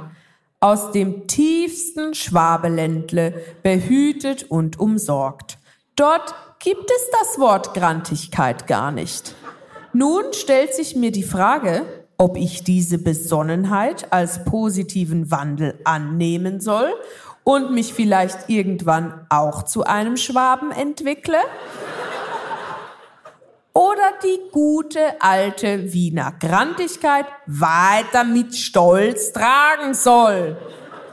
Aus 0.60 0.90
dem 0.92 1.26
tiefsten 1.26 2.12
Schwabeländle, 2.14 3.34
behütet 3.62 4.44
und 4.50 4.78
umsorgt. 4.78 5.56
Dort 5.96 6.34
gibt 6.66 6.90
es 6.90 7.10
das 7.20 7.38
Wort 7.38 7.74
Grantigkeit 7.74 8.66
gar 8.66 8.90
nicht. 8.90 9.36
Nun 9.92 10.32
stellt 10.32 10.74
sich 10.74 10.96
mir 10.96 11.12
die 11.12 11.22
Frage, 11.22 11.82
ob 12.18 12.36
ich 12.36 12.64
diese 12.64 12.98
Besonnenheit 12.98 14.12
als 14.12 14.44
positiven 14.44 15.30
Wandel 15.30 15.78
annehmen 15.84 16.58
soll 16.58 16.92
und 17.44 17.70
mich 17.70 17.94
vielleicht 17.94 18.48
irgendwann 18.50 19.26
auch 19.30 19.62
zu 19.62 19.84
einem 19.84 20.16
Schwaben 20.16 20.72
entwickle. 20.72 21.38
Oder 23.72 24.10
die 24.24 24.50
gute 24.50 25.20
alte 25.20 25.92
Wiener 25.92 26.32
Grantigkeit 26.32 27.26
weiter 27.46 28.24
mit 28.24 28.56
Stolz 28.56 29.30
tragen 29.32 29.94
soll. 29.94 30.56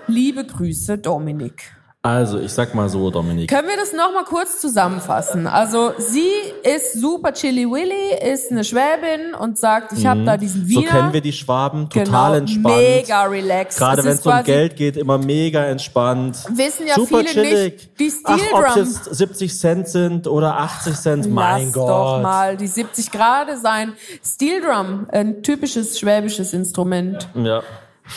Liebe 0.08 0.48
Grüße, 0.48 0.98
Dominik. 0.98 1.83
Also, 2.06 2.38
ich 2.38 2.52
sag 2.52 2.76
mal 2.76 2.90
so, 2.90 3.10
Dominik. 3.12 3.50
Können 3.50 3.70
wir 3.70 3.78
das 3.78 3.94
nochmal 3.94 4.26
kurz 4.26 4.60
zusammenfassen? 4.60 5.48
Also 5.48 5.94
sie 5.98 6.28
ist 6.64 7.00
super 7.00 7.32
Chili 7.32 7.66
Willy, 7.66 8.14
ist 8.34 8.52
eine 8.52 8.66
Schwäbin 8.66 9.34
und 9.40 9.58
sagt, 9.58 9.94
ich 9.94 10.06
habe 10.06 10.26
da 10.26 10.36
diesen 10.36 10.64
Mhm. 10.64 10.68
So 10.68 10.82
Wiener. 10.82 10.92
kennen 10.92 11.14
wir 11.14 11.22
die 11.22 11.32
Schwaben, 11.32 11.88
total 11.90 12.04
genau, 12.04 12.34
entspannt. 12.34 12.76
Mega 12.76 13.24
relaxed. 13.24 13.80
Gerade 13.80 14.02
Es 14.02 14.06
wenn 14.06 14.14
es 14.16 14.26
um 14.26 14.44
Geld 14.44 14.76
geht, 14.76 14.98
immer 14.98 15.18
mega 15.18 15.64
entspannt. 15.64 16.40
Wissen 16.50 16.88
ja 16.88 16.96
Super 16.96 17.20
viele 17.20 17.24
chillig. 17.30 17.74
nicht, 17.74 18.00
die 18.02 18.12
Ach, 18.26 18.38
Steel 18.38 18.54
ob 18.54 18.66
es 18.66 18.74
Drum. 18.74 18.84
jetzt 18.84 19.16
70 19.16 19.58
Cent 19.58 19.88
sind 19.88 20.28
oder 20.28 20.58
80 20.60 20.96
Cent, 20.96 21.30
mein 21.32 21.64
Lass 21.68 21.74
Gott. 21.74 21.90
doch 21.90 22.22
mal 22.22 22.58
die 22.58 22.68
70 22.68 23.12
Grad 23.12 23.48
sein. 23.62 23.94
Steel 24.22 24.60
Drum, 24.60 25.08
ein 25.10 25.42
typisches 25.42 25.98
schwäbisches 25.98 26.52
Instrument. 26.52 27.30
Ja. 27.34 27.64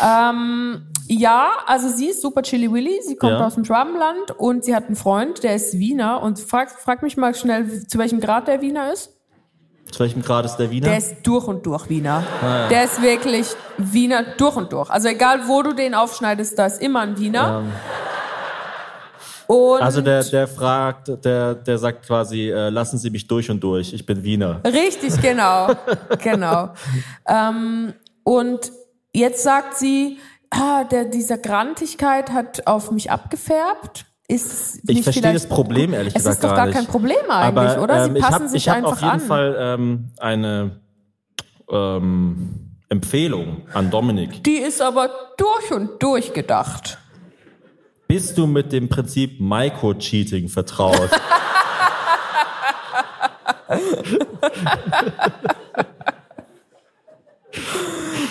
Ähm, 0.04 0.86
ja, 1.08 1.48
also 1.66 1.88
sie 1.88 2.06
ist 2.08 2.20
super 2.22 2.42
Chili 2.42 2.70
Willy, 2.72 3.00
sie 3.06 3.16
kommt 3.16 3.32
Ja. 3.34 3.46
aus 3.46 3.54
dem 3.54 3.64
Schwabenland 3.64 4.32
und 4.38 4.64
sie 4.64 4.74
hat 4.74 4.86
einen 4.86 4.96
Freund, 4.96 5.42
der 5.44 5.54
ist 5.54 5.78
Wiener 5.78 6.22
und 6.22 6.38
frag, 6.40 6.70
frag 6.70 7.02
mich 7.02 7.16
mal 7.16 7.34
schnell, 7.34 7.86
zu 7.86 7.98
welchem 7.98 8.20
Grad 8.20 8.48
der 8.48 8.60
Wiener 8.60 8.92
ist? 8.92 9.12
Zu 9.92 10.00
welchem 10.00 10.20
Grad 10.22 10.44
ist 10.44 10.56
der 10.56 10.68
Wiener? 10.72 10.88
Der 10.88 10.98
ist 10.98 11.18
durch 11.22 11.46
und 11.46 11.64
durch 11.64 11.88
Wiener. 11.88 12.24
Ah, 12.42 12.66
Der 12.68 12.84
ist 12.84 13.00
wirklich 13.00 13.46
Wiener 13.78 14.24
durch 14.36 14.56
und 14.56 14.72
durch. 14.72 14.90
Also 14.90 15.06
egal, 15.06 15.46
wo 15.46 15.62
du 15.62 15.72
den 15.74 15.94
aufschneidest, 15.94 16.58
da 16.58 16.66
ist 16.66 16.82
immer 16.82 17.00
ein 17.02 17.16
Wiener. 17.16 17.62
Und 19.46 19.80
also 19.80 20.00
der, 20.00 20.24
der 20.24 20.48
fragt, 20.48 21.24
der, 21.24 21.54
der 21.54 21.78
sagt 21.78 22.04
quasi, 22.04 22.50
äh, 22.50 22.68
lassen 22.68 22.98
Sie 22.98 23.10
mich 23.10 23.28
durch 23.28 23.48
und 23.48 23.60
durch, 23.60 23.92
ich 23.92 24.04
bin 24.04 24.24
Wiener. 24.24 24.60
Richtig, 24.64 25.20
genau. 25.22 25.68
genau. 26.20 26.70
Ähm, 27.28 27.92
und 28.24 28.72
jetzt 29.16 29.42
sagt 29.42 29.76
sie, 29.76 30.18
ah, 30.50 30.84
der, 30.84 31.06
dieser 31.06 31.38
Grantigkeit 31.38 32.30
hat 32.30 32.66
auf 32.66 32.90
mich 32.90 33.10
abgefärbt. 33.10 34.06
Ist 34.28 34.52
es 34.52 34.76
Ich 34.78 34.84
nicht 34.84 35.04
verstehe 35.04 35.32
das 35.32 35.48
Problem 35.48 35.94
ehrlich 35.94 36.14
Es 36.14 36.24
gesagt 36.24 36.36
ist 36.36 36.44
doch 36.44 36.48
gar 36.50 36.56
gar 36.56 36.66
nicht. 36.66 36.76
kein 36.76 36.86
Problem 36.86 37.30
eigentlich, 37.30 37.70
Aber, 37.76 37.82
oder? 37.82 38.04
Sie 38.04 38.10
ähm, 38.10 38.16
ich 38.16 38.22
passen 38.22 38.34
hab, 38.34 38.48
sich 38.48 38.62
ich 38.64 38.68
hab 38.68 38.76
einfach 38.78 38.92
auf 38.92 39.00
jeden 39.00 39.12
an. 39.12 39.20
Fall 39.20 39.56
ähm, 39.58 40.10
eine 40.18 40.80
ähm, 41.70 42.78
Empfehlung 42.88 43.62
an 43.72 43.90
Dominik. 43.90 44.42
Die 44.44 44.56
ist 44.56 44.82
aber 44.82 45.10
durch 45.36 45.72
und 45.72 46.02
durch 46.02 46.32
gedacht. 46.32 46.98
Bist 48.08 48.36
du 48.36 48.46
mit 48.46 48.72
dem 48.72 48.88
Prinzip 48.88 49.40
Micro-Cheating 49.40 50.48
vertraut? 50.48 51.10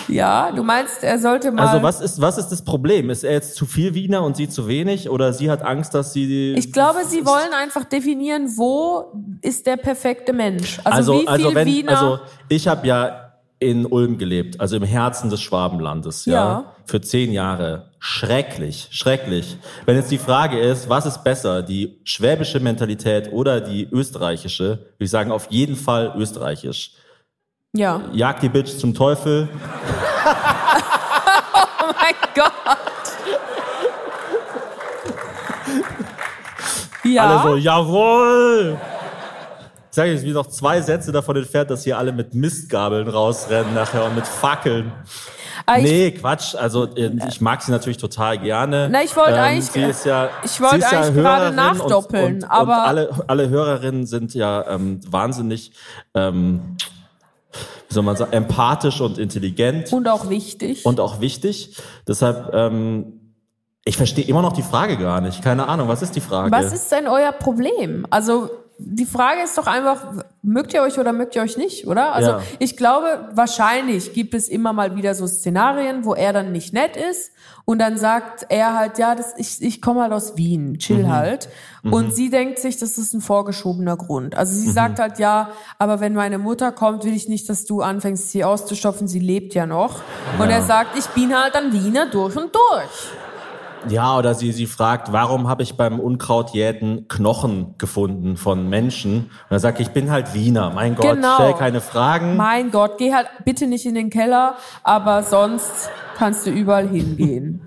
Ja, 0.08 0.52
du 0.52 0.62
meinst, 0.62 1.02
er 1.02 1.18
sollte 1.18 1.50
mal. 1.50 1.66
Also 1.66 1.82
was 1.82 2.00
ist, 2.00 2.20
was 2.20 2.38
ist 2.38 2.48
das 2.48 2.64
Problem? 2.64 3.10
Ist 3.10 3.24
er 3.24 3.32
jetzt 3.32 3.56
zu 3.56 3.66
viel 3.66 3.94
Wiener 3.94 4.22
und 4.22 4.36
sie 4.36 4.48
zu 4.48 4.68
wenig? 4.68 5.10
Oder 5.10 5.32
sie 5.32 5.50
hat 5.50 5.62
Angst, 5.62 5.94
dass 5.94 6.12
sie... 6.12 6.54
Ich 6.54 6.72
glaube, 6.72 7.00
sie 7.04 7.26
wollen 7.26 7.52
einfach 7.60 7.84
definieren, 7.84 8.56
wo 8.56 9.12
ist 9.42 9.66
der 9.66 9.76
perfekte 9.76 10.32
Mensch. 10.32 10.78
Also, 10.84 11.12
also, 11.12 11.14
wie 11.14 11.18
viel 11.20 11.28
also 11.28 11.54
wenn, 11.54 11.66
Wiener. 11.66 11.90
also 11.90 12.18
ich 12.48 12.68
habe 12.68 12.86
ja 12.86 13.22
in 13.58 13.86
Ulm 13.86 14.18
gelebt, 14.18 14.60
also 14.60 14.76
im 14.76 14.82
Herzen 14.82 15.30
des 15.30 15.40
Schwabenlandes, 15.40 16.26
ja, 16.26 16.34
Ja. 16.34 16.72
für 16.84 17.00
zehn 17.00 17.32
Jahre. 17.32 17.90
Schrecklich, 17.98 18.88
schrecklich. 18.90 19.56
Wenn 19.86 19.96
jetzt 19.96 20.10
die 20.10 20.18
Frage 20.18 20.58
ist, 20.58 20.88
was 20.88 21.06
ist 21.06 21.24
besser, 21.24 21.62
die 21.62 21.98
schwäbische 22.04 22.60
Mentalität 22.60 23.32
oder 23.32 23.60
die 23.60 23.88
österreichische, 23.90 24.64
würde 24.64 24.84
ich 24.98 25.10
sagen, 25.10 25.32
auf 25.32 25.46
jeden 25.50 25.74
Fall 25.74 26.12
österreichisch. 26.16 26.92
Ja. 27.74 28.00
Jag 28.12 28.40
die 28.40 28.48
Bitch 28.48 28.78
zum 28.78 28.94
Teufel. 28.94 29.48
Oh 31.88 31.92
mein 32.00 32.14
Gott. 32.34 32.52
Ja. 37.04 37.22
Alle 37.22 37.42
so, 37.50 37.56
jawohl! 37.56 38.76
Ich 39.90 39.96
sage 39.96 40.10
jetzt 40.12 40.24
wie 40.24 40.32
noch 40.32 40.46
zwei 40.48 40.80
Sätze 40.80 41.12
davon 41.12 41.36
entfernt, 41.36 41.70
dass 41.70 41.84
hier 41.84 41.96
alle 41.96 42.12
mit 42.12 42.34
Mistgabeln 42.34 43.08
rausrennen 43.08 43.72
nachher 43.74 44.04
und 44.04 44.16
mit 44.16 44.26
Fackeln. 44.26 44.92
Ah, 45.64 45.76
ich- 45.78 45.84
Nee, 45.84 46.10
Quatsch. 46.10 46.54
Also 46.56 46.84
äh, 46.96 47.12
ich 47.28 47.40
mag 47.40 47.62
sie 47.62 47.70
natürlich 47.70 47.96
total 47.98 48.38
gerne. 48.38 48.86
Ähm, 48.86 48.92
Na, 48.92 49.02
ich 49.02 49.16
wollte 49.16 49.40
eigentlich- 49.40 49.70
Sie 49.70 49.82
ist 49.82 50.04
ja, 50.04 50.28
ich 50.44 50.60
wollte 50.60 50.76
ist 50.78 50.90
ja 50.92 51.00
eigentlich 51.02 51.14
gerade 51.22 51.54
nachdoppeln, 51.54 52.24
und, 52.26 52.42
und, 52.42 52.50
aber- 52.50 52.72
und 52.82 52.88
alle, 52.88 53.10
alle 53.28 53.48
Hörerinnen 53.48 54.06
sind 54.06 54.34
ja 54.34 54.66
ähm, 54.68 55.00
wahnsinnig, 55.08 55.72
ähm, 56.14 56.76
wie 57.88 57.94
soll 57.94 58.02
man 58.02 58.16
sagen, 58.16 58.32
empathisch 58.32 59.00
und 59.00 59.18
intelligent 59.18 59.92
und 59.92 60.08
auch 60.08 60.28
wichtig. 60.28 60.84
und 60.84 61.00
auch 61.00 61.20
wichtig. 61.20 61.76
Deshalb, 62.06 62.52
ähm, 62.54 63.34
ich 63.84 63.96
verstehe 63.96 64.24
immer 64.24 64.42
noch 64.42 64.52
die 64.52 64.62
Frage 64.62 64.96
gar 64.96 65.20
nicht. 65.20 65.42
Keine 65.42 65.68
Ahnung, 65.68 65.88
was 65.88 66.02
ist 66.02 66.16
die 66.16 66.20
Frage? 66.20 66.50
Was 66.50 66.72
ist 66.72 66.90
denn 66.90 67.06
euer 67.06 67.32
Problem? 67.32 68.06
Also 68.10 68.50
die 68.78 69.06
Frage 69.06 69.40
ist 69.42 69.56
doch 69.56 69.66
einfach, 69.66 70.22
mögt 70.42 70.74
ihr 70.74 70.82
euch 70.82 70.98
oder 70.98 71.12
mögt 71.12 71.34
ihr 71.34 71.42
euch 71.42 71.56
nicht, 71.56 71.86
oder? 71.86 72.12
Also 72.14 72.30
Ja. 72.32 72.42
ich 72.58 72.76
glaube, 72.76 73.30
wahrscheinlich 73.32 74.12
gibt 74.12 74.34
es 74.34 74.48
immer 74.48 74.72
mal 74.74 74.96
wieder 74.96 75.14
so 75.14 75.26
Szenarien, 75.26 76.04
wo 76.04 76.14
er 76.14 76.32
dann 76.34 76.52
nicht 76.52 76.74
nett 76.74 76.94
ist 76.96 77.32
und 77.64 77.78
dann 77.78 77.96
sagt 77.96 78.46
er 78.50 78.74
halt, 78.78 78.98
ja, 78.98 79.14
das, 79.14 79.34
ich, 79.38 79.62
ich 79.62 79.80
komme 79.80 80.02
halt 80.02 80.12
aus 80.12 80.36
Wien, 80.36 80.78
chill 80.78 81.04
Mhm. 81.04 81.12
halt. 81.12 81.48
Und 81.82 82.14
sie 82.14 82.30
denkt 82.30 82.58
sich, 82.58 82.76
das 82.78 82.98
ist 82.98 83.14
ein 83.14 83.20
vorgeschobener 83.20 83.96
Grund. 83.96 84.36
Also 84.36 84.52
Mhm. 84.54 84.64
sie 84.64 84.70
sagt 84.72 84.98
halt, 84.98 85.18
ja, 85.20 85.50
aber 85.78 86.00
wenn 86.00 86.14
meine 86.14 86.38
Mutter 86.38 86.70
kommt, 86.72 87.04
will 87.04 87.14
ich 87.14 87.28
nicht, 87.28 87.48
dass 87.48 87.64
du 87.64 87.80
anfängst, 87.80 88.30
sie 88.30 88.44
auszustopfen, 88.44 89.06
sie 89.08 89.20
lebt 89.20 89.54
ja 89.54 89.66
noch. 89.66 90.00
Und 90.38 90.50
er 90.50 90.62
sagt, 90.62 90.98
ich 90.98 91.06
bin 91.08 91.34
halt 91.36 91.54
ein 91.54 91.72
Wiener 91.72 92.06
durch 92.06 92.36
und 92.36 92.54
durch. 92.54 93.10
Ja, 93.88 94.18
oder 94.18 94.34
sie, 94.34 94.52
sie 94.52 94.66
fragt, 94.66 95.12
warum 95.12 95.48
habe 95.48 95.62
ich 95.62 95.76
beim 95.76 96.00
Unkrautjäten 96.00 97.06
Knochen 97.08 97.74
gefunden 97.78 98.36
von 98.36 98.68
Menschen? 98.68 99.30
Und 99.48 99.50
er 99.50 99.60
sagt, 99.60 99.80
ich 99.80 99.90
bin 99.90 100.10
halt 100.10 100.34
Wiener. 100.34 100.70
Mein 100.70 100.94
Gott, 100.96 101.14
Genau. 101.16 101.34
stell 101.34 101.54
keine 101.54 101.80
Fragen. 101.80 102.36
Mein 102.36 102.70
Gott, 102.70 102.98
geh 102.98 103.14
halt 103.14 103.28
bitte 103.44 103.66
nicht 103.66 103.86
in 103.86 103.94
den 103.94 104.10
Keller, 104.10 104.56
aber 104.82 105.22
sonst 105.22 105.90
kannst 106.16 106.46
du 106.46 106.50
überall 106.50 106.88
hingehen. 106.88 107.62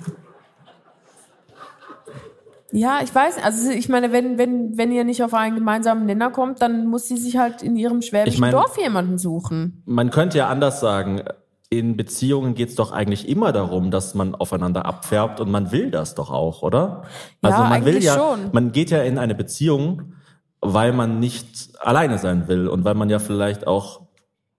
Ja, 2.71 2.99
ich 3.03 3.13
weiß, 3.13 3.43
also 3.43 3.71
ich 3.71 3.89
meine, 3.89 4.11
wenn, 4.11 4.37
wenn, 4.37 4.77
wenn 4.77 4.91
ihr 4.91 5.03
nicht 5.03 5.23
auf 5.23 5.33
einen 5.33 5.55
gemeinsamen 5.55 6.05
Nenner 6.05 6.29
kommt, 6.29 6.61
dann 6.61 6.85
muss 6.85 7.07
sie 7.07 7.17
sich 7.17 7.37
halt 7.37 7.63
in 7.63 7.75
ihrem 7.75 8.03
schwäbischen 8.03 8.33
Ich 8.35 8.39
mein- 8.39 8.51
Dorf 8.51 8.77
jemanden 8.77 9.17
suchen. 9.17 9.81
Man 9.87 10.11
könnte 10.11 10.37
ja 10.37 10.49
anders 10.49 10.79
sagen, 10.79 11.23
in 11.69 11.95
Beziehungen 11.95 12.55
geht 12.55 12.69
es 12.69 12.75
doch 12.75 12.91
eigentlich 12.91 13.29
immer 13.29 13.51
darum, 13.51 13.91
dass 13.91 14.15
man 14.15 14.33
aufeinander 14.33 14.85
abfärbt 14.85 15.39
und 15.39 15.51
man 15.51 15.71
will 15.71 15.91
das 15.91 16.15
doch 16.15 16.31
auch, 16.31 16.63
oder? 16.63 17.03
Ja, 17.43 17.49
Also 17.49 17.63
man 17.63 17.85
will 17.85 18.03
ja, 18.03 18.15
schon. 18.15 18.49
man 18.51 18.71
geht 18.71 18.89
ja 18.89 19.03
in 19.03 19.19
eine 19.19 19.35
Beziehung, 19.35 20.13
weil 20.61 20.93
man 20.93 21.19
nicht 21.19 21.69
alleine 21.79 22.17
sein 22.17 22.47
will 22.47 22.67
und 22.67 22.85
weil 22.85 22.95
man 22.95 23.09
ja 23.09 23.19
vielleicht 23.19 23.67
auch 23.67 24.01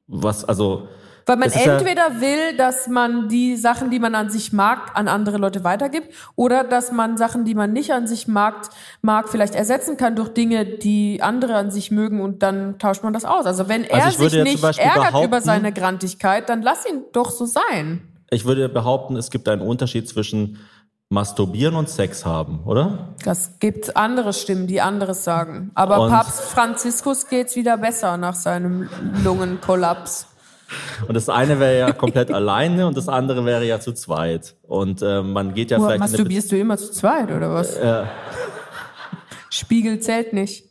was, 0.06 0.44
also 0.44 0.88
Weil 1.26 1.36
man 1.36 1.48
ist 1.48 1.64
ja- 1.64 1.76
entweder 1.76 2.20
will, 2.20 2.56
dass 2.56 2.88
man 2.88 3.28
die 3.28 3.56
Sachen, 3.56 3.90
die 3.90 3.98
man 3.98 4.14
an 4.14 4.30
sich 4.30 4.52
mag, 4.52 4.92
an 4.94 5.08
andere 5.08 5.36
Leute 5.38 5.64
weitergibt, 5.64 6.08
oder 6.36 6.64
dass 6.64 6.92
man 6.92 7.16
Sachen, 7.16 7.44
die 7.44 7.54
man 7.54 7.72
nicht 7.72 7.92
an 7.92 8.06
sich 8.06 8.26
mag, 8.28 8.68
mag 9.02 9.28
vielleicht 9.28 9.54
ersetzen 9.54 9.96
kann 9.96 10.16
durch 10.16 10.30
Dinge, 10.30 10.64
die 10.64 11.22
andere 11.22 11.54
an 11.56 11.70
sich 11.70 11.90
mögen 11.90 12.20
und 12.20 12.42
dann 12.42 12.78
tauscht 12.78 13.02
man 13.02 13.12
das 13.12 13.24
aus. 13.24 13.46
Also 13.46 13.68
wenn 13.68 13.84
er 13.84 14.04
Also 14.04 14.08
ich 14.10 14.18
würde 14.18 14.42
sich 14.44 14.62
nicht 14.62 14.78
ärgert 14.78 15.24
über 15.24 15.40
seine 15.40 15.72
Grantigkeit, 15.72 16.48
dann 16.48 16.62
lass 16.62 16.86
ihn 16.86 17.02
doch 17.12 17.30
so 17.30 17.44
sein. 17.46 18.02
ich 18.30 18.44
würde 18.44 18.68
behaupten, 18.68 19.16
es 19.16 19.30
gibt 19.30 19.48
einen 19.48 19.60
Unterschied 19.62 20.08
zwischen 20.08 20.58
masturbieren 21.12 21.74
und 21.74 21.88
Sex 21.88 22.24
haben, 22.24 22.60
oder? 22.64 23.08
Das 23.24 23.58
gibt 23.58 23.96
andere 23.96 24.32
Stimmen, 24.32 24.68
die 24.68 24.80
anderes 24.80 25.24
sagen. 25.24 25.72
Aber 25.74 25.98
Und- 26.02 26.10
Papst 26.10 26.40
Franziskus 26.42 27.26
geht's 27.26 27.56
wieder 27.56 27.76
besser 27.76 28.16
nach 28.16 28.36
seinem 28.36 28.88
Lungenkollaps. 29.24 30.26
Und 31.08 31.14
das 31.14 31.28
eine 31.28 31.58
wäre 31.58 31.78
ja 31.78 31.92
komplett 31.92 32.30
alleine 32.30 32.86
und 32.86 32.96
das 32.96 33.08
andere 33.08 33.44
wäre 33.44 33.64
ja 33.64 33.80
zu 33.80 33.92
zweit. 33.92 34.54
Und 34.62 35.02
äh, 35.02 35.22
man 35.22 35.54
geht 35.54 35.70
ja 35.70 35.78
Nur 35.78 35.88
vielleicht 35.88 36.00
masturbierst 36.00 36.52
du 36.52 36.58
immer 36.58 36.76
zu 36.76 36.92
zweit, 36.92 37.30
oder 37.30 37.52
was? 37.52 37.78
Ja. 37.78 38.08
Spiegel 39.50 39.98
zählt 40.00 40.32
nicht. 40.32 40.64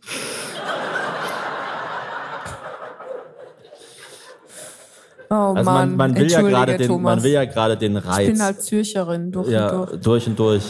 Oh 5.32 5.36
Also 5.36 5.64
Mann, 5.64 5.96
man, 5.96 6.14
man 6.14 6.16
will 6.16 6.32
ja 6.32 6.42
gerade 6.42 6.78
den, 6.78 6.88
Thomas. 6.88 7.16
man 7.16 7.24
will 7.24 7.32
ja 7.32 7.46
gerade 7.46 7.78
den 7.78 7.98
ich 7.98 8.06
Reiz. 8.06 8.28
bin 8.28 8.42
halt 8.42 8.64
Zürcherin 8.64 9.32
durch 9.32 9.50
ja, 9.50 9.70
und 9.70 9.92
durch. 9.92 10.02
durch 10.02 10.28
und 10.28 10.40
durch. 10.40 10.64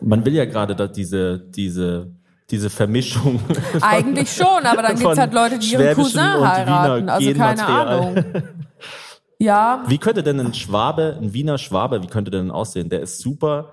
Man 0.00 0.24
will 0.24 0.34
ja 0.34 0.46
gerade 0.46 0.88
diese, 0.88 1.38
diese, 1.38 2.10
diese 2.50 2.70
Vermischung. 2.70 3.40
Eigentlich 3.80 4.32
schon, 4.32 4.64
aber 4.64 4.82
dann 4.82 4.90
gibt's 4.92 5.02
von 5.02 5.18
halt 5.18 5.32
Leute, 5.32 5.58
die 5.58 5.72
ihren 5.72 5.94
Cousin 5.94 6.20
heiraten. 6.22 7.08
Also 7.08 7.32
keine. 7.34 7.66
Ahnung. 7.66 8.24
Ja, 9.42 9.84
Wie 9.86 9.96
könnte 9.96 10.22
denn 10.22 10.38
ein 10.38 10.52
Schwabe, 10.52 11.16
ein 11.18 11.32
Wiener 11.32 11.56
Schwabe, 11.56 12.02
wie 12.02 12.08
könnte 12.08 12.30
denn 12.30 12.50
aussehen? 12.50 12.90
Der 12.90 13.00
ist 13.00 13.20
super, 13.20 13.72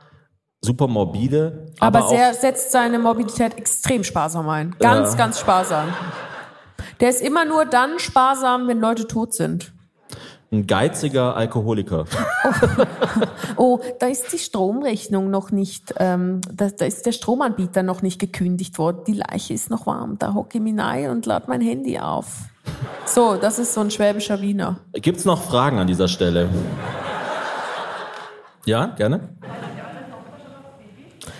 super 0.61 0.87
morbide, 0.87 1.73
aber, 1.81 1.99
aber, 1.99 2.07
auch, 2.07 2.33
setzt 2.33 2.71
seine 2.71 2.97
Mobilität 2.99 3.57
extrem 3.57 4.05
sparsam 4.05 4.47
ein. 4.47 4.77
Ganz, 4.79 5.11
Ja. 5.11 5.17
ganz 5.17 5.41
sparsam. 5.41 5.89
Der 7.01 7.09
ist 7.09 7.21
immer 7.21 7.43
nur 7.43 7.65
dann 7.65 7.99
sparsam, 7.99 8.69
wenn 8.69 8.79
Leute 8.79 9.07
tot 9.07 9.33
sind. 9.33 9.73
Ein 10.51 10.67
geiziger 10.67 11.35
Alkoholiker. 11.35 12.05
Oh, 13.59 13.79
da 13.99 14.05
ist 14.05 14.31
die 14.33 14.37
Stromrechnung 14.37 15.31
noch 15.31 15.49
nicht, 15.49 15.95
ähm, 15.97 16.41
da, 16.53 16.69
da 16.69 16.85
ist 16.85 17.07
der 17.07 17.11
Stromanbieter 17.11 17.81
noch 17.81 18.03
nicht 18.03 18.19
gekündigt 18.19 18.77
worden. 18.77 18.99
Die 19.07 19.13
Leiche 19.13 19.53
ist 19.53 19.71
noch 19.71 19.87
warm. 19.87 20.19
Da 20.19 20.35
hocke 20.35 20.59
ich 20.59 20.63
mich 20.63 20.77
rein 20.77 21.09
und 21.09 21.25
lade 21.25 21.45
mein 21.47 21.61
Handy 21.61 21.97
auf. 21.97 22.27
So, 23.05 23.35
das 23.35 23.57
ist 23.57 23.73
so 23.73 23.81
ein 23.81 23.89
schwäbischer 23.89 24.39
Wiener. 24.41 24.79
Gibt's 24.93 25.25
noch 25.25 25.41
Fragen 25.41 25.79
an 25.79 25.87
dieser 25.87 26.07
Stelle? 26.07 26.49
Ja, 28.65 28.87
gerne. 28.87 29.29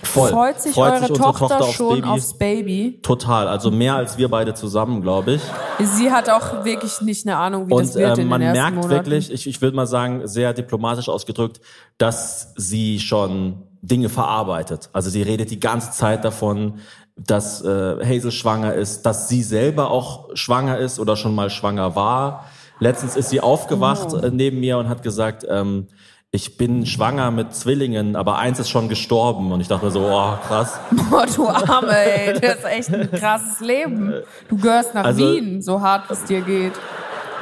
Voll. 0.04 0.30
Freut 0.30 0.62
sich 0.62 0.74
Freut 0.74 0.92
eure 0.94 1.00
sich 1.02 1.10
unsere 1.12 1.28
Tochter, 1.32 1.48
Tochter 1.48 1.66
aufs 1.66 1.74
schon 1.76 1.96
Baby? 2.02 2.08
aufs 2.08 2.34
Baby? 2.38 3.00
Total, 3.02 3.48
also 3.48 3.72
mehr 3.72 3.96
als 3.96 4.18
wir 4.18 4.30
beide 4.30 4.54
zusammen, 4.54 5.02
glaube 5.02 5.34
ich. 5.34 5.42
Sie 5.80 6.12
hat 6.12 6.30
auch 6.30 6.64
wirklich 6.66 7.02
nicht 7.02 7.26
eine 7.28 7.38
Ahnung, 7.38 7.68
wie 7.68 7.72
das 7.76 7.96
Und 7.96 8.02
wird 8.02 8.18
äh, 8.18 8.22
in 8.22 8.28
man 8.28 8.42
den 8.42 8.52
merkt 8.52 8.76
Monaten. 8.76 8.92
wirklich, 8.92 9.32
ich, 9.32 9.48
ich 9.48 9.62
würde 9.62 9.76
mal 9.76 9.88
sagen, 9.88 10.28
sehr 10.28 10.54
diplomatisch 10.54 11.10
ausgedrückt, 11.10 11.60
dass 11.98 12.54
sie 12.56 13.00
schon 13.00 13.64
Dinge 13.82 14.10
verarbeitet. 14.10 14.90
Also 14.94 15.10
sie 15.10 15.22
redet 15.22 15.52
die 15.52 15.60
ganze 15.60 15.92
Zeit 15.92 16.24
davon, 16.26 16.80
dass 17.16 17.64
äh, 17.64 17.68
Hazel 18.06 18.32
schwanger 18.32 18.74
ist, 18.76 19.04
dass 19.06 19.28
sie 19.28 19.42
selber 19.42 19.90
auch 19.90 20.30
schwanger 20.36 20.78
ist 20.78 21.00
oder 21.00 21.16
schon 21.16 21.34
mal 21.34 21.50
schwanger 21.50 21.96
war. 21.96 22.46
Letztens 22.80 23.16
ist 23.16 23.30
sie 23.32 23.42
aufgewacht 23.42 24.10
Oh. 24.14 24.18
äh, 24.18 24.30
neben 24.32 24.60
mir 24.60 24.78
und 24.78 24.88
hat 24.90 25.02
gesagt, 25.02 25.44
ähm, 25.50 25.88
ich 26.32 26.58
bin 26.58 26.86
schwanger 26.86 27.32
mit 27.32 27.56
Zwillingen, 27.56 28.16
aber 28.16 28.38
eins 28.38 28.60
ist 28.60 28.70
schon 28.70 28.90
gestorben. 28.90 29.52
Und 29.52 29.62
ich 29.62 29.68
dachte 29.70 29.86
mir 29.86 29.92
so, 29.92 30.02
oh, 30.02 30.34
krass. 30.48 30.80
Boah, 31.10 31.26
du 31.26 31.48
Arme, 31.48 31.98
ey. 31.98 32.34
Das 32.40 32.58
ist 32.58 32.66
echt 32.66 32.94
ein 32.94 33.12
krasses 33.12 33.60
Leben. 33.62 34.14
Du 34.50 34.58
gehörst 34.58 34.94
nach 34.94 35.06
Also- 35.06 35.26
Wien, 35.34 35.62
so 35.62 35.82
hart 35.82 36.12
es 36.12 36.26
dir 36.26 36.42
geht. 36.42 36.74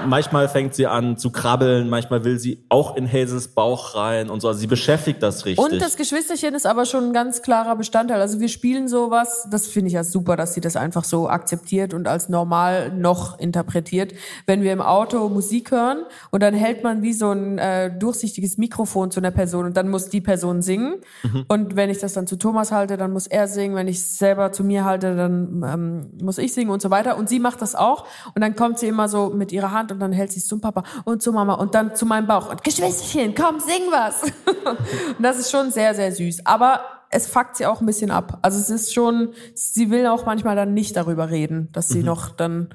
Manchmal 0.05 0.49
fängt 0.49 0.75
sie 0.75 0.87
an 0.87 1.17
zu 1.17 1.31
krabbeln, 1.31 1.89
manchmal 1.89 2.23
will 2.23 2.37
sie 2.39 2.63
auch 2.69 2.95
in 2.95 3.11
Hazels 3.11 3.49
Bauch 3.49 3.95
rein 3.95 4.29
und 4.29 4.41
so. 4.41 4.47
Also 4.47 4.59
sie 4.59 4.67
beschäftigt 4.67 5.23
das 5.23 5.45
richtig. 5.45 5.63
Und 5.63 5.81
das 5.81 5.95
Geschwisterchen 5.95 6.53
ist 6.53 6.65
aber 6.65 6.85
schon 6.85 7.05
ein 7.05 7.13
ganz 7.13 7.41
klarer 7.41 7.75
Bestandteil. 7.75 8.19
Also 8.19 8.39
wir 8.39 8.49
spielen 8.49 8.87
sowas, 8.87 9.47
das 9.49 9.67
finde 9.67 9.87
ich 9.87 9.93
ja 9.93 10.03
super, 10.03 10.35
dass 10.35 10.53
sie 10.53 10.61
das 10.61 10.75
einfach 10.75 11.03
so 11.03 11.29
akzeptiert 11.29 11.93
und 11.93 12.07
als 12.07 12.29
normal 12.29 12.91
noch 12.91 13.39
interpretiert. 13.39 14.13
Wenn 14.45 14.61
wir 14.61 14.73
im 14.73 14.81
Auto 14.81 15.29
Musik 15.29 15.71
hören 15.71 16.03
und 16.31 16.43
dann 16.43 16.53
hält 16.53 16.83
man 16.83 17.01
wie 17.01 17.13
so 17.13 17.31
ein 17.31 17.57
äh, 17.57 17.97
durchsichtiges 17.97 18.57
Mikrofon 18.57 19.11
zu 19.11 19.19
einer 19.19 19.31
Person 19.31 19.65
und 19.65 19.77
dann 19.77 19.89
muss 19.89 20.09
die 20.09 20.21
Person 20.21 20.61
singen. 20.61 20.95
Mhm. 21.23 21.45
Und 21.47 21.75
wenn 21.75 21.89
ich 21.89 21.99
das 21.99 22.13
dann 22.13 22.27
zu 22.27 22.35
Thomas 22.35 22.71
halte, 22.71 22.97
dann 22.97 23.11
muss 23.11 23.27
er 23.27 23.47
singen. 23.47 23.75
Wenn 23.75 23.87
ich 23.87 23.97
es 23.97 24.17
selber 24.17 24.51
zu 24.51 24.63
mir 24.63 24.85
halte, 24.85 25.15
dann 25.15 25.63
ähm, 25.65 26.09
muss 26.21 26.37
ich 26.37 26.53
singen 26.53 26.71
und 26.71 26.81
so 26.81 26.89
weiter. 26.89 27.17
Und 27.17 27.29
sie 27.29 27.39
macht 27.39 27.61
das 27.61 27.75
auch. 27.75 28.05
Und 28.33 28.41
dann 28.41 28.55
kommt 28.55 28.79
sie 28.79 28.87
immer 28.87 29.07
so 29.07 29.29
mit 29.29 29.51
ihrer 29.51 29.71
Hand 29.71 29.84
und 29.91 29.99
dann 29.99 30.11
hält 30.11 30.31
sie 30.31 30.39
es 30.39 30.47
zum 30.47 30.61
Papa 30.61 30.83
und 31.03 31.21
zu 31.21 31.31
Mama 31.31 31.55
und 31.55 31.75
dann 31.75 31.95
zu 31.95 32.05
meinem 32.05 32.27
Bauch. 32.27 32.49
Und 32.49 32.63
Geschwisterchen, 32.63 33.35
komm, 33.35 33.59
sing 33.59 33.83
was. 33.91 34.23
und 35.17 35.23
das 35.23 35.39
ist 35.39 35.51
schon 35.51 35.71
sehr, 35.71 35.93
sehr 35.95 36.11
süß. 36.11 36.45
Aber 36.45 36.81
es 37.09 37.27
fuckt 37.27 37.55
sie 37.55 37.65
auch 37.65 37.81
ein 37.81 37.85
bisschen 37.85 38.11
ab. 38.11 38.39
Also 38.41 38.59
es 38.59 38.69
ist 38.69 38.93
schon, 38.93 39.29
sie 39.53 39.89
will 39.89 40.07
auch 40.07 40.25
manchmal 40.25 40.55
dann 40.55 40.73
nicht 40.73 40.95
darüber 40.95 41.29
reden, 41.29 41.69
dass 41.71 41.87
sie 41.87 42.03
noch 42.03 42.29
dann 42.29 42.69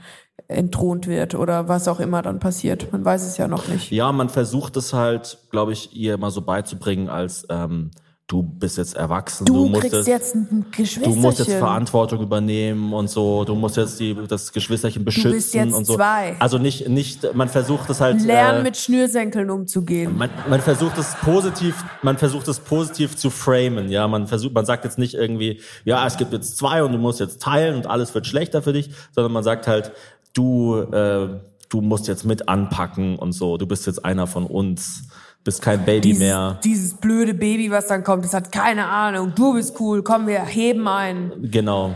entthront 0.49 1.07
wird 1.07 1.35
oder 1.35 1.69
was 1.69 1.89
auch 1.89 2.01
immer 2.01 2.23
dann 2.23 2.39
passiert. 2.39 2.93
Man 2.93 3.05
weiß 3.05 3.25
es 3.25 3.37
ja 3.37 3.49
noch 3.49 3.69
nicht. 3.69 3.91
Ja, 3.91 4.13
man 4.13 4.29
versucht 4.29 4.77
es 4.77 4.93
halt, 4.93 5.39
glaube 5.51 5.73
ich, 5.73 5.95
ihr 5.95 6.15
immer 6.15 6.31
so 6.31 6.43
beizubringen, 6.43 7.09
als 7.09 7.47
ähm, 7.51 7.91
du 8.31 8.45
bist 8.45 8.79
jetzt 8.79 8.95
erwachsen, 8.95 9.45
Du, 9.45 9.67
musst 9.67 9.91
kriegst 9.91 10.07
jetzt 10.07 10.37
ein 10.37 10.65
du 11.03 11.17
musst 11.17 11.41
jetzt 11.41 11.53
Verantwortung 11.53 12.21
übernehmen 12.21 12.93
und 12.93 13.11
so, 13.11 13.45
du 13.45 13.57
musst 13.57 13.77
jetzt 13.77 13.99
die, 13.99 14.17
das 14.29 14.53
Geschwisterchen 14.53 15.05
beschützen 15.05 15.33
bist 15.33 15.53
jetzt 15.53 15.75
und 15.75 15.85
so. 15.85 15.97
zwei. 15.97 16.37
Also 16.39 16.59
nicht, 16.59 16.89
nicht, 16.89 17.35
man 17.35 17.49
versucht 17.49 17.91
es 17.91 18.01
halt. 18.01 18.23
Lernen 18.23 18.61
äh, 18.61 18.63
mit 18.63 18.77
Schnürsenkeln 18.77 19.51
umzugehen. 19.51 20.17
man, 20.17 20.31
man 20.49 20.61
versucht 20.61 20.97
es 20.97 21.17
positiv, 21.17 21.85
man 22.03 22.19
versucht 22.19 22.47
es 22.47 22.61
positiv 22.61 23.17
zu 23.17 23.31
framen, 23.31 23.91
ja. 23.91 24.07
Man 24.07 24.29
versucht, 24.29 24.55
man 24.55 24.65
sagt 24.65 24.85
jetzt 24.85 24.99
nicht 24.99 25.15
irgendwie, 25.15 25.61
ja, 25.85 26.07
es 26.07 26.17
gibt 26.17 26.33
jetzt 26.33 26.57
zwei 26.57 26.85
und 26.85 26.93
du 26.93 26.99
musst 26.99 27.19
jetzt 27.19 27.43
teilen 27.43 27.75
und 27.75 27.89
alles 27.89 28.15
wird 28.15 28.29
schlechter 28.29 28.63
für 28.63 28.73
dich, 28.73 28.91
sondern 29.13 29.33
man 29.33 29.43
sagt 29.43 29.67
halt, 29.67 29.91
du, 30.35 30.77
äh, 30.77 31.29
du 31.69 31.81
musst 31.81 32.07
jetzt 32.07 32.25
mit 32.25 32.49
anpacken 32.49 33.17
und 33.17 33.33
so. 33.33 33.57
Du 33.57 33.67
bist 33.67 33.89
jetzt 33.89 34.05
einer 34.05 34.29
von 34.29 34.47
uns, 34.47 35.09
bist 35.45 35.63
kein 35.63 35.85
Baby 35.85 36.01
dieses, 36.01 36.23
mehr. 36.23 36.59
dieses 36.65 36.95
blöde 36.95 37.35
Baby, 37.35 37.71
was 37.71 37.87
dann 37.87 38.05
kommt, 38.05 38.25
das 38.25 38.35
hat 38.35 38.53
keine 38.53 38.87
Ahnung. 38.87 39.33
Du 39.35 39.55
bist 39.55 39.79
cool, 39.81 40.03
komm, 40.03 40.27
wir 40.27 40.45
heben 40.45 40.87
ein. 40.87 41.33
Genau. 41.43 41.95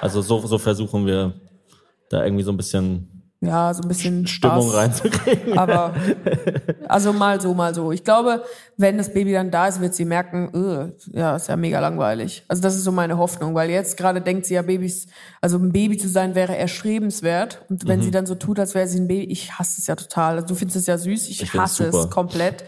Also 0.00 0.22
so, 0.22 0.38
so 0.46 0.58
versuchen 0.58 1.06
wir 1.06 1.34
da 2.10 2.24
irgendwie 2.24 2.44
so 2.44 2.52
ein 2.52 2.56
bisschen 2.56 3.17
Ja, 3.40 3.72
so 3.72 3.82
ein 3.82 3.88
bisschen 3.88 4.26
Stimmung 4.26 4.62
Spaß. 4.68 4.74
reinzukriegen. 4.74 5.56
Aber 5.58 5.94
also 6.88 7.12
mal 7.12 7.40
so, 7.40 7.54
mal 7.54 7.72
so. 7.72 7.92
Ich 7.92 8.02
glaube, 8.02 8.42
wenn 8.76 8.98
das 8.98 9.12
Baby 9.14 9.32
dann 9.32 9.52
da 9.52 9.68
ist, 9.68 9.80
wird 9.80 9.94
sie 9.94 10.04
merken, 10.04 10.50
"Ugh, 10.52 10.92
ja, 11.12 11.36
ist 11.36 11.48
ja 11.48 11.56
mega 11.56 11.78
langweilig. 11.78 12.44
Also 12.48 12.62
das 12.62 12.74
ist 12.74 12.82
so 12.82 12.90
meine 12.90 13.16
Hoffnung, 13.16 13.54
weil 13.54 13.70
jetzt 13.70 13.96
gerade 13.96 14.20
denkt 14.20 14.46
sie 14.46 14.54
ja, 14.54 14.62
Babys, 14.62 15.06
also 15.40 15.56
ein 15.58 15.70
Baby 15.70 15.96
zu 15.98 16.08
sein 16.08 16.34
wäre 16.34 16.56
erstrebenswert. 16.56 17.64
Und 17.68 17.84
Mhm. 17.84 17.88
wenn 17.88 18.02
sie 18.02 18.10
dann 18.10 18.26
so 18.26 18.34
tut, 18.34 18.58
als 18.58 18.74
wäre 18.74 18.88
sie 18.88 18.98
ein 18.98 19.06
Baby, 19.06 19.30
ich 19.30 19.52
hasse 19.56 19.80
es 19.80 19.86
ja 19.86 19.94
total. 19.94 20.34
Also 20.36 20.48
du 20.48 20.54
findest 20.56 20.76
es 20.78 20.86
ja 20.86 20.98
süß, 20.98 21.28
ich, 21.28 21.40
Ich 21.42 21.54
hasse 21.54 21.86
es 21.86 22.10
komplett. 22.10 22.64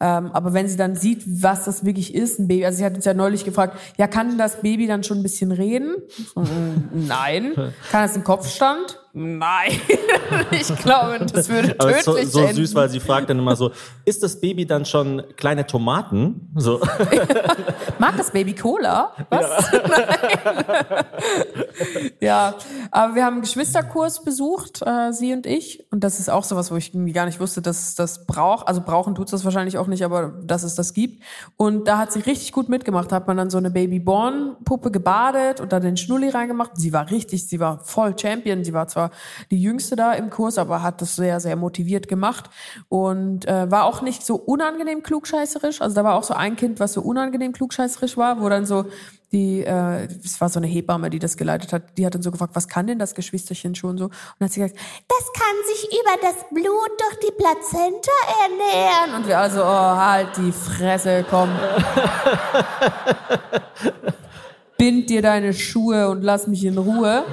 Ähm, 0.00 0.30
aber 0.32 0.52
wenn 0.52 0.68
sie 0.68 0.76
dann 0.76 0.94
sieht, 0.94 1.24
was 1.42 1.64
das 1.64 1.84
wirklich 1.84 2.14
ist, 2.14 2.38
ein 2.38 2.46
Baby, 2.46 2.64
also 2.66 2.78
sie 2.78 2.84
hat 2.84 2.94
uns 2.94 3.04
ja 3.04 3.14
neulich 3.14 3.44
gefragt, 3.44 3.76
ja, 3.96 4.06
kann 4.06 4.38
das 4.38 4.60
Baby 4.62 4.86
dann 4.86 5.02
schon 5.02 5.18
ein 5.18 5.22
bisschen 5.24 5.50
reden? 5.50 5.94
Mm, 6.36 7.06
Nein. 7.08 7.52
Kann 7.90 8.04
es 8.04 8.14
einen 8.14 8.22
Kopfstand? 8.22 8.97
Nein. 9.12 9.72
ich 10.50 10.68
glaube, 10.76 11.24
das 11.32 11.48
würde 11.48 11.74
Aber 11.78 11.90
es 11.90 11.98
ist 11.98 12.04
so, 12.04 12.12
tödlich 12.12 12.30
so 12.30 12.40
enden. 12.40 12.54
süß, 12.56 12.74
weil 12.74 12.88
sie 12.90 13.00
fragt 13.00 13.30
dann 13.30 13.38
immer 13.38 13.56
so, 13.56 13.72
ist 14.04 14.22
das 14.22 14.40
Baby 14.40 14.66
dann 14.66 14.84
schon 14.84 15.22
kleine 15.36 15.66
Tomaten? 15.66 16.52
So. 16.54 16.80
Mag 17.98 18.16
das 18.16 18.30
Baby 18.30 18.54
Cola? 18.54 19.12
Was? 19.30 19.72
Nein. 19.72 20.16
ja, 22.20 22.54
aber 22.90 23.14
wir 23.14 23.24
haben 23.24 23.34
einen 23.34 23.42
Geschwisterkurs 23.42 24.22
besucht, 24.22 24.82
äh, 24.84 25.12
sie 25.12 25.32
und 25.32 25.46
ich. 25.46 25.86
Und 25.90 26.04
das 26.04 26.20
ist 26.20 26.28
auch 26.28 26.44
sowas, 26.44 26.70
wo 26.70 26.76
ich 26.76 26.94
irgendwie 26.94 27.12
gar 27.12 27.24
nicht 27.26 27.40
wusste, 27.40 27.62
dass 27.62 27.88
es 27.88 27.94
das 27.94 28.26
braucht. 28.26 28.68
Also 28.68 28.82
brauchen 28.82 29.14
tut's 29.14 29.30
das 29.30 29.44
wahrscheinlich 29.44 29.78
auch 29.78 29.86
nicht, 29.86 30.04
aber 30.04 30.28
dass 30.44 30.62
es 30.62 30.74
das 30.74 30.92
gibt. 30.92 31.22
Und 31.56 31.88
da 31.88 31.98
hat 31.98 32.12
sie 32.12 32.20
richtig 32.20 32.52
gut 32.52 32.68
mitgemacht. 32.68 33.10
Da 33.10 33.16
hat 33.16 33.26
man 33.26 33.36
dann 33.36 33.50
so 33.50 33.58
eine 33.58 33.70
Babyborn-Puppe 33.70 34.90
gebadet 34.90 35.60
und 35.60 35.72
da 35.72 35.80
den 35.80 35.96
Schnulli 35.96 36.28
reingemacht. 36.28 36.72
Sie 36.74 36.92
war 36.92 37.10
richtig, 37.10 37.48
sie 37.48 37.58
war 37.58 37.80
voll 37.80 38.16
Champion. 38.18 38.64
Sie 38.64 38.74
war 38.74 38.86
zwar 38.86 38.97
die 39.50 39.60
Jüngste 39.60 39.96
da 39.96 40.12
im 40.12 40.30
Kurs, 40.30 40.58
aber 40.58 40.82
hat 40.82 41.00
das 41.00 41.16
sehr, 41.16 41.40
sehr 41.40 41.56
motiviert 41.56 42.08
gemacht. 42.08 42.50
Und 42.88 43.46
äh, 43.46 43.70
war 43.70 43.84
auch 43.84 44.02
nicht 44.02 44.24
so 44.24 44.36
unangenehm 44.36 45.02
klugscheißerisch. 45.02 45.80
Also 45.80 45.94
da 45.94 46.04
war 46.04 46.14
auch 46.14 46.24
so 46.24 46.34
ein 46.34 46.56
Kind, 46.56 46.80
was 46.80 46.92
so 46.92 47.02
unangenehm 47.02 47.52
klugscheißerisch 47.52 48.16
war, 48.16 48.40
wo 48.40 48.48
dann 48.48 48.66
so 48.66 48.86
die, 49.32 49.62
äh, 49.62 50.08
es 50.24 50.40
war 50.40 50.48
so 50.48 50.58
eine 50.58 50.66
Hebamme, 50.66 51.10
die 51.10 51.18
das 51.18 51.36
geleitet 51.36 51.72
hat, 51.72 51.98
die 51.98 52.06
hat 52.06 52.14
dann 52.14 52.22
so 52.22 52.30
gefragt, 52.30 52.56
was 52.56 52.66
kann 52.68 52.86
denn 52.86 52.98
das 52.98 53.14
Geschwisterchen 53.14 53.74
schon 53.74 53.98
so? 53.98 54.06
Und 54.06 54.14
hat 54.40 54.52
sie 54.52 54.60
gesagt, 54.60 54.80
Das 55.06 55.32
kann 55.34 55.54
sich 55.66 55.84
über 55.92 56.16
das 56.22 56.48
Blut 56.50 56.90
durch 56.98 57.18
die 57.20 57.32
Plazenta 57.32 58.10
ernähren. 58.42 59.16
und 59.16 59.28
wir 59.28 59.38
also, 59.38 59.62
oh, 59.62 59.64
halt 59.66 60.28
die 60.36 60.52
Fresse, 60.52 61.26
komm. 61.28 61.50
Bind 64.78 65.10
dir 65.10 65.22
deine 65.22 65.52
Schuhe 65.52 66.08
und 66.08 66.22
lass 66.22 66.46
mich 66.46 66.64
in 66.64 66.78
Ruhe. 66.78 67.24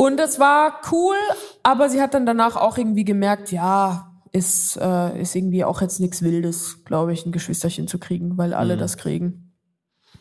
Und 0.00 0.16
das 0.16 0.38
war 0.38 0.80
cool, 0.92 1.16
aber 1.64 1.88
sie 1.90 2.00
hat 2.00 2.14
dann 2.14 2.24
danach 2.24 2.54
auch 2.56 2.78
irgendwie 2.78 3.04
gemerkt, 3.04 3.50
ja, 3.52 4.12
ist, 4.32 4.76
äh, 4.76 5.20
ist 5.20 5.34
irgendwie 5.34 5.64
auch 5.64 5.80
jetzt 5.80 5.98
nichts 6.00 6.22
Wildes, 6.22 6.84
glaube 6.84 7.12
ich, 7.12 7.26
ein 7.26 7.32
Geschwisterchen 7.32 7.88
zu 7.88 7.98
kriegen, 7.98 8.38
weil 8.38 8.54
alle 8.54 8.76
Mhm. 8.76 8.78
das 8.80 8.96
kriegen. 8.96 9.52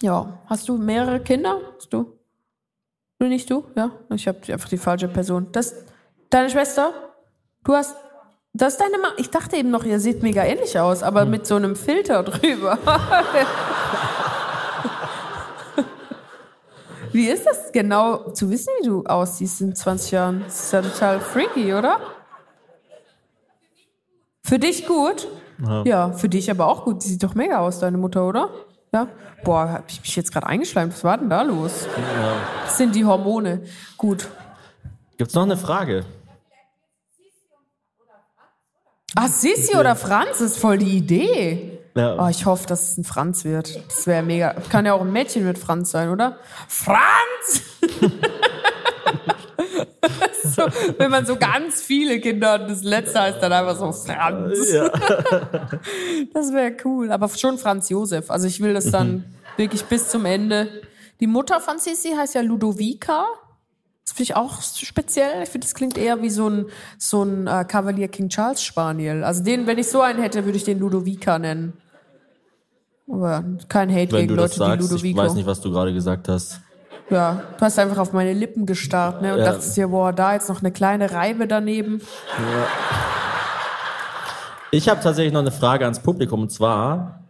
Ja, 0.02 0.40
hast 0.48 0.68
du 0.68 0.78
mehrere 0.78 1.20
Kinder? 1.20 1.60
Hast 1.78 1.94
du? 1.94 2.18
Du 3.20 3.28
nicht 3.28 3.50
du? 3.50 3.66
Ja, 3.76 3.92
ich 4.14 4.28
habe 4.28 4.40
einfach 4.52 4.70
die 4.70 4.78
falsche 4.78 5.08
Person. 5.08 5.48
Das 5.52 5.76
deine 6.32 6.50
Schwester? 6.50 6.92
Du 7.64 7.74
hast 7.76 7.96
das 8.54 8.74
ist 8.74 8.82
deine 8.82 8.98
Mama. 8.98 9.14
Ich 9.18 9.30
dachte 9.30 9.56
eben 9.58 9.70
noch, 9.70 9.84
ihr 9.84 10.00
seht 10.00 10.24
mega 10.24 10.44
ähnlich 10.44 10.80
aus, 10.80 11.04
aber 11.04 11.22
Hm. 11.22 11.30
mit 11.30 11.46
so 11.46 11.56
einem 11.56 11.76
Filter 11.76 12.24
drüber. 12.24 12.80
Wie 17.12 17.28
ist 17.28 17.46
das 17.46 17.72
genau 17.72 18.32
zu 18.32 18.50
wissen, 18.50 18.70
wie 18.82 18.88
du 18.88 19.04
aussiehst 19.04 19.62
in 19.62 19.76
20 19.76 20.12
Jahren? 20.12 20.44
Das 20.46 20.66
ist 20.66 20.74
ja 20.74 20.82
total 20.82 21.20
freaky, 21.20 21.74
oder? 21.74 22.00
Für 24.44 24.60
dich 24.60 24.86
gut? 24.88 25.28
Ja. 25.86 26.14
für 26.14 26.30
dich 26.30 26.52
aber 26.52 26.68
auch 26.68 26.86
gut. 26.86 27.04
Die 27.04 27.10
sieht 27.10 27.24
doch 27.24 27.34
mega 27.36 27.60
aus, 27.60 27.80
deine 27.80 27.98
Mutter, 27.98 28.28
oder? 28.28 28.50
Ja. 28.94 29.08
Boah, 29.44 29.70
hab 29.70 29.90
ich 29.90 30.00
mich 30.02 30.16
jetzt 30.16 30.32
gerade 30.32 30.48
eingeschleimt. 30.48 30.94
Was 30.94 31.04
war 31.04 31.18
denn 31.18 31.30
da 31.30 31.42
los? 31.42 31.88
Das 32.64 32.78
sind 32.78 32.96
die 32.96 33.04
Hormone. 33.04 33.64
Gut. 33.98 34.28
Gibt's 35.18 35.34
noch 35.34 35.44
eine 35.44 35.58
Frage? 35.58 36.06
Ah, 39.16 39.28
Sissi 39.28 39.76
oder 39.76 39.96
Franz 39.96 40.42
ist 40.42 40.58
voll 40.58 40.78
die 40.78 40.98
Idee. 40.98 41.77
Ja. 41.98 42.24
Oh, 42.24 42.30
ich 42.30 42.46
hoffe, 42.46 42.68
dass 42.68 42.92
es 42.92 42.98
ein 42.98 43.04
Franz 43.04 43.44
wird. 43.44 43.82
Das 43.88 44.08
wäre 44.08 44.24
mega. 44.24 44.54
Kann 44.70 44.86
ja 44.86 44.94
auch 44.94 45.02
ein 45.02 45.12
Mädchen 45.12 45.46
mit 45.46 45.58
Franz 45.58 45.92
sein, 45.92 46.10
oder? 46.10 46.38
Franz! 46.68 47.64
so, 50.44 50.64
wenn 50.98 51.12
man 51.12 51.26
so 51.26 51.38
ganz 51.38 51.82
viele 51.82 52.20
Kinder 52.20 52.54
hat, 52.54 52.70
das 52.70 52.84
letzte 52.84 53.22
heißt 53.22 53.42
dann 53.42 53.54
einfach 53.54 53.78
so 53.78 53.92
Franz. 53.92 54.60
Das 56.34 56.54
wäre 56.54 56.76
cool. 56.86 57.12
Aber 57.12 57.30
schon 57.30 57.58
Franz 57.58 57.90
Josef. 57.90 58.30
Also 58.30 58.48
ich 58.48 58.62
will 58.62 58.74
das 58.74 58.92
dann 58.92 59.26
wirklich 59.58 59.86
bis 59.86 60.10
zum 60.10 60.26
Ende. 60.26 60.82
Die 61.20 61.28
Mutter 61.28 61.60
von 61.60 61.80
Sissi 61.80 62.14
heißt 62.16 62.36
ja 62.36 62.42
Ludovica. 62.42 63.26
Das 64.04 64.14
finde 64.14 64.24
ich 64.24 64.36
auch 64.36 64.62
speziell. 64.62 65.44
Ich 65.44 65.50
finde, 65.50 65.66
das 65.66 65.76
klingt 65.76 65.98
eher 65.98 66.22
wie 66.22 66.30
so 66.30 66.48
ein, 66.48 66.68
so 66.98 67.24
ein 67.24 67.48
äh, 67.48 67.66
Kavalier 67.68 68.08
King 68.08 68.30
Charles 68.30 68.64
Spaniel. 68.64 69.24
Also 69.24 69.44
den, 69.44 69.68
wenn 69.68 69.78
ich 69.78 69.90
so 69.90 70.02
einen 70.02 70.22
hätte, 70.22 70.46
würde 70.46 70.58
ich 70.58 70.64
den 70.64 70.80
Ludovica 70.80 71.40
nennen. 71.40 71.74
Aber 73.10 73.44
kein 73.70 73.90
Hate 73.90 74.12
Wenn 74.12 74.28
gegen 74.28 74.36
das 74.38 74.58
Leute, 74.58 74.80
sagst, 74.80 74.86
ich 74.86 74.92
Ludovico. 74.92 75.18
weiß 75.20 75.34
nicht, 75.36 75.46
was 75.48 75.62
du 75.62 75.72
gerade 75.72 75.94
gesagt 75.94 76.28
hast. 76.28 76.62
Ja, 77.10 77.42
du 77.58 77.62
hast 77.62 77.80
einfach 77.80 78.00
auf 78.00 78.12
meine 78.12 78.34
Lippen 78.34 78.66
gestarrt, 78.66 79.22
ne? 79.22 79.34
Und 79.34 79.40
Ja. 79.40 79.46
dachtest 79.46 79.78
dir, 79.78 79.88
boah, 79.88 80.12
da 80.12 80.34
jetzt 80.34 80.50
noch 80.50 80.60
eine 80.62 80.72
kleine 80.74 81.12
Reibe 81.14 81.48
daneben. 81.48 82.02
Ich 84.72 84.90
habe 84.90 85.00
tatsächlich 85.02 85.34
noch 85.34 85.40
eine 85.42 85.52
Frage 85.52 85.86
ans 85.86 86.00
Publikum 86.02 86.42
und 86.42 86.52
zwar 86.52 87.24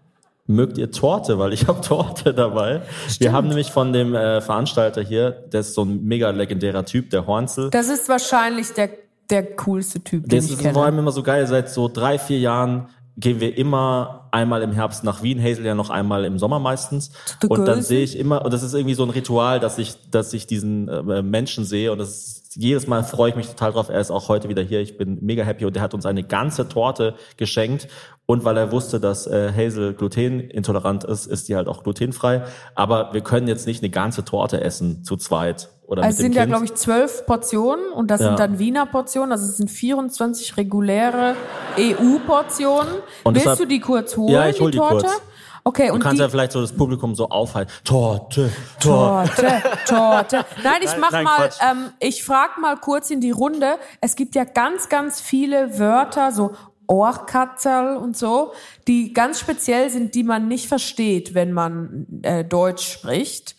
mögt 0.48 0.78
ihr 0.78 0.90
Torte, 0.92 1.38
weil 1.38 1.54
ich 1.54 1.68
habe 1.68 1.82
Torte 1.82 2.34
dabei. 2.34 2.82
Wir 3.20 3.32
haben 3.34 3.48
nämlich 3.50 3.72
von 3.72 3.94
dem 3.94 4.16
äh, 4.16 4.42
Veranstalter 4.42 5.02
hier, 5.04 5.32
der 5.32 5.60
ist 5.60 5.76
so 5.76 5.84
ein 5.84 6.04
mega 6.06 6.30
legendärer 6.32 6.86
Typ, 6.86 7.10
der 7.12 7.28
Hornzel. 7.28 7.70
Das 7.70 7.90
ist 7.90 8.10
wahrscheinlich 8.10 8.72
der, 8.74 8.90
der 9.30 9.56
coolste 9.58 10.00
Typ, 10.04 10.28
den 10.28 10.40
Das 10.40 10.46
ich 10.46 10.54
ist 10.54 10.60
kenne. 10.62 10.74
vor 10.74 10.86
allem 10.86 10.98
immer 10.98 11.12
so 11.12 11.22
geil. 11.22 11.46
Seit 11.48 11.70
so 11.70 11.88
drei, 11.88 12.18
vier 12.18 12.40
Jahren 12.40 12.88
gehen 13.18 13.40
wir 13.40 13.58
immer 13.58 14.30
einmal 14.32 14.62
im 14.62 14.72
Herbst 14.72 15.04
nach 15.04 15.24
Wien, 15.24 15.42
Hazel 15.42 15.66
ja 15.66 15.74
noch 15.74 15.90
einmal 15.90 16.24
im 16.24 16.38
Sommer 16.38 16.60
meistens. 16.60 17.12
Und 17.48 17.66
dann 17.66 17.82
sehe 17.82 18.04
ich 18.04 18.18
immer, 18.18 18.46
und 18.46 18.54
das 18.54 18.62
ist 18.62 18.74
irgendwie 18.76 18.94
so 18.94 19.04
ein 19.04 19.10
Ritual, 19.10 19.60
dass 19.60 19.80
ich, 19.80 19.96
dass 20.12 20.32
ich 20.34 20.46
diesen 20.46 20.88
äh, 20.88 21.24
Menschen 21.24 21.66
sehe 21.66 21.92
und 21.92 21.98
das 21.98 22.10
ist, 22.10 22.56
jedes 22.56 22.88
Mal 22.88 23.04
freue 23.04 23.30
ich 23.30 23.36
mich 23.36 23.48
total 23.48 23.72
drauf. 23.72 23.90
Er 23.90 24.00
ist 24.00 24.10
auch 24.10 24.30
heute 24.30 24.50
wieder 24.50 24.64
hier. 24.64 24.82
Ich 24.82 24.98
bin 24.98 25.20
mega 25.22 25.44
happy 25.44 25.66
und 25.66 25.76
er 25.76 25.84
hat 25.84 25.94
uns 25.94 26.08
eine 26.08 26.24
ganze 26.24 26.68
Torte 26.68 27.14
geschenkt. 27.38 27.88
Und 28.26 28.46
weil 28.46 28.58
er 28.58 28.72
wusste, 28.72 29.00
dass 29.00 29.28
äh, 29.28 29.52
Hazel 29.54 29.94
glutenintolerant 29.94 31.04
ist, 31.04 31.28
ist 31.28 31.50
die 31.50 31.56
halt 31.56 31.68
auch 31.68 31.84
glutenfrei. 31.84 32.46
Aber 32.74 33.14
wir 33.14 33.22
können 33.22 33.48
jetzt 33.48 33.68
nicht 33.68 33.84
eine 33.84 33.92
ganze 33.92 34.26
Torte 34.26 34.60
essen 34.62 35.04
zu 35.04 35.18
zweit 35.18 35.70
oder 35.88 36.04
Also 36.04 36.10
mit 36.10 36.12
es 36.12 36.18
dem 36.18 36.24
sind 36.24 36.36
ja, 36.36 36.42
Kind. 36.44 36.52
glaube 36.52 36.66
ich, 36.66 36.76
zwölf 36.76 37.26
Portionen 37.26 37.92
und 37.94 38.12
das 38.12 38.22
Ja. 38.22 38.28
sind 38.28 38.40
dann 38.40 38.60
Wiener 38.60 38.86
Portionen. 38.86 39.32
Also 39.32 39.46
es 39.46 39.58
sind 39.58 39.72
24 39.72 40.56
reguläre 40.58 41.36
EU-Portionen. 41.78 42.96
Und 43.24 43.34
Willst 43.36 43.46
deshalb- 43.46 43.60
du 43.60 43.66
die 43.66 43.80
kurz 43.80 44.16
holen, 44.18 44.34
Ja, 44.34 44.48
ich 44.48 44.60
hol 44.60 44.70
die 44.72 44.78
die 44.78 44.84
Torte? 44.84 45.06
kurz. 45.08 45.22
Okay, 45.64 45.88
Du 45.88 45.96
und 45.96 46.00
kannst 46.02 46.18
die 46.20 46.22
ja 46.22 46.30
vielleicht 46.30 46.54
so 46.54 46.62
das 46.62 46.72
Publikum 46.72 47.14
so 47.14 47.28
aufhalten. 47.28 47.72
Torte, 47.84 48.50
Torte. 48.80 49.32
Torte, 49.36 49.62
Torte. 49.86 50.46
Nein, 50.64 50.82
ich 50.82 50.96
mach 50.98 51.12
nein, 51.12 51.26
mal, 51.26 51.50
ähm, 51.70 51.90
ich 52.00 52.24
frag 52.24 52.58
mal 52.58 52.78
kurz 52.78 53.10
in 53.12 53.20
die 53.20 53.32
Runde. 53.32 53.76
Es 54.00 54.16
gibt 54.16 54.36
ja 54.36 54.46
ganz, 54.46 54.88
ganz 54.88 55.20
viele 55.20 55.78
Wörter, 55.78 56.32
so 56.32 56.52
Ohrkatzel 56.88 57.98
und 57.98 58.16
so, 58.16 58.54
die 58.88 59.12
ganz 59.14 59.42
speziell 59.42 59.90
sind, 59.90 60.16
die 60.16 60.24
man 60.24 60.48
nicht 60.48 60.68
versteht, 60.68 61.34
wenn 61.34 61.52
man 61.52 62.08
äh, 62.22 62.46
Deutsch 62.46 62.88
spricht. 62.90 63.56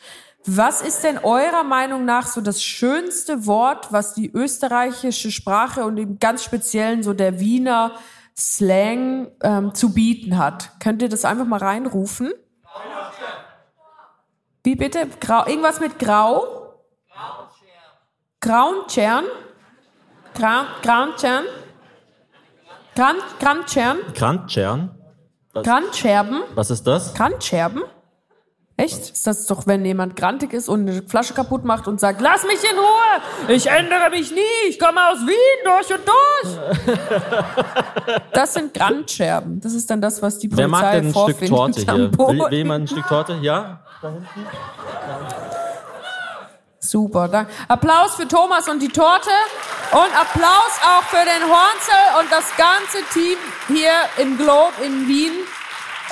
Was 0.50 0.80
ist 0.80 1.04
denn 1.04 1.18
eurer 1.18 1.62
Meinung 1.62 2.06
nach 2.06 2.26
so 2.26 2.40
das 2.40 2.62
schönste 2.62 3.44
Wort, 3.44 3.92
was 3.92 4.14
die 4.14 4.32
österreichische 4.32 5.30
Sprache 5.30 5.84
und 5.84 5.98
im 5.98 6.18
ganz 6.18 6.42
speziellen 6.42 7.02
so 7.02 7.12
der 7.12 7.38
Wiener 7.38 7.92
Slang 8.34 9.30
ähm, 9.42 9.74
zu 9.74 9.92
bieten 9.92 10.38
hat? 10.38 10.70
Könnt 10.80 11.02
ihr 11.02 11.10
das 11.10 11.26
einfach 11.26 11.44
mal 11.44 11.58
reinrufen? 11.58 12.32
Wie 14.64 14.74
bitte? 14.74 15.06
Grau, 15.20 15.46
irgendwas 15.46 15.80
mit 15.80 15.98
Grau? 15.98 16.80
Grauntschern? 18.40 19.24
Grau, 20.34 20.62
Grauntschern? 20.82 21.44
Gran, 22.94 23.16
Grantschern? 23.38 23.98
Krantschern. 24.14 24.98
Grantscherben? 25.52 26.42
Was 26.54 26.70
ist 26.70 26.86
das? 26.86 27.12
Grantscherben? 27.12 27.82
Echt? 28.78 29.10
Ist 29.10 29.26
das 29.26 29.46
doch, 29.46 29.66
wenn 29.66 29.84
jemand 29.84 30.14
grantig 30.14 30.52
ist 30.52 30.68
und 30.68 30.88
eine 30.88 31.02
Flasche 31.02 31.34
kaputt 31.34 31.64
macht 31.64 31.88
und 31.88 31.98
sagt, 31.98 32.20
lass 32.20 32.44
mich 32.44 32.62
in 32.62 32.78
Ruhe, 32.78 33.56
ich 33.56 33.66
ändere 33.66 34.08
mich 34.10 34.30
nie, 34.30 34.68
ich 34.68 34.78
komme 34.78 35.00
aus 35.08 35.18
Wien 35.18 35.64
durch 35.64 35.98
und 35.98 36.06
durch. 36.06 36.96
Das 38.32 38.54
sind 38.54 38.72
Grantscherben. 38.72 39.60
Das 39.60 39.74
ist 39.74 39.90
dann 39.90 40.00
das, 40.00 40.22
was 40.22 40.38
die 40.38 40.48
Polizei 40.48 40.62
Wer 40.62 40.68
mag 40.68 40.92
denn 40.92 41.06
ein 41.06 41.12
Stück 41.12 41.48
Torte 41.48 41.80
hier? 41.80 42.18
Will, 42.18 42.38
will 42.38 42.54
jemand 42.54 42.84
ein 42.84 42.86
Stück 42.86 43.06
Torte? 43.08 43.38
Ja? 43.42 43.80
Super, 46.78 47.26
danke. 47.28 47.52
Applaus 47.66 48.14
für 48.14 48.28
Thomas 48.28 48.68
und 48.68 48.80
die 48.80 48.88
Torte 48.88 49.30
und 49.90 50.18
Applaus 50.18 50.78
auch 50.84 51.02
für 51.02 51.24
den 51.24 51.42
Hornzel 51.50 52.20
und 52.20 52.30
das 52.30 52.56
ganze 52.56 53.02
Team 53.12 53.36
hier 53.66 53.90
im 54.18 54.38
Globe 54.38 54.72
in 54.84 55.08
Wien. 55.08 55.32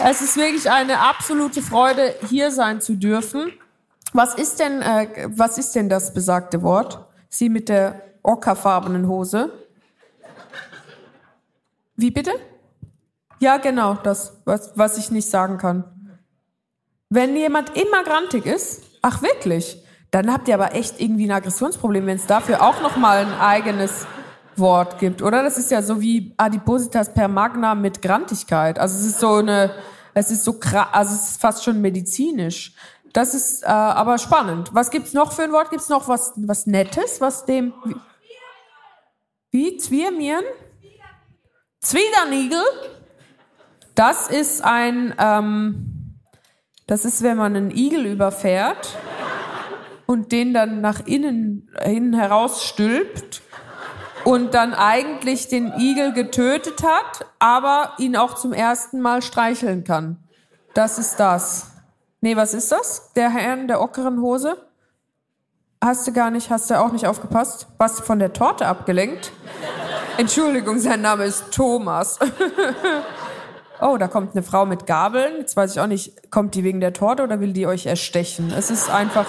Es 0.03 0.21
ist 0.21 0.37
wirklich 0.37 0.71
eine 0.71 1.01
absolute 1.01 1.63
Freude, 1.63 2.15
hier 2.29 2.51
sein 2.51 2.81
zu 2.81 2.97
dürfen. 2.97 3.53
Was 4.13 4.35
ist 4.35 4.61
denn, 4.61 4.83
äh, 4.83 5.29
was 5.29 5.59
ist 5.59 5.75
denn 5.75 5.89
das 5.89 6.13
besagte 6.13 6.63
Wort? 6.63 7.07
Sie 7.29 7.49
mit 7.49 7.69
der 7.69 8.03
ockerfarbenen 8.23 9.09
Hose. 9.09 9.53
Wie 11.97 12.11
bitte? 12.11 12.33
Ja, 13.41 13.57
genau, 13.57 13.95
das, 13.95 14.35
was, 14.45 14.73
was 14.75 14.99
ich 14.99 15.11
nicht 15.11 15.29
sagen 15.29 15.59
kann. 15.59 15.85
Wenn 17.09 17.37
jemand 17.37 17.77
immer 17.77 18.05
grantig 18.05 18.47
ist, 18.47 18.83
ach 19.01 19.23
wirklich, 19.23 19.83
dann 20.11 20.33
habt 20.33 20.49
ihr 20.49 20.55
aber 20.55 20.75
echt 20.75 21.01
irgendwie 21.01 21.27
ein 21.27 21.33
Aggressionsproblem, 21.33 22.07
wenn 22.07 22.17
es 22.17 22.27
dafür 22.27 22.63
auch 22.63 22.81
noch 22.83 22.97
mal 22.97 23.19
ein 23.19 23.33
eigenes 23.41 24.07
Wort 24.59 24.99
gibt, 24.99 25.23
oder? 25.23 25.43
Das 25.43 25.59
ist 25.59 25.71
ja 25.71 25.83
so 25.83 26.01
wie 26.01 26.35
Adipositas 26.37 27.13
per 27.13 27.29
magna 27.29 27.75
mit 27.75 28.03
Grantigkeit. 28.03 28.79
Also 28.79 28.99
es 28.99 29.07
ist 29.07 29.21
so 29.21 29.35
eine, 29.37 29.71
es 30.15 30.31
ist 30.31 30.45
so 30.45 30.53
kra- 30.53 30.91
also 30.93 31.15
es 31.15 31.31
ist 31.31 31.41
fast 31.41 31.65
schon 31.65 31.81
medizinisch. 31.81 32.75
Das 33.13 33.35
ist 33.35 33.63
äh, 33.63 33.67
aber 33.67 34.19
spannend. 34.19 34.71
Was 34.73 34.91
gibt's 34.91 35.13
noch 35.15 35.33
für 35.33 35.43
ein 35.43 35.53
Wort? 35.53 35.71
Gibt's 35.71 35.89
noch 35.89 36.09
was 36.09 36.33
was 36.37 36.67
Nettes, 36.67 37.21
was 37.21 37.45
dem 37.47 37.73
wie, 37.85 37.97
wie 39.51 39.77
Zwirmieren? 39.79 40.45
Zwiedernigel? 41.81 42.63
Das 43.95 44.29
ist 44.29 44.63
ein 44.65 45.15
ähm, 45.19 46.19
das 46.87 47.05
ist, 47.05 47.23
wenn 47.23 47.37
man 47.37 47.57
einen 47.57 47.71
Igel 47.71 48.07
überfährt 48.07 48.97
und 50.07 50.31
den 50.31 50.55
dann 50.55 50.81
nach 50.81 51.05
innen, 51.07 51.69
innen 51.85 52.15
heraus 52.15 52.65
stülpt 52.65 53.43
und 54.27 54.55
dann 54.55 54.75
eigentlich 54.75 55.47
den 55.47 55.73
Igel 55.79 56.13
getötet 56.13 56.83
hat, 56.83 57.27
aber 57.39 57.93
ihn 57.99 58.17
auch 58.17 58.35
zum 58.35 58.53
ersten 58.53 59.01
Mal 59.01 59.23
streicheln 59.23 59.85
kann. 59.85 60.17
Das 60.75 60.99
ist 60.99 61.21
das. 61.21 61.69
Nee, 62.21 62.35
was 62.35 62.53
ist 62.53 62.73
das? 62.73 63.13
Der 63.15 63.31
Herr 63.31 63.55
in 63.55 63.69
der 63.69 63.81
ockeren 63.81 64.21
Hose? 64.21 64.57
Hast 65.81 66.09
du 66.09 66.13
gar 66.13 66.33
nicht, 66.33 66.51
hast 66.51 66.69
du 66.71 66.81
auch 66.81 66.91
nicht 66.91 67.07
aufgepasst? 67.07 67.69
Warst 67.79 68.01
du 68.01 68.03
von 68.03 68.19
der 68.19 68.33
Torte 68.33 68.67
abgelenkt? 68.67 69.31
Entschuldigung, 70.19 70.81
sein 70.81 71.03
Name 71.03 71.25
ist 71.25 71.53
Thomas. 71.53 72.19
Oh, 73.79 73.99
da 73.99 74.09
kommt 74.09 74.35
eine 74.35 74.43
Frau 74.43 74.65
mit 74.65 74.87
Gabeln. 74.87 75.35
Jetzt 75.37 75.55
weiß 75.55 75.73
ich 75.73 75.81
auch 75.81 75.87
nicht, 75.87 76.31
kommt 76.31 76.55
die 76.55 76.65
wegen 76.65 76.81
der 76.81 76.95
Torte 76.95 77.23
oder 77.23 77.41
will 77.41 77.53
die 77.53 77.67
euch 77.67 77.85
erstechen? 77.85 78.51
Es 78.57 78.71
ist 78.71 78.89
einfach 78.89 79.27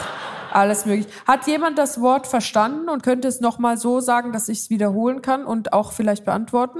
alles 0.51 0.85
möglich. 0.85 1.07
Hat 1.25 1.47
jemand 1.47 1.77
das 1.77 2.01
Wort 2.01 2.27
verstanden 2.27 2.89
und 2.89 3.03
könnte 3.03 3.27
es 3.27 3.39
nochmal 3.41 3.77
so 3.77 3.99
sagen, 3.99 4.31
dass 4.31 4.49
ich 4.49 4.59
es 4.59 4.69
wiederholen 4.69 5.21
kann 5.21 5.45
und 5.45 5.73
auch 5.73 5.91
vielleicht 5.91 6.25
beantworten? 6.25 6.79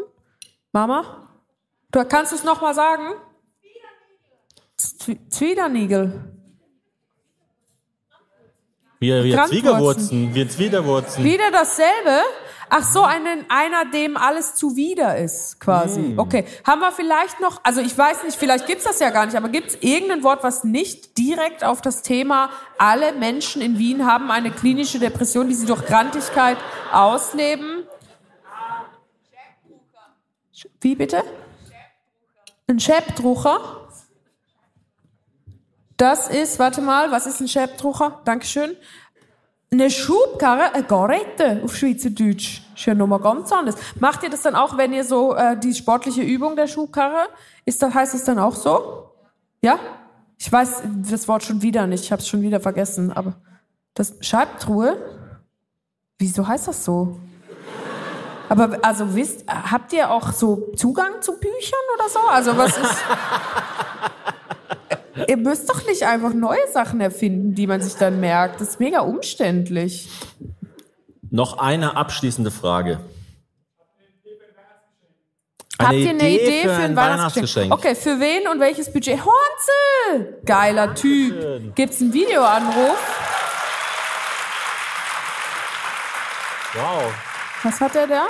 Mama? 0.71 1.27
Du 1.91 2.03
kannst 2.05 2.31
du 2.31 2.35
es 2.35 2.43
nochmal 2.43 2.73
sagen? 2.75 3.03
Zwi- 4.79 5.29
Zwiedernigel. 5.29 6.33
Wir, 8.99 9.23
wir. 9.23 9.45
Zwiegerwurzen, 9.45 10.33
wir 10.33 10.49
Zwiderwurzen. 10.49 11.23
Wieder 11.23 11.51
dasselbe? 11.51 12.21
Ach 12.69 12.83
so, 12.83 13.03
einen, 13.03 13.45
einer, 13.49 13.85
dem 13.85 14.17
alles 14.17 14.55
zuwider 14.55 15.17
ist, 15.17 15.59
quasi. 15.59 16.15
Okay. 16.17 16.45
Haben 16.65 16.81
wir 16.81 16.91
vielleicht 16.91 17.39
noch, 17.39 17.61
also 17.63 17.79
ich 17.79 17.97
weiß 17.97 18.23
nicht, 18.23 18.37
vielleicht 18.37 18.67
gibt's 18.67 18.83
das 18.83 18.99
ja 18.99 19.09
gar 19.09 19.25
nicht, 19.25 19.35
aber 19.35 19.49
gibt's 19.49 19.77
irgendein 19.79 20.23
Wort, 20.23 20.43
was 20.43 20.63
nicht 20.63 21.17
direkt 21.17 21.63
auf 21.63 21.81
das 21.81 22.01
Thema, 22.01 22.49
alle 22.77 23.13
Menschen 23.13 23.61
in 23.61 23.77
Wien 23.77 24.05
haben 24.05 24.31
eine 24.31 24.51
klinische 24.51 24.99
Depression, 24.99 25.47
die 25.47 25.55
sie 25.55 25.65
durch 25.65 25.85
Grantigkeit 25.85 26.57
ausleben? 26.91 27.85
Wie 30.81 30.95
bitte? 30.95 31.23
Ein 32.67 32.79
Scheppdrucher? 32.79 33.87
Das 35.95 36.29
ist, 36.29 36.59
warte 36.59 36.81
mal, 36.81 37.11
was 37.11 37.25
ist 37.25 37.39
ein 37.39 37.47
Scheppdrucher? 37.47 38.21
Dankeschön. 38.25 38.75
Eine 39.69 39.91
Schubkarre, 39.91 40.73
eine 40.73 40.83
Garette 40.83 41.61
auf 41.63 41.75
Schweizerdeutsch. 41.75 42.61
Ist 42.73 42.85
ja 42.85 42.95
nochmal 42.95 43.19
ganz 43.19 43.51
anders. 43.51 43.75
Macht 43.99 44.23
ihr 44.23 44.29
das 44.29 44.41
dann 44.41 44.55
auch, 44.55 44.77
wenn 44.77 44.93
ihr 44.93 45.03
so 45.03 45.35
äh, 45.35 45.57
die 45.57 45.73
sportliche 45.73 46.21
Übung 46.21 46.55
der 46.55 46.67
Schubkarre, 46.67 47.27
ist 47.65 47.81
das, 47.81 47.93
heißt 47.93 48.13
es 48.15 48.23
dann 48.23 48.39
auch 48.39 48.55
so? 48.55 49.09
Ja? 49.61 49.77
Ich 50.37 50.49
weiß 50.49 50.83
das 51.09 51.27
Wort 51.27 51.43
schon 51.43 51.61
wieder 51.61 51.85
nicht, 51.87 52.05
ich 52.05 52.11
habe 52.11 52.21
es 52.21 52.27
schon 52.27 52.41
wieder 52.41 52.59
vergessen, 52.61 53.11
aber 53.11 53.33
das 53.93 54.13
Scheibtruhe? 54.21 54.97
Wieso 56.19 56.47
heißt 56.47 56.67
das 56.67 56.85
so? 56.85 57.17
Aber 58.49 58.77
also 58.81 59.15
wisst, 59.15 59.45
habt 59.47 59.91
ihr 59.91 60.09
auch 60.09 60.31
so 60.31 60.71
Zugang 60.75 61.21
zu 61.21 61.33
Büchern 61.33 61.79
oder 61.95 62.09
so? 62.09 62.19
Also 62.29 62.57
was 62.57 62.77
ist. 62.77 62.97
ihr 65.27 65.37
müsst 65.37 65.69
doch 65.69 65.85
nicht 65.85 66.03
einfach 66.03 66.33
neue 66.33 66.67
Sachen 66.71 67.01
erfinden, 67.01 67.55
die 67.55 67.67
man 67.67 67.81
sich 67.81 67.95
dann 67.95 68.19
merkt. 68.19 68.61
Das 68.61 68.69
ist 68.69 68.79
mega 68.79 69.01
umständlich. 69.01 70.09
Noch 71.29 71.57
eine 71.57 71.95
abschließende 71.95 72.51
Frage. 72.51 72.99
Habt 75.79 75.93
ihr 75.93 76.09
eine 76.09 76.29
Idee 76.29 76.63
für 76.63 76.73
ein 76.73 76.95
Weihnachtsgeschenk? 76.95 77.71
Weihnachtsgeschenk? 77.71 77.73
Okay, 77.73 77.95
für 77.95 78.19
wen 78.19 78.47
und 78.47 78.59
welches 78.59 78.91
Budget? 78.91 79.19
Hornzel! 79.19 80.39
Geiler 80.43 80.95
Typ. 80.95 81.75
Gibt's 81.75 82.01
einen 82.01 82.13
Videoanruf? 82.13 82.97
Wow. 86.73 87.13
Was 87.63 87.79
hat 87.79 87.95
er 87.95 88.07
da? 88.07 88.25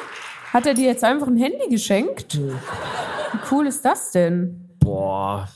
Hat 0.54 0.66
er 0.66 0.74
dir 0.74 0.88
jetzt 0.88 1.04
einfach 1.04 1.28
ein 1.28 1.38
Handy 1.38 1.68
geschenkt? 1.70 2.38
Wie 2.38 3.40
cool 3.52 3.68
ist 3.68 3.84
das 3.84 4.12
denn? 4.12 4.70
Boah, 4.80 5.48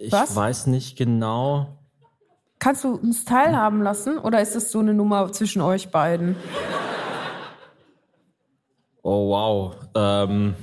ich 0.00 0.12
Was? 0.12 0.34
weiß 0.34 0.66
nicht 0.66 0.96
genau. 0.96 1.76
Kannst 2.58 2.84
du 2.84 2.94
uns 2.94 3.24
teilhaben 3.24 3.82
lassen 3.82 4.18
oder 4.18 4.40
ist 4.40 4.54
das 4.54 4.70
so 4.72 4.80
eine 4.80 4.92
Nummer 4.94 5.30
zwischen 5.32 5.62
euch 5.62 5.90
beiden? 5.90 6.36
Oh 9.02 9.30
wow. 9.30 9.76
Ähm, 9.94 10.54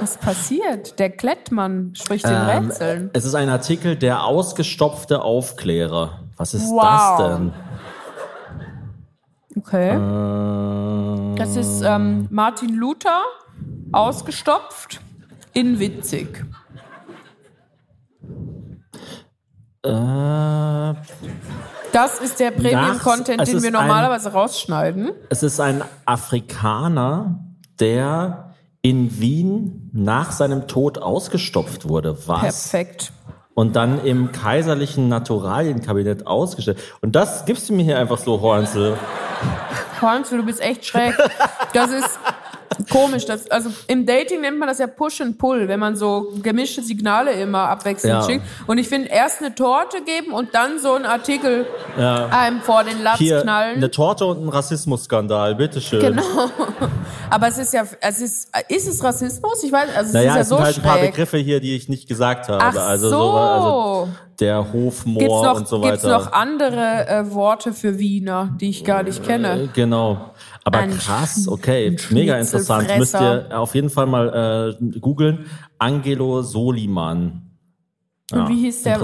Was 0.00 0.16
passiert? 0.16 0.98
Der 0.98 1.10
Klettmann 1.10 1.94
spricht 1.94 2.24
in 2.24 2.32
ähm, 2.32 2.48
Rätseln. 2.68 3.10
es 3.12 3.24
ist 3.24 3.34
ein 3.34 3.48
Artikel, 3.50 3.96
der 3.96 4.24
ausgestopfte 4.24 5.22
Aufklärer. 5.22 6.20
Was 6.36 6.54
ist 6.54 6.70
Wow. 6.70 7.18
das 7.18 7.36
denn? 7.36 7.52
Okay. 9.58 9.90
Ähm, 9.90 11.36
Das 11.36 11.56
ist 11.56 11.82
ähm, 11.82 12.26
Martin 12.30 12.74
Luther, 12.74 13.22
ausgestopft, 13.92 15.00
in 15.52 15.78
witzig. 15.78 16.42
Äh, 19.84 20.94
Das 21.92 22.20
ist 22.20 22.40
der 22.40 22.50
Premium-Content, 22.52 23.46
den 23.46 23.62
wir 23.62 23.68
ein- 23.68 23.72
normalerweise 23.72 24.32
rausschneiden. 24.32 25.10
es 25.28 25.42
ist 25.42 25.60
ein 25.60 25.82
Afrikaner, 26.04 27.40
der 27.80 28.54
in 28.82 29.20
Wien 29.20 29.90
nach 29.92 30.32
seinem 30.32 30.66
Tod 30.66 30.98
ausgestopft 30.98 31.88
wurde. 31.88 32.16
Was? 32.26 32.40
Perfekt. 32.40 33.12
Und 33.54 33.76
dann 33.76 34.02
im 34.04 34.32
kaiserlichen 34.32 35.08
Naturalienkabinett 35.08 36.26
ausgestellt. 36.26 36.78
Und 37.02 37.14
das 37.14 37.44
gibst 37.44 37.68
du 37.68 37.74
mir 37.74 37.84
hier 37.84 37.98
einfach 37.98 38.18
so, 38.18 38.40
Hornsel. 38.40 38.96
Hornsel, 40.00 40.38
du 40.38 40.44
bist 40.46 40.60
echt 40.60 40.86
schräg. 40.86 41.14
Das 41.74 41.90
ist 41.90 42.18
komisch. 42.92 43.24
Das, 43.26 43.50
also 43.50 43.70
im 43.88 44.06
Dating 44.06 44.40
nennt 44.42 44.58
man 44.58 44.68
das 44.68 44.78
ja 44.78 44.86
Push 44.86 45.20
and 45.20 45.38
Pull, 45.38 45.68
wenn 45.68 45.80
man 45.80 45.96
so 45.96 46.32
gemischte 46.42 46.82
Signale 46.82 47.32
immer 47.32 47.68
abwechselnd 47.68 48.14
Ja. 48.14 48.22
schickt. 48.22 48.44
Und 48.66 48.78
ich 48.78 48.88
finde, 48.88 49.08
erst 49.08 49.40
eine 49.40 49.54
Torte 49.54 50.02
geben 50.02 50.32
und 50.32 50.54
dann 50.54 50.78
so 50.78 50.92
einen 50.94 51.04
Artikel 51.06 51.66
einem 51.96 52.60
vor 52.60 52.84
den 52.84 53.02
Latz 53.02 53.18
Hier 53.18 53.40
knallen. 53.42 53.76
eine 53.76 53.90
Torte 53.90 54.26
und 54.26 54.44
ein 54.44 54.48
Rassismusskandal, 54.48 55.54
bitteschön. 55.54 56.00
Genau. 56.00 56.22
Aber 57.30 57.48
es 57.48 57.58
ist 57.58 57.72
ja, 57.72 57.84
es 58.00 58.20
ist, 58.20 58.48
ist 58.68 58.86
es 58.88 59.02
Rassismus? 59.02 59.62
Ich 59.64 59.72
weiß, 59.72 59.88
also 59.96 60.08
es 60.08 60.12
Naja, 60.12 60.30
ist 60.30 60.34
ja 60.36 60.40
es 60.42 60.48
so 60.48 60.56
sind 60.56 60.64
halt 60.66 60.76
ein 60.76 60.82
paar 60.82 60.98
schräg. 60.98 61.10
Begriffe 61.12 61.38
hier, 61.38 61.60
die 61.60 61.74
ich 61.76 61.88
nicht 61.88 62.06
gesagt 62.08 62.48
habe. 62.48 62.62
Ach 62.62 62.76
also 62.88 63.08
so. 63.08 63.30
also 63.32 64.08
der 64.42 64.72
Hofmoor 64.72 65.44
noch, 65.44 65.56
und 65.56 65.68
so 65.68 65.80
weiter. 65.82 66.10
noch 66.10 66.32
andere 66.32 67.06
äh, 67.08 67.32
Worte 67.32 67.72
für 67.72 67.98
Wiener, 67.98 68.54
die 68.60 68.68
ich 68.70 68.84
gar 68.84 69.02
nicht 69.02 69.22
kenne? 69.24 69.62
Äh, 69.64 69.68
Genau. 69.72 70.32
Aber 70.64 70.78
Ein 70.78 70.96
krass, 70.96 71.48
okay, 71.48 71.86
ein 71.88 71.96
mega 72.14 72.36
interessant. 72.36 72.88
Müsst 72.98 73.14
ihr 73.14 73.48
auf 73.58 73.74
jeden 73.74 73.90
Fall 73.90 74.06
mal 74.06 74.76
äh, 74.80 74.98
googeln. 75.00 75.46
Angelo 75.78 76.42
Soliman. 76.42 77.50
Und 78.32 78.48
wie 78.48 78.60
hieß 78.62 78.82
der? 78.84 79.00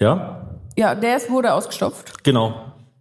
Ja, 0.00 0.58
Ja, 0.76 0.94
der 0.94 1.16
ist, 1.16 1.30
wurde 1.30 1.52
ausgestopft. 1.52 2.22
genau. 2.24 2.54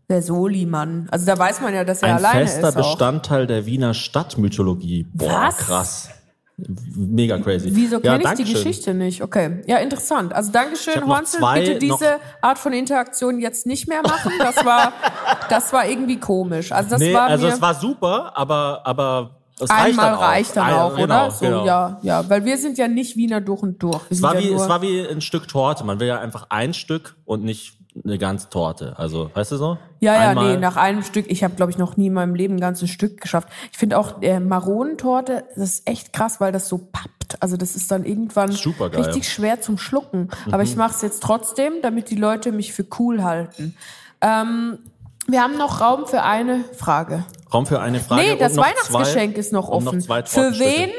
Der 0.07 0.22
Soliman. 0.22 1.07
Also 1.09 1.26
da 1.26 1.38
weiß 1.38 1.61
man 1.61 1.73
ja, 1.73 1.84
dass 1.84 2.03
er 2.03 2.09
Ein 2.09 2.15
alleine 2.17 2.41
fester 2.41 2.69
ist. 2.69 2.77
Auch. 2.77 2.91
Bestandteil 2.91 3.47
der 3.47 3.65
Wiener 3.65 3.95
Stadtmythologie. 3.95 5.07
Boah, 5.13 5.47
Was? 5.47 5.57
krass. 5.57 6.09
Mega 6.57 7.38
crazy. 7.40 7.69
Wieso 7.73 7.99
ja, 7.99 8.18
kenne 8.18 8.34
ich 8.40 8.45
die. 8.45 8.53
Geschichte 8.53 8.94
nicht? 8.94 9.22
Okay, 9.22 9.61
ja, 9.68 9.77
interessant. 9.77 10.34
Also 10.34 10.52
Dankeschön, 10.53 11.06
Hornzel. 11.06 11.41
Bitte 11.53 11.80
diese 11.80 12.18
Art 12.41 12.57
von 12.57 12.72
Interaktion 12.72 13.40
jetzt 13.40 13.65
nicht 13.65 13.90
mehr 13.90 14.02
machen. 14.02 14.32
Das 14.40 14.64
war, 14.64 14.94
das 15.49 15.73
war 15.73 15.86
irgendwie 15.88 16.18
komisch. 16.18 16.72
Also 16.72 16.91
das 16.91 16.99
Nee, 17.02 17.14
war 17.14 17.23
also 17.23 17.48
es 17.48 17.61
war 17.61 17.73
super, 17.76 18.32
aber, 18.38 18.82
aber 18.86 19.38
reicht 19.60 19.72
einmal 19.72 20.06
dann 20.06 20.15
auch. 20.15 20.22
reicht 20.22 20.56
dann 20.56 20.65
Ein- 20.65 20.73
auch, 20.76 20.95
genau, 20.95 21.03
oder? 21.26 21.32
So, 21.32 21.45
genau. 21.45 21.65
ja, 21.65 21.99
ja, 22.03 22.30
weil 22.30 22.45
wir 22.45 22.57
sind 22.57 22.77
ja 22.77 22.88
nicht 22.88 23.18
Wiener 23.18 23.41
durch 23.41 23.61
und 23.61 23.84
durch. 23.84 24.02
Es 24.10 24.22
war, 24.22 24.36
ja 24.36 24.41
wie, 24.41 24.53
es 24.53 24.69
war 24.69 24.82
wie 24.82 25.02
ein 25.06 25.19
Stück 25.22 25.49
Torte. 25.49 25.84
Man 25.84 25.99
will 25.99 26.07
ja 26.07 26.19
einfach 26.19 26.48
ein 26.49 26.73
Stück 26.73 27.18
und 27.26 27.44
nicht 27.44 27.77
eine 28.03 28.17
ganze 28.17 28.49
Torte. 28.49 28.97
Also, 28.97 29.30
weißt 29.34 29.53
du 29.53 29.57
so? 29.57 29.77
Ja, 29.99 30.13
ja, 30.15 30.30
Einmal- 30.30 30.53
nee, 30.55 30.59
nach 30.59 30.76
einem 30.76 31.03
Stück. 31.03 31.26
Ich 31.30 31.43
habe, 31.43 31.55
glaube 31.55 31.72
ich, 31.72 31.77
noch 31.77 31.97
nie 31.97 32.07
in 32.07 32.13
meinem 32.13 32.35
Leben 32.35 32.55
ein 32.55 32.59
ganzes 32.59 32.89
Stück 32.89 33.22
geschafft. 33.22 33.47
Ich 33.72 33.77
finde 33.77 33.97
auch 33.97 34.22
äh, 34.22 34.39
Maronentorte, 34.39 35.45
das 35.55 35.76
ist 35.76 35.89
echt 35.89 36.11
krass, 36.11 36.41
weil 36.41 36.51
das 36.51 36.67
so 36.67 36.77
pappt. 36.77 37.41
Also 37.41 37.57
das 37.57 37.76
ist 37.76 37.91
dann 37.91 38.05
irgendwann 38.05 38.51
Supergeil. 38.51 38.99
Mhm. 38.99 39.05
richtig 39.05 39.31
schwer 39.31 39.61
zum 39.61 39.77
Schlucken. 39.77 40.30
Aber 40.51 40.63
ich 40.63 40.76
mache 40.76 40.93
es 40.95 41.01
jetzt 41.01 41.23
trotzdem, 41.23 41.73
damit 41.81 42.09
die 42.09 42.15
Leute 42.15 42.51
mich 42.51 42.73
für 42.73 42.85
cool 42.99 43.23
halten. 43.23 43.76
Ähm, 44.22 44.80
wir 45.27 45.41
haben 45.41 45.57
noch 45.57 45.81
Raum 45.81 46.05
für 46.05 46.22
eine 46.22 46.63
Frage. 46.73 47.26
Raum 47.53 47.65
für 47.65 47.80
eine 47.80 47.99
Frage. 47.99 48.22
nee, 48.22 48.35
das 48.38 48.57
Weihnachtsgeschenk 48.57 49.34
zwei, 49.34 49.39
ist 49.39 49.53
noch 49.53 49.69
offen. 49.69 50.03
Noch 50.07 50.27
für 50.27 50.59
wen? 50.59 50.89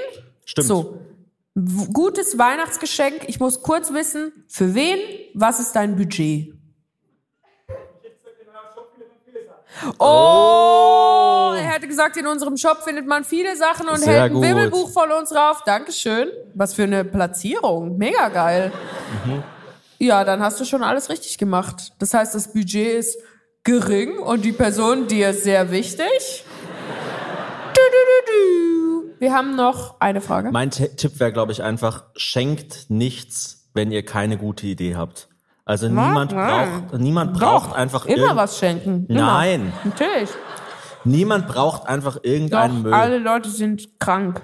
Stimmt. 0.45 0.67
So. 0.67 0.99
Gutes 1.93 2.39
Weihnachtsgeschenk. 2.39 3.29
Ich 3.29 3.41
muss 3.41 3.63
kurz 3.63 3.93
wissen, 3.93 4.33
für 4.49 4.75
wen? 4.75 4.99
Was 5.35 5.61
ist 5.61 5.73
dein 5.77 5.97
Budget? 5.97 6.56
Oh, 9.99 11.53
er 11.57 11.63
hätte 11.75 11.87
gesagt, 11.87 12.17
in 12.17 12.27
unserem 12.27 12.57
Shop 12.57 12.83
findet 12.83 13.07
man 13.07 13.25
viele 13.25 13.57
Sachen 13.57 13.89
und 13.89 13.99
Sehr 13.99 14.13
hält 14.13 14.23
ein 14.25 14.35
gut. 14.35 14.43
Wimmelbuch 14.45 14.91
von 14.91 15.11
uns 15.13 15.31
drauf. 15.31 15.63
Dankeschön. 15.67 16.29
Was 16.55 16.75
für 16.75 16.85
eine 16.85 17.05
Platzierung. 17.05 17.97
Mega 17.99 18.29
geil. 18.29 18.73
Mhm. 19.25 19.43
Ja, 19.99 20.25
dann 20.25 20.41
hast 20.41 20.61
du 20.61 20.65
schon 20.65 20.83
alles 20.83 21.09
richtig 21.09 21.39
gemacht. 21.39 21.93
Das 21.99 22.15
heißt, 22.15 22.35
das 22.35 22.53
Budget 22.53 22.99
ist 22.99 23.19
gering 23.65 24.19
und 24.19 24.45
die 24.45 24.53
Person 24.53 25.09
dir 25.09 25.31
ist 25.31 25.45
sehr 25.45 25.71
wichtig. 25.71 26.45
Du, 27.75 27.81
du, 27.81 28.03
du, 28.27 28.33
du. 28.33 29.15
Wir 29.19 29.33
haben 29.33 29.57
noch 29.57 30.01
eine 30.01 30.21
Frage. 30.21 30.51
Mein 30.51 30.71
Tipp 30.71 31.19
wäre, 31.19 31.33
glaube 31.33 31.53
ich, 31.53 31.63
einfach, 31.63 32.05
schenkt 32.17 32.91
nichts, 32.91 33.69
wenn 33.75 33.91
ihr 33.91 34.05
keine 34.05 34.37
gute 34.37 34.67
Idee 34.67 34.97
habt. 34.97 35.29
Also 35.69 35.89
niemand 35.89 36.33
nein. 36.33 36.85
braucht, 36.89 37.01
niemand 37.01 37.35
braucht 37.35 37.75
einfach 37.77 38.07
Immer 38.07 38.37
was 38.37 38.57
schenken. 38.59 39.07
Immer. 39.09 39.21
Nein. 39.21 39.73
Natürlich. 39.85 40.31
Niemand 41.05 41.49
braucht 41.49 41.89
einfach 41.89 42.15
Doch, 42.17 42.25
irgendeinen 42.25 42.83
Müll. 42.83 42.95
alle 42.95 43.19
Leute 43.19 43.51
sind 43.51 43.99
krank. 44.01 44.41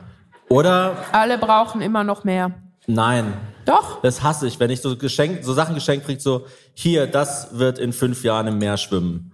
Oder 0.48 0.96
Alle 1.12 1.38
brauchen 1.38 1.80
immer 1.80 2.04
noch 2.04 2.24
mehr. 2.24 2.50
nein. 2.86 3.32
Doch. 3.64 4.00
Das 4.02 4.24
hasse 4.24 4.48
ich, 4.48 4.58
wenn 4.58 4.70
ich 4.70 4.80
so 4.82 4.96
geschenkt, 4.96 5.44
so 5.44 5.52
Sachen 5.52 5.76
geschenkt 5.76 6.04
kriege, 6.06 6.20
so, 6.20 6.46
hier, 6.74 7.06
das 7.06 7.56
wird 7.56 7.78
in 7.78 7.92
fünf 7.92 8.24
Jahren 8.24 8.48
im 8.48 8.58
Meer 8.58 8.76
schwimmen. 8.76 9.32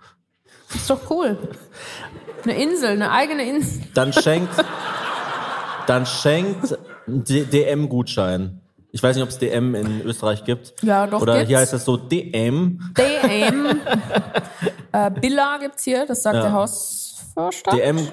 Ist 0.74 0.90
doch 0.90 1.00
cool. 1.10 1.38
Eine 2.44 2.62
Insel, 2.62 2.90
eine 2.90 3.10
eigene 3.10 3.48
Insel. 3.48 3.84
Dann 3.94 4.12
schenkt, 4.12 4.52
dann 5.86 6.04
schenkt 6.04 6.76
DM-Gutschein. 7.06 8.60
Ich 8.90 9.02
weiß 9.02 9.16
nicht, 9.16 9.22
ob 9.22 9.28
es 9.28 9.38
DM 9.38 9.74
in 9.74 10.00
Österreich 10.02 10.44
gibt. 10.44 10.74
Ja, 10.82 11.06
doch, 11.06 11.20
Oder 11.20 11.34
gibt's. 11.34 11.48
hier 11.48 11.58
heißt 11.58 11.74
es 11.74 11.84
so 11.84 11.96
DM. 11.96 12.80
DM. 12.96 13.66
äh, 14.92 15.10
Billa 15.10 15.58
gibt's 15.58 15.84
hier, 15.84 16.06
das 16.06 16.22
sagt 16.22 16.36
Ja. 16.36 16.42
der 16.42 16.52
Hausvorstand. 16.52 17.76
DM. 17.78 18.08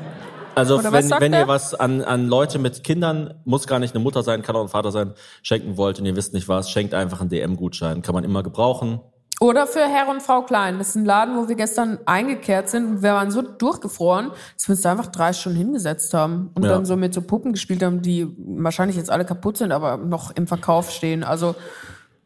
Also 0.54 0.78
Oder 0.80 0.92
wenn, 0.94 1.10
wenn 1.10 1.34
ihr 1.34 1.48
was 1.50 1.74
an, 1.76 2.02
an 2.02 2.28
Leute 2.28 2.60
mit 2.60 2.84
Kindern, 2.84 3.34
muss 3.44 3.68
gar 3.68 3.80
nicht 3.80 3.94
eine 3.94 4.04
Mutter 4.04 4.24
sein, 4.24 4.42
kann 4.42 4.56
auch 4.56 4.62
ein 4.62 4.70
Vater 4.70 4.92
sein, 4.92 5.14
schenken 5.44 5.76
wollt 5.78 6.00
und 6.00 6.06
ihr 6.06 6.16
wisst 6.16 6.34
nicht 6.34 6.48
was, 6.48 6.70
schenkt 6.70 6.94
einfach 6.94 7.20
einen 7.20 7.30
DM-Gutschein. 7.30 8.02
Kann 8.02 8.16
man 8.16 8.24
immer 8.24 8.42
gebrauchen. 8.42 9.02
Oder 9.42 9.68
für 9.68 9.82
Herr 9.82 10.08
und 10.10 10.22
Frau 10.22 10.44
Klein. 10.44 10.78
Das 10.78 10.90
ist 10.90 10.96
ein 10.96 11.06
Laden, 11.06 11.36
wo 11.38 11.50
wir 11.50 11.56
gestern 11.56 12.00
eingekehrt 12.06 12.70
sind 12.70 12.86
und 12.86 13.04
wir 13.04 13.14
waren 13.14 13.32
so 13.32 13.42
durchgefroren, 13.42 14.32
dass 14.56 14.68
wir 14.68 14.74
uns 14.74 14.82
da 14.82 14.92
einfach 14.92 15.08
drei 15.08 15.34
Stunden 15.34 15.58
hingesetzt 15.58 16.14
haben 16.14 16.52
und 16.56 16.64
Ja. 16.64 16.70
dann 16.70 16.86
so 16.86 16.96
mit 16.96 17.14
so 17.14 17.22
Puppen 17.22 17.52
gespielt 17.52 17.84
haben, 17.84 18.02
die 18.02 18.28
wahrscheinlich 18.38 18.96
jetzt 18.98 19.10
alle 19.12 19.26
kaputt 19.26 19.58
sind, 19.58 19.72
aber 19.74 19.98
noch 19.98 20.32
im 20.36 20.48
Verkauf 20.48 20.90
stehen. 20.90 21.24
Also 21.24 21.56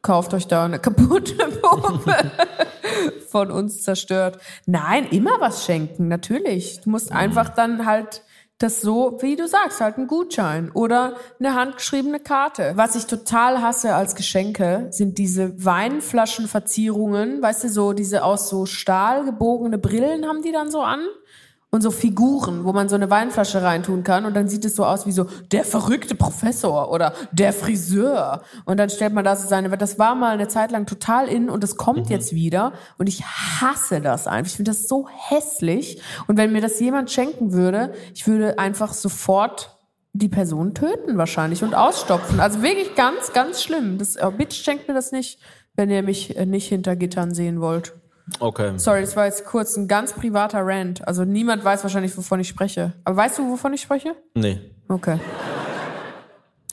kauft 0.04 0.34
euch 0.36 0.48
da 0.48 0.66
eine 0.66 0.80
kaputte 0.80 1.34
Puppe 1.62 2.16
von 3.30 3.52
uns 3.52 3.84
zerstört. 3.84 4.38
Nein, 4.66 5.08
immer 5.10 5.40
was 5.40 5.66
schenken, 5.66 6.08
natürlich. 6.10 6.82
Du 6.82 6.92
musst 6.92 7.12
einfach 7.12 7.50
dann 7.50 7.86
halt 7.86 8.24
das 8.60 8.82
so, 8.82 9.18
wie 9.22 9.38
du 9.38 9.48
sagst, 9.48 9.80
halt 9.80 9.98
ein 9.98 10.08
Gutschein 10.08 10.70
oder 10.74 11.16
eine 11.40 11.56
handgeschriebene 11.56 12.20
Karte. 12.20 12.74
Was 12.76 12.96
ich 12.96 13.06
total 13.06 13.62
hasse 13.62 13.96
als 13.96 14.16
Geschenke, 14.16 14.88
sind 14.92 15.18
diese 15.18 15.64
Weinflaschenverzierungen, 15.64 17.42
weißt 17.42 17.64
du, 17.64 17.70
so 17.70 17.94
diese 17.94 18.24
aus 18.24 18.50
so 18.50 18.66
Stahl 18.66 19.24
gebogene 19.24 19.78
Brillen 19.78 20.28
haben 20.28 20.42
die 20.42 20.52
dann 20.52 20.72
so 20.72 20.82
an. 20.82 21.00
Und 21.72 21.82
so 21.82 21.92
Figuren, 21.92 22.64
wo 22.64 22.74
man 22.74 22.90
so 22.90 22.96
eine 22.96 23.12
Weinflasche 23.12 23.62
reintun 23.62 24.04
kann 24.04 24.26
und 24.26 24.34
dann 24.34 24.50
sieht 24.50 24.66
es 24.66 24.76
so 24.76 24.86
aus 24.86 25.06
wie 25.06 25.12
so 25.12 25.28
der 25.52 25.64
verrückte 25.64 26.16
Professor 26.16 26.92
oder 26.92 27.14
der 27.32 27.54
Friseur. 27.54 28.42
Und 28.66 28.78
dann 28.78 28.90
stellt 28.90 29.14
man 29.14 29.24
da 29.24 29.36
so 29.36 29.48
seine, 29.48 29.70
das 29.78 30.00
war 30.00 30.16
mal 30.16 30.32
eine 30.32 30.48
Zeit 30.48 30.72
lang 30.72 30.88
total 30.88 31.28
in 31.28 31.48
und 31.48 31.64
das 31.64 31.78
kommt 31.78 32.10
jetzt 32.10 32.34
wieder 32.34 32.74
und 32.98 33.08
ich 33.08 33.24
hasse 33.24 34.02
das 34.02 34.26
einfach. 34.26 34.50
Ich 34.50 34.56
finde 34.56 34.72
das 34.72 34.88
so 34.88 35.08
hässlich. 35.10 36.02
Und 36.26 36.38
wenn 36.38 36.52
mir 36.52 36.62
das 36.62 36.80
jemand 36.80 37.12
schenken 37.12 37.54
würde, 37.54 37.94
ich 38.16 38.28
würde 38.28 38.58
einfach 38.58 38.94
sofort 38.94 39.78
die 40.14 40.30
Person 40.30 40.74
töten 40.74 41.18
wahrscheinlich 41.18 41.64
und 41.64 41.76
ausstopfen. 41.76 42.40
Also 42.40 42.62
wirklich 42.62 42.96
ganz, 42.96 43.34
ganz 43.34 43.62
schlimm. 43.62 43.98
Das, 43.98 44.16
äh, 44.16 44.32
bitte 44.36 44.56
schenkt 44.56 44.88
mir 44.88 44.94
das 44.94 45.12
nicht, 45.12 45.40
wenn 45.76 45.90
ihr 45.90 46.04
mich 46.04 46.36
äh, 46.36 46.46
nicht 46.46 46.68
hinter 46.68 46.96
Gittern 46.96 47.34
sehen 47.34 47.62
wollt. 47.62 47.94
Okay. 48.40 48.74
Sorry, 48.78 49.02
das 49.02 49.16
war 49.16 49.26
jetzt 49.26 49.46
kurz 49.46 49.76
ein 49.76 49.88
ganz 49.88 50.14
privater 50.14 50.60
Rant. 50.62 51.08
Also 51.08 51.26
niemand 51.26 51.64
weiß 51.64 51.84
wahrscheinlich, 51.84 52.16
wovon 52.18 52.40
ich 52.40 52.48
spreche. 52.48 52.94
Aber 53.04 53.18
weißt 53.18 53.40
du, 53.40 53.50
wovon 53.50 53.74
ich 53.74 53.82
spreche? 53.82 54.16
Nee. 54.34 54.60
Okay. 54.88 55.20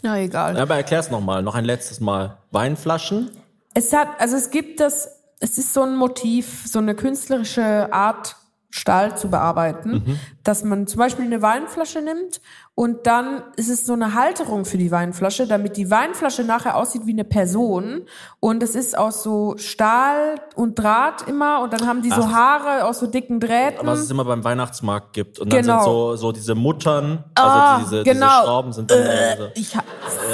Na 0.02 0.18
egal. 0.20 0.56
Aber 0.58 0.76
erklär's 0.76 1.10
nochmal, 1.10 1.42
noch 1.42 1.54
ein 1.54 1.64
letztes 1.64 2.00
Mal. 2.00 2.38
Weinflaschen? 2.50 3.30
Es 3.74 3.92
hat, 3.92 4.08
also 4.18 4.36
es 4.36 4.50
gibt 4.50 4.80
das, 4.80 5.08
es 5.40 5.58
ist 5.58 5.74
so 5.74 5.82
ein 5.82 5.96
Motiv, 5.96 6.64
so 6.66 6.78
eine 6.78 6.94
künstlerische 6.94 7.92
Art, 7.92 8.36
Stahl 8.70 9.16
zu 9.16 9.28
bearbeiten, 9.30 10.18
dass 10.44 10.64
man 10.64 10.86
zum 10.86 10.98
Beispiel 10.98 11.24
eine 11.24 11.40
Weinflasche 11.42 12.00
nimmt 12.02 12.40
und 12.74 13.06
dann 13.06 13.42
ist 13.56 13.68
es 13.70 13.86
so 13.86 13.94
eine 13.94 14.12
Halterung 14.14 14.64
für 14.64 14.76
die 14.76 14.90
Weinflasche, 14.90 15.46
damit 15.46 15.76
die 15.76 15.90
Weinflasche 15.90 16.44
nachher 16.44 16.76
aussieht 16.76 17.02
wie 17.06 17.12
eine 17.12 17.24
Person 17.24 18.02
und 18.40 18.62
es 18.62 18.74
ist 18.74 18.98
aus 18.98 19.22
so 19.22 19.56
Stahl 19.56 20.34
und 20.56 20.78
Draht 20.78 21.26
immer 21.26 21.62
und 21.62 21.72
dann 21.72 21.86
haben 21.86 22.02
die 22.02 22.10
so 22.10 22.22
Ach. 22.22 22.32
Haare 22.32 22.84
aus 22.84 22.98
so 22.98 23.06
dicken 23.06 23.40
Drähten. 23.40 23.86
was 23.86 24.00
es 24.00 24.10
immer 24.10 24.24
beim 24.24 24.44
Weihnachtsmarkt 24.44 25.12
gibt. 25.14 25.38
Und 25.38 25.52
dann 25.52 25.62
Genau. 25.62 25.78
sind 25.78 25.84
so, 25.84 26.16
so 26.16 26.32
diese 26.32 26.54
Muttern, 26.54 27.24
Ah, 27.34 27.76
also 27.76 27.84
diese, 27.84 28.02
genau. 28.04 28.26
diese 28.26 28.42
Schrauben 28.44 28.72
sind 28.72 28.90
dann 28.90 28.98
Äh, 28.98 29.36
so. 29.38 29.48
ich 29.54 29.76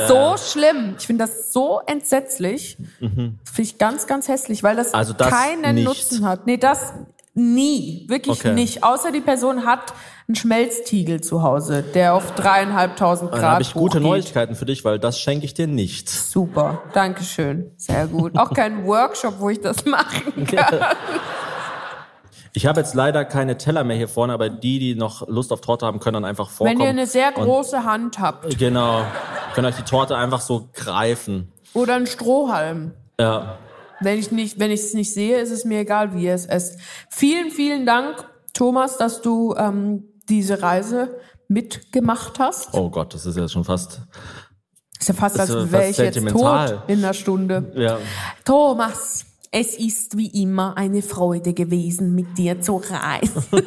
so 0.08 0.34
schlimm. 0.36 0.94
Ich 0.98 1.06
finde 1.06 1.24
das 1.24 1.52
so 1.52 1.80
entsetzlich. 1.86 2.76
Finde 2.98 3.36
ich 3.58 3.78
ganz, 3.78 4.06
ganz 4.06 4.28
hässlich, 4.28 4.62
weil 4.62 4.74
das, 4.76 4.88
Mhm. 4.92 4.98
Also 4.98 5.12
das 5.12 5.28
keinen 5.28 5.74
nicht. 5.76 5.84
Nutzen 5.86 6.26
hat. 6.26 6.46
Nee, 6.46 6.56
das 6.56 6.92
nie. 7.34 8.06
Wirklich 8.08 8.38
Okay. 8.40 8.52
nicht. 8.54 8.84
Außer 8.84 9.10
die 9.12 9.20
Person 9.20 9.64
hat 9.64 9.92
einen 10.28 10.34
Schmelztiegel 10.36 11.20
zu 11.20 11.42
Hause, 11.42 11.82
der 11.82 12.14
auf 12.14 12.32
dreieinhalbtausend 12.34 13.30
Grad 13.30 13.42
Dann 13.42 13.50
habe 13.52 13.62
ich 13.62 13.72
gute. 13.74 14.00
Neuigkeiten 14.00 14.54
für 14.54 14.66
dich, 14.66 14.84
weil 14.84 14.98
das 14.98 15.18
schenke 15.18 15.44
ich 15.44 15.54
dir 15.54 15.66
nicht. 15.66 16.08
Super. 16.08 16.82
Dankeschön. 16.92 17.72
Sehr 17.76 18.06
gut. 18.06 18.38
Auch 18.38 18.52
kein 18.52 18.84
Workshop, 18.86 19.40
wo 19.40 19.50
ich 19.50 19.60
das 19.60 19.84
machen 19.84 20.46
kann. 20.46 20.80
Ich 22.54 22.66
habe 22.66 22.80
jetzt 22.80 22.94
leider 22.94 23.24
keine 23.24 23.56
Teller 23.56 23.82
mehr 23.82 23.96
hier 23.96 24.08
vorne, 24.08 24.34
aber 24.34 24.50
die, 24.50 24.78
die 24.78 24.94
noch 24.94 25.26
Lust 25.26 25.52
auf 25.52 25.62
Torte 25.62 25.86
haben, 25.86 26.00
können 26.00 26.14
dann 26.14 26.24
einfach 26.26 26.50
vorkommen. 26.50 26.78
Wenn 26.80 26.84
ihr 26.84 26.90
eine 26.90 27.06
sehr 27.06 27.32
große 27.32 27.84
Hand 27.84 28.18
habt. 28.18 28.58
Genau. 28.58 29.02
Könnt 29.54 29.66
euch 29.66 29.76
die 29.76 29.82
Torte 29.82 30.16
einfach 30.16 30.40
so 30.42 30.68
greifen. 30.74 31.50
Oder 31.72 31.94
einen 31.94 32.06
Strohhalm. 32.06 32.92
Ja. 33.18 33.56
Wenn 34.02 34.18
ich 34.18 34.30
nicht, 34.30 34.58
wenn 34.58 34.70
ich 34.70 34.80
es 34.80 34.94
nicht 34.94 35.12
sehe, 35.12 35.40
ist 35.40 35.50
es 35.50 35.64
mir 35.64 35.80
egal, 35.80 36.14
wie 36.14 36.28
es 36.28 36.46
esst. 36.46 36.78
Vielen, 37.10 37.50
vielen 37.50 37.86
Dank, 37.86 38.24
Thomas, 38.52 38.98
dass 38.98 39.22
du 39.22 39.54
ähm, 39.56 40.04
diese 40.28 40.62
Reise 40.62 41.18
mitgemacht 41.48 42.38
hast. 42.38 42.72
Oh 42.72 42.90
Gott, 42.90 43.14
das 43.14 43.26
ist 43.26 43.36
jetzt 43.36 43.52
schon 43.52 43.64
fast. 43.64 44.02
Ist 44.98 45.08
ja 45.08 45.14
fast, 45.14 45.34
ist 45.36 45.40
als 45.40 45.50
ja 45.50 45.72
wäre 45.72 45.88
ich 45.88 45.96
jetzt 45.96 46.28
tot 46.28 46.82
in 46.86 46.98
einer 46.98 47.14
Stunde. 47.14 47.72
Ja. 47.74 47.98
Thomas, 48.44 49.24
es 49.50 49.76
ist 49.76 50.16
wie 50.16 50.42
immer 50.42 50.76
eine 50.76 51.02
Freude 51.02 51.52
gewesen, 51.52 52.14
mit 52.14 52.38
dir 52.38 52.60
zu 52.60 52.76
reisen. 52.76 53.44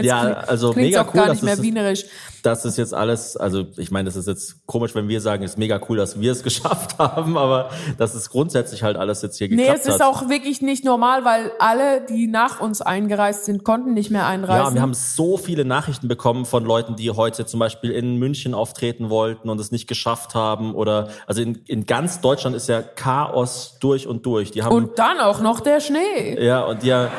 Ja, 0.00 0.32
also 0.32 0.72
mega 0.72 1.02
auch 1.02 1.08
cool, 1.08 1.12
gar 1.14 1.26
dass 1.26 1.42
nicht 1.42 1.44
mehr 1.44 1.62
wienerisch. 1.62 2.04
Das 2.42 2.64
ist 2.64 2.76
jetzt 2.78 2.94
alles, 2.94 3.36
also 3.36 3.66
ich 3.76 3.90
meine, 3.90 4.06
das 4.06 4.16
ist 4.16 4.28
jetzt 4.28 4.66
komisch, 4.66 4.94
wenn 4.94 5.08
wir 5.08 5.20
sagen, 5.20 5.42
es 5.42 5.52
ist 5.52 5.58
mega 5.58 5.80
cool, 5.88 5.96
dass 5.96 6.20
wir 6.20 6.32
es 6.32 6.42
geschafft 6.48 6.98
haben, 6.98 7.36
aber 7.36 7.70
dass 7.98 8.14
es 8.14 8.30
grundsätzlich 8.30 8.82
halt 8.82 8.96
alles 8.96 9.22
jetzt 9.22 9.38
hier 9.38 9.48
Nee, 9.48 9.56
geklappt 9.56 9.80
es 9.80 9.86
ist 9.86 9.94
hat. 9.94 10.02
auch 10.02 10.28
wirklich 10.28 10.62
nicht 10.62 10.84
normal, 10.84 11.24
weil 11.24 11.52
alle, 11.58 12.00
die 12.06 12.26
nach 12.26 12.60
uns 12.60 12.80
eingereist 12.82 13.44
sind, 13.44 13.64
konnten 13.64 13.94
nicht 13.94 14.10
mehr 14.10 14.26
einreisen. 14.26 14.66
Ja, 14.66 14.74
wir 14.74 14.82
haben 14.82 14.94
so 14.94 15.36
viele 15.36 15.64
Nachrichten 15.64 16.08
bekommen 16.08 16.44
von 16.44 16.64
Leuten, 16.64 16.96
die 16.96 17.10
heute 17.10 17.46
zum 17.46 17.60
Beispiel 17.60 17.90
in 17.90 18.16
München 18.16 18.54
auftreten 18.54 19.10
wollten 19.10 19.48
und 19.48 19.60
es 19.60 19.70
nicht 19.72 19.86
geschafft 19.88 20.34
haben. 20.34 20.74
Oder 20.74 21.08
also 21.26 21.42
in, 21.42 21.56
in 21.66 21.86
ganz 21.86 22.20
Deutschland 22.20 22.54
ist 22.54 22.68
ja 22.68 22.82
Chaos 22.82 23.76
durch 23.80 24.06
und 24.06 24.24
durch. 24.26 24.50
Die 24.50 24.62
haben 24.62 24.74
Und 24.74 24.98
dann 24.98 25.18
auch 25.20 25.40
noch 25.40 25.60
der 25.60 25.80
Schnee. 25.80 26.36
ja 26.44 26.62
und 26.64 26.84
ja, 26.84 27.10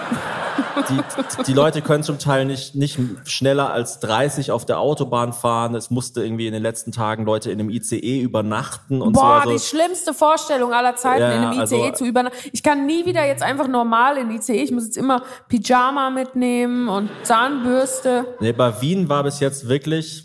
die, 0.90 1.44
die 1.48 1.54
Leute 1.54 1.82
können 1.82 2.04
zum 2.04 2.20
Teil 2.20 2.46
nicht 2.46 2.76
nicht 2.76 3.00
schneller 3.26 3.72
als 3.72 4.00
30 4.00 4.52
auf 4.52 4.66
der 4.66 4.80
Autobahn 4.80 5.09
fahren. 5.34 5.76
Es 5.76 5.90
musste 5.90 6.24
irgendwie 6.24 6.48
in 6.48 6.54
den 6.54 6.62
letzten 6.64 6.92
Tagen 6.92 7.26
Leute 7.26 7.52
in 7.52 7.60
einem 7.60 7.70
ICE 7.70 8.22
übernachten 8.22 9.02
und 9.02 9.14
Boah, 9.14 9.42
so. 9.44 9.50
die 9.50 9.54
Also, 9.56 9.66
schlimmste 9.76 10.14
Vorstellung 10.14 10.74
aller 10.74 10.96
Zeiten, 10.96 11.22
Ja, 11.22 11.32
in 11.32 11.40
einem 11.44 11.52
ICE 11.62 11.82
also- 11.82 11.92
zu 11.92 12.06
übernachten. 12.06 12.38
Ich 12.54 12.64
kann 12.64 12.86
nie 12.86 13.06
wieder 13.06 13.26
jetzt 13.26 13.44
einfach 13.44 13.68
normal 13.68 14.18
in 14.18 14.32
ICE. 14.32 14.62
Ich 14.64 14.72
muss 14.72 14.86
jetzt 14.86 14.98
immer 14.98 15.24
Pyjama 15.48 16.10
mitnehmen 16.10 16.88
und 16.90 17.10
Zahnbürste. 17.24 18.36
nee, 18.40 18.52
bei 18.54 18.82
Wien 18.82 19.10
war 19.10 19.24
bis 19.24 19.40
jetzt 19.40 19.68
wirklich 19.68 20.24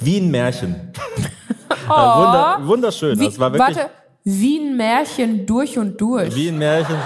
wie 0.00 0.18
ein 0.18 0.30
Märchen. 0.30 0.92
Ja, 1.88 2.58
Wunder, 2.58 2.68
wunderschön. 2.68 3.18
Wie, 3.18 3.24
das 3.26 3.38
war 3.38 3.52
wirklich 3.52 3.76
warte, 3.76 3.90
wie 4.24 4.58
ein 4.58 4.76
Märchen 4.76 5.46
durch 5.46 5.78
und 5.78 6.00
durch. 6.00 6.34
Wie 6.34 6.48
ein 6.48 6.58
Märchen. 6.58 6.96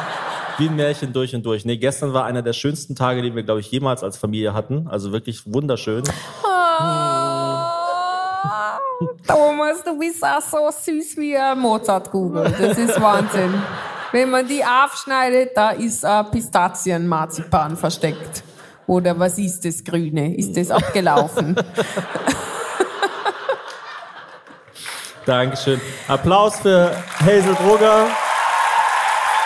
Wie 0.61 0.69
ein 0.69 0.77
Märchen 0.77 1.13
durch 1.15 1.35
und 1.35 1.47
durch. 1.47 1.65
Nee, 1.65 1.79
gestern 1.79 2.13
war 2.13 2.27
einer 2.27 2.43
der 2.43 2.53
schönsten 2.53 2.95
Tage, 2.95 3.23
die 3.23 3.35
wir, 3.35 3.43
glaube 3.43 3.61
ich, 3.61 3.71
jemals 3.71 4.05
als 4.05 4.19
Familie 4.19 4.53
hatten. 4.53 4.87
Also 4.89 5.11
wirklich 5.11 5.51
wunderschön. 5.51 6.05
Ah, 6.45 7.73
Thomas, 9.27 9.83
du 9.83 9.99
bist 9.99 10.23
auch 10.23 10.43
so 10.43 10.71
süß 10.71 11.17
wie 11.17 11.35
ein 11.35 11.59
Mozartkugel. 11.59 12.55
Das 12.59 12.77
ist 12.77 13.01
Wahnsinn. 13.01 13.55
Wenn 14.13 14.29
man 14.29 14.47
die 14.47 14.63
aufschneidet, 14.63 15.57
da 15.57 15.71
ist 15.71 16.05
ein 16.05 16.31
Pistazienmarzipan 16.31 17.79
versteckt. 17.79 18.43
Oder 18.87 19.19
was 19.19 19.39
ist 19.39 19.65
das 19.65 19.83
Grüne? 19.83 20.37
Ist 20.37 20.55
das 20.59 20.71
abgelaufen? 20.71 21.57
Dankeschön. 25.25 25.81
Applaus 26.07 26.61
für 26.61 26.95
Hazel 27.19 27.55
Brugger. 27.55 28.09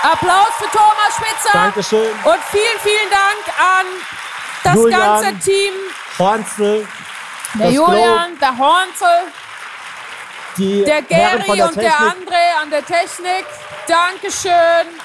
Applaus 0.04 0.50
für 0.58 0.70
Thomas 0.70 1.16
Spitzer. 1.16 1.50
Dankeschön. 1.52 2.12
Und 2.24 2.38
vielen, 2.50 2.78
vielen 2.82 3.10
Dank 3.10 3.58
an 3.58 3.86
das 4.62 4.74
Julian. 4.74 5.00
ganze 5.00 5.38
Team. 5.38 5.72
Hornzel. 6.18 6.88
Der 7.54 7.70
Julian, 7.70 8.38
der 8.40 8.58
Hornzel, 8.58 9.08
der 10.58 11.02
Gary 11.02 11.56
der 11.56 11.66
und 11.66 11.76
der. 11.76 11.92
André 11.92 12.60
an 12.60 12.70
der 12.70 12.84
Technik. 12.84 13.46
Dankeschön 13.86 14.52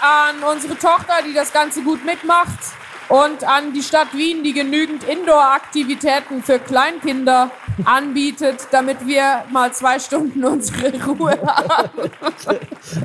an 0.01 0.43
unsere 0.43 0.77
Tochter, 0.77 1.21
die 1.23 1.33
das 1.33 1.53
Ganze 1.53 1.81
gut 1.81 2.03
mitmacht. 2.03 2.57
Und 3.09 3.43
an 3.43 3.73
die 3.73 3.81
Stadt 3.81 4.13
Wien, 4.13 4.43
die 4.43 4.53
genügend 4.53 5.03
Indoor-Aktivitäten 5.03 6.43
für 6.43 6.59
Kleinkinder 6.59 7.49
anbietet, 7.83 8.67
damit 8.71 9.05
wir 9.07 9.45
mal 9.51 9.73
zwei 9.73 9.97
Stunden 9.99 10.43
unsere 10.45 10.93
Ruhe 11.03 11.39
haben. 11.43 12.11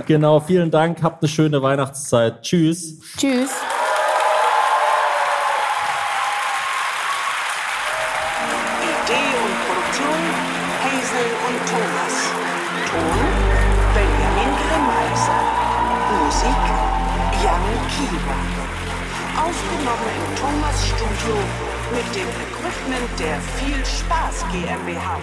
Genau, 0.07 0.41
vielen 0.41 0.71
Dank. 0.71 1.03
Habt 1.03 1.23
eine 1.23 1.29
schöne 1.29 1.63
Weihnachtszeit. 1.63 2.43
Tschüss. 2.43 3.01
Tschüss. 3.17 3.51
Aufgenommen 19.85 20.17
im 20.17 20.37
Thomas 20.37 20.87
Studio 20.87 21.37
mit 21.93 22.17
dem 22.17 22.29
Equipment 22.29 23.21
der 23.21 23.39
Viel 23.59 23.85
Spaß 23.85 24.47
GmbH. 24.51 25.21